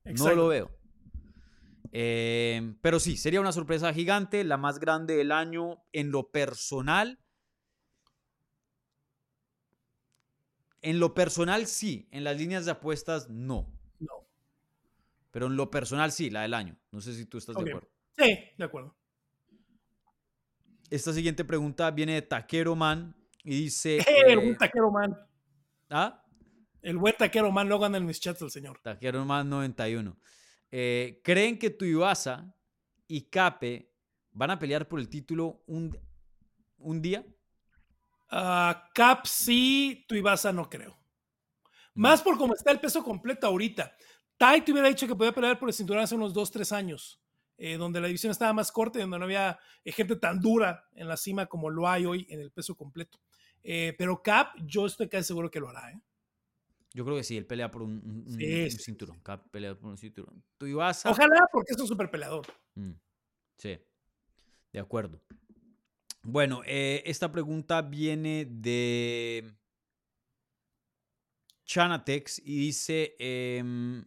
No 0.05 0.34
lo 0.34 0.47
veo. 0.47 0.71
Eh, 1.91 2.73
pero 2.82 3.01
sí, 3.01 3.17
sería 3.17 3.41
una 3.41 3.51
sorpresa 3.51 3.93
gigante, 3.93 4.43
la 4.45 4.55
más 4.57 4.79
grande 4.79 5.15
del 5.17 5.32
año 5.34 5.84
en 5.91 6.09
lo 6.11 6.32
personal. 6.32 7.19
En 10.82 10.99
lo 10.99 11.13
personal 11.13 11.67
sí, 11.67 12.07
en 12.11 12.23
las 12.23 12.38
líneas 12.38 12.65
de 12.65 12.71
apuestas 12.71 13.29
no. 13.29 13.67
No. 13.99 14.25
Pero 15.32 15.47
en 15.47 15.55
lo 15.55 15.69
personal 15.69 16.11
sí, 16.11 16.29
la 16.29 16.41
del 16.41 16.53
año. 16.53 16.77
No 16.91 17.01
sé 17.01 17.13
si 17.13 17.25
tú 17.25 17.38
estás 17.38 17.55
de 17.55 17.61
acuerdo. 17.69 17.89
Sí, 18.22 18.39
de 18.57 18.63
acuerdo. 18.63 18.95
Esta 20.89 21.13
siguiente 21.13 21.43
pregunta 21.45 21.89
viene 21.89 22.13
de 22.15 22.22
Taquero 22.22 22.76
Man 22.76 23.15
y 23.43 23.61
dice... 23.61 23.97
el 23.97 24.05
eh, 24.32 24.36
buen 24.36 24.57
taquero 24.57 24.91
man. 24.91 25.17
¿ah? 25.89 26.24
El 26.82 26.97
buen 26.97 27.15
taquero 27.17 27.51
man, 27.51 27.67
luego 27.67 27.86
anda 27.86 27.97
en 27.97 28.05
mis 28.05 28.19
chats 28.19 28.41
el 28.41 28.51
señor. 28.51 28.80
Taquero 28.84 29.26
Man 29.26 29.49
91. 29.49 30.17
Eh, 30.72 31.22
¿Creen 31.24 31.57
que 31.57 31.69
Tuivasa 31.69 32.53
y 33.07 33.30
Cape 33.30 33.91
van 34.32 34.51
a 34.51 34.59
pelear 34.59 34.88
por 34.88 34.99
el 34.99 35.09
título 35.09 35.63
un, 35.67 35.97
un 36.78 37.01
día? 37.01 37.26
Ah, 38.30 38.89
Cap 38.93 39.26
sí, 39.26 40.05
tu 40.07 40.15
Ibasa 40.15 40.53
no 40.53 40.69
creo. 40.69 40.97
Más 41.93 42.22
por 42.22 42.38
cómo 42.38 42.53
está 42.53 42.72
el 42.72 42.80
peso 42.80 43.03
completo 43.03 43.47
ahorita. 43.47 43.93
Tai 44.38 44.61
te 44.61 44.72
hubiera 44.72 44.88
dicho 44.88 45.05
que 45.05 45.15
podía 45.15 45.34
pelear 45.34 45.59
por 45.59 45.67
el 45.67 45.74
cinturón 45.74 46.03
hace 46.03 46.15
unos 46.15 46.34
2, 46.34 46.51
3 46.51 46.72
años, 46.72 47.20
eh, 47.64 47.78
donde 47.78 48.01
la 48.01 48.07
división 48.07 48.32
estaba 48.32 48.53
más 48.53 48.72
corta 48.72 48.97
y 48.97 49.03
donde 49.03 49.20
no 49.20 49.26
había 49.26 49.59
eh, 49.86 49.91
gente 49.91 50.16
tan 50.16 50.39
dura 50.39 50.86
en 50.95 51.07
la 51.07 51.16
cima 51.16 51.45
como 51.45 51.70
lo 51.70 51.88
hay 51.88 52.05
hoy 52.05 52.26
en 52.30 52.39
el 52.39 52.49
peso 52.51 52.76
completo. 52.76 53.20
Eh, 53.64 53.93
pero 53.99 54.24
Cap, 54.24 54.55
yo 54.66 54.88
estoy 54.88 55.07
casi 55.07 55.26
seguro 55.26 55.51
que 55.51 55.59
lo 55.59 55.70
hará. 55.70 55.91
¿eh? 55.91 56.01
Yo 56.93 57.05
creo 57.05 57.16
que 57.18 57.24
sí, 57.24 57.38
él 57.38 57.45
pelea 57.45 57.70
por 57.70 57.84
un, 57.84 57.91
un- 58.03 58.24
un- 58.28 58.39
Sí, 58.39 58.64
un 58.64 58.72
sí, 58.72 58.78
sí, 58.78 58.84
cinturón. 58.86 59.20
Cap 59.20 59.47
pelea 59.51 59.76
por 59.76 59.91
un 59.91 59.97
cinturón. 59.97 60.43
Tuivasa. 60.57 61.12
Ojalá, 61.12 61.47
porque 61.51 61.74
es 61.74 61.80
un 61.80 61.88
super 61.88 62.09
peleador. 62.09 62.47
Mm, 62.76 62.93
Sí, 63.57 63.78
de 64.74 64.80
acuerdo. 64.80 65.22
Bueno, 66.24 66.64
eh, 66.66 67.03
esta 67.05 67.32
pregunta 67.32 67.82
viene 67.84 68.45
de 68.49 69.53
Chanatex 71.66 72.39
y 72.43 72.57
dice: 72.57 73.16
em, 73.20 74.03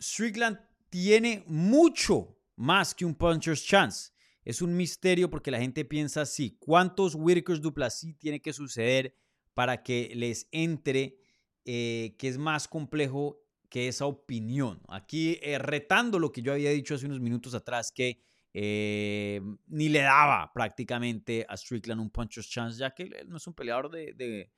Strickland 0.00 0.58
tiene 0.90 1.44
mucho 1.46 2.38
más 2.56 2.94
que 2.94 3.04
un 3.04 3.14
puncher's 3.14 3.64
chance. 3.64 4.12
Es 4.44 4.60
un 4.60 4.76
misterio 4.76 5.30
porque 5.30 5.50
la 5.50 5.58
gente 5.58 5.84
piensa 5.84 6.22
así. 6.22 6.56
¿Cuántos 6.60 7.14
Whitakers 7.14 7.60
Duplessis 7.60 8.18
tiene 8.18 8.40
que 8.40 8.52
suceder 8.52 9.16
para 9.54 9.82
que 9.82 10.12
les 10.14 10.48
entre 10.52 11.18
eh, 11.64 12.14
que 12.18 12.28
es 12.28 12.36
más 12.36 12.68
complejo 12.68 13.40
que 13.70 13.88
esa 13.88 14.06
opinión? 14.06 14.82
Aquí 14.88 15.38
eh, 15.42 15.58
retando 15.58 16.18
lo 16.18 16.30
que 16.30 16.42
yo 16.42 16.52
había 16.52 16.70
dicho 16.70 16.94
hace 16.94 17.06
unos 17.06 17.20
minutos 17.20 17.54
atrás, 17.54 17.90
que 17.90 18.20
eh, 18.52 19.40
ni 19.66 19.88
le 19.88 20.00
daba 20.00 20.52
prácticamente 20.52 21.46
a 21.48 21.56
Strickland 21.56 22.00
un 22.00 22.10
puncher's 22.10 22.48
chance, 22.48 22.78
ya 22.78 22.94
que 22.94 23.04
él 23.04 23.28
no 23.28 23.38
es 23.38 23.46
un 23.46 23.54
peleador 23.54 23.90
de, 23.90 24.50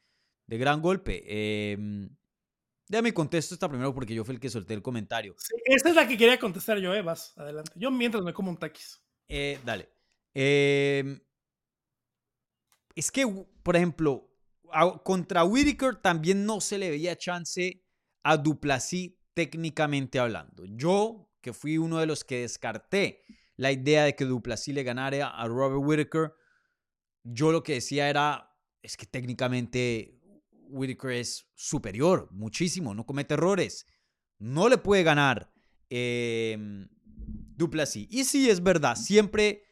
gran 0.49 0.83
golpe. 0.83 1.77
Eh, 2.87 2.89
déjame 2.89 3.13
contesto 3.13 3.55
esta 3.55 3.69
primero 3.69 3.95
porque 3.95 4.15
yo 4.15 4.25
fui 4.25 4.35
el 4.35 4.41
que 4.41 4.49
solté 4.51 4.75
el 4.75 4.83
comentario. 4.83 5.35
Sí, 5.39 5.55
esta 5.65 5.91
es 5.91 5.95
la 5.95 6.07
que 6.07 6.17
quería 6.17 6.39
contestar 6.39 6.79
yo, 6.79 6.95
eh, 6.95 7.03
vas, 7.03 7.37
adelante. 7.37 7.73
Yo 7.75 7.91
mientras 7.91 8.23
me 8.23 8.33
como 8.33 8.51
un 8.51 8.57
taquis. 8.57 9.03
Eh, 9.29 9.59
dale. 9.65 9.89
Eh, 10.35 11.21
es 12.95 13.11
que, 13.11 13.27
por 13.63 13.77
ejemplo, 13.77 14.31
a- 14.73 15.03
contra 15.03 15.45
Whitaker 15.45 15.97
también 15.97 16.45
no 16.47 16.61
se 16.61 16.79
le 16.79 16.91
veía 16.91 17.17
chance 17.17 17.83
a 18.23 18.37
Duplessis 18.37 19.13
técnicamente 19.35 20.19
hablando. 20.19 20.65
Yo, 20.67 21.31
que 21.41 21.53
fui 21.53 21.79
uno 21.79 21.99
de 21.99 22.07
los 22.07 22.25
que 22.25 22.41
descarté 22.41 23.23
la 23.57 23.73
idea 23.73 24.05
de 24.05 24.15
que 24.15 24.25
Duplessis 24.25 24.75
le 24.75 24.83
ganara 24.83 25.29
a 25.29 25.47
Robert 25.47 25.81
Whitaker, 25.83 26.35
yo 27.23 27.53
lo 27.53 27.63
que 27.63 27.75
decía 27.75 28.09
era, 28.09 28.57
es 28.83 28.97
que 28.97 29.07
técnicamente 29.07 30.16
Whitaker 30.69 31.13
es 31.13 31.49
superior, 31.55 32.29
muchísimo, 32.33 32.95
no 32.95 33.07
comete 33.07 33.35
errores. 33.35 33.87
No 34.39 34.69
le 34.69 34.79
puede 34.79 35.03
ganar 35.03 35.51
eh, 35.89 36.87
Duplessis. 37.57 38.07
Y 38.11 38.25
sí, 38.25 38.51
es 38.51 38.63
verdad, 38.63 38.97
siempre 38.97 39.65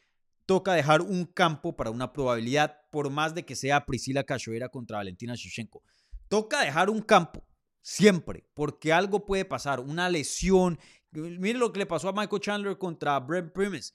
toca 0.45 0.73
dejar 0.73 1.01
un 1.01 1.25
campo 1.25 1.75
para 1.75 1.91
una 1.91 2.13
probabilidad, 2.13 2.81
por 2.91 3.09
más 3.09 3.33
de 3.35 3.45
que 3.45 3.55
sea 3.55 3.85
Priscila 3.85 4.23
Cachoeira 4.23 4.69
contra 4.69 4.97
Valentina 4.97 5.35
Shevchenko. 5.35 5.83
Toca 6.27 6.61
dejar 6.61 6.89
un 6.89 7.01
campo, 7.01 7.47
siempre, 7.81 8.47
porque 8.53 8.93
algo 8.93 9.25
puede 9.25 9.45
pasar, 9.45 9.79
una 9.79 10.09
lesión. 10.09 10.79
Mire 11.11 11.59
lo 11.59 11.71
que 11.71 11.79
le 11.79 11.85
pasó 11.85 12.09
a 12.09 12.13
Michael 12.13 12.41
Chandler 12.41 12.77
contra 12.77 13.19
Brent 13.19 13.53
Primus. 13.53 13.93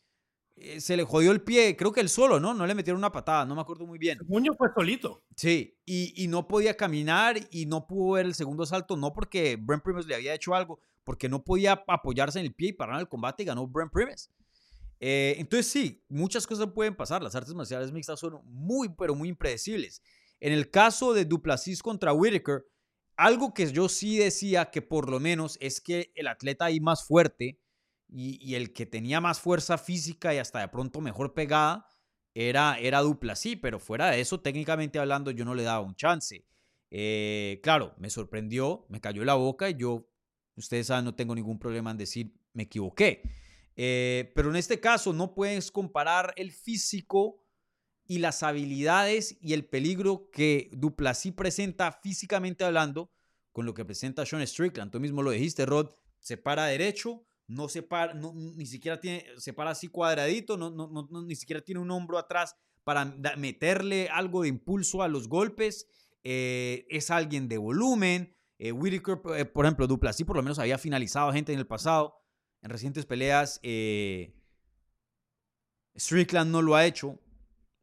Eh, 0.61 0.81
se 0.81 0.97
le 0.97 1.05
jodió 1.05 1.33
el 1.33 1.41
pie, 1.41 1.77
creo 1.77 1.93
que 1.93 2.01
él 2.01 2.09
solo, 2.09 2.39
¿no? 2.39 2.55
No 2.55 2.67
le 2.67 2.75
metieron 2.75 2.99
una 2.99 3.11
patada, 3.11 3.45
no 3.45 3.55
me 3.55 3.61
acuerdo 3.63 3.87
muy 3.87 3.99
bien. 3.99 4.19
Yo 4.29 4.55
fue 4.57 4.69
solito. 4.75 5.23
Sí, 5.35 5.79
y, 5.87 6.13
y 6.23 6.29
no 6.29 6.47
podía 6.47 6.77
caminar 6.77 7.37
y 7.51 7.67
no 7.67 7.87
pudo 7.87 8.13
ver 8.15 8.27
el 8.27 8.35
segundo 8.35 8.67
salto, 8.67 8.97
no 8.97 9.13
porque 9.13 9.57
Brent 9.57 9.83
Primus 9.83 10.07
le 10.07 10.15
había 10.15 10.35
hecho 10.35 10.55
algo, 10.55 10.81
porque 11.05 11.29
no 11.29 11.43
podía 11.43 11.83
apoyarse 11.87 12.41
en 12.41 12.47
el 12.47 12.55
pie 12.55 12.69
y 12.69 12.73
parar 12.73 13.01
el 13.01 13.09
combate 13.09 13.43
y 13.43 13.47
ganó 13.47 13.67
Brent 13.67 13.93
Primus. 13.93 14.31
Eh, 15.01 15.37
entonces 15.39 15.67
sí, 15.67 16.05
muchas 16.09 16.47
cosas 16.47 16.69
pueden 16.75 16.95
pasar. 16.95 17.23
Las 17.23 17.35
artes 17.35 17.55
marciales 17.55 17.91
mixtas 17.91 18.21
son 18.21 18.41
muy, 18.45 18.91
pero 18.91 19.15
muy 19.15 19.31
impredecibles. 19.31 20.03
En 20.41 20.53
el 20.53 20.71
caso 20.71 21.15
de 21.15 21.25
Duplessis 21.25 21.83
contra 21.83 22.13
Whitaker, 22.13 22.67
algo 23.17 23.53
que 23.53 23.71
yo 23.73 23.89
sí 23.89 24.19
decía 24.19 24.71
que 24.71 24.83
por 24.83 25.11
lo 25.11 25.21
menos 25.21 25.59
es 25.61 25.81
que 25.81 26.13
el 26.15 26.27
atleta 26.27 26.67
ahí 26.67 26.81
más 26.81 27.07
fuerte 27.07 27.59
y, 28.13 28.55
el 28.55 28.73
que 28.73 28.87
tenía 28.87 29.21
más 29.21 29.41
fuerza 29.41 29.79
física 29.79 30.35
y 30.35 30.39
hasta 30.39 30.61
de 30.61 30.69
pronto 30.69 31.01
mejor 31.01 31.35
pegada 31.35 31.87
era, 32.35 32.79
era 32.79 33.01
Duplessis, 33.01 33.59
pero 33.61 33.79
fuera 33.79 34.11
de 34.11 34.21
eso, 34.21 34.41
técnicamente 34.41 34.99
hablando, 34.99 35.31
yo 35.31 35.45
no 35.45 35.55
le 35.55 35.63
daba 35.63 35.81
un 35.81 35.95
chance. 35.95 36.45
Eh, 36.91 37.61
claro, 37.63 37.95
me 37.99 38.11
sorprendió, 38.11 38.87
me 38.89 39.01
cayó 39.01 39.25
la 39.25 39.35
boca 39.35 39.71
y 39.71 39.75
yo, 39.75 40.09
ustedes 40.57 40.89
saben, 40.89 41.05
no 41.05 41.15
tengo 41.15 41.35
ningún 41.35 41.59
problema 41.59 41.91
en 41.91 41.99
decir 41.99 42.35
me 42.53 42.65
equivoqué. 42.65 43.23
Eh, 43.77 44.33
pero 44.35 44.51
en 44.51 44.57
este 44.57 44.81
caso 44.81 45.13
no 45.13 45.35
puedes 45.35 45.71
comparar 45.71 46.35
el 46.37 46.53
físico 46.53 47.45
y 48.07 48.19
las 48.19 48.43
habilidades 48.43 49.39
y 49.41 49.53
el 49.53 49.65
peligro 49.65 50.31
que 50.31 50.69
Duplessis 50.73 51.33
presenta 51.33 51.93
físicamente 51.93 52.65
hablando 52.65 53.11
con 53.53 53.67
lo 53.67 53.75
que 53.75 53.85
presenta 53.85 54.27
Sean 54.27 54.47
Strickland. 54.47 54.91
Tú 54.91 55.01
mismo 55.01 55.23
lo 55.23 55.31
dijiste, 55.31 55.65
Rod, 55.65 55.91
se 56.19 56.37
para 56.37 56.67
derecho, 56.67 57.25
no 57.51 57.69
se 57.69 57.83
para, 57.83 58.15
no, 58.15 58.33
ni 58.33 58.65
siquiera 58.65 59.01
tiene, 59.01 59.25
se 59.37 59.53
para 59.53 59.71
así 59.71 59.89
cuadradito, 59.89 60.57
no, 60.57 60.71
no, 60.71 61.09
ni 61.25 61.35
siquiera 61.35 61.61
tiene 61.61 61.81
un 61.81 61.91
hombro 61.91 62.17
atrás 62.17 62.57
para 62.85 63.05
meterle 63.37 64.09
algo 64.09 64.43
de 64.43 64.49
impulso 64.49 65.03
a 65.03 65.09
los 65.09 65.29
golpes. 65.29 65.89
Eh, 66.23 66.87
es 66.89 67.11
alguien 67.11 67.49
de 67.49 67.59
volumen. 67.59 68.37
Eh, 68.59 68.73
Whitaker, 68.73 69.21
eh, 69.37 69.45
por 69.45 69.65
ejemplo, 69.65 69.87
Duplessis 69.87 70.25
por 70.25 70.37
lo 70.37 70.43
menos 70.43 70.59
había 70.59 70.79
finalizado 70.79 71.33
gente 71.33 71.53
en 71.53 71.59
el 71.59 71.67
pasado 71.67 72.15
en 72.63 72.71
recientes 72.71 73.05
peleas. 73.05 73.59
Eh, 73.63 74.33
Strickland 75.99 76.53
no 76.53 76.63
lo 76.63 76.77
ha 76.77 76.87
hecho. 76.87 77.19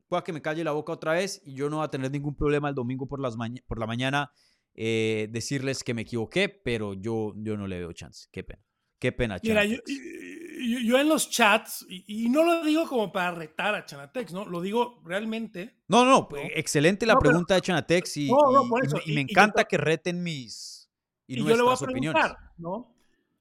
Pueda 0.08 0.24
que 0.24 0.32
me 0.32 0.42
calle 0.42 0.64
la 0.64 0.72
boca 0.72 0.94
otra 0.94 1.12
vez 1.12 1.42
y 1.44 1.56
yo 1.56 1.70
no 1.70 1.78
voy 1.78 1.86
a 1.86 1.90
tener 1.90 2.10
ningún 2.10 2.36
problema 2.36 2.70
el 2.70 2.76
domingo 2.76 3.08
por, 3.08 3.20
las 3.20 3.36
por 3.68 3.80
la 3.80 3.86
mañana 3.86 4.32
decirles 4.74 5.84
que 5.84 5.96
me 5.96 6.04
equivoqué, 6.04 6.48
pero 6.48 6.94
yo, 6.94 7.34
yo 7.36 7.58
no 7.58 7.68
le 7.68 7.80
veo 7.80 7.92
chance. 7.94 8.30
Qué 8.32 8.44
pena. 8.44 8.67
Qué 9.00 9.12
pena, 9.12 9.38
Mira, 9.44 9.64
yo, 9.64 9.78
yo, 9.86 10.80
yo, 10.80 11.00
en 11.00 11.08
los 11.08 11.30
chats, 11.30 11.86
y, 11.88 12.26
y, 12.26 12.30
no 12.30 12.44
lo 12.44 12.64
digo 12.64 12.88
como 12.88 13.12
para 13.12 13.32
retar 13.32 13.76
a 13.76 13.86
Chanatex, 13.86 14.34
¿no? 14.34 14.46
Lo 14.46 14.60
digo 14.60 15.02
realmente. 15.06 15.82
No, 15.88 16.04
no, 16.04 16.28
¿no? 16.32 16.38
excelente 16.56 17.06
la 17.06 17.14
no, 17.14 17.20
pregunta 17.20 17.48
pero, 17.50 17.56
de 17.58 17.62
Chanatex 17.62 18.18
y, 18.18 18.28
no, 18.30 18.64
y, 19.06 19.12
y, 19.12 19.16
me 19.16 19.22
encanta 19.22 19.66
que 19.66 19.78
reten 19.78 20.24
mis 20.24 20.90
y, 21.28 21.36
nuestras 21.36 21.58
yo 21.58 21.64
le 21.64 21.64
voy 21.64 21.72
a 21.80 21.92
opiniones. 21.92 22.26
¿no? 22.58 22.96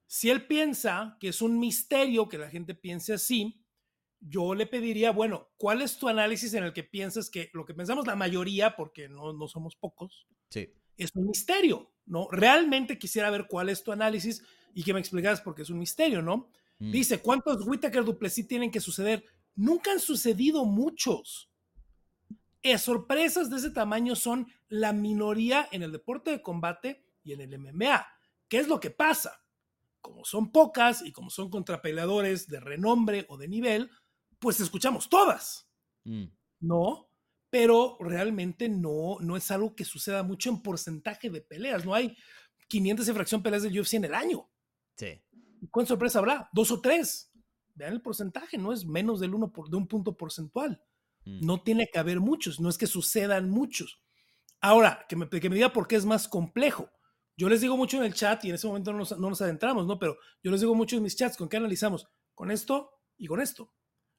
Si 0.07 0.29
él 0.29 0.47
piensa 0.47 1.17
que 1.19 1.29
es 1.29 1.41
un 1.41 1.59
misterio 1.59 2.29
que 2.29 2.39
la 2.39 2.51
gente 2.51 2.75
piense 2.75 3.15
así, 3.15 3.63
yo 4.21 4.55
le 4.55 4.67
pediría, 4.67 5.11
bueno, 5.13 5.51
¿cuál 5.57 5.83
es 5.83 5.99
tu 5.99 6.09
análisis 6.09 6.53
en 6.55 6.65
el 6.65 6.73
que 6.73 6.85
piensas 6.85 7.31
que 7.31 7.51
lo 7.53 7.65
que 7.65 7.75
pensamos 7.75 8.07
la 8.07 8.17
mayoría, 8.17 8.77
porque 8.77 9.09
no, 9.09 9.33
no 9.33 9.49
somos 9.49 9.77
pocos, 9.77 10.27
sí. 10.51 10.69
es 10.97 11.11
un 11.15 11.27
misterio, 11.27 11.93
¿no? 12.07 12.29
Realmente 12.31 12.99
quisiera 12.99 13.31
ver 13.31 13.47
cuál 13.49 13.69
es 13.69 13.83
tu 13.83 13.93
análisis 13.93 14.43
y 14.77 14.85
que 14.85 14.93
me 14.93 15.01
explicaras 15.01 15.41
por 15.41 15.55
qué 15.55 15.63
es 15.63 15.71
un 15.71 15.79
misterio, 15.79 16.23
¿no? 16.23 16.51
Mm. 16.79 16.93
Dice, 16.93 17.21
¿cuántos 17.21 17.67
Whitaker 17.67 18.05
Duplessis 18.05 18.47
tienen 18.47 18.71
que 18.71 18.81
suceder? 18.81 19.25
Nunca 19.55 19.91
han 19.91 20.01
sucedido 20.01 20.65
muchos. 20.65 21.51
Eh, 22.63 22.79
sorpresas 22.79 23.51
de 23.51 23.57
ese 23.57 23.71
tamaño 23.71 24.15
son 24.15 24.47
la 24.69 24.93
minoría 24.93 25.67
en 25.73 25.83
el 25.83 25.93
deporte 25.93 26.31
de 26.31 26.43
combate 26.43 27.05
y 27.25 27.33
en 27.33 27.41
el 27.41 27.59
MMA. 27.59 28.07
¿Qué 28.49 28.59
es 28.59 28.69
lo 28.69 28.79
que 28.79 28.91
pasa? 28.91 29.47
como 30.07 30.25
son 30.25 30.53
pocas 30.53 31.03
y 31.03 31.11
como 31.11 31.31
son 31.31 31.51
contrapeleadores 31.51 32.47
de 32.47 32.61
renombre 32.61 33.27
o 33.29 33.37
de 33.37 33.49
nivel, 33.49 33.91
pues 34.39 34.61
escuchamos 34.61 35.09
todas. 35.09 35.69
Mm. 36.05 36.27
¿No? 36.61 37.11
Pero 37.51 37.97
realmente 37.99 38.69
no, 38.69 39.17
no 39.21 39.37
es 39.37 39.51
algo 39.51 39.75
que 39.75 39.85
suceda 39.85 40.23
mucho 40.23 40.49
en 40.51 40.63
porcentaje 40.63 41.29
de 41.29 41.41
peleas. 41.41 41.85
No 41.85 41.93
hay 41.93 42.17
500 42.69 43.09
y 43.09 43.13
fracción 43.13 43.43
peleas 43.43 43.65
del 43.65 43.81
UFC 43.81 43.95
en 43.95 44.05
el 44.05 44.15
año. 44.15 44.49
Sí. 44.97 45.23
¿Cuánta 45.71 45.89
sorpresa 45.89 46.19
habrá? 46.19 46.49
Dos 46.53 46.71
o 46.71 46.81
tres. 46.81 47.31
Vean 47.75 47.93
el 47.93 48.03
porcentaje, 48.03 48.57
no 48.57 48.73
es 48.73 48.87
menos 48.87 49.21
del 49.21 49.35
uno 49.35 49.53
por, 49.53 49.69
de 49.69 49.77
un 49.77 49.87
punto 49.87 50.17
porcentual. 50.17 50.83
Mm. 51.25 51.45
No 51.45 51.63
tiene 51.63 51.89
que 51.93 51.99
haber 51.99 52.21
muchos, 52.21 52.59
no 52.61 52.69
es 52.69 52.79
que 52.79 52.87
sucedan 52.87 53.51
muchos. 53.51 54.01
Ahora, 54.61 55.05
que 55.09 55.17
me, 55.17 55.29
que 55.29 55.49
me 55.49 55.57
diga 55.57 55.73
por 55.73 55.87
qué 55.87 55.97
es 55.97 56.05
más 56.05 56.29
complejo. 56.29 56.91
Yo 57.37 57.49
les 57.51 57.61
digo 57.61 57.77
mucho 57.77 57.99
en 57.99 58.05
el 58.05 58.15
chat 58.15 58.43
y 58.45 58.49
en 58.49 58.55
ese 58.55 58.67
momento 58.67 58.93
no 58.93 58.99
nos, 58.99 59.19
no 59.19 59.29
nos, 59.29 59.43
adentramos, 59.43 59.87
¿no? 59.87 59.99
Pero 59.99 60.17
yo 60.43 60.51
les 60.51 60.61
digo 60.61 60.75
mucho 60.75 60.97
en 60.97 61.03
mis 61.03 61.17
chats, 61.17 61.37
¿con 61.37 61.49
qué 61.49 61.59
analizamos? 61.59 62.09
Con 62.35 62.51
esto 62.51 62.91
y 63.19 63.27
con 63.27 63.41
esto. 63.41 63.75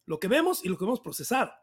Lo 0.06 0.20
que 0.20 0.28
vemos 0.28 0.64
y 0.64 0.70
lo 0.70 0.78
que 0.78 0.86
vamos 0.86 0.99
a 0.99 1.04
procesar. 1.04 1.54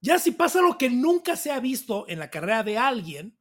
Ya 0.00 0.18
si 0.18 0.30
pasa 0.30 0.60
lo 0.60 0.78
que 0.78 0.90
nunca 0.90 1.36
se 1.36 1.50
ha 1.50 1.58
visto 1.58 2.08
en 2.08 2.20
la 2.20 2.30
carrera 2.30 2.62
de 2.62 2.78
alguien, 2.78 3.38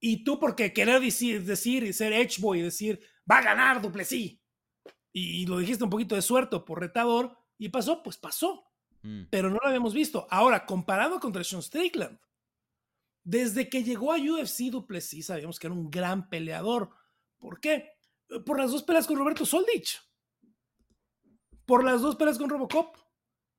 y 0.00 0.22
tú 0.24 0.38
porque 0.38 0.72
querer 0.72 1.00
decir, 1.00 1.44
decir 1.44 1.82
y 1.84 1.92
ser 1.92 2.12
edgeboy 2.12 2.58
y 2.58 2.62
decir, 2.62 3.00
va 3.30 3.38
a 3.38 3.42
ganar 3.42 3.80
Duplessis, 3.80 4.38
y, 5.12 5.42
y, 5.42 5.46
lo 5.46 5.58
dijiste 5.58 5.84
un 5.84 5.90
poquito 5.90 6.14
de 6.14 6.22
suerte 6.22 6.58
por 6.60 6.80
retador, 6.80 7.36
y 7.58 7.68
pasó, 7.68 8.02
pues 8.02 8.16
pasó. 8.16 8.64
Mm. 9.02 9.24
Pero 9.30 9.50
no 9.50 9.58
lo 9.62 9.66
habíamos 9.66 9.94
visto. 9.94 10.26
Ahora, 10.30 10.66
comparado 10.66 11.20
contra 11.20 11.44
Sean 11.44 11.62
Strickland, 11.62 12.18
desde 13.24 13.70
que 13.70 13.82
llegó 13.82 14.12
a 14.12 14.18
UFC 14.18 14.70
Duplessis 14.70 15.26
sabíamos 15.26 15.58
que 15.58 15.66
era 15.66 15.74
un 15.74 15.90
gran 15.90 16.28
peleador. 16.28 16.90
¿Por 17.38 17.58
qué? 17.58 17.92
Por 18.44 18.58
las 18.58 18.70
dos 18.70 18.82
peleas 18.82 19.06
con 19.06 19.16
Roberto 19.16 19.46
Soldich. 19.46 20.00
Por 21.64 21.82
las 21.84 22.02
dos 22.02 22.16
peleas 22.16 22.38
con 22.38 22.50
Robocop. 22.50 22.96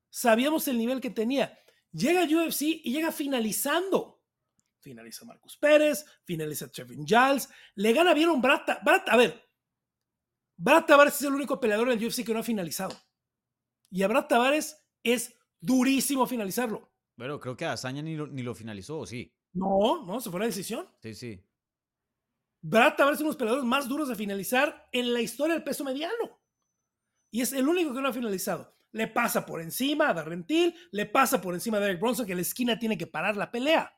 Sabíamos 0.09 0.67
el 0.67 0.77
nivel 0.77 1.01
que 1.01 1.09
tenía. 1.09 1.57
Llega 1.91 2.21
a 2.21 2.25
UFC 2.25 2.61
y 2.61 2.93
llega 2.93 3.11
finalizando. 3.11 4.21
Finaliza 4.79 5.25
Marcus 5.25 5.57
Pérez, 5.57 6.05
finaliza 6.25 6.69
Chevin 6.69 7.07
Giles, 7.07 7.49
le 7.73 7.91
gana 7.91 8.13
bien 8.13 8.29
un 8.29 8.39
Brad, 8.39 8.61
Brad, 8.83 9.01
a 9.07 9.17
ver, 9.17 9.44
Brad 10.57 10.85
Tavares 10.85 11.15
es 11.15 11.21
el 11.23 11.33
único 11.33 11.59
peleador 11.59 11.89
en 11.89 11.99
el 11.99 12.05
UFC 12.05 12.25
que 12.25 12.33
no 12.33 12.39
ha 12.39 12.43
finalizado. 12.43 12.95
Y 13.89 14.03
a 14.03 14.07
Brad 14.07 14.27
Tavares 14.27 14.85
es 15.03 15.35
durísimo 15.59 16.27
finalizarlo. 16.27 16.91
Bueno, 17.17 17.39
creo 17.39 17.55
que 17.55 17.65
a 17.65 17.73
Azaña 17.73 18.01
ni 18.01 18.15
lo, 18.15 18.27
ni 18.27 18.43
lo 18.43 18.55
finalizó, 18.55 18.99
¿o 18.99 19.05
sí? 19.05 19.33
No, 19.53 20.05
no, 20.05 20.19
se 20.19 20.29
fue 20.29 20.39
la 20.39 20.47
decisión. 20.47 20.87
Sí, 21.01 21.13
sí. 21.13 21.41
Brad 22.61 22.95
Tavares 22.95 23.17
es 23.17 23.21
uno 23.21 23.29
de 23.29 23.33
los 23.33 23.37
peleadores 23.37 23.65
más 23.65 23.87
duros 23.87 24.09
de 24.09 24.15
finalizar 24.15 24.89
en 24.91 25.13
la 25.13 25.21
historia 25.21 25.53
del 25.53 25.63
peso 25.63 25.83
mediano. 25.83 26.41
Y 27.31 27.41
es 27.41 27.53
el 27.53 27.67
único 27.67 27.93
que 27.93 28.01
no 28.01 28.07
ha 28.07 28.13
finalizado. 28.13 28.75
Le 28.91 29.07
pasa 29.07 29.45
por 29.45 29.61
encima 29.61 30.09
a 30.09 30.13
Darrentil, 30.13 30.73
le 30.91 31.05
pasa 31.05 31.41
por 31.41 31.53
encima 31.53 31.77
a 31.77 31.81
Derek 31.81 31.99
Bronson, 31.99 32.25
que 32.25 32.31
en 32.31 32.37
la 32.37 32.43
esquina 32.43 32.79
tiene 32.79 32.97
que 32.97 33.07
parar 33.07 33.35
la 33.35 33.51
pelea. 33.51 33.93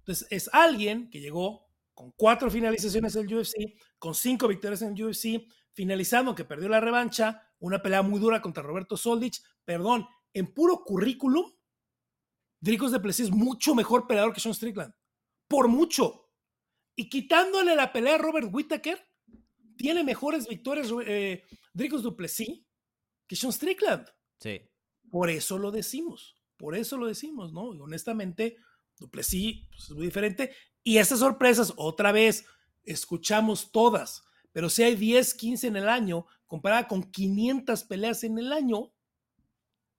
Entonces, 0.00 0.26
es 0.30 0.50
alguien 0.52 1.08
que 1.08 1.20
llegó 1.20 1.68
con 1.94 2.12
cuatro 2.12 2.50
finalizaciones 2.50 3.14
en 3.16 3.28
el 3.28 3.34
UFC, 3.34 3.54
con 3.98 4.14
cinco 4.14 4.48
victorias 4.48 4.82
en 4.82 4.96
el 4.96 5.04
UFC, 5.04 5.46
finalizando, 5.78 6.34
que 6.34 6.44
perdió 6.44 6.68
la 6.68 6.80
revancha, 6.80 7.40
una 7.60 7.80
pelea 7.80 8.02
muy 8.02 8.18
dura 8.18 8.42
contra 8.42 8.64
Roberto 8.64 8.96
Soldich. 8.96 9.40
Perdón, 9.64 10.08
en 10.32 10.52
puro 10.52 10.82
currículum, 10.84 11.52
Dricos 12.58 12.90
de 12.90 12.98
Plessis 12.98 13.26
es 13.26 13.30
mucho 13.30 13.76
mejor 13.76 14.08
peleador 14.08 14.32
que 14.32 14.40
Sean 14.40 14.56
Strickland. 14.56 14.92
Por 15.46 15.68
mucho. 15.68 16.32
Y 16.96 17.08
quitándole 17.08 17.76
la 17.76 17.92
pelea 17.92 18.16
a 18.16 18.18
Robert 18.18 18.48
Whittaker, 18.52 18.98
tiene 19.76 20.02
mejores 20.02 20.48
victorias 20.48 20.88
eh, 21.06 21.44
Dricos 21.72 22.02
Duplessis 22.02 22.66
que 23.28 23.36
Sean 23.36 23.52
Strickland. 23.52 24.08
Sí. 24.40 24.60
Por 25.08 25.30
eso 25.30 25.58
lo 25.58 25.70
decimos. 25.70 26.42
Por 26.56 26.74
eso 26.74 26.96
lo 26.96 27.06
decimos, 27.06 27.52
¿no? 27.52 27.72
Y 27.72 27.78
honestamente, 27.78 28.56
Duplessis 28.98 29.68
pues, 29.70 29.84
es 29.84 29.90
muy 29.90 30.06
diferente. 30.06 30.56
Y 30.82 30.98
estas 30.98 31.20
sorpresas, 31.20 31.72
otra 31.76 32.10
vez, 32.10 32.46
escuchamos 32.82 33.70
todas. 33.70 34.24
Pero 34.58 34.68
si 34.68 34.82
hay 34.82 34.96
10, 34.96 35.34
15 35.34 35.68
en 35.68 35.76
el 35.76 35.88
año, 35.88 36.26
comparada 36.48 36.88
con 36.88 37.04
500 37.04 37.84
peleas 37.84 38.24
en 38.24 38.38
el 38.38 38.52
año, 38.52 38.92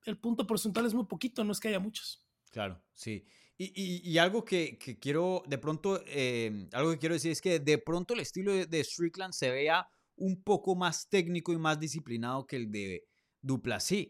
el 0.03 0.19
punto 0.19 0.45
porcentual 0.45 0.85
es 0.85 0.93
muy 0.93 1.05
poquito, 1.05 1.45
no 1.45 1.53
es 1.53 1.61
que 1.61 1.69
haya 1.69 1.79
muchas. 1.79 2.25
Claro, 2.51 2.83
sí. 2.93 3.23
Y, 3.57 4.01
y, 4.03 4.17
algo 4.17 4.43
que, 4.43 4.77
que, 4.77 4.99
quiero, 4.99 5.43
de 5.47 5.59
pronto, 5.59 6.03
eh, 6.07 6.67
algo 6.73 6.91
que 6.91 6.97
quiero 6.97 7.15
decir 7.15 7.31
es 7.31 7.39
que 7.39 7.61
de 7.61 7.77
pronto 7.77 8.13
el 8.13 8.19
estilo 8.19 8.51
de, 8.51 8.65
de, 8.65 8.83
Strickland 8.83 9.31
se 9.33 9.49
vea 9.49 9.87
un 10.17 10.43
poco 10.43 10.75
más 10.75 11.07
técnico 11.07 11.53
y 11.53 11.57
más 11.57 11.79
disciplinado 11.79 12.45
que 12.45 12.57
el 12.57 12.69
de 12.69 13.05
Duplessis. 13.41 14.09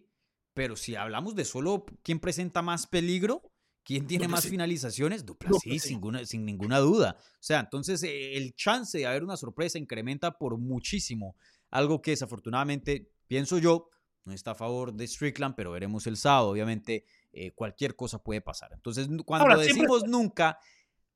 Pero 0.55 0.76
si 0.76 0.95
hablamos 0.95 1.35
de 1.35 1.45
solo 1.45 1.85
quién 2.01 2.19
presenta 2.19 2.63
más 2.63 2.88
peligro, 2.88 3.48
quién 3.84 4.06
tiene 4.07 4.26
Duplessis. 4.26 4.45
más 4.45 4.51
finalizaciones, 4.51 5.26
Duplessis, 5.26 5.64
Duplessis. 5.64 5.84
Sin, 5.84 5.91
ninguna, 5.93 6.26
sin 6.26 6.45
ninguna 6.45 6.80
duda. 6.80 7.18
O 7.19 7.38
sea, 7.39 7.60
entonces 7.60 8.03
eh, 8.03 8.38
el 8.38 8.53
chance 8.56 8.97
de 8.97 9.06
haber 9.07 9.23
una 9.23 9.38
sorpresa 9.38 9.77
incrementa 9.77 10.38
por 10.38 10.57
muchísimo. 10.57 11.35
Algo 11.69 12.01
que 12.01 12.11
desafortunadamente, 12.11 13.11
pienso 13.27 13.57
yo, 13.57 13.89
no 14.26 14.34
está 14.34 14.51
a 14.51 14.56
favor 14.56 14.93
de 14.93 15.07
Strickland, 15.07 15.56
pero 15.56 15.72
veremos 15.72 16.06
el 16.07 16.18
sábado. 16.18 16.49
Obviamente, 16.49 17.06
eh, 17.31 17.51
cualquier 17.51 17.95
cosa 17.95 18.22
puede 18.23 18.41
pasar. 18.41 18.72
Entonces, 18.73 19.07
cuando 19.26 19.45
Ahora, 19.47 19.64
siempre- 19.64 19.81
decimos 19.84 20.07
nunca, 20.07 20.60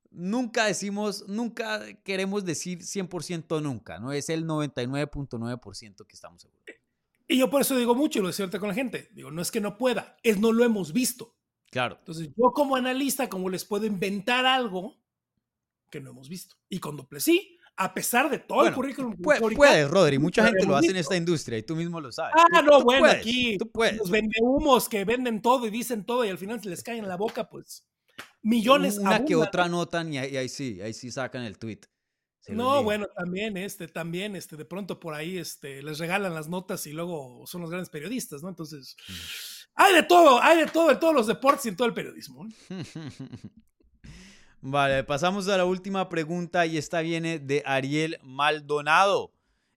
nunca 0.09 0.65
decimos, 0.65 1.25
nunca 1.27 1.81
queremos 2.03 2.45
decir 2.45 2.79
100% 2.83 3.61
nunca, 3.61 3.99
¿no? 3.99 4.11
Es 4.13 4.29
el 4.29 4.45
99.9% 4.45 6.05
que 6.07 6.15
estamos 6.15 6.41
seguros. 6.41 6.63
Y 7.27 7.37
yo 7.39 7.49
por 7.49 7.61
eso 7.61 7.75
digo 7.77 7.95
mucho, 7.95 8.19
y 8.19 8.21
lo 8.21 8.27
decía 8.27 8.43
ahorita 8.43 8.59
con 8.59 8.69
la 8.69 8.75
gente, 8.75 9.09
digo, 9.13 9.31
no 9.31 9.41
es 9.41 9.49
que 9.51 9.61
no 9.61 9.77
pueda, 9.77 10.17
es 10.23 10.39
no 10.39 10.51
lo 10.51 10.63
hemos 10.63 10.91
visto. 10.93 11.35
Claro. 11.73 11.97
Entonces, 11.99 12.29
yo 12.37 12.51
como 12.51 12.75
analista, 12.77 13.27
como 13.27 13.49
les 13.49 13.65
puedo 13.65 13.85
inventar 13.85 14.45
algo 14.45 14.95
que 15.89 15.99
no 15.99 16.11
hemos 16.11 16.29
visto. 16.29 16.55
Y 16.69 16.79
con 16.79 16.95
Duplessis, 16.95 17.41
a 17.75 17.93
pesar 17.93 18.29
de 18.29 18.37
todo 18.39 18.59
el 18.59 18.65
Bueno, 18.65 18.75
currículum. 18.75 19.15
Puede- 19.17 19.37
histórico, 19.39 19.59
puedes, 19.59 19.89
Rodri. 19.89 20.19
Mucha 20.19 20.45
gente 20.45 20.65
lo 20.65 20.75
hace 20.75 20.87
en 20.87 20.93
visto. 20.93 21.01
esta 21.01 21.17
industria 21.17 21.57
y 21.57 21.63
tú 21.63 21.75
mismo 21.75 21.99
lo 21.99 22.11
sabes. 22.11 22.33
Ah, 22.37 22.45
Tú- 22.59 22.65
no, 22.65 22.77
tú 22.79 22.83
bueno, 22.85 22.99
puedes, 23.01 23.15
aquí 23.17 23.57
Tú 23.57 23.69
puedes. 23.71 23.97
los 23.97 24.09
vendehumos 24.09 24.87
que 24.87 25.03
venden 25.03 25.41
todo 25.41 25.65
y 25.67 25.71
dicen 25.71 26.05
todo 26.05 26.23
y 26.23 26.29
al 26.29 26.37
final 26.37 26.61
se 26.61 26.69
les 26.69 26.81
cae 26.83 26.97
en 26.99 27.07
la 27.07 27.17
boca, 27.17 27.49
pues 27.49 27.85
millones 28.43 28.97
Una 28.99 29.25
que 29.25 29.33
abundan. 29.33 29.47
otra 29.49 29.63
anotan 29.65 30.13
y 30.13 30.17
ahí, 30.19 30.33
y 30.33 30.37
ahí 30.37 30.49
sí, 30.49 30.79
ahí 30.81 30.93
sí 30.93 31.11
sacan 31.11 31.43
el 31.43 31.57
tweet. 31.57 31.79
Se 32.41 32.53
No, 32.53 32.83
bueno, 32.83 33.07
también, 33.15 33.55
este, 33.57 33.87
también, 33.87 34.35
este, 34.35 34.57
de 34.57 34.65
pronto 34.65 34.99
por 34.99 35.13
ahí, 35.13 35.37
este, 35.37 35.81
les 35.81 35.97
regalan 35.97 36.33
las 36.33 36.49
notas 36.49 36.85
y 36.87 36.91
luego 36.91 37.45
son 37.47 37.61
los 37.61 37.69
grandes 37.69 37.89
periodistas, 37.89 38.43
¿no? 38.43 38.49
Entonces, 38.49 38.97
hay 39.75 39.93
de 39.95 40.03
todo, 40.03 40.41
hay 40.41 40.57
de 40.57 40.65
todo 40.67 40.91
en 40.91 40.99
todos 40.99 41.13
los 41.13 41.27
deportes 41.27 41.65
y 41.65 41.69
en 41.69 41.75
todo 41.75 41.87
el 41.87 41.93
periodismo. 41.93 42.45
¿no? 42.45 42.51
Vale, 44.61 45.03
pasamos 45.03 45.47
a 45.49 45.57
la 45.57 45.65
última 45.65 46.07
pregunta 46.07 46.65
y 46.65 46.77
esta 46.77 47.01
viene 47.01 47.39
de 47.39 47.63
Ariel 47.65 48.17
Maldonado, 48.23 49.33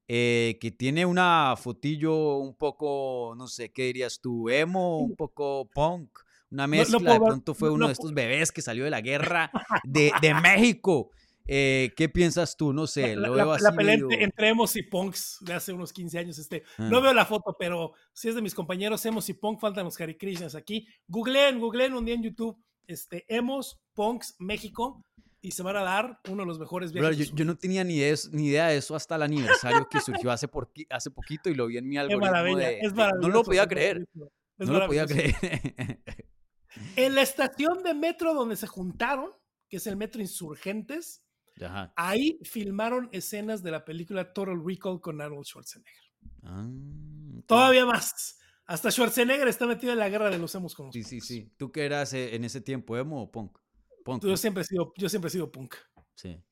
eh, 0.07 0.59
que 0.61 0.71
tiene 0.71 1.05
una 1.05 1.57
fotillo 1.57 2.37
un 2.37 2.55
poco, 2.55 3.35
no 3.37 3.49
sé, 3.49 3.73
¿qué 3.73 3.85
dirías 3.87 4.21
tú? 4.21 4.49
Emo, 4.49 5.01
un 5.01 5.17
poco 5.17 5.69
punk, 5.75 6.17
una 6.53 6.69
mezcla, 6.69 6.99
puedo 7.01 7.13
de 7.15 7.21
pronto 7.27 7.55
fue 7.55 7.69
no- 7.69 7.75
uno 7.75 7.81
no 7.85 7.87
de 7.89 7.93
estos 7.95 8.15
bebés 8.15 8.53
que 8.53 8.63
salió 8.63 8.85
de 8.85 8.91
la 8.91 9.01
guerra 9.01 9.51
de, 9.85 10.13
de 10.23 10.35
México. 10.35 11.11
Eh, 11.49 11.93
¿Qué 11.97 12.09
piensas 12.09 12.57
tú? 12.57 12.73
No 12.73 12.87
sé, 12.87 13.15
La, 13.17 13.29
lo 13.29 13.37
la- 13.37 13.45
veo 13.45 13.53
así 13.55 13.65
la 13.65 13.73
pelea 13.73 13.97
medio- 13.97 14.09
entre, 14.21 14.49
emos 14.49 14.75
y 14.77 14.83
punks 14.83 15.39
de 15.41 15.53
hace 15.55 15.73
unos 15.73 15.93
15 15.93 16.19
años. 16.19 16.39
Este, 16.39 16.63
Ah. 16.79 16.89
No 16.91 17.01
veo 17.01 17.15
la 17.15 17.25
foto, 17.27 17.57
pero 17.59 17.93
si 18.13 18.29
es 18.29 18.35
de 18.35 18.43
mis 18.43 18.55
compañeros 18.55 19.05
emos 19.07 19.29
y 19.29 19.35
punk, 19.35 19.61
faltan 19.61 19.85
los 19.85 20.01
Hare 20.01 20.17
Krishnas 20.17 20.55
aquí. 20.55 20.87
Googleen, 21.09 21.59
googleen 21.61 21.95
un 21.95 22.05
día 22.05 22.15
en 22.15 22.23
YouTube, 22.23 22.57
este, 22.87 23.25
emos, 23.29 23.79
punks, 23.95 24.35
México, 24.39 25.03
y 25.41 25.53
se 25.53 25.63
van 25.63 25.77
a 25.77 25.83
dar 25.83 26.19
uno 26.29 26.43
de 26.43 26.47
los 26.47 26.59
mejores 26.59 26.93
viajes. 26.93 27.31
yo, 27.33 27.45
no 27.45 27.57
tenía 27.57 27.85
ni, 27.85 27.95
idea 27.99 28.67
de 28.69 28.77
eso 28.79 28.97
hasta 28.97 29.15
el 29.15 29.23
aniversario 29.23 29.87
que 29.89 30.01
surgió 30.01 30.33
hace, 30.33 30.49
por, 30.49 30.73
hace 30.91 31.11
poquito 31.13 31.49
y 31.51 31.55
lo 31.55 31.67
vi 31.69 31.77
en 31.79 31.87
mi 31.89 31.97
algoritmo. 31.99 32.27
maravilla, 32.27 32.69
de- 32.69 32.81
es 32.81 32.91
de- 32.93 32.97
maravilloso. 32.97 33.29
no 33.29 33.35
lo 33.35 33.45
podía 33.45 33.67
creer. 33.69 34.05
es 34.59 34.69
No 34.69 34.79
lo 34.79 34.87
podía 34.87 35.07
creer. 35.07 35.35
En 36.97 37.15
la 37.15 37.23
estación 37.23 37.83
de 37.83 37.95
metro 37.95 38.35
donde 38.35 38.57
se 38.57 38.67
juntaron, 38.67 39.31
que 39.71 39.79
es 39.79 39.87
el 39.87 39.97
metro 39.97 40.21
Insurgentes, 40.21 41.23
Ajá. 41.65 41.93
ahí 41.97 42.39
filmaron 42.43 43.09
escenas 43.13 43.63
de 43.63 43.71
la 43.71 43.85
película 43.85 44.33
Total 44.33 44.61
Recall 44.65 45.01
con 45.01 45.21
Arnold 45.21 45.45
Schwarzenegger. 45.47 46.03
Ah. 46.43 46.69
Todavía 47.47 47.87
más. 47.87 48.39
Hasta 48.67 48.91
Schwarzenegger 48.91 49.47
está 49.49 49.67
metido 49.67 49.93
en 49.93 49.99
la 50.01 50.09
guerra 50.09 50.29
de 50.29 50.39
los 50.39 50.55
emos 50.55 50.75
con 50.75 50.87
los 50.87 50.93
Sí, 50.93 51.03
sí, 51.05 51.17
punks. 51.17 51.27
sí. 51.27 51.53
¿Tú 51.57 51.71
qué 51.73 51.85
eras 51.87 52.13
eh, 52.15 52.35
en 52.35 52.45
ese 52.45 52.61
tiempo, 52.61 52.97
emo 52.97 53.23
o 53.23 53.31
punk? 53.31 53.59
Punk. 54.05 54.23
Yo 54.25 54.31
¿no? 54.31 54.37
siempre 54.37 54.63
he 54.63 54.67
sido, 54.67 54.93
yo 54.97 55.09
siempre 55.09 55.29
he 55.29 55.33
sido 55.33 55.51
punk. 55.53 55.75
Sí. 56.15 56.43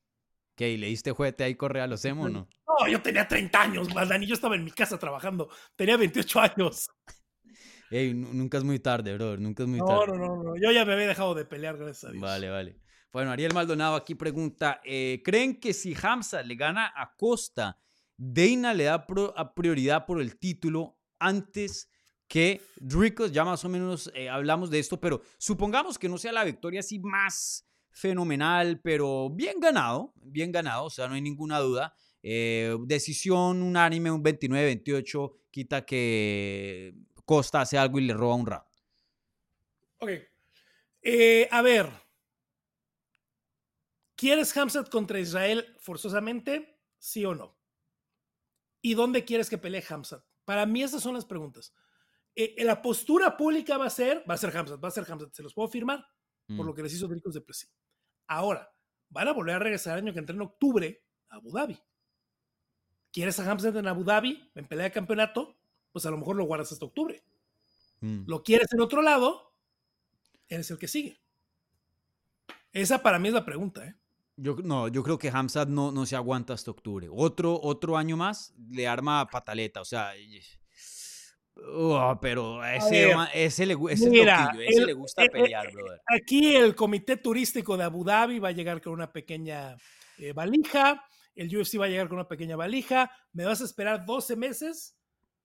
¿Qué? 0.55 0.71
¿Y 0.71 0.77
le 0.77 0.87
diste 0.87 1.11
juguete 1.11 1.43
ahí 1.43 1.55
corre 1.55 1.81
a 1.81 1.87
los 1.87 2.03
emo 2.05 2.29
no? 2.29 2.47
No, 2.67 2.87
yo 2.87 3.01
tenía 3.01 3.27
30 3.27 3.61
años, 3.61 3.93
más 3.93 4.07
Dani. 4.09 4.25
Yo 4.25 4.33
estaba 4.33 4.55
en 4.55 4.63
mi 4.63 4.71
casa 4.71 4.97
trabajando. 4.97 5.49
Tenía 5.75 5.97
28 5.97 6.39
años. 6.39 6.87
Ey, 7.91 8.13
nu- 8.13 8.33
nunca 8.33 8.57
es 8.57 8.63
muy 8.63 8.79
tarde, 8.79 9.13
bro. 9.15 9.37
Nunca 9.37 9.63
es 9.63 9.69
muy 9.69 9.79
No, 9.79 9.85
tarde. 9.85 10.17
no, 10.17 10.25
no, 10.37 10.43
no. 10.43 10.55
Yo 10.55 10.71
ya 10.71 10.85
me 10.85 10.93
había 10.93 11.07
dejado 11.07 11.35
de 11.35 11.45
pelear, 11.45 11.77
gracias 11.77 12.05
a 12.05 12.11
Dios. 12.11 12.21
Vale, 12.21 12.49
vale. 12.49 12.79
Bueno, 13.15 13.31
Ariel 13.31 13.53
Maldonado 13.53 13.95
aquí 13.95 14.13
pregunta, 14.13 14.81
eh, 14.83 15.21
¿creen 15.23 15.57
que 15.57 15.73
si 15.73 15.95
Hamza 16.03 16.43
le 16.43 16.55
gana 16.55 16.91
a 16.93 17.15
Costa, 17.15 17.79
Deina 18.17 18.73
le 18.73 18.83
da 18.83 19.07
prioridad 19.55 20.05
por 20.05 20.19
el 20.19 20.37
título 20.37 20.99
antes 21.17 21.89
que 22.27 22.59
Dricos? 22.75 23.31
Ya 23.31 23.45
más 23.45 23.63
o 23.63 23.69
menos 23.69 24.11
eh, 24.15 24.27
hablamos 24.27 24.69
de 24.69 24.79
esto, 24.79 24.99
pero 24.99 25.21
supongamos 25.37 25.97
que 25.97 26.09
no 26.09 26.17
sea 26.17 26.33
la 26.33 26.43
victoria 26.43 26.81
así 26.81 26.99
más 26.99 27.65
fenomenal, 27.89 28.81
pero 28.81 29.29
bien 29.29 29.61
ganado, 29.61 30.13
bien 30.17 30.51
ganado, 30.51 30.83
o 30.83 30.89
sea, 30.89 31.07
no 31.07 31.13
hay 31.13 31.21
ninguna 31.21 31.59
duda. 31.59 31.95
Eh, 32.21 32.75
decisión 32.81 33.63
unánime, 33.63 34.11
un 34.11 34.21
29-28, 34.25 35.31
quita 35.51 35.85
que 35.85 36.93
Costa 37.23 37.61
hace 37.61 37.77
algo 37.77 37.97
y 37.97 38.07
le 38.07 38.13
roba 38.13 38.35
un 38.35 38.45
round. 38.45 38.65
Ok. 39.99 40.09
A 41.51 41.61
ver. 41.61 42.04
¿Quieres 44.15 44.55
Hamzat 44.55 44.89
contra 44.89 45.19
Israel 45.19 45.75
forzosamente? 45.79 46.79
¿Sí 46.97 47.25
o 47.25 47.35
no? 47.35 47.57
¿Y 48.81 48.93
dónde 48.93 49.25
quieres 49.25 49.49
que 49.49 49.57
pelee 49.57 49.83
Hamzat? 49.89 50.23
Para 50.45 50.65
mí 50.65 50.83
esas 50.83 51.01
son 51.01 51.15
las 51.15 51.25
preguntas. 51.25 51.73
Eh, 52.35 52.63
la 52.63 52.81
postura 52.81 53.35
pública 53.37 53.77
va 53.77 53.87
a 53.87 53.89
ser, 53.89 54.23
va 54.29 54.35
a 54.35 54.37
ser 54.37 54.55
Hamzat, 54.55 54.83
va 54.83 54.87
a 54.89 54.91
ser 54.91 55.09
Hamzat. 55.09 55.33
Se 55.33 55.43
los 55.43 55.53
puedo 55.53 55.67
firmar 55.67 56.05
por 56.47 56.57
Mm. 56.63 56.67
lo 56.67 56.75
que 56.75 56.83
les 56.83 56.93
hizo 56.93 57.07
Dricos 57.07 57.33
de 57.33 57.41
Plessis. 57.41 57.73
Ahora, 58.27 58.71
van 59.09 59.27
a 59.27 59.33
volver 59.33 59.55
a 59.55 59.59
regresar 59.59 59.97
el 59.97 60.03
año 60.03 60.13
que 60.13 60.19
entra 60.19 60.35
en 60.35 60.41
octubre 60.41 61.03
a 61.29 61.35
Abu 61.37 61.51
Dhabi. 61.51 61.77
¿Quieres 63.11 63.39
a 63.39 63.49
Hamzat 63.49 63.75
en 63.75 63.87
Abu 63.87 64.03
Dhabi, 64.03 64.51
en 64.53 64.67
pelea 64.67 64.85
de 64.85 64.91
campeonato? 64.91 65.57
Pues 65.91 66.05
a 66.05 66.11
lo 66.11 66.17
mejor 66.17 66.35
lo 66.35 66.45
guardas 66.45 66.71
hasta 66.71 66.85
octubre. 66.85 67.23
Mm. 68.01 68.25
Lo 68.27 68.43
quieres 68.43 68.67
en 68.73 68.81
otro 68.81 69.01
lado, 69.01 69.55
eres 70.47 70.69
el 70.69 70.77
que 70.77 70.87
sigue. 70.87 71.19
Esa 72.71 73.01
para 73.01 73.17
mí 73.17 73.29
es 73.29 73.33
la 73.33 73.45
pregunta, 73.45 73.85
¿eh? 73.87 73.95
Yo, 74.37 74.55
no, 74.63 74.87
yo 74.89 75.01
creo 75.03 75.17
que 75.17 75.29
Hamzat 75.29 75.69
no, 75.69 75.91
no 75.91 76.05
se 76.05 76.15
aguanta 76.15 76.53
hasta 76.53 76.69
octubre. 76.71 77.07
Otro, 77.11 77.57
otro 77.61 77.95
año 77.97 78.17
más 78.17 78.53
le 78.69 78.87
arma 78.87 79.25
pataleta. 79.27 79.79
O 79.81 79.85
sea, 79.85 80.11
uh, 81.55 82.17
pero 82.21 82.61
a 82.61 82.75
ese, 82.75 83.05
ver, 83.07 83.17
ese, 83.33 83.65
le, 83.65 83.75
gu- 83.77 83.91
ese 83.91 84.05
es 84.05 84.11
mira, 84.11 84.45
loquillo, 84.45 84.61
ese 84.63 84.79
el- 84.81 84.85
le 84.87 84.93
gusta 84.93 85.23
pelear, 85.31 85.71
brother. 85.71 86.01
Aquí 86.07 86.55
el 86.55 86.75
comité 86.75 87.17
turístico 87.17 87.77
de 87.77 87.83
Abu 87.85 88.03
Dhabi 88.03 88.39
va 88.39 88.49
a 88.49 88.53
llegar 88.53 88.81
con 88.81 88.93
una 88.93 89.11
pequeña 89.11 89.77
eh, 90.17 90.33
valija, 90.33 91.03
el 91.35 91.55
UFC 91.55 91.79
va 91.79 91.85
a 91.85 91.89
llegar 91.89 92.07
con 92.07 92.17
una 92.17 92.27
pequeña 92.27 92.55
valija, 92.55 93.11
me 93.33 93.45
vas 93.45 93.61
a 93.61 93.65
esperar 93.65 94.05
12 94.05 94.35
meses 94.35 94.97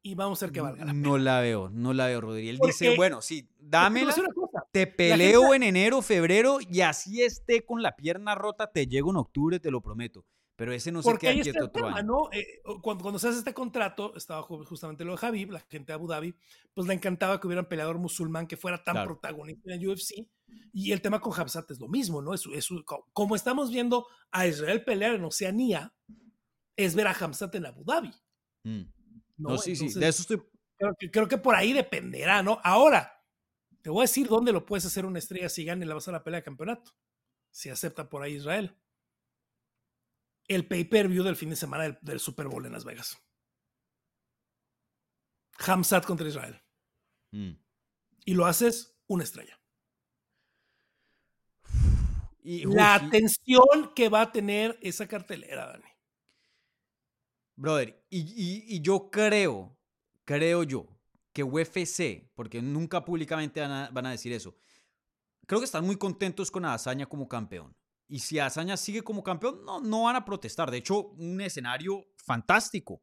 y 0.02 0.14
vamos 0.14 0.42
a 0.42 0.46
ver 0.46 0.52
qué 0.52 0.60
valga 0.60 0.84
la 0.84 0.92
pena. 0.92 1.08
No 1.08 1.18
la 1.18 1.40
veo, 1.40 1.68
no 1.70 1.92
la 1.92 2.06
veo, 2.06 2.20
Rodri. 2.22 2.48
Él 2.48 2.58
Porque- 2.58 2.72
dice, 2.72 2.96
bueno, 2.96 3.20
sí, 3.20 3.48
dámela, 3.58 4.06
decir 4.08 4.24
una 4.24 4.32
cosa, 4.34 4.49
te 4.72 4.86
peleo 4.86 5.54
en 5.54 5.62
enero, 5.62 6.02
febrero 6.02 6.58
y 6.60 6.80
así 6.82 7.22
esté 7.22 7.64
con 7.64 7.82
la 7.82 7.96
pierna 7.96 8.34
rota, 8.34 8.70
te 8.70 8.86
llego 8.86 9.10
en 9.10 9.16
octubre, 9.16 9.58
te 9.60 9.70
lo 9.70 9.80
prometo. 9.80 10.24
Pero 10.56 10.74
ese 10.74 10.92
no 10.92 11.00
se 11.02 11.08
Porque 11.08 11.20
queda 11.22 11.30
ahí 11.32 11.40
está 11.40 11.52
quieto 11.52 11.66
otro 11.66 11.84
tema, 11.86 11.96
año. 11.98 12.06
¿no? 12.06 12.28
Eh, 12.32 12.60
cuando, 12.82 13.02
cuando 13.02 13.18
se 13.18 13.28
hace 13.28 13.38
este 13.38 13.54
contrato, 13.54 14.14
estaba 14.14 14.42
ju- 14.42 14.62
justamente 14.66 15.04
lo 15.06 15.16
de 15.16 15.26
Habib, 15.26 15.50
la 15.52 15.60
gente 15.60 15.86
de 15.86 15.94
Abu 15.94 16.06
Dhabi, 16.06 16.34
pues 16.74 16.86
le 16.86 16.92
encantaba 16.92 17.40
que 17.40 17.46
hubiera 17.46 17.62
un 17.62 17.68
peleador 17.68 17.98
musulmán 17.98 18.46
que 18.46 18.58
fuera 18.58 18.84
tan 18.84 18.92
Claro. 18.94 19.08
protagonista 19.18 19.72
en 19.72 19.80
el 19.80 19.88
UFC. 19.88 20.28
Y 20.74 20.92
el 20.92 21.00
tema 21.00 21.18
con 21.18 21.32
Habsat 21.38 21.70
es 21.70 21.80
lo 21.80 21.88
mismo, 21.88 22.20
¿no? 22.20 22.34
Es, 22.34 22.44
es- 22.52 22.68
co- 22.84 23.08
como 23.14 23.36
estamos 23.36 23.70
viendo 23.70 24.06
a 24.32 24.46
Israel 24.46 24.84
pelear 24.84 25.14
en 25.14 25.24
Oceanía, 25.24 25.94
es 26.76 26.94
ver 26.94 27.06
a 27.06 27.12
Hamzat 27.18 27.54
en 27.54 27.64
Abu 27.64 27.82
Dhabi. 27.82 28.10
Mm. 28.64 28.82
No, 29.38 29.48
No, 29.50 29.58
sí, 29.58 29.74
sí, 29.74 29.84
Entonces, 29.86 30.00
de 30.00 30.08
eso 30.08 30.22
estoy... 30.22 30.42
creo, 30.76 30.94
que, 30.98 31.10
creo 31.10 31.26
que 31.28 31.38
por 31.38 31.54
ahí 31.54 31.72
dependerá, 31.72 32.42
¿no? 32.42 32.60
Ahora, 32.62 33.10
te 33.82 33.90
voy 33.90 34.00
a 34.00 34.04
decir 34.08 34.28
dónde 34.28 34.52
lo 34.52 34.66
puedes 34.66 34.84
hacer 34.86 35.06
una 35.06 35.18
estrella 35.18 35.48
si 35.48 35.64
gana 35.64 35.84
y 35.84 35.88
la 35.88 35.94
vas 35.94 36.08
a 36.08 36.12
la 36.12 36.22
pelea 36.22 36.40
de 36.40 36.44
campeonato. 36.44 36.92
Si 37.50 37.68
acepta 37.70 38.08
por 38.08 38.22
ahí 38.22 38.34
Israel. 38.34 38.76
El 40.48 40.66
pay-per-view 40.66 41.22
del 41.24 41.36
fin 41.36 41.50
de 41.50 41.56
semana 41.56 41.84
del, 41.84 41.98
del 42.02 42.20
Super 42.20 42.46
Bowl 42.48 42.64
en 42.66 42.72
Las 42.72 42.84
Vegas. 42.84 43.18
Hamzat 45.58 46.04
contra 46.06 46.28
Israel. 46.28 46.60
Mm. 47.32 47.52
Y 48.24 48.34
lo 48.34 48.46
haces 48.46 48.96
una 49.06 49.24
estrella. 49.24 49.58
Y, 52.42 52.64
La 52.64 52.98
uy, 53.00 53.06
atención 53.08 53.92
que 53.94 54.08
va 54.08 54.22
a 54.22 54.32
tener 54.32 54.78
esa 54.80 55.06
cartelera, 55.06 55.66
Dani. 55.66 55.84
Brother, 57.56 58.02
y, 58.08 58.20
y- 58.20 58.76
y 58.76 58.80
yo 58.80 59.10
creo, 59.10 59.76
creo 60.24 60.62
yo, 60.62 60.88
que 61.32 61.44
UFC, 61.44 62.30
porque 62.34 62.60
nunca 62.62 63.04
públicamente 63.04 63.60
van 63.60 63.70
a, 63.70 63.90
van 63.90 64.06
a 64.06 64.10
decir 64.10 64.32
eso, 64.32 64.56
creo 65.46 65.60
que 65.60 65.66
están 65.66 65.84
muy 65.84 65.96
contentos 65.96 66.50
con 66.50 66.64
Azaña 66.64 67.06
como 67.06 67.28
campeón. 67.28 67.74
Y 68.08 68.18
si 68.18 68.40
Azaña 68.40 68.76
sigue 68.76 69.02
como 69.02 69.22
campeón, 69.22 69.64
no, 69.64 69.80
no 69.80 70.02
van 70.02 70.16
a 70.16 70.24
protestar. 70.24 70.70
De 70.70 70.78
hecho, 70.78 71.10
un 71.10 71.40
escenario 71.40 72.04
fantástico. 72.16 73.02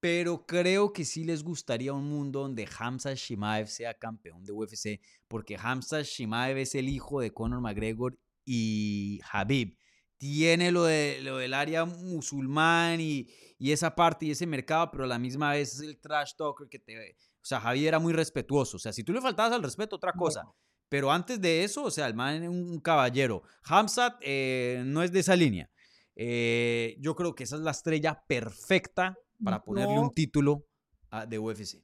Pero 0.00 0.46
creo 0.46 0.92
que 0.92 1.04
sí 1.04 1.24
les 1.24 1.42
gustaría 1.42 1.92
un 1.92 2.08
mundo 2.08 2.40
donde 2.40 2.68
Hamza 2.78 3.14
Shimaev 3.14 3.66
sea 3.66 3.94
campeón 3.94 4.44
de 4.44 4.52
UFC, 4.52 5.00
porque 5.26 5.56
Hamza 5.60 6.02
Shimaev 6.02 6.56
es 6.58 6.74
el 6.76 6.88
hijo 6.88 7.20
de 7.20 7.32
Conor 7.32 7.60
McGregor 7.60 8.16
y 8.44 9.20
Habib. 9.30 9.76
tiene 10.16 10.70
lo, 10.72 10.84
de, 10.84 11.20
lo 11.22 11.38
del 11.38 11.52
área 11.52 11.84
musulmán 11.84 13.00
y, 13.00 13.28
y 13.58 13.72
esa 13.72 13.94
parte 13.94 14.26
y 14.26 14.30
ese 14.30 14.46
mercado, 14.46 14.90
pero 14.90 15.04
a 15.04 15.08
la 15.08 15.18
misma 15.18 15.52
vez 15.52 15.74
es 15.74 15.80
el 15.80 15.98
trash 15.98 16.34
talker 16.36 16.68
que 16.68 16.78
te... 16.78 17.16
O 17.48 17.54
sea, 17.56 17.60
Javier 17.60 17.88
era 17.88 17.98
muy 17.98 18.12
respetuoso. 18.12 18.76
O 18.76 18.78
sea, 18.78 18.92
si 18.92 19.02
tú 19.04 19.14
le 19.14 19.22
faltabas 19.22 19.52
al 19.54 19.62
respeto, 19.62 19.96
otra 19.96 20.12
cosa. 20.12 20.44
Pero 20.90 21.10
antes 21.10 21.40
de 21.40 21.64
eso, 21.64 21.84
o 21.84 21.90
sea, 21.90 22.06
el 22.06 22.12
man 22.14 22.42
es 22.42 22.48
un 22.50 22.78
caballero. 22.80 23.42
Hamzat 23.62 24.16
eh, 24.20 24.82
no 24.84 25.02
es 25.02 25.12
de 25.12 25.20
esa 25.20 25.34
línea. 25.34 25.70
Eh, 26.14 26.96
yo 27.00 27.14
creo 27.14 27.34
que 27.34 27.44
esa 27.44 27.56
es 27.56 27.62
la 27.62 27.70
estrella 27.70 28.22
perfecta 28.26 29.16
para 29.42 29.62
ponerle 29.64 29.94
No. 29.94 30.02
un 30.02 30.12
título 30.12 30.66
a- 31.10 31.24
de 31.24 31.38
UFC. 31.38 31.82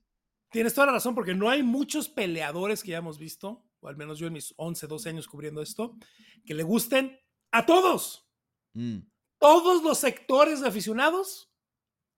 Tienes 0.51 0.75
toda 0.75 0.89
la 0.89 0.93
razón, 0.93 1.15
porque 1.15 1.35
no 1.35 1.49
hay 1.49 1.63
muchos 1.63 2.11
peleadores 2.11 2.83
que 2.83 2.91
ya 2.91 2.99
hemos 2.99 3.17
visto, 3.19 3.65
o 3.81 3.89
al 3.89 3.97
menos 3.97 4.19
yo 4.19 4.27
en 4.27 4.35
mis 4.35 4.53
11, 4.59 4.87
12 4.87 5.09
años 5.09 5.27
cubriendo 5.29 5.63
esto, 5.63 5.97
que 6.45 6.53
le 6.53 6.63
gusten 6.63 7.19
a 7.53 7.65
todos. 7.65 8.29
Mm, 8.75 8.99
Todos 9.39 9.83
los 9.83 9.97
sectores 9.99 10.61
de 10.61 10.69
aficionados 10.69 11.51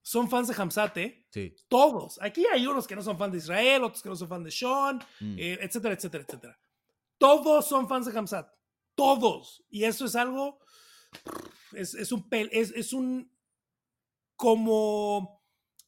son 0.06 0.30
fans 0.30 0.46
de 0.46 0.54
Hamzat, 0.54 0.96
¿eh? 0.98 1.26
sí. 1.30 1.52
Todos. 1.66 2.22
Aquí 2.22 2.46
hay 2.46 2.64
unos 2.64 2.86
que 2.86 2.94
no 2.94 3.02
son 3.02 3.18
fans 3.18 3.32
de 3.32 3.38
Israel, 3.38 3.82
otros 3.82 4.00
que 4.04 4.08
no 4.08 4.14
son 4.14 4.28
fans 4.28 4.44
de 4.44 4.52
Sean, 4.52 4.98
mm. 5.18 5.36
eh, 5.36 5.58
etcétera, 5.60 5.94
etcétera, 5.94 6.22
etcétera. 6.22 6.60
Todos 7.18 7.66
son 7.66 7.88
fans 7.88 8.06
de 8.06 8.16
Hamzat. 8.16 8.48
Todos. 8.94 9.64
Y 9.68 9.82
eso 9.82 10.04
es 10.04 10.14
algo. 10.14 10.60
Es, 11.72 11.94
es 11.94 12.12
un. 12.12 12.24
Es, 12.30 12.70
es 12.70 12.92
un. 12.92 13.32
Como, 14.36 15.42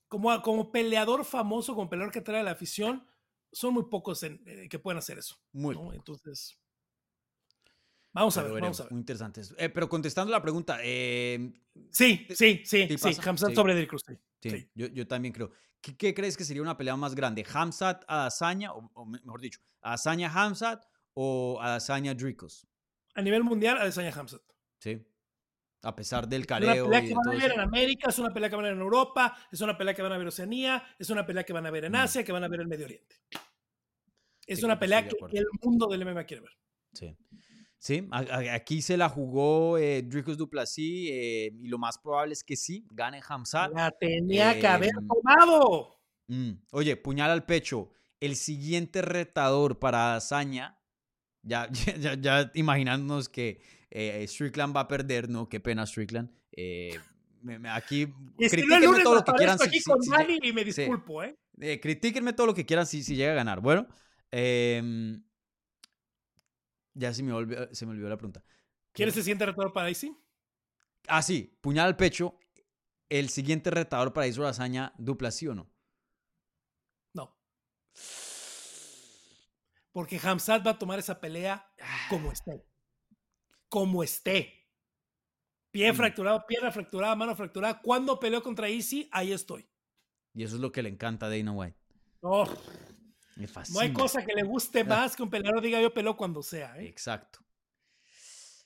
como. 0.09 0.43
Como 0.43 0.73
peleador 0.73 1.25
famoso, 1.25 1.77
como 1.77 1.89
peleador 1.89 2.13
que 2.13 2.21
trae 2.21 2.43
la 2.43 2.51
afición, 2.51 3.07
son 3.53 3.75
muy 3.75 3.85
pocos 3.85 4.25
en- 4.25 4.43
eh, 4.47 4.69
que 4.69 4.81
pueden 4.81 4.99
hacer 4.99 5.19
eso. 5.19 5.37
Muy 5.53 5.77
¿no? 5.77 5.93
Entonces. 5.93 6.59
Vamos 8.21 8.37
a 8.37 8.43
ver, 8.43 8.51
vamos 8.51 8.55
veremos, 8.61 8.81
a 8.81 8.83
ver. 8.85 8.93
Muy 8.93 9.01
interesante. 9.01 9.41
Eh, 9.59 9.69
pero 9.69 9.89
contestando 9.89 10.31
la 10.33 10.43
pregunta, 10.43 10.79
eh, 10.83 11.53
Sí, 11.91 12.27
sí, 12.31 12.63
sí, 12.65 12.89
¿Sí? 12.99 13.17
Hamzat 13.25 13.51
Sí. 13.51 13.55
sobre 13.55 13.75
Derrick 13.75 13.91
Cruz. 13.91 14.03
sí. 14.43 14.71
Yo, 14.75 14.87
yo 14.89 15.07
también 15.07 15.33
creo. 15.33 15.53
¿Qué, 15.81 15.97
qué 15.97 16.13
crees 16.13 16.37
que 16.37 16.45
sería 16.45 16.61
una 16.63 16.77
pelea 16.77 16.97
más 16.97 17.15
grande? 17.15 17.45
¿Hamzat 17.53 18.05
Adazaña, 18.09 18.73
o, 18.73 18.91
o 18.95 19.05
me- 19.07 19.21
mejor 19.21 19.41
dicho, 19.41 19.61
Adazaña 19.81 20.29
Hamzat 20.33 20.85
o 21.15 21.59
Adazaña 21.61 22.15
Dricos? 22.15 22.67
A 23.15 23.23
nivel 23.23 23.45
mundial, 23.45 23.79
Adesanya 23.79 24.13
Hamzat. 24.13 24.43
Sí. 24.81 25.05
A 25.83 25.95
pesar 25.95 26.27
del 26.29 26.43
Es 26.43 26.47
una 26.51 26.59
careo 26.59 26.85
pelea 26.87 27.05
y 27.05 27.09
que 27.09 27.15
van 27.15 27.29
a 27.29 27.31
ver 27.41 27.53
en 27.53 27.61
América, 27.61 28.11
es 28.11 28.19
una 28.19 28.35
pelea 28.35 28.51
que 28.51 28.57
van 28.57 28.65
a 28.65 28.69
ver 28.69 28.77
en 28.77 28.83
Europa, 28.83 29.37
es 29.53 29.61
una 29.61 29.79
pelea 29.79 29.95
que 29.95 30.03
van 30.03 30.11
a 30.13 30.17
ver 30.17 30.23
en 30.23 30.29
Oceanía, 30.29 30.83
es 30.99 31.09
una 31.11 31.25
pelea 31.25 31.45
que 31.45 31.53
van 31.53 31.67
a 31.67 31.71
ver 31.71 31.85
en 31.85 31.93
Mm. 31.93 31.97
Asia, 31.97 32.25
que 32.25 32.33
van 32.33 32.43
a 32.43 32.49
ver 32.49 32.61
en 32.63 32.69
Medio 32.69 32.85
Oriente. 32.87 33.15
Es 34.47 34.59
Sí, 34.59 34.65
una 34.65 34.79
pelea 34.79 35.07
que 35.07 35.15
el 35.39 35.47
mundo 35.63 35.87
del 35.87 36.03
MMA 36.05 36.25
quiere 36.25 36.43
ver. 36.43 36.53
Sí. 36.93 37.17
Sí, 37.81 38.09
aquí 38.53 38.83
se 38.83 38.97
la 38.97 39.09
jugó 39.09 39.79
eh, 39.79 40.03
Dricos 40.03 40.37
Duplessis 40.37 41.11
eh, 41.13 41.53
y 41.63 41.69
lo 41.69 41.79
más 41.79 41.97
probable 41.99 42.33
es 42.33 42.43
que 42.43 42.57
sí, 42.57 42.85
gane 42.91 43.21
Hamzat. 43.27 43.73
La 43.73 43.91
tenía 43.93 44.59
que 44.59 44.67
haber 44.67 44.91
em, 44.99 45.07
tomado. 45.07 46.01
Mm, 46.27 46.51
Oye, 46.73 46.97
puñal 46.97 47.31
al 47.31 47.45
pecho. 47.47 47.91
El 48.21 48.35
siguiente 48.35 49.01
retador 49.01 49.79
para 49.79 50.17
Hazaña, 50.17 50.77
ya, 51.43 51.69
ya, 51.97 51.97
ya, 51.97 52.15
ya 52.21 52.51
imaginándonos 52.55 53.29
que 53.29 53.61
eh, 53.91 54.25
Strickland 54.27 54.77
va 54.77 54.81
a 54.81 54.89
perder, 54.89 55.29
¿no? 55.29 55.49
Qué 55.49 55.61
pena 55.61 55.87
Strickland. 55.87 56.31
Eh, 56.51 56.99
me- 57.43 57.61
me- 57.61 57.71
aquí 57.71 58.09
si 58.41 58.57
lunes 58.63 59.05
todo 59.05 59.15
lo 59.15 59.25
que 59.25 59.33
quieran. 59.35 59.57
si- 59.57 59.65
aquí 59.69 59.79
si- 59.79 59.85
con 59.91 60.03
si 60.03 60.11
Dani 60.11 60.39
lle- 60.41 60.49
y 60.49 60.53
me 60.53 60.65
disculpo, 60.65 61.23
¿eh? 61.23 61.37
eh, 61.61 61.79
critíquenme 61.81 62.33
todo 62.33 62.49
lo 62.49 62.55
que 62.55 62.67
quieran 62.67 62.87
si, 62.87 63.05
si 63.05 63.15
llega 63.15 63.31
a 63.33 63.37
ganar. 63.37 63.61
Bueno, 63.61 63.87
em, 64.33 65.23
ya 66.99 67.15
se 67.15 67.23
me, 67.23 67.33
olvidó, 67.33 67.73
se 67.75 67.87
me 67.87 67.93
olvidó 67.93 68.09
la 68.09 68.17
pregunta. 68.17 68.43
¿Quieres 68.93 69.17
el 69.17 69.23
siguiente 69.23 69.47
retador 69.47 69.73
para 69.73 69.91
Isi? 69.91 70.17
Ah, 71.07 71.23
sí, 71.23 71.57
puñal 71.61 71.87
al 71.87 71.97
pecho. 71.97 72.39
El 73.09 73.29
siguiente 73.31 73.71
retador 73.71 74.13
para 74.13 74.27
Israel 74.27 74.51
Hazaña, 74.51 74.93
dupla 74.99 75.31
sí 75.31 75.47
o 75.47 75.55
no. 75.55 75.71
No. 77.15 77.39
Porque 79.93 80.21
Hamzat 80.23 80.67
va 80.67 80.73
a 80.73 80.79
tomar 80.79 80.99
esa 80.99 81.21
pelea 81.21 81.73
como 82.11 82.33
esté. 82.33 82.65
Como 83.69 84.03
esté. 84.03 84.67
Pie 85.71 85.93
Mm. 85.93 85.97
fracturado, 85.97 86.45
pierna 86.47 86.73
fracturada, 86.73 87.15
mano 87.15 87.37
fracturada. 87.37 87.81
Cuando 87.81 88.19
peleó 88.19 88.43
contra 88.43 88.69
Isi, 88.69 89.09
ahí 89.13 89.33
estoy. 89.33 89.69
Y 90.35 90.43
eso 90.43 90.57
es 90.57 90.61
lo 90.61 90.73
que 90.73 90.83
le 90.83 90.89
encanta 90.89 91.27
a 91.27 91.31
Dana 91.31 91.53
White. 91.53 91.79
No, 92.23 92.45
Me 93.39 93.47
no 93.73 93.79
hay 93.79 93.93
cosa 93.93 94.27
que 94.27 94.35
le 94.35 94.43
guste 94.43 94.83
más 94.83 95.15
que 95.15 95.23
un 95.23 95.31
peleador 95.31 95.63
diga 95.63 95.81
yo 95.81 95.95
peleo 95.95 96.17
cuando 96.17 96.43
sea. 96.43 96.77
¿eh? 96.77 96.89
Exacto. 96.89 97.39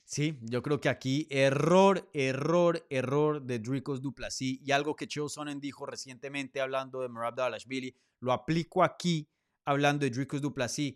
Sí, 0.03 0.39
yo 0.41 0.63
creo 0.63 0.81
que 0.81 0.89
aquí 0.89 1.27
error, 1.31 2.09
error, 2.15 2.87
error 2.89 3.43
de 3.43 3.59
Dricos 3.59 4.01
Duplessis 4.01 4.61
y 4.63 4.73
algo 4.73 4.97
que 4.97 5.07
Chael 5.07 5.29
Sonnen 5.29 5.61
dijo 5.61 5.85
recientemente 5.85 6.63
hablando 6.63 7.03
de 7.03 7.11
Merab 7.11 7.35
Dalashvili, 7.35 7.95
lo 8.21 8.33
aplico 8.33 8.83
aquí 8.83 9.29
hablando 9.67 10.05
de 10.07 10.11
Dricos 10.11 10.41
Duplessis. 10.41 10.95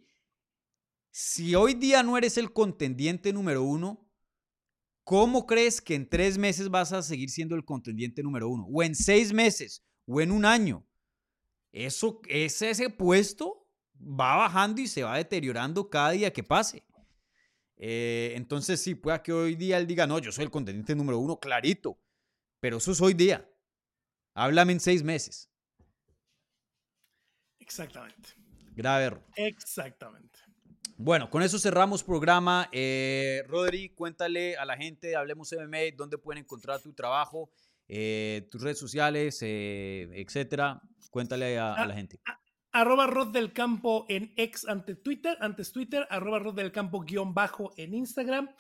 Si 1.11 1.55
hoy 1.55 1.75
día 1.75 2.03
no 2.03 2.17
eres 2.17 2.39
el 2.39 2.55
contendiente 2.55 3.31
número 3.31 3.63
uno, 3.63 4.09
¿cómo 5.05 5.47
crees 5.47 5.83
que 5.83 5.95
en 5.95 6.09
tres 6.09 6.39
meses 6.39 6.71
vas 6.71 6.93
a 6.93 7.03
seguir 7.03 7.29
siendo 7.29 7.55
el 7.57 7.65
contendiente 7.65 8.23
número 8.23 8.49
uno? 8.49 8.67
O 8.71 8.83
en 8.83 8.95
seis 8.95 9.35
meses, 9.35 9.83
o 10.07 10.23
en 10.23 10.31
un 10.31 10.47
año. 10.47 10.87
Eso, 11.73 12.23
ese, 12.27 12.71
ese 12.71 12.89
puesto 12.89 13.66
va 14.01 14.37
bajando 14.37 14.81
y 14.81 14.87
se 14.87 15.03
va 15.03 15.17
deteriorando 15.17 15.89
cada 15.89 16.11
día 16.11 16.33
que 16.33 16.43
pase. 16.43 16.85
Eh, 17.77 18.33
entonces 18.37 18.81
sí, 18.81 18.95
pueda 18.95 19.23
que 19.23 19.33
hoy 19.33 19.55
día 19.55 19.77
él 19.79 19.87
diga, 19.87 20.07
no, 20.07 20.19
yo 20.19 20.33
soy 20.33 20.45
el 20.45 20.51
contendiente 20.51 20.95
número 20.95 21.19
uno, 21.19 21.39
clarito. 21.39 21.99
Pero 22.61 22.79
eso 22.79 22.93
es 22.93 23.01
hoy 23.01 23.15
día. 23.15 23.49
Háblame 24.35 24.73
en 24.73 24.81
seis 24.81 25.03
meses. 25.03 25.51
Exactamente. 27.59 28.31
Grave 28.75 29.05
error. 29.05 29.27
Exactamente. 29.37 30.39
Bueno, 30.99 31.29
con 31.29 31.43
eso 31.43 31.59
cerramos 31.59 32.03
programa. 32.03 32.69
Eh, 32.73 33.43
Rodri, 33.49 33.91
cuéntale 33.91 34.57
a 34.57 34.65
la 34.65 34.77
gente 34.77 35.09
de 35.09 35.17
Hablemos 35.17 35.53
MMA 35.53 35.95
dónde 35.95 36.17
pueden 36.17 36.43
encontrar 36.43 36.81
tu 36.81 36.93
trabajo, 36.95 37.51
eh, 37.89 38.47
tus 38.51 38.63
redes 38.63 38.79
sociales, 38.79 39.39
eh, 39.43 40.09
etcétera. 40.15 40.81
Cuéntale 41.11 41.59
a, 41.59 41.75
a 41.75 41.87
la 41.87 41.95
gente. 41.95 42.21
Arroba 42.77 43.07
Rod 43.07 43.29
del 43.29 43.55
Campo 43.55 44.05
en 44.11 44.35
ex 44.37 44.69
ante 44.69 44.95
Twitter, 44.95 45.39
antes 45.41 45.73
Twitter, 45.73 46.07
arroba 46.11 46.41
Rod 46.41 46.57
del 46.57 46.73
Campo 46.73 47.01
guion 47.01 47.33
bajo 47.33 47.73
en 47.79 47.95
Instagram. 47.95 48.51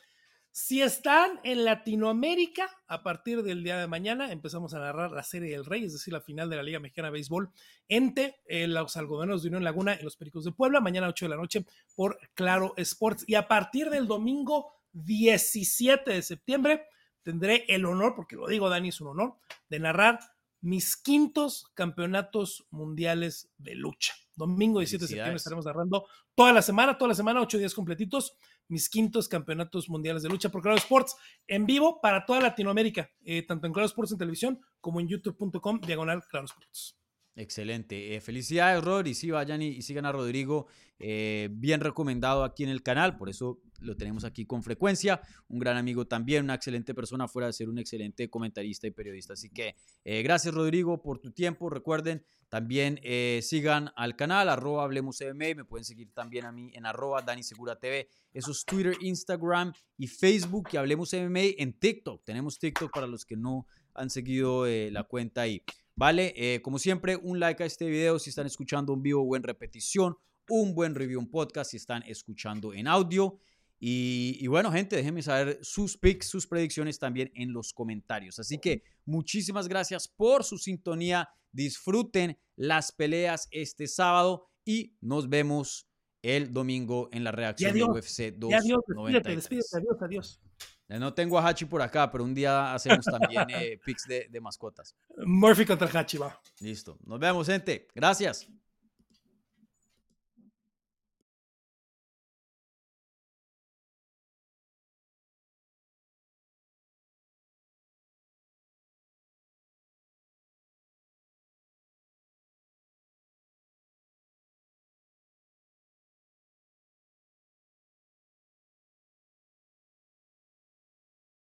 Si 0.50 0.80
están 0.80 1.38
en 1.44 1.66
Latinoamérica, 1.66 2.66
a 2.88 3.02
partir 3.02 3.42
del 3.42 3.62
día 3.62 3.76
de 3.76 3.86
mañana 3.86 4.32
empezamos 4.32 4.72
a 4.72 4.78
narrar 4.78 5.10
la 5.10 5.22
Serie 5.22 5.50
del 5.50 5.66
Rey, 5.66 5.84
es 5.84 5.92
decir, 5.92 6.14
la 6.14 6.22
final 6.22 6.48
de 6.48 6.56
la 6.56 6.62
Liga 6.62 6.80
Mexicana 6.80 7.08
de 7.08 7.12
Béisbol, 7.12 7.50
entre 7.88 8.36
eh, 8.46 8.66
los 8.66 8.96
algodoneros 8.96 9.42
de 9.42 9.48
Unión 9.48 9.64
Laguna 9.64 9.98
y 10.00 10.02
los 10.02 10.16
Pericos 10.16 10.44
de 10.44 10.52
Puebla, 10.52 10.80
mañana 10.80 11.08
8 11.08 11.26
de 11.26 11.28
la 11.28 11.36
noche 11.36 11.66
por 11.94 12.18
Claro 12.32 12.72
Sports. 12.78 13.22
Y 13.26 13.34
a 13.34 13.46
partir 13.46 13.90
del 13.90 14.06
domingo 14.06 14.72
17 14.94 16.10
de 16.10 16.22
septiembre 16.22 16.86
tendré 17.22 17.66
el 17.68 17.84
honor, 17.84 18.14
porque 18.16 18.36
lo 18.36 18.46
digo 18.46 18.70
Dani, 18.70 18.88
es 18.88 19.00
un 19.02 19.08
honor, 19.08 19.34
de 19.68 19.78
narrar 19.78 20.20
mis 20.60 20.96
quintos 20.96 21.70
campeonatos 21.74 22.66
mundiales 22.70 23.50
de 23.58 23.74
lucha. 23.74 24.14
Domingo 24.34 24.80
17 24.80 25.04
de 25.04 25.08
septiembre 25.08 25.36
estaremos 25.36 25.64
narrando 25.64 26.06
toda 26.34 26.52
la 26.52 26.62
semana, 26.62 26.98
toda 26.98 27.08
la 27.08 27.14
semana, 27.14 27.40
ocho 27.40 27.58
días 27.58 27.74
completitos, 27.74 28.36
mis 28.68 28.88
quintos 28.88 29.28
campeonatos 29.28 29.88
mundiales 29.88 30.22
de 30.22 30.28
lucha 30.28 30.50
por 30.50 30.62
Claro 30.62 30.76
Sports 30.76 31.16
en 31.46 31.66
vivo 31.66 32.00
para 32.00 32.26
toda 32.26 32.40
Latinoamérica, 32.40 33.10
eh, 33.24 33.42
tanto 33.42 33.66
en 33.66 33.72
Claro 33.72 33.86
Sports 33.86 34.12
en 34.12 34.18
televisión 34.18 34.60
como 34.80 35.00
en 35.00 35.08
youtube.com 35.08 35.80
diagonal 35.80 36.22
Claro 36.28 36.46
Sports. 36.46 36.98
Excelente. 37.38 38.16
Eh, 38.16 38.20
felicidades, 38.22 38.82
Rodri. 38.82 39.14
Sí, 39.14 39.30
vayan 39.30 39.60
y, 39.60 39.68
y 39.68 39.82
sigan 39.82 40.06
a 40.06 40.12
Rodrigo. 40.12 40.68
eh, 40.98 41.50
bien 41.52 41.82
recomendado 41.82 42.42
aquí 42.42 42.64
en 42.64 42.70
el 42.70 42.82
canal, 42.82 43.18
por 43.18 43.28
eso 43.28 43.60
lo 43.80 43.94
tenemos 43.94 44.24
aquí 44.24 44.46
con 44.46 44.62
frecuencia. 44.62 45.20
Un 45.48 45.58
gran 45.58 45.76
amigo 45.76 46.06
también, 46.06 46.44
una 46.44 46.54
excelente 46.54 46.94
persona, 46.94 47.28
fuera 47.28 47.48
de 47.48 47.52
ser 47.52 47.68
un 47.68 47.78
excelente 47.78 48.30
comentarista 48.30 48.86
y 48.86 48.92
periodista. 48.92 49.34
Así 49.34 49.50
que 49.50 49.76
eh, 50.04 50.22
gracias, 50.22 50.54
Rodrigo, 50.54 51.02
por 51.02 51.18
tu 51.18 51.30
tiempo. 51.32 51.68
Recuerden, 51.68 52.24
también 52.48 52.98
sigan 53.42 53.90
al 53.96 54.16
canal, 54.16 54.48
arroba 54.48 54.84
Hablemos 54.84 55.20
MMA. 55.20 55.54
Me 55.56 55.64
pueden 55.66 55.84
seguir 55.84 56.12
también 56.14 56.46
a 56.46 56.52
mí 56.52 56.70
en 56.72 56.86
arroba 56.86 57.20
Dani 57.20 57.42
Segura 57.42 57.78
TV. 57.78 58.08
Eso 58.32 58.52
es 58.52 58.64
Twitter, 58.64 58.96
Instagram 59.00 59.74
y 59.98 60.06
Facebook. 60.06 60.68
Y 60.72 60.78
Hablemos 60.78 61.12
MMA 61.12 61.58
en 61.58 61.78
TikTok. 61.78 62.24
Tenemos 62.24 62.58
TikTok 62.58 62.90
para 62.90 63.06
los 63.06 63.26
que 63.26 63.36
no 63.36 63.66
han 63.92 64.08
seguido 64.08 64.64
la 64.66 65.02
cuenta 65.02 65.42
ahí. 65.42 65.62
Vale, 65.96 66.34
eh, 66.36 66.60
como 66.60 66.78
siempre, 66.78 67.16
un 67.16 67.40
like 67.40 67.62
a 67.62 67.66
este 67.66 67.86
video 67.86 68.18
si 68.18 68.28
están 68.28 68.46
escuchando 68.46 68.92
en 68.92 69.02
vivo 69.02 69.22
o 69.22 69.34
en 69.34 69.42
repetición, 69.42 70.16
un 70.48 70.74
buen 70.74 70.94
review 70.94 71.18
en 71.20 71.26
podcast 71.26 71.70
si 71.70 71.78
están 71.78 72.02
escuchando 72.02 72.74
en 72.74 72.86
audio. 72.86 73.38
Y, 73.80 74.36
y 74.38 74.46
bueno, 74.46 74.70
gente, 74.70 74.96
déjenme 74.96 75.22
saber 75.22 75.58
sus 75.62 75.96
picks, 75.96 76.28
sus 76.28 76.46
predicciones 76.46 76.98
también 76.98 77.30
en 77.34 77.52
los 77.52 77.72
comentarios. 77.72 78.38
Así 78.38 78.58
que 78.58 78.82
muchísimas 79.06 79.68
gracias 79.68 80.06
por 80.06 80.44
su 80.44 80.58
sintonía. 80.58 81.30
Disfruten 81.50 82.38
las 82.56 82.92
peleas 82.92 83.48
este 83.50 83.86
sábado 83.86 84.48
y 84.66 84.96
nos 85.00 85.30
vemos 85.30 85.88
el 86.20 86.52
domingo 86.52 87.08
en 87.12 87.24
la 87.24 87.32
reacción 87.32 87.70
adiós, 87.70 87.88
de 87.88 87.92
UFC 87.92 88.18
Ya 88.50 88.58
adiós, 88.58 88.80
despídete, 88.86 89.34
293. 89.34 89.36
despídete, 89.36 89.76
adiós, 89.76 90.02
adiós. 90.02 90.40
Eh, 90.88 90.98
No 90.98 91.12
tengo 91.14 91.38
a 91.38 91.46
Hachi 91.46 91.64
por 91.64 91.82
acá, 91.82 92.10
pero 92.10 92.24
un 92.24 92.34
día 92.34 92.74
hacemos 92.74 93.04
también 93.04 93.44
eh, 93.50 93.78
picks 93.84 94.06
de, 94.06 94.28
de 94.30 94.40
mascotas. 94.40 94.94
Murphy 95.24 95.64
contra 95.66 95.88
Hachi, 95.88 96.18
va. 96.18 96.40
Listo. 96.60 96.98
Nos 97.04 97.18
vemos, 97.18 97.46
gente. 97.46 97.88
Gracias. 97.94 98.48